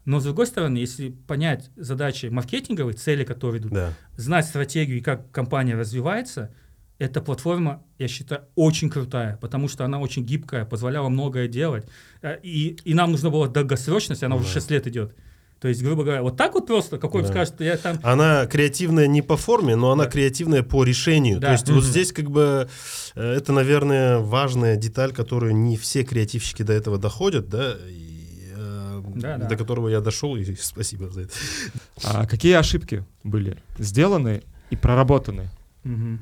Но, 0.08 0.20
с 0.20 0.24
другой 0.24 0.46
стороны, 0.46 0.78
если 0.78 1.10
понять 1.10 1.68
задачи 1.76 2.26
маркетинговые, 2.26 2.94
цели, 2.94 3.24
которые 3.24 3.60
идут, 3.60 3.72
Да. 3.72 3.92
знать 4.16 4.46
стратегию 4.46 4.96
и 4.96 5.00
как 5.02 5.30
компания 5.30 5.74
развивается, 5.76 6.50
эта 6.98 7.20
платформа, 7.20 7.82
я 7.98 8.08
считаю, 8.08 8.40
очень 8.54 8.88
крутая, 8.88 9.36
потому 9.42 9.68
что 9.68 9.84
она 9.84 10.00
очень 10.00 10.24
гибкая, 10.24 10.64
позволяла 10.64 11.10
многое 11.10 11.46
делать. 11.46 11.84
Э, 12.22 12.38
И, 12.42 12.78
и 12.84 12.94
нам 12.94 13.10
нужно 13.12 13.28
было 13.28 13.48
долгосрочность, 13.48 14.22
она 14.22 14.36
уже 14.36 14.46
Да. 14.46 14.52
6 14.52 14.70
лет 14.70 14.86
идет. 14.86 15.14
То 15.60 15.68
есть, 15.68 15.82
грубо 15.82 16.04
говоря, 16.04 16.22
вот 16.22 16.36
так 16.38 16.54
вот 16.54 16.66
просто, 16.66 16.98
какой 16.98 17.22
Да. 17.22 17.28
скажет, 17.28 17.60
я 17.60 17.76
там... 17.76 17.98
Она 18.02 18.46
креативная 18.46 19.08
не 19.08 19.20
по 19.22 19.36
форме, 19.36 19.76
но 19.76 19.90
она 19.92 20.04
Да. 20.04 20.10
креативная 20.10 20.62
по 20.62 20.84
решению. 20.84 21.38
Да. 21.38 21.48
То 21.48 21.52
есть 21.52 21.68
вот 21.68 21.82
Мгм. 21.82 21.90
здесь 21.90 22.12
как 22.12 22.30
бы 22.30 22.68
э, 23.14 23.32
это, 23.34 23.52
наверное, 23.52 24.18
важная 24.20 24.76
деталь, 24.76 25.12
которую 25.12 25.54
не 25.54 25.76
все 25.76 26.02
креативщики 26.04 26.62
до 26.62 26.72
этого 26.72 26.96
доходят, 26.96 27.48
да, 27.50 27.74
и, 27.90 28.07
Да, 29.20 29.38
да. 29.38 29.46
до 29.46 29.56
которого 29.56 29.88
я 29.88 30.00
дошел, 30.00 30.36
и 30.36 30.54
спасибо 30.60 31.08
за 31.08 31.22
это. 31.22 31.32
А 32.04 32.26
какие 32.26 32.54
ошибки 32.54 33.04
были 33.24 33.56
сделаны 33.78 34.42
и 34.70 34.76
проработаны? 34.76 35.48
Мгм. 35.84 36.20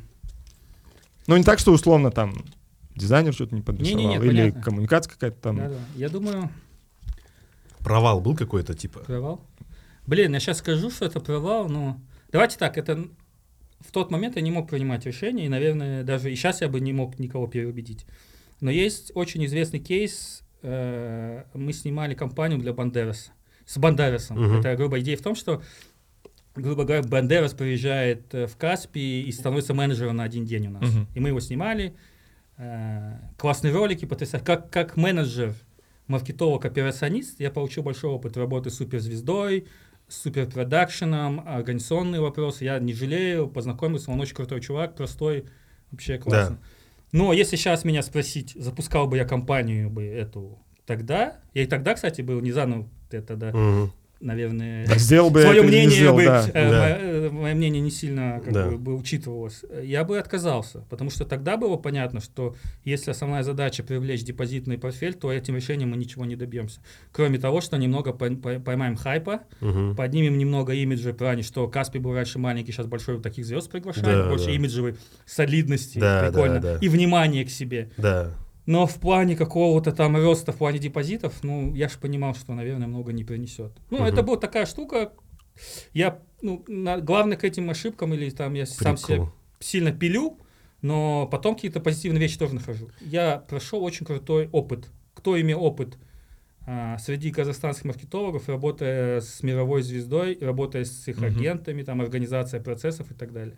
Ну, 1.26 1.36
не 1.36 1.44
так, 1.44 1.59
что 1.59 1.72
условно 1.72 2.11
там 2.11 2.44
дизайнер 2.94 3.32
что-то 3.32 3.55
не 3.55 3.62
подрисовал, 3.62 3.99
Не-не-не, 3.99 4.24
или 4.24 4.40
понятно. 4.51 4.62
коммуникация 4.62 5.12
какая-то 5.12 5.40
там. 5.40 5.57
Да-да. 5.57 5.78
Я 5.97 6.09
думаю, 6.09 6.51
Провал 7.86 8.20
был 8.20 8.34
какой-то, 8.34 8.74
типа? 8.74 8.99
Провал? 8.99 9.40
Блин, 10.09 10.34
я 10.34 10.40
сейчас 10.40 10.59
скажу, 10.59 10.90
что 10.90 11.05
это 11.05 11.20
провал, 11.20 11.68
но... 11.68 12.01
Давайте 12.32 12.59
так, 12.59 12.78
это... 12.78 13.07
В 13.78 13.92
тот 13.92 14.11
момент 14.11 14.34
я 14.34 14.42
не 14.42 14.51
мог 14.51 14.68
принимать 14.68 15.07
решения, 15.07 15.47
и, 15.47 15.49
наверное, 15.49 16.03
даже 16.03 16.32
и 16.32 16.34
сейчас 16.34 16.62
я 16.62 16.68
бы 16.68 16.80
не 16.80 16.92
мог 16.92 17.20
никого 17.20 17.47
переубедить. 17.47 18.05
Но 18.61 18.72
есть 18.72 19.12
очень 19.14 19.44
известный 19.47 19.78
кейс. 19.78 20.42
Э, 20.62 21.44
Мы 21.54 21.72
снимали 21.72 22.14
компанию 22.14 22.59
для 22.59 22.72
Бандераса. 22.72 23.32
С 23.64 23.78
Бандерасом. 23.78 24.40
Мгм. 24.40 24.61
Это 24.61 24.76
грубая 24.76 25.00
идея 25.00 25.16
в 25.16 25.22
том, 25.22 25.34
что, 25.34 25.62
грубо 26.54 26.84
говоря, 26.84 27.02
Бандерас 27.02 27.52
приезжает 27.52 28.32
э, 28.34 28.46
в 28.46 28.57
Каспий 28.57 29.22
и 29.22 29.32
становится 29.32 29.74
менеджером 29.74 30.16
на 30.16 30.24
один 30.24 30.44
день 30.44 30.68
у 30.68 30.70
нас. 30.70 30.82
Мгм. 30.88 31.09
И 31.14 31.20
мы 31.20 31.28
его 31.28 31.40
снимали. 31.40 31.94
Э, 32.59 33.18
Классные 33.36 33.72
ролики, 33.72 34.04
потрясающе. 34.04 34.44
Как, 34.46 34.70
как 34.70 34.96
менеджер, 34.96 35.54
маркетолог, 36.07 36.64
операционист, 36.64 37.40
я 37.40 37.50
получил 37.50 37.82
большой 37.82 38.11
опыт 38.11 38.36
работы 38.36 38.70
с 38.70 38.76
суперзвездой, 38.76 39.66
с 40.09 40.22
суперпродакшеном, 40.22 41.42
организационные 41.46 42.20
вопросы. 42.20 42.64
Я 42.64 42.78
не 42.78 42.94
жалею, 42.94 43.48
познакомился, 43.48 44.11
он 44.11 44.20
очень 44.20 44.36
крутой 44.36 44.61
чувак, 44.61 44.94
простой, 44.94 45.46
вообще 45.90 46.18
классно. 46.18 46.57
Да. 46.57 46.62
Но 47.12 47.32
если 47.32 47.57
сейчас 47.57 47.84
меня 47.84 48.02
спросить, 48.02 48.52
запускал 48.54 49.07
бы 49.07 49.16
я 49.16 49.24
компанию 49.24 49.90
бы 49.90 50.04
эту 50.04 50.59
тогда, 50.86 51.38
я 51.54 51.62
и 51.62 51.66
тогда, 51.66 51.94
кстати, 51.94 52.22
был 52.22 52.40
не 52.40 52.52
заново, 52.52 52.88
я 53.11 53.22
тогда, 53.22 53.52
Мгм. 53.52 53.92
Наверное, 54.20 54.86
сделал 54.96 55.30
бы 55.30 55.42
свое 55.42 55.62
мнение 55.62 55.90
сделал, 55.90 56.16
бы, 56.16 56.24
да. 56.24 56.44
э, 56.52 56.70
Да. 56.70 56.80
мое, 56.80 56.96
э, 56.96 57.30
мое 57.30 57.54
мнение 57.54 57.80
не 57.80 57.90
сильно 57.90 58.40
как 58.44 58.52
Да. 58.52 58.66
бы, 58.70 58.78
бы 58.78 58.94
учитывалось. 58.96 59.62
Я 59.82 60.04
бы 60.04 60.18
отказался, 60.18 60.80
потому 60.88 61.10
что 61.10 61.24
тогда 61.24 61.56
было 61.56 61.76
понятно, 61.76 62.20
что 62.20 62.54
если 62.84 63.10
основная 63.10 63.42
задача 63.42 63.82
привлечь 63.82 64.22
депозитный 64.24 64.78
портфель, 64.78 65.14
то 65.14 65.30
этим 65.32 65.56
решением 65.56 65.90
мы 65.90 65.96
ничего 65.96 66.24
не 66.24 66.36
добьемся. 66.36 66.80
Кроме 67.12 67.38
того, 67.38 67.60
что 67.60 67.76
немного 67.76 68.10
пой- 68.12 68.36
пой- 68.36 68.60
поймаем 68.60 68.96
хайпа, 68.96 69.40
Мгм. 69.60 69.94
поднимем 69.96 70.38
немного 70.38 70.72
имиджа 70.72 71.12
плане, 71.12 71.42
что 71.42 71.68
Каспий 71.68 72.00
был 72.00 72.14
раньше 72.14 72.38
маленький, 72.38 72.72
сейчас 72.72 72.86
большой, 72.86 73.20
таких 73.20 73.44
звезд 73.44 73.70
приглашает, 73.70 74.06
Да, 74.06 74.28
больше 74.28 74.46
да. 74.46 74.52
имиджевой 74.52 74.96
солидности, 75.26 75.98
Да, 75.98 76.26
прикольно, 76.28 76.60
да, 76.60 76.72
да. 76.74 76.78
и 76.80 76.88
внимания 76.88 77.44
к 77.44 77.50
себе. 77.50 77.90
Да. 77.96 78.30
Но 78.66 78.86
в 78.86 78.96
плане 79.00 79.36
какого-то 79.36 79.92
там 79.92 80.16
роста, 80.16 80.52
в 80.52 80.56
плане 80.56 80.78
депозитов, 80.80 81.42
ну, 81.44 81.72
я 81.74 81.88
же 81.88 81.98
понимал, 81.98 82.34
что, 82.34 82.52
наверное, 82.52 82.88
много 82.88 83.12
не 83.12 83.22
принесет. 83.24 83.72
Ну, 83.90 83.98
Мгм. 83.98 84.06
это 84.06 84.22
была 84.22 84.36
такая 84.36 84.66
штука. 84.66 85.12
Я, 85.92 86.20
ну, 86.42 86.64
на, 86.66 87.00
главное 87.00 87.36
к 87.36 87.44
этим 87.44 87.70
ошибкам 87.70 88.12
или 88.12 88.28
там 88.30 88.54
я 88.54 88.66
сам 88.66 88.96
себя 88.96 89.16
Прикол. 89.18 89.32
сильно 89.60 89.92
пилю, 89.92 90.38
но 90.82 91.28
потом 91.30 91.54
какие-то 91.54 91.80
позитивные 91.80 92.20
вещи 92.20 92.38
тоже 92.38 92.54
нахожу. 92.56 92.90
Я 93.00 93.38
прошел 93.38 93.82
очень 93.84 94.04
крутой 94.04 94.48
опыт. 94.52 94.90
Кто 95.14 95.40
имел 95.40 95.62
опыт 95.64 95.96
а, 96.66 96.98
среди 96.98 97.30
казахстанских 97.30 97.84
маркетологов, 97.84 98.48
работая 98.48 99.20
с 99.20 99.42
мировой 99.44 99.82
звездой, 99.82 100.36
работая 100.40 100.84
с 100.84 101.06
их 101.06 101.18
Мгм. 101.18 101.26
агентами, 101.26 101.82
там, 101.84 102.00
организация 102.00 102.60
процессов 102.60 103.10
и 103.12 103.14
так 103.14 103.32
далее. 103.32 103.56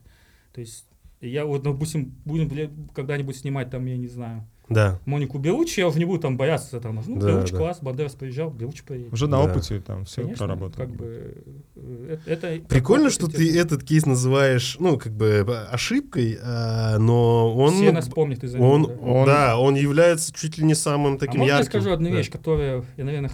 То 0.52 0.60
есть 0.60 0.84
я 1.22 1.46
вот, 1.46 1.62
допустим, 1.62 2.14
будем 2.26 2.88
когда-нибудь 2.94 3.36
снимать 3.36 3.70
там, 3.70 3.86
я 3.86 3.96
не 3.96 4.08
знаю, 4.08 4.46
Да. 4.68 4.98
Монику 5.06 5.38
Белучи, 5.38 5.80
я 5.80 5.88
уже 5.88 5.98
не 5.98 6.04
буду 6.04 6.20
там 6.20 6.36
бояться. 6.36 6.78
Там, 6.80 7.00
ну, 7.06 7.18
Да, 7.20 7.28
Белуч 7.28 7.50
да. 7.52 7.56
класс, 7.58 7.78
Бандерас 7.80 8.12
приезжал, 8.14 8.50
Белуч 8.50 8.82
поедет. 8.82 9.12
Уже 9.12 9.26
на 9.26 9.38
Да. 9.38 9.44
опыте 9.50 9.80
там 9.80 10.04
все 10.04 10.22
Конечно, 10.22 10.46
проработано. 10.46 10.84
Как 10.86 10.94
бы, 10.94 11.44
э, 11.76 12.18
это, 12.26 12.46
это 12.48 12.66
Прикольно, 12.68 13.08
что 13.10 13.28
ты 13.28 13.58
этот 13.58 13.82
кейс 13.82 14.04
называешь, 14.04 14.76
ну, 14.78 14.98
как 14.98 15.12
бы 15.14 15.26
э, 15.26 15.42
ошибкой, 15.70 16.38
а, 16.42 16.98
но 16.98 17.54
он... 17.56 17.72
Все 17.74 17.92
нас 17.92 18.08
помнят 18.08 18.44
из-за 18.44 18.58
он, 18.58 18.82
него, 18.82 18.92
да. 18.94 19.02
Он- 19.10 19.26
да, 19.26 19.58
он 19.58 19.74
является 19.74 20.32
чуть 20.34 20.58
ли 20.58 20.64
не 20.64 20.74
самым 20.74 21.14
А 21.14 21.18
таким 21.18 21.40
я 21.42 21.56
ярким. 21.58 21.66
скажу 21.70 21.90
одну 21.92 22.10
Да. 22.10 22.16
вещь, 22.16 22.30
которую 22.30 22.84
я, 22.96 23.04
наверное, 23.04 23.30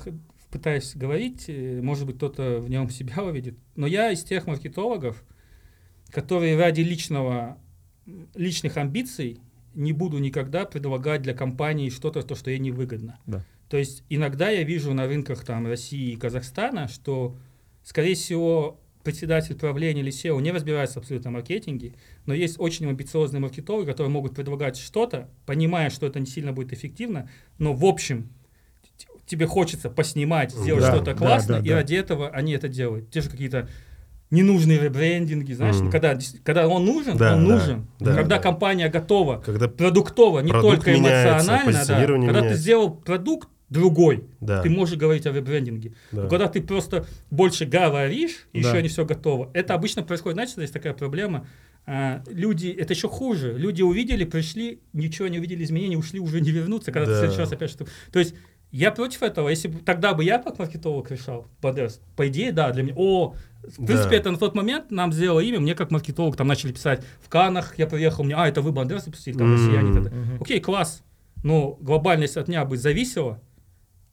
пытаюсь 0.53 0.95
говорить, 0.95 1.47
э, 1.49 1.80
может 1.82 2.07
быть, 2.07 2.16
кто-то 2.16 2.61
в 2.61 2.70
нем 2.70 2.89
себя 2.91 3.24
увидит, 3.24 3.59
но 3.74 3.89
я 3.89 4.12
из 4.12 4.22
тех 4.22 4.47
маркетологов, 4.47 5.24
которые 6.11 6.57
ради 6.57 6.80
личного, 6.82 7.59
личных 8.37 8.76
амбиций 8.76 9.41
не 9.74 9.92
буду 9.92 10.18
никогда 10.18 10.64
предлагать 10.64 11.22
для 11.22 11.34
компании 11.34 11.90
что-то, 11.90 12.22
то, 12.22 12.34
что 12.34 12.50
ей 12.50 12.58
невыгодно. 12.58 13.18
Да. 13.26 13.44
То 13.68 13.76
есть 13.76 14.04
иногда 14.08 14.50
я 14.50 14.62
вижу 14.62 14.94
на 14.94 15.06
рынках 15.06 15.44
там, 15.44 15.66
России 15.66 16.12
и 16.12 16.16
Казахстана, 16.16 16.88
что, 16.88 17.36
скорее 17.82 18.14
всего, 18.14 18.80
председатель 19.02 19.54
правления 19.54 20.00
или 20.00 20.10
SEO 20.12 20.40
не 20.40 20.50
разбирается 20.50 20.98
абсолютно 20.98 21.30
в 21.30 21.34
маркетинге, 21.34 21.94
но 22.26 22.34
есть 22.34 22.58
очень 22.58 22.88
амбициозные 22.88 23.40
маркетологи, 23.40 23.86
которые 23.86 24.10
могут 24.10 24.34
предлагать 24.34 24.76
что-то, 24.76 25.28
понимая, 25.46 25.90
что 25.90 26.06
это 26.06 26.20
не 26.20 26.26
сильно 26.26 26.52
будет 26.52 26.72
эффективно, 26.72 27.28
но 27.58 27.74
в 27.74 27.84
общем 27.84 28.30
тебе 29.26 29.46
хочется 29.46 29.90
поснимать, 29.90 30.52
сделать 30.52 30.82
Да, 30.82 30.92
что-то 30.92 31.12
да, 31.12 31.14
классно, 31.14 31.54
да, 31.60 31.64
и 31.64 31.68
да. 31.68 31.74
ради 31.76 31.94
этого 31.94 32.28
они 32.30 32.52
это 32.52 32.68
делают. 32.68 33.10
Те 33.10 33.20
же 33.20 33.30
какие-то 33.30 33.68
ненужные 34.30 34.80
ребрендинги, 34.80 35.52
знаешь, 35.52 35.76
Мгм. 35.76 35.90
когда, 35.90 36.18
когда 36.42 36.66
он 36.68 36.84
нужен, 36.84 37.16
Да, 37.16 37.36
он 37.36 37.46
да, 37.46 37.54
нужен. 37.54 37.86
да, 38.00 38.14
когда 38.14 38.36
да. 38.36 38.42
компания 38.42 38.88
готова 38.88 39.42
Когда... 39.44 39.68
продуктово, 39.68 40.40
не 40.40 40.50
Продукт 40.50 40.76
только 40.76 40.92
меняется, 40.92 41.36
эмоционально, 41.54 41.72
да. 41.86 41.94
когда 42.00 42.06
ты 42.06 42.18
меняется. 42.18 42.56
сделал 42.60 42.90
продукт 42.90 43.48
другой, 43.70 44.24
Да, 44.40 44.62
ты 44.62 44.70
можешь 44.70 44.96
говорить 44.96 45.26
о 45.26 45.32
ребрендинге. 45.32 45.94
да. 46.12 46.22
Но 46.24 46.28
когда 46.28 46.48
ты 46.48 46.60
просто 46.62 47.06
больше 47.30 47.64
говоришь, 47.64 48.46
и 48.52 48.62
Да. 48.62 48.70
еще 48.70 48.82
не 48.82 48.88
все 48.88 49.04
готово, 49.04 49.50
это 49.54 49.74
обычно 49.74 50.02
происходит, 50.02 50.34
знаете, 50.36 50.54
есть 50.60 50.72
такая 50.72 50.94
проблема, 50.94 51.46
а, 51.86 52.22
люди, 52.30 52.68
это 52.68 52.94
еще 52.94 53.08
хуже, 53.08 53.54
люди 53.58 53.82
увидели, 53.82 54.24
пришли, 54.24 54.80
ничего 54.94 55.28
не 55.28 55.38
увидели 55.38 55.64
изменений, 55.64 55.96
ушли, 55.96 56.18
уже 56.18 56.40
не 56.40 56.50
вернутся, 56.50 56.92
когда 56.92 57.06
ты 57.06 57.12
Да. 57.12 57.16
в 57.16 57.18
следующий 57.20 57.40
раз 57.40 57.52
опять 57.52 57.70
что 57.70 57.86
То 58.10 58.18
есть 58.18 58.34
я 58.76 58.90
против 58.90 59.22
этого, 59.22 59.48
если 59.48 59.68
бы 59.68 59.78
тогда 59.80 60.14
бы 60.14 60.24
я 60.24 60.38
как 60.38 60.58
маркетолог 60.58 61.10
решал, 61.10 61.46
Бадерс, 61.62 62.00
по 62.16 62.26
идее, 62.28 62.50
да, 62.52 62.70
для 62.72 62.82
меня, 62.82 62.94
о, 62.96 63.34
в 63.62 63.86
принципе, 63.86 64.10
Да. 64.10 64.16
это 64.16 64.30
на 64.32 64.36
тот 64.38 64.54
момент 64.54 64.90
нам 64.90 65.12
сделало 65.12 65.40
имя, 65.40 65.60
мне 65.60 65.74
как 65.74 65.90
маркетолог 65.92 66.36
там 66.36 66.48
начали 66.48 66.72
писать 66.72 67.04
в 67.22 67.28
Канах, 67.28 67.78
я 67.78 67.86
приехал, 67.86 68.24
мне, 68.24 68.34
а, 68.34 68.48
это 68.48 68.62
вы 68.62 68.72
Бандерс 68.72 69.04
запустили, 69.04 69.36
там, 69.38 69.46
М. 69.46 69.52
россияне 69.54 69.92
тогда. 69.92 70.10
Окей, 70.40 70.60
класс. 70.60 71.02
Но 71.44 71.78
глобальность 71.80 72.36
от 72.36 72.48
меня 72.48 72.64
бы 72.64 72.76
зависела. 72.76 73.40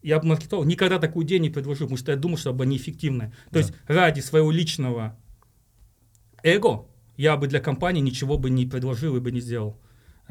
Я 0.03 0.19
бы 0.19 0.27
маркетолог 0.27 0.65
никогда 0.67 0.99
такую 0.99 1.25
идею 1.25 1.41
не 1.41 1.49
предложил, 1.49 1.87
потому 1.87 1.97
что 1.97 2.11
я 2.11 2.17
думал, 2.17 2.37
что 2.37 2.51
она 2.51 2.65
неэффективная. 2.65 3.29
То 3.45 3.53
Да. 3.53 3.59
есть 3.59 3.73
ради 3.87 4.19
своего 4.19 4.51
личного 4.51 5.15
эго 6.43 6.85
я 7.17 7.37
бы 7.37 7.47
для 7.47 7.59
компании 7.59 8.01
ничего 8.01 8.37
бы 8.37 8.49
не 8.49 8.65
предложил 8.65 9.15
и 9.15 9.19
бы 9.19 9.31
не 9.31 9.39
сделал. 9.41 9.77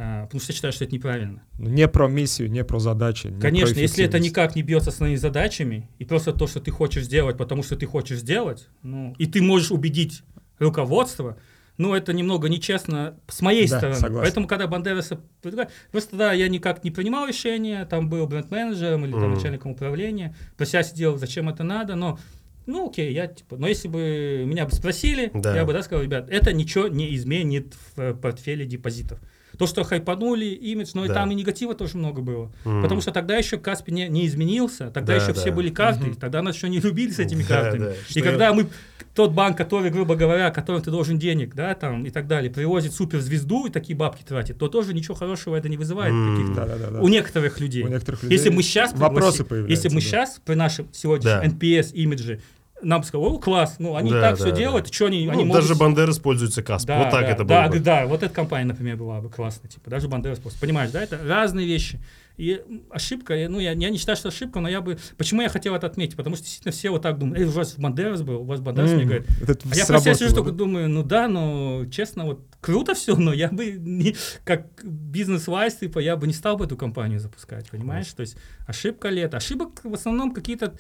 А, 0.03 0.24
потому 0.24 0.40
что 0.40 0.53
я 0.53 0.55
считаю, 0.55 0.72
что 0.72 0.84
это 0.84 0.94
неправильно. 0.94 1.42
Ну, 1.59 1.68
Не 1.68 1.86
про 1.86 2.09
миссию, 2.09 2.51
не 2.51 2.64
про 2.64 2.78
задачи. 2.78 3.26
не 3.26 3.38
Конечно, 3.38 3.74
про 3.74 3.80
если 3.82 4.05
это 4.07 4.18
никак 4.18 4.57
не 4.57 4.62
бьется 4.62 4.90
с 4.90 4.94
основными 4.94 5.18
задачами, 5.18 5.90
и 5.98 6.07
просто 6.07 6.32
то, 6.32 6.46
что 6.46 6.59
ты 6.61 6.70
хочешь 6.70 7.05
сделать, 7.05 7.36
потому 7.36 7.62
что 7.62 7.76
ты 7.76 7.84
хочешь 7.84 8.20
сделать, 8.20 8.68
ну, 8.82 9.14
и 9.18 9.26
ты 9.26 9.42
можешь 9.42 9.70
убедить 9.70 10.22
руководство, 10.59 11.36
ну, 11.76 11.94
это 11.94 12.14
немного 12.14 12.48
нечестно 12.48 13.18
с 13.28 13.42
моей 13.42 13.68
Да, 13.68 13.76
стороны. 13.76 14.01
согласен. 14.01 14.22
Поэтому, 14.22 14.46
когда 14.46 14.66
Бандераса 14.68 15.20
предлагали, 15.42 15.70
просто 15.92 16.16
да, 16.16 16.32
я 16.32 16.48
никак 16.48 16.82
не 16.82 16.90
принимал 16.90 17.26
решения, 17.28 17.84
там 17.84 18.09
был 18.09 18.26
бренд-менеджером 18.26 19.05
или 19.05 19.12
там, 19.12 19.24
Мгм. 19.24 19.34
начальником 19.34 19.72
управления, 19.72 20.34
про 20.57 20.64
себя 20.64 20.82
сидел, 20.82 21.18
зачем 21.18 21.51
это 21.51 21.62
надо, 21.62 21.94
но 21.94 22.18
ну 22.64 22.88
окей, 22.88 23.12
я 23.12 23.26
типа, 23.26 23.57
но 23.59 23.66
если 23.66 23.88
бы 23.88 24.44
меня 24.46 24.64
бы 24.64 24.72
спросили, 24.72 25.30
Да. 25.34 25.55
я 25.57 25.66
бы 25.66 25.74
да, 25.74 25.82
сказал, 25.82 26.05
ребят, 26.05 26.28
это 26.30 26.55
ничего 26.55 26.88
не 26.88 27.14
изменит 27.16 27.74
в 27.96 28.14
портфеле 28.14 28.64
депозитов. 28.64 29.18
То, 29.61 29.66
что 29.66 29.84
хайпанули, 29.84 30.46
имидж, 30.46 30.92
но 30.94 31.04
и 31.04 31.08
Да. 31.08 31.14
там 31.14 31.30
и 31.30 31.34
негатива 31.34 31.74
тоже 31.74 31.98
много 31.98 32.22
было. 32.22 32.50
М. 32.64 32.80
Потому 32.82 33.02
что 33.02 33.12
тогда 33.12 33.36
еще 33.36 33.58
Каспи 33.58 33.92
не, 33.92 34.08
не 34.08 34.26
изменился, 34.26 34.90
тогда 34.90 35.14
Да, 35.18 35.22
еще 35.22 35.34
все 35.34 35.50
да. 35.50 35.52
были 35.52 35.68
карты, 35.68 36.06
Мгм. 36.06 36.14
тогда 36.14 36.40
нас 36.40 36.56
еще 36.56 36.70
не 36.70 36.80
любили 36.80 37.11
с 37.11 37.18
этими 37.18 37.42
Да, 37.42 37.48
картами. 37.48 37.80
да. 37.84 37.92
И 37.92 38.11
Что 38.11 38.22
когда 38.22 38.54
мы, 38.54 38.68
тот 39.14 39.32
банк, 39.32 39.58
который, 39.58 39.90
грубо 39.90 40.14
говоря, 40.16 40.50
которому 40.50 40.82
ты 40.82 40.90
должен 40.90 41.18
денег, 41.18 41.54
да, 41.54 41.74
там 41.74 42.06
и 42.06 42.11
так 42.11 42.26
далее, 42.26 42.50
привозит 42.50 42.94
суперзвезду 42.94 43.66
и 43.66 43.70
такие 43.70 43.94
бабки 43.94 44.22
тратит, 44.22 44.56
то 44.56 44.68
тоже 44.68 44.94
ничего 44.94 45.14
хорошего 45.14 45.56
это 45.56 45.68
не 45.68 45.76
вызывает 45.76 46.11
М. 46.14 46.36
каких-то 46.38 46.66
Да-да-да. 46.66 47.00
у 47.02 47.08
некоторых 47.08 47.61
людей. 47.61 47.82
У 47.84 47.88
некоторых 47.88 48.22
людей 48.22 48.38
Если 48.38 48.48
мы 48.48 48.62
сейчас 48.62 48.94
вопросы 48.94 49.42
пригласи- 49.42 49.44
появляются. 49.46 49.88
если 49.88 49.94
мы 49.94 50.00
да. 50.00 50.06
сейчас 50.06 50.40
при 50.42 50.54
нашем 50.54 50.88
сегодняшнем 50.92 51.40
Да. 51.40 51.44
NPS 51.44 51.92
имидже 51.92 52.40
нам 52.82 53.02
сказали, 53.02 53.28
о, 53.28 53.38
класс, 53.38 53.76
ну 53.78 53.96
они 53.96 54.10
Да, 54.10 54.20
так 54.20 54.30
да, 54.30 54.36
все 54.36 54.50
да. 54.50 54.56
делают, 54.56 54.92
что 54.92 55.06
они, 55.06 55.26
Ну, 55.26 55.32
они 55.32 55.52
даже 55.52 55.68
могут... 55.68 55.78
Бандер 55.78 56.10
используется 56.10 56.62
Касп. 56.62 56.86
Да, 56.86 56.98
вот 56.98 57.10
так 57.10 57.22
да, 57.22 57.28
это 57.30 57.44
да, 57.44 57.62
было 57.62 57.72
бы. 57.72 57.80
Да, 57.80 58.06
вот 58.06 58.22
эта 58.22 58.34
компания, 58.34 58.66
например, 58.66 58.96
была 58.96 59.20
бы 59.20 59.28
классная, 59.30 59.68
типа, 59.70 59.90
даже 59.90 60.08
Бандерас 60.08 60.38
просто. 60.38 60.58
Понимаешь, 60.60 60.90
да, 60.90 61.02
это 61.02 61.18
разные 61.24 61.66
вещи. 61.66 62.00
И 62.41 62.64
ошибка, 62.88 63.34
ну, 63.51 63.61
я, 63.61 63.72
я 63.72 63.91
не 63.91 63.99
считаю, 63.99 64.16
что 64.16 64.28
ошибка, 64.28 64.61
но 64.61 64.68
я 64.70 64.80
бы... 64.80 64.97
Почему 65.18 65.43
я 65.43 65.51
хотел 65.51 65.74
это 65.74 65.86
отметить? 65.86 66.16
Потому 66.16 66.36
что 66.36 66.45
действительно 66.47 66.72
все 66.72 66.88
вот 66.88 67.03
так 67.03 67.18
думают, 67.18 67.38
эй, 67.38 67.45
у 67.47 67.51
вас 67.51 67.74
Бандерас 67.76 68.22
был, 68.22 68.41
у 68.41 68.45
вас 68.45 68.61
Бандерас 68.61 68.93
мне 68.93 69.01
Мгм. 69.01 69.09
говорит. 69.09 69.28
Это 69.43 69.53
А 69.53 69.53
я 69.53 69.59
про 69.59 69.74
себя 69.74 69.84
сработало, 69.84 70.14
сижу, 70.14 70.34
только 70.34 70.53
думаю, 70.53 70.88
ну 70.88 71.03
да, 71.03 71.28
но 71.28 71.84
честно, 71.91 72.24
вот 72.24 72.47
круто 72.62 72.95
все, 72.95 73.14
но 73.14 73.34
я 73.34 73.49
бы 73.49 73.72
не, 73.72 74.16
как 74.45 74.68
бизнес-вайс, 74.82 75.74
типа, 75.74 75.99
я 75.99 76.16
бы 76.16 76.26
не 76.26 76.32
стал 76.32 76.57
бы 76.57 76.64
эту 76.64 76.78
компанию 76.78 77.20
запускать, 77.20 77.68
понимаешь? 77.68 78.11
То 78.14 78.22
есть 78.22 78.38
ошибка 78.66 79.11
ли 79.11 79.20
это? 79.20 79.36
Ошибок 79.36 79.80
в 79.84 79.93
основном 79.93 80.32
какие-то, 80.32 80.74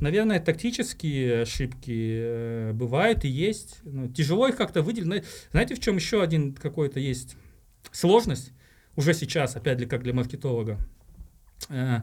наверное, 0.00 0.40
тактические 0.40 1.42
ошибки 1.42 1.92
э, 1.92 2.72
бывают 2.72 3.26
и 3.26 3.28
есть. 3.28 3.80
Ну, 3.84 4.08
тяжело 4.08 4.48
их 4.48 4.56
как-то 4.56 4.80
выделить. 4.80 5.04
Зна- 5.04 5.22
Знаете, 5.50 5.74
в 5.74 5.80
чем 5.80 5.96
еще 5.96 6.22
один 6.22 6.54
какой-то 6.54 7.00
есть 7.00 7.36
сложность? 7.90 8.52
Уже 8.94 9.14
сейчас, 9.14 9.56
опять 9.56 9.78
для 9.78 9.86
как 9.86 10.02
для 10.02 10.12
маркетолога. 10.12 10.78
Э, 11.68 12.00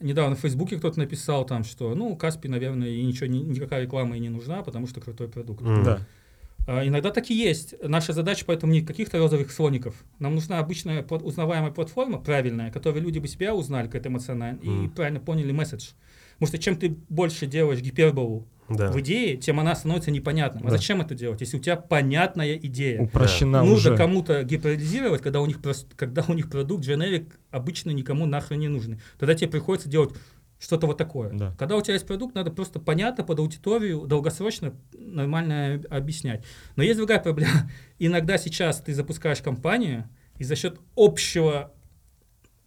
недавно 0.00 0.36
в 0.36 0.40
Фейсбуке 0.40 0.76
кто-то 0.76 0.98
написал 0.98 1.44
там, 1.46 1.64
что, 1.64 1.94
ну, 1.94 2.16
Каспи, 2.16 2.48
наверное, 2.48 2.88
и 2.88 3.02
ничего, 3.04 3.26
ни- 3.26 3.38
никакая 3.38 3.82
реклама 3.82 4.16
и 4.16 4.20
не 4.20 4.28
нужна, 4.28 4.62
потому 4.62 4.86
что 4.86 5.00
крутой 5.00 5.28
продукт. 5.28 5.62
М. 5.62 5.84
Да. 5.84 6.00
А, 6.66 6.86
Иногда 6.86 7.10
так 7.10 7.30
и 7.30 7.34
есть. 7.34 7.74
Наша 7.82 8.12
задача 8.14 8.44
поэтому 8.46 8.72
не 8.72 8.80
каких-то 8.80 9.18
розовых 9.18 9.52
слоников. 9.52 9.94
Нам 10.18 10.34
нужна 10.34 10.58
обычная 10.58 11.02
узнаваемая 11.02 11.70
платформа, 11.72 12.18
правильная, 12.18 12.70
которой 12.70 13.00
люди 13.00 13.18
бы 13.18 13.28
себя 13.28 13.54
узнали 13.54 13.88
как 13.88 14.06
эмоционально 14.06 14.58
и 14.62 14.68
Мгм. 14.68 14.90
правильно 14.90 15.20
поняли 15.20 15.52
месседж. 15.52 15.90
Потому 16.38 16.48
что 16.48 16.58
чем 16.58 16.76
ты 16.76 16.96
больше 17.10 17.46
делаешь 17.46 17.80
гиперболу 17.80 18.46
Да. 18.68 18.90
в 18.90 18.98
идее, 19.00 19.36
тем 19.36 19.60
она 19.60 19.74
становится 19.74 20.10
непонятной. 20.10 20.62
А 20.62 20.64
Да. 20.64 20.70
зачем 20.70 21.00
это 21.00 21.14
делать, 21.14 21.40
если 21.40 21.56
у 21.58 21.60
тебя 21.60 21.76
понятная 21.76 22.56
идея? 22.56 23.00
Упрощена 23.02 23.62
Нужно 23.62 23.90
уже. 23.92 23.96
кому-то 23.96 24.42
гиперболизировать, 24.42 25.20
когда 25.22 25.40
у 25.40 25.46
них 25.46 25.58
когда 25.96 26.24
у 26.28 26.32
них 26.32 26.48
продукт 26.48 26.84
generic 26.84 27.30
обычно 27.50 27.90
никому 27.90 28.24
нахрен 28.26 28.58
не 28.60 28.68
нужный. 28.68 28.98
Тогда 29.18 29.34
тебе 29.34 29.48
приходится 29.50 29.88
делать 29.88 30.14
Что-то 30.60 30.86
вот 30.86 30.96
такое. 30.96 31.30
Да. 31.30 31.54
Когда 31.58 31.76
у 31.76 31.82
тебя 31.82 31.94
есть 31.94 32.06
продукт, 32.06 32.34
надо 32.34 32.50
просто 32.50 32.78
понятно 32.80 33.22
под 33.22 33.38
аудиторию, 33.40 34.06
долгосрочно, 34.06 34.72
нормально 34.96 35.82
объяснять. 35.90 36.42
Но 36.76 36.82
есть 36.82 36.96
другая 36.96 37.18
проблема. 37.18 37.70
Иногда 37.98 38.38
сейчас 38.38 38.80
ты 38.80 38.94
запускаешь 38.94 39.42
компанию, 39.42 40.08
и 40.38 40.44
за 40.44 40.56
счет 40.56 40.78
общего 40.96 41.72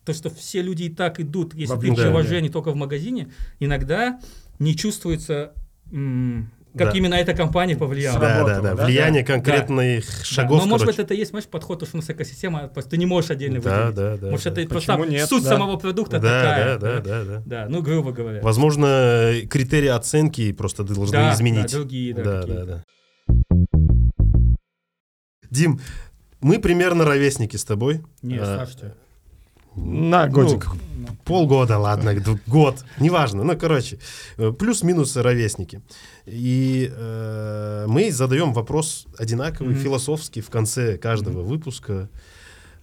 то, 0.06 0.14
что 0.14 0.30
все 0.30 0.62
люди 0.62 0.84
и 0.84 0.90
так 0.90 1.20
идут, 1.20 1.56
если 1.56 1.76
ты 1.80 1.88
Да, 1.88 1.96
приложение 1.96 2.52
только 2.52 2.72
в 2.72 2.76
магазине, 2.76 3.30
иногда 3.60 4.20
не 4.60 4.76
чувствуется, 4.76 5.54
как 6.78 6.92
Да. 6.92 6.98
именно 6.98 7.16
эта 7.16 7.34
компания 7.34 7.76
повлияла. 7.76 8.20
Да, 8.20 8.44
да, 8.44 8.62
да. 8.62 8.76
да? 8.76 8.86
Влияние 8.86 9.24
Да. 9.24 9.34
конкретных 9.34 10.06
Да, 10.06 10.24
шагов, 10.24 10.60
Но, 10.62 10.68
может 10.68 10.86
быть, 10.86 10.96
короче. 10.98 11.06
это 11.06 11.14
есть, 11.16 11.32
знаешь, 11.32 11.48
подход, 11.48 11.80
потому 11.80 11.88
что 11.88 11.98
у 11.98 12.02
нас 12.02 12.10
экосистема, 12.10 12.68
просто 12.68 12.92
ты 12.92 12.98
не 12.98 13.06
можешь 13.08 13.32
отдельно 13.32 13.60
Да, 13.62 13.88
выделить. 13.88 13.96
да, 13.96 14.18
да. 14.18 14.30
Может, 14.32 14.44
да. 14.46 14.52
это 14.52 14.62
и 14.62 14.68
Почему 14.68 14.98
просто 14.98 15.12
нет, 15.12 15.28
суть 15.30 15.44
да. 15.44 15.50
самого 15.50 15.78
продукта 15.78 16.20
да, 16.20 16.42
такая. 16.42 16.78
да, 16.78 17.00
да, 17.00 17.02
да, 17.02 17.24
да. 17.24 17.44
Да, 17.46 17.66
ну, 17.70 17.82
грубо 17.82 18.12
говоря. 18.12 18.42
Возможно, 18.44 19.34
критерии 19.50 19.88
оценки 19.88 20.52
просто 20.52 20.84
должны 20.84 21.14
Да, 21.18 21.34
изменить. 21.34 21.72
да, 21.72 21.78
другие, 21.78 22.14
да, 22.14 22.24
да, 22.24 22.44
да, 22.44 22.66
да. 22.66 22.84
Дим, 25.50 25.80
мы 26.42 26.60
примерно 26.60 27.06
ровесники 27.06 27.56
с 27.56 27.64
тобой. 27.64 28.04
Не, 28.22 28.38
А. 28.38 28.68
На 29.78 30.28
годик. 30.28 30.66
ну, 30.66 31.08
Полгода, 31.26 31.78
ладно, 31.78 32.14
год, 32.48 32.86
неважно. 33.00 33.44
Ну, 33.44 33.58
короче, 33.58 34.00
э, 34.38 34.52
плюс-минус 34.52 35.16
ровесники. 35.18 35.82
И 36.26 36.90
э, 36.94 37.86
мы 37.88 38.12
задаем 38.12 38.54
вопрос 38.54 39.06
одинаковый, 39.18 39.74
Мгм. 39.76 39.84
философский 39.84 40.42
в 40.42 40.50
конце 40.50 40.98
каждого 40.98 41.42
выпуска. 41.42 42.10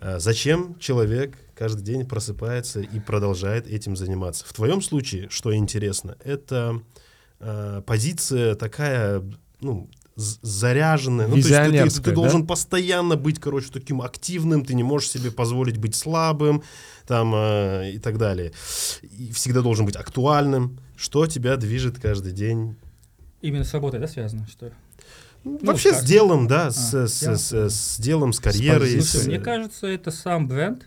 Э, 0.00 0.18
Зачем 0.18 0.78
человек 0.78 1.38
каждый 1.54 1.82
день 1.82 2.06
просыпается 2.06 2.80
и 2.80 3.00
продолжает 3.00 3.66
этим 3.66 3.96
заниматься? 3.96 4.44
В 4.46 4.52
твоем 4.52 4.82
случае, 4.82 5.30
что 5.30 5.54
интересно, 5.54 6.16
это 6.22 6.82
э, 7.40 7.82
позиция 7.86 8.54
такая, 8.56 9.22
ну, 9.60 9.88
заряженная. 10.16 11.26
Ну, 11.26 11.32
то 11.32 11.36
есть 11.38 11.48
ты- 11.48 11.54
ты- 11.54 11.60
ты, 11.62 11.66
Визионерская, 11.70 12.14
да? 12.14 12.20
должен 12.20 12.46
постоянно 12.46 13.16
быть, 13.16 13.40
короче, 13.40 13.68
таким 13.72 14.00
активным, 14.02 14.64
ты 14.64 14.74
не 14.74 14.82
можешь 14.82 15.10
себе 15.10 15.30
позволить 15.30 15.78
быть 15.78 15.94
слабым, 15.94 16.62
там, 17.06 17.32
э, 17.34 17.92
и 17.94 17.98
так 17.98 18.18
далее. 18.18 18.52
И 19.02 19.32
всегда 19.32 19.60
должен 19.60 19.86
быть 19.86 19.96
актуальным. 19.96 20.78
Что 20.96 21.26
тебя 21.26 21.56
движет 21.56 21.98
каждый 22.00 22.32
день? 22.32 22.76
Именно 23.42 23.64
с 23.64 23.72
работой, 23.74 24.00
да, 24.00 24.06
связано? 24.06 24.46
Что? 24.48 24.70
Ну, 25.42 25.58
Ну, 25.60 25.66
Вообще 25.66 25.92
с 25.92 25.96
как- 25.98 26.04
делом, 26.06 26.46
да, 26.48 26.70
с, 26.70 26.94
А, 26.94 27.06
с, 27.06 27.20
делом. 27.20 27.36
с- 27.36 27.52
с 27.74 28.00
делом, 28.00 28.32
с 28.32 28.40
карьерой. 28.40 29.00
с- 29.00 29.10
Слушай, 29.10 29.26
мне 29.26 29.38
кажется, 29.40 29.86
это 29.88 30.10
сам 30.10 30.48
бренд. 30.48 30.86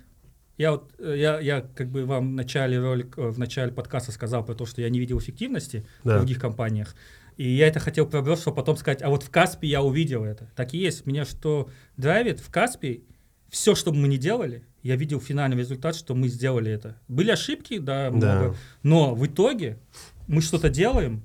Я 0.57 0.71
вот, 0.71 0.89
э, 0.97 1.13
я, 1.15 1.39
я 1.39 1.61
как 1.61 1.91
бы 1.91 2.05
вам 2.05 2.30
в 2.32 2.34
начале 2.34 2.80
ролика, 2.80 3.21
э, 3.21 3.30
в 3.30 3.38
начале 3.38 3.71
подкаста 3.71 4.11
сказал 4.11 4.43
про 4.43 4.55
то, 4.55 4.65
что 4.65 4.82
я 4.82 4.89
не 4.89 4.97
видел 4.99 5.19
эффективности 5.19 5.86
Да. 6.03 6.15
в 6.15 6.17
других 6.21 6.39
компаниях. 6.39 6.95
И 7.38 7.47
я 7.47 7.67
это 7.67 7.79
хотел 7.79 8.07
проброс, 8.07 8.41
чтобы 8.41 8.57
потом 8.57 8.77
сказать, 8.77 9.01
а 9.01 9.09
вот 9.09 9.23
в 9.23 9.29
Каспе 9.29 9.67
я 9.67 9.83
увидел 9.83 10.25
это. 10.25 10.51
Так 10.55 10.73
и 10.73 10.77
есть. 10.77 11.05
Меня 11.05 11.23
что 11.23 11.69
драйвит 11.95 12.39
в 12.39 12.49
Каспе, 12.49 13.01
все, 13.49 13.75
что 13.75 13.91
бы 13.91 13.97
мы 13.97 14.07
ни 14.07 14.17
делали, 14.17 14.65
я 14.83 14.95
видел 14.95 15.21
финальный 15.21 15.57
результат, 15.57 15.95
что 15.95 16.15
мы 16.15 16.27
сделали 16.27 16.71
это. 16.71 16.99
Были 17.07 17.31
ошибки, 17.31 17.77
да, 17.77 18.09
много, 18.09 18.55
но 18.83 19.15
в 19.15 19.25
итоге 19.25 19.77
мы 20.27 20.41
что-то 20.41 20.69
делаем, 20.69 21.23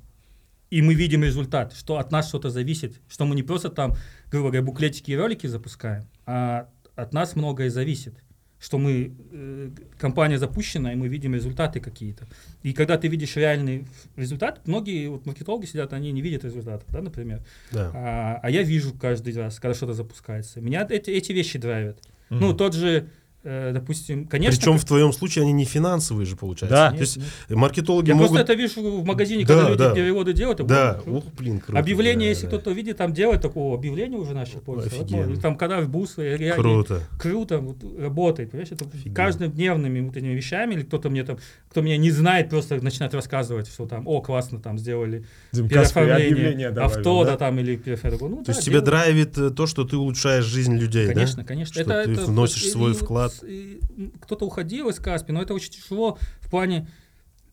и 0.71 0.83
мы 0.83 0.95
видим 0.95 1.25
результат, 1.25 1.75
что 1.75 1.99
от 1.99 2.13
нас 2.13 2.29
что-то 2.29 2.51
зависит, 2.51 3.01
что 3.09 3.25
мы 3.25 3.35
не 3.35 3.43
просто 3.43 3.69
там, 3.69 3.95
грубо 4.31 4.49
говоря, 4.49 4.63
буклетики 4.63 5.11
и 5.11 5.17
ролики 5.17 5.47
запускаем, 5.47 6.05
а 6.27 6.69
от 6.95 7.13
нас 7.13 7.37
многое 7.37 7.71
зависит, 7.71 8.15
что 8.63 8.79
мы, 8.79 9.13
э, 9.33 9.71
компания 9.99 10.39
запущена, 10.39 10.93
и 10.93 10.97
мы 10.97 11.09
видим 11.09 11.35
результаты 11.35 11.81
какие-то. 11.81 12.29
И 12.63 12.73
когда 12.73 12.97
ты 12.97 13.09
видишь 13.09 13.35
реальный 13.35 13.87
результат, 14.17 14.61
многие 14.69 15.09
вот 15.09 15.27
маркетологи 15.27 15.67
сидят, 15.67 15.93
они 15.93 16.13
не 16.13 16.23
видят 16.23 16.45
результатов, 16.45 16.87
да, 16.93 17.03
например. 17.03 17.43
Да. 17.73 17.91
А, 17.93 18.41
а 18.41 18.51
я 18.51 18.63
вижу 18.63 18.95
каждый 18.95 19.35
раз, 19.37 19.59
когда 19.59 19.75
что-то 19.75 19.95
запускается. 19.95 20.61
Меня 20.61 20.87
эти, 20.89 21.11
эти 21.11 21.33
вещи 21.33 21.59
драйвят. 21.59 21.99
Мгм. 22.31 22.41
Ну, 22.41 22.55
тот 22.55 22.75
же, 22.75 23.09
допустим, 23.45 24.27
конечно... 24.27 24.57
Причем 24.59 24.73
как- 24.75 24.83
в 24.83 24.85
твоем 24.85 25.13
случае 25.13 25.43
они 25.43 25.53
не 25.53 25.65
финансовые 25.65 26.27
же, 26.27 26.37
получается. 26.37 26.77
Да. 26.77 26.91
То 26.93 27.01
есть 27.01 27.17
Нет, 27.17 27.27
маркетологи 27.51 28.09
Я 28.09 28.15
могут... 28.15 28.31
просто 28.31 28.53
это 28.53 28.61
вижу 28.61 29.01
в 29.01 29.05
магазине, 29.05 29.45
Да, 29.45 29.55
когда 29.55 29.69
люди 29.71 29.79
да. 29.79 29.95
переводы 29.95 30.33
делают. 30.33 30.67
Да, 30.67 30.95
круто. 31.03 31.11
ух, 31.19 31.25
блин, 31.37 31.61
круто. 31.61 31.79
Объявление, 31.79 32.27
да, 32.27 32.31
если 32.31 32.43
да. 32.43 32.49
кто-то 32.49 32.71
видит, 32.71 32.97
там 32.97 33.13
делает 33.13 33.41
такого, 33.43 33.75
объявление 33.75 34.19
уже 34.19 34.33
начали 34.35 34.59
пользоваться. 34.59 34.99
Вот, 35.01 35.07
Офигенно. 35.13 35.41
Там, 35.41 35.57
когда 35.57 35.81
в 35.81 35.89
бусы, 35.89 36.37
реально 36.37 36.63
Круто. 36.63 37.03
круто 37.19 37.59
вот, 37.59 37.77
работает, 37.99 38.51
понимаешь, 38.53 38.71
это 38.71 38.85
Офигенно. 38.85 39.15
каждодневными 39.15 40.01
вот 40.01 40.17
этими 40.17 40.35
вещами, 40.35 40.75
или 40.75 40.83
кто-то 40.83 41.11
мне 41.11 41.25
там, 41.25 41.39
кто 41.71 41.81
меня 41.83 41.97
не 41.97 42.11
знает, 42.11 42.51
просто 42.51 42.81
начинает 42.83 43.15
рассказывать, 43.15 43.67
что 43.69 43.87
там, 43.87 44.07
о, 44.07 44.21
классно, 44.21 44.61
там 44.61 44.79
сделали 44.79 45.25
переоформление 45.53 46.71
добавил, 46.71 46.99
авто, 46.99 47.25
да? 47.25 47.31
да? 47.33 47.37
там, 47.37 47.59
или 47.59 47.77
переоформление. 47.77 48.29
Ну, 48.29 48.37
То 48.39 48.45
да, 48.45 48.53
есть 48.53 48.65
тебя 48.65 48.81
драйвит 48.81 49.37
э, 49.39 49.51
то, 49.51 49.67
что 49.67 49.85
ты 49.85 49.97
улучшаешь 49.97 50.45
жизнь 50.45 50.77
людей, 50.77 51.07
да? 51.09 51.15
Конечно, 51.15 51.45
конечно. 51.45 51.83
Что 51.83 52.05
ты 52.05 52.11
вносишь 52.15 52.65
и- 52.65 52.71
свой 52.71 52.95
вклад. 52.95 53.32
И 53.43 53.81
Кто-то 54.21 54.47
уходил 54.47 54.89
из 54.89 54.99
Каспи, 54.99 55.33
но 55.33 55.41
это 55.43 55.55
очень 55.55 55.73
тяжело 55.73 56.19
в 56.41 56.51
плане 56.51 56.89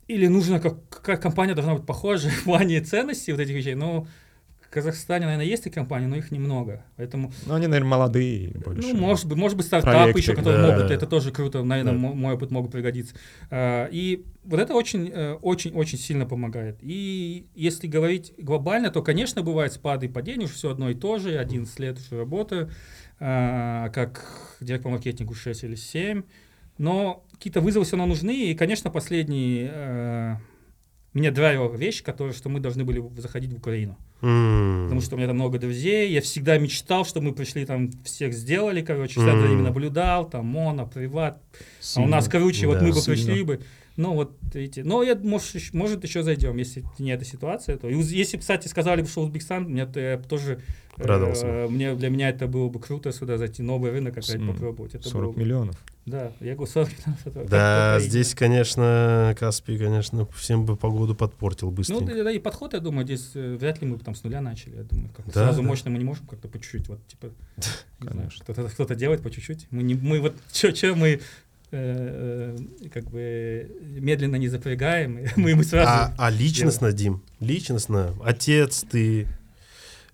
или 0.08 0.28
нужно, 0.28 0.60
как, 0.60 0.90
какая 0.90 1.18
компания 1.18 1.54
должна 1.54 1.76
быть 1.76 1.86
похожа 1.86 2.30
в 2.30 2.44
плане 2.44 2.82
ценностей 2.82 3.32
вот 3.32 3.42
этих 3.42 3.54
вещей. 3.56 3.76
Но 3.76 4.08
в 4.60 4.72
Казахстане, 4.72 5.26
наверное, 5.26 5.46
есть 5.48 5.66
и 5.66 5.70
компании, 5.72 6.06
но 6.08 6.16
их 6.16 6.32
немного. 6.32 6.84
Поэтому, 6.96 7.32
Ну, 7.48 7.54
они, 7.56 7.66
наверное, 7.68 7.90
молодые 7.90 8.52
больше. 8.64 8.82
ну, 8.88 8.96
может 9.00 9.26
быть, 9.28 9.38
может 9.38 9.58
быть, 9.58 9.66
стартапы 9.68 9.98
Проекты, 9.98 10.20
еще, 10.22 10.36
которые 10.36 10.62
да. 10.62 10.72
могут, 10.76 10.92
это 10.92 11.08
тоже 11.08 11.32
круто, 11.32 11.64
наверное, 11.64 11.94
Да. 11.94 12.00
мо- 12.00 12.14
мой 12.14 12.34
опыт 12.36 12.52
могут 12.52 12.72
пригодиться. 12.72 13.16
А, 13.52 13.88
И 13.92 14.26
вот 14.44 14.60
это 14.60 14.74
очень, 14.76 15.10
э, 15.14 15.34
очень, 15.42 15.74
очень 15.74 15.98
сильно 16.00 16.26
помогает. 16.28 16.78
И 16.82 17.48
если 17.56 17.88
говорить 17.88 18.34
глобально, 18.38 18.90
то, 18.92 19.02
конечно, 19.04 19.42
бывают 19.44 19.74
спады 19.74 20.06
и 20.08 20.10
падения, 20.10 20.46
уж 20.46 20.52
все 20.52 20.70
одно 20.72 20.90
и 20.90 20.94
то 20.96 21.18
же, 21.20 21.38
11 21.38 21.80
лет 21.80 21.98
уже 22.00 22.18
работаю, 22.20 22.70
как 23.20 24.26
директор 24.62 24.84
по 24.92 24.96
маркетингу 24.96 25.34
6 25.34 25.64
или 25.66 25.76
7, 25.76 26.24
но 26.78 27.26
какие-то 27.34 27.62
вызовы 27.62 27.86
все 27.86 27.98
равно 27.98 28.14
нужны, 28.14 28.52
и, 28.52 28.56
конечно, 28.56 28.90
последний 28.90 29.68
э, 29.70 30.36
меня 31.14 31.32
драйвила 31.32 31.76
вещь, 31.76 32.04
которая, 32.04 32.34
что 32.34 32.50
мы 32.50 32.60
должны 32.60 32.84
были 32.86 33.04
заходить 33.18 33.52
в 33.54 33.58
Украину. 33.58 33.98
М. 34.22 34.86
Потому 34.86 35.02
что 35.02 35.16
у 35.16 35.18
меня 35.18 35.28
там 35.28 35.36
много 35.38 35.60
друзей, 35.60 36.12
я 36.12 36.22
всегда 36.22 36.58
мечтал, 36.58 37.06
что 37.06 37.20
мы 37.22 37.34
пришли 37.34 37.66
там, 37.66 37.92
всех 38.04 38.34
сделали, 38.34 38.82
короче, 38.82 39.14
всегда 39.20 39.40
за 39.40 39.48
ними 39.48 39.62
наблюдал, 39.62 40.30
там, 40.30 40.46
моно, 40.46 40.86
приват, 40.88 41.42
а 41.54 41.58
у 41.58 41.84
Сильно. 41.84 42.08
нас 42.10 42.28
вот 42.68 42.80
Да. 42.80 42.86
мы 42.86 42.92
бы 42.94 43.00
Сильно. 43.00 43.16
пришли 43.16 43.44
бы. 43.44 43.60
Ну, 43.98 44.14
вот 44.14 44.32
эти. 44.54 44.80
Но 44.80 45.04
я, 45.04 45.16
может, 45.16 45.74
может 45.74 46.04
еще 46.06 46.24
зайдем, 46.24 46.56
если 46.56 46.86
не 47.00 47.12
эта 47.12 47.26
ситуация. 47.26 47.76
То. 47.76 47.90
И 47.90 47.96
если, 48.02 48.38
кстати, 48.38 48.70
сказали 48.70 49.02
бы, 49.02 49.10
что 49.10 49.22
Узбекистан, 49.24 49.66
мне 49.66 49.86
то 49.86 50.00
я 50.00 50.18
б 50.18 50.24
тоже... 50.24 50.62
э, 51.00 51.04
Радовался 51.06 51.46
бы. 51.46 51.70
мне, 51.70 51.96
для 51.96 52.10
меня 52.10 52.30
это 52.30 52.48
было 52.48 52.70
бы 52.70 52.80
круто 52.80 53.12
сюда 53.12 53.38
зайти, 53.38 53.64
новый 53.64 53.92
рынок 53.92 54.18
опять 54.18 54.46
попробовать. 54.46 54.96
Это 54.96 55.08
40 55.10 55.26
было 55.28 55.34
бы- 55.34 55.40
миллионов. 55.40 55.76
Да, 56.06 56.32
я 56.40 56.56
говорю 56.56 56.72
40 56.72 56.90
миллионов. 57.26 57.50
Да, 57.50 58.00
здесь, 58.00 58.34
конечно, 58.34 59.36
Каспий, 59.40 59.78
конечно, 59.78 60.26
всем 60.36 60.66
бы 60.66 60.76
погоду 60.76 61.14
подпортил 61.16 61.68
Ну, 61.70 61.74
быстренько. 61.76 62.06
да, 62.16 62.24
да, 62.24 62.32
и 62.32 62.40
подход, 62.40 62.74
я 62.74 62.80
думаю, 62.80 63.06
здесь 63.06 63.32
э, 63.36 63.58
вряд 63.60 63.80
ли 63.82 63.88
мы 63.88 63.98
бы 63.98 64.04
там 64.04 64.16
с 64.16 64.24
нуля 64.24 64.42
начали. 64.42 64.78
Я 64.78 64.84
думаю, 64.84 65.10
как 65.16 65.26
Да, 65.28 65.32
сразу 65.34 65.62
да. 65.62 65.68
мощно 65.68 65.92
мы 65.92 65.98
не 66.00 66.06
можем 66.06 66.26
как-то 66.26 66.48
по 66.48 66.58
чуть-чуть. 66.60 66.88
Вот, 66.90 67.06
типа, 67.08 67.28
Конечно. 68.00 68.44
кто-то, 68.44 68.70
кто-то 68.70 68.96
делает 68.96 69.22
по 69.22 69.30
чуть-чуть. 69.30 69.68
Мы, 69.72 69.84
не, 69.84 69.94
мы 69.96 70.20
вот 70.20 70.36
что 70.52 70.96
мы 70.96 71.20
э, 71.72 72.56
э, 72.82 72.90
как 72.92 73.04
бы 73.12 73.70
медленно 74.00 74.38
не 74.38 74.48
запрягаем, 74.48 75.28
мы, 75.36 75.54
мы 75.56 75.64
сразу... 75.64 75.90
А, 75.92 76.14
а 76.18 76.32
личностно, 76.32 76.92
Дим, 76.92 77.22
личностно, 77.40 78.16
отец 78.24 78.84
ты, 78.90 79.28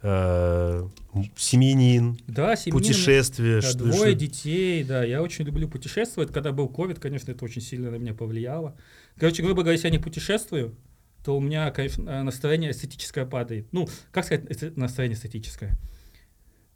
э, 0.02 0.88
семьянин, 1.36 2.18
да, 2.28 2.56
семейный- 2.56 2.72
путешествие, 2.80 3.62
Да, 3.62 3.70
что- 3.70 3.78
двое 3.80 3.96
что- 3.96 4.14
детей, 4.14 4.84
да, 4.84 5.04
я 5.04 5.22
очень 5.22 5.46
люблю 5.46 5.68
путешествовать. 5.70 6.32
Когда 6.32 6.52
был 6.52 6.68
ковид, 6.68 7.00
конечно, 7.00 7.32
это 7.32 7.43
очень 7.46 7.62
сильно 7.62 7.91
на 7.91 7.96
меня 7.96 8.14
повлияло. 8.14 8.76
Короче, 9.18 9.41
грубо 9.43 9.62
говоря, 9.62 9.74
если 9.74 9.88
я 9.88 9.91
не 9.91 10.00
путешествую, 10.00 10.76
то 11.24 11.36
у 11.36 11.39
меня, 11.41 11.72
конечно, 11.72 12.10
э, 12.10 12.24
настроение 12.24 12.72
эстетическое 12.72 13.26
падает. 13.26 13.68
Ну, 13.72 13.88
как 14.12 14.26
сказать, 14.26 14.46
эсте- 14.46 14.74
настроение 14.76 15.18
эстетическое? 15.18 15.78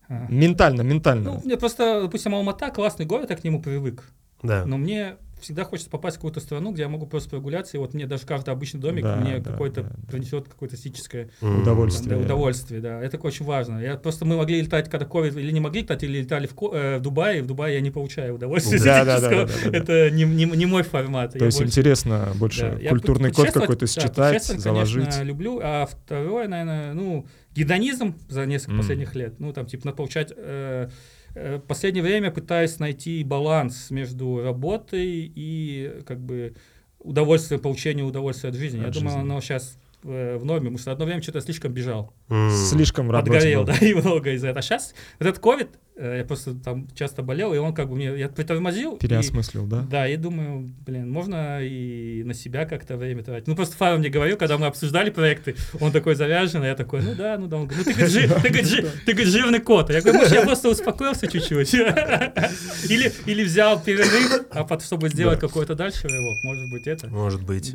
А, 0.07 0.25
Ментально, 0.29 0.81
ментально. 0.81 1.33
Ну, 1.33 1.41
мне 1.45 1.55
просто, 1.55 2.01
допустим, 2.01 2.33
Алмата 2.33 2.71
классный 2.71 3.05
город, 3.05 3.29
я 3.29 3.35
к 3.35 3.43
нему 3.43 3.61
привык. 3.61 4.09
Да. 4.43 4.65
Но 4.65 4.77
мне 4.77 5.15
всегда 5.41 5.63
хочется 5.63 5.89
попасть 5.89 6.17
в 6.17 6.19
какую-то 6.19 6.41
страну, 6.41 6.73
где 6.73 6.81
я 6.81 6.89
могу 6.89 7.05
просто 7.07 7.29
прогуляться, 7.29 7.77
и 7.77 7.79
вот 7.79 7.93
мне 7.93 8.05
даже 8.05 8.25
каждый 8.25 8.49
обычный 8.49 8.81
домик 8.81 9.03
Да, 9.05 9.15
мне 9.15 9.37
да, 9.39 9.51
какой-то 9.51 9.83
да, 9.83 9.89
да. 9.95 10.11
принесет 10.11 10.49
какое-то 10.49 10.75
эстетическое 10.75 11.29
удовольствие. 11.41 12.17
да, 12.17 12.21
удовольствие, 12.21 12.81
да. 12.81 13.01
Это 13.01 13.17
очень 13.19 13.45
важно. 13.45 13.79
Я 13.79 13.95
просто 13.95 14.25
мы 14.25 14.35
могли 14.35 14.59
летать, 14.61 14.89
когда 14.89 15.05
ковид, 15.05 15.37
или 15.37 15.51
не 15.51 15.61
могли 15.61 15.81
летать, 15.81 16.03
или 16.03 16.19
летали 16.23 16.45
в, 16.45 16.55
Ко- 16.55 16.71
э, 16.73 16.97
в 16.97 17.01
Дубае, 17.01 17.39
и 17.39 17.41
в 17.41 17.47
Дубае 17.47 17.75
я 17.75 17.79
не 17.81 17.89
получаю 17.89 18.35
удовольствия 18.35 18.79
Да, 18.83 19.05
да, 19.05 19.21
да, 19.21 19.29
да, 19.29 19.45
да, 19.45 19.53
да. 19.71 19.77
Это 19.77 20.11
не, 20.11 20.23
не, 20.25 20.43
не 20.43 20.65
мой 20.65 20.83
формат. 20.83 21.31
То 21.31 21.39
Я 21.39 21.45
есть 21.45 21.57
больше- 21.57 21.69
интересно 21.69 22.33
больше 22.35 22.77
да, 22.83 22.89
культурный 22.89 23.31
код 23.31 23.51
какой-то 23.51 23.85
да, 23.85 23.87
считать, 23.87 24.13
путешествовать, 24.33 24.61
заложить. 24.61 25.03
конечно, 25.05 25.23
люблю. 25.23 25.59
А 25.63 25.85
второе, 25.85 26.49
наверное, 26.49 26.93
ну, 26.93 27.25
гедонизм 27.55 28.13
за 28.27 28.45
несколько 28.45 28.73
М. 28.73 28.77
последних 28.79 29.15
лет. 29.15 29.39
Ну, 29.39 29.53
там, 29.53 29.65
типа, 29.67 29.85
надо 29.85 29.95
получать... 29.95 30.33
э, 30.35 30.89
э, 31.35 31.59
последнее 31.59 32.03
время 32.03 32.31
пытаюсь 32.31 32.79
найти 32.79 33.23
баланс 33.23 33.91
между 33.91 34.41
работой 34.41 35.31
и, 35.33 36.01
как 36.05 36.19
бы, 36.19 36.55
удовольствие, 36.99 37.59
получение 37.59 38.05
удовольствия 38.05 38.49
от 38.49 38.55
жизни. 38.55 38.79
От 38.79 38.87
я 38.87 38.91
думаю, 38.91 39.17
жизни. 39.17 39.21
оно 39.31 39.41
сейчас 39.41 39.77
в 40.03 40.45
норме, 40.45 40.65
потому 40.69 40.77
что 40.77 40.91
одно 40.91 41.05
время 41.05 41.21
что-то 41.21 41.41
слишком 41.41 41.73
бежал. 41.73 42.13
Слишком 42.69 43.09
Подгорел, 43.09 43.61
был. 43.65 43.67
да, 43.73 43.77
и 43.85 43.93
много 43.93 44.31
из-за 44.33 44.47
этого. 44.47 44.59
А 44.59 44.61
сейчас 44.61 44.93
этот 45.19 45.39
ковид, 45.39 45.67
э, 45.97 46.19
я 46.19 46.25
просто 46.25 46.53
там 46.55 46.87
часто 46.95 47.21
болел, 47.21 47.53
и 47.53 47.57
он 47.57 47.73
как 47.73 47.89
бы 47.89 47.95
мне, 47.95 48.17
я 48.17 48.29
притормозил. 48.29 48.95
и- 48.95 48.99
Переосмыслил, 48.99 49.65
да? 49.65 49.81
Да, 49.89 50.07
и 50.07 50.15
думаю, 50.15 50.69
блин, 50.85 51.09
можно 51.11 51.59
и 51.61 52.23
на 52.23 52.33
себя 52.33 52.65
как-то 52.65 52.95
время 52.97 53.23
тратить. 53.23 53.47
Ну, 53.47 53.55
просто 53.55 53.75
Фара 53.75 53.97
мне 53.97 54.09
говорил, 54.09 54.37
когда 54.37 54.57
мы 54.57 54.67
обсуждали 54.67 55.09
проекты, 55.09 55.55
он 55.81 55.91
такой 55.91 56.15
завязан, 56.15 56.63
а 56.63 56.67
я 56.67 56.75
такой, 56.75 57.01
ну 57.01 57.15
да, 57.15 57.37
ну 57.37 57.47
да. 57.47 57.57
Он 57.57 57.67
говорит, 57.67 57.85
ну 57.87 57.91
ты, 57.93 57.97
говорит, 57.99 58.13
жи- 58.13 58.27
ты, 58.41 58.49
говорит, 58.49 58.67
жи- 58.67 58.87
ты, 59.05 59.11
говорит, 59.13 59.33
жирный 59.33 59.59
кот. 59.59 59.89
Я 59.89 60.01
говорю, 60.01 60.19
может, 60.19 60.33
я 60.33 60.43
просто 60.43 60.69
успокоился 60.69 61.27
чуть-чуть. 61.27 61.73
Или, 62.89 63.11
или 63.25 63.43
взял 63.43 63.81
перерыв, 63.81 64.45
а 64.51 64.63
потом, 64.63 64.79
чтобы 64.85 65.09
сделать 65.09 65.39
какой-то 65.39 65.75
дальше 65.75 66.07
рывок. 66.07 66.37
Может 66.43 66.69
быть, 66.71 66.87
это. 66.87 67.07
Может 67.07 67.43
быть. 67.43 67.73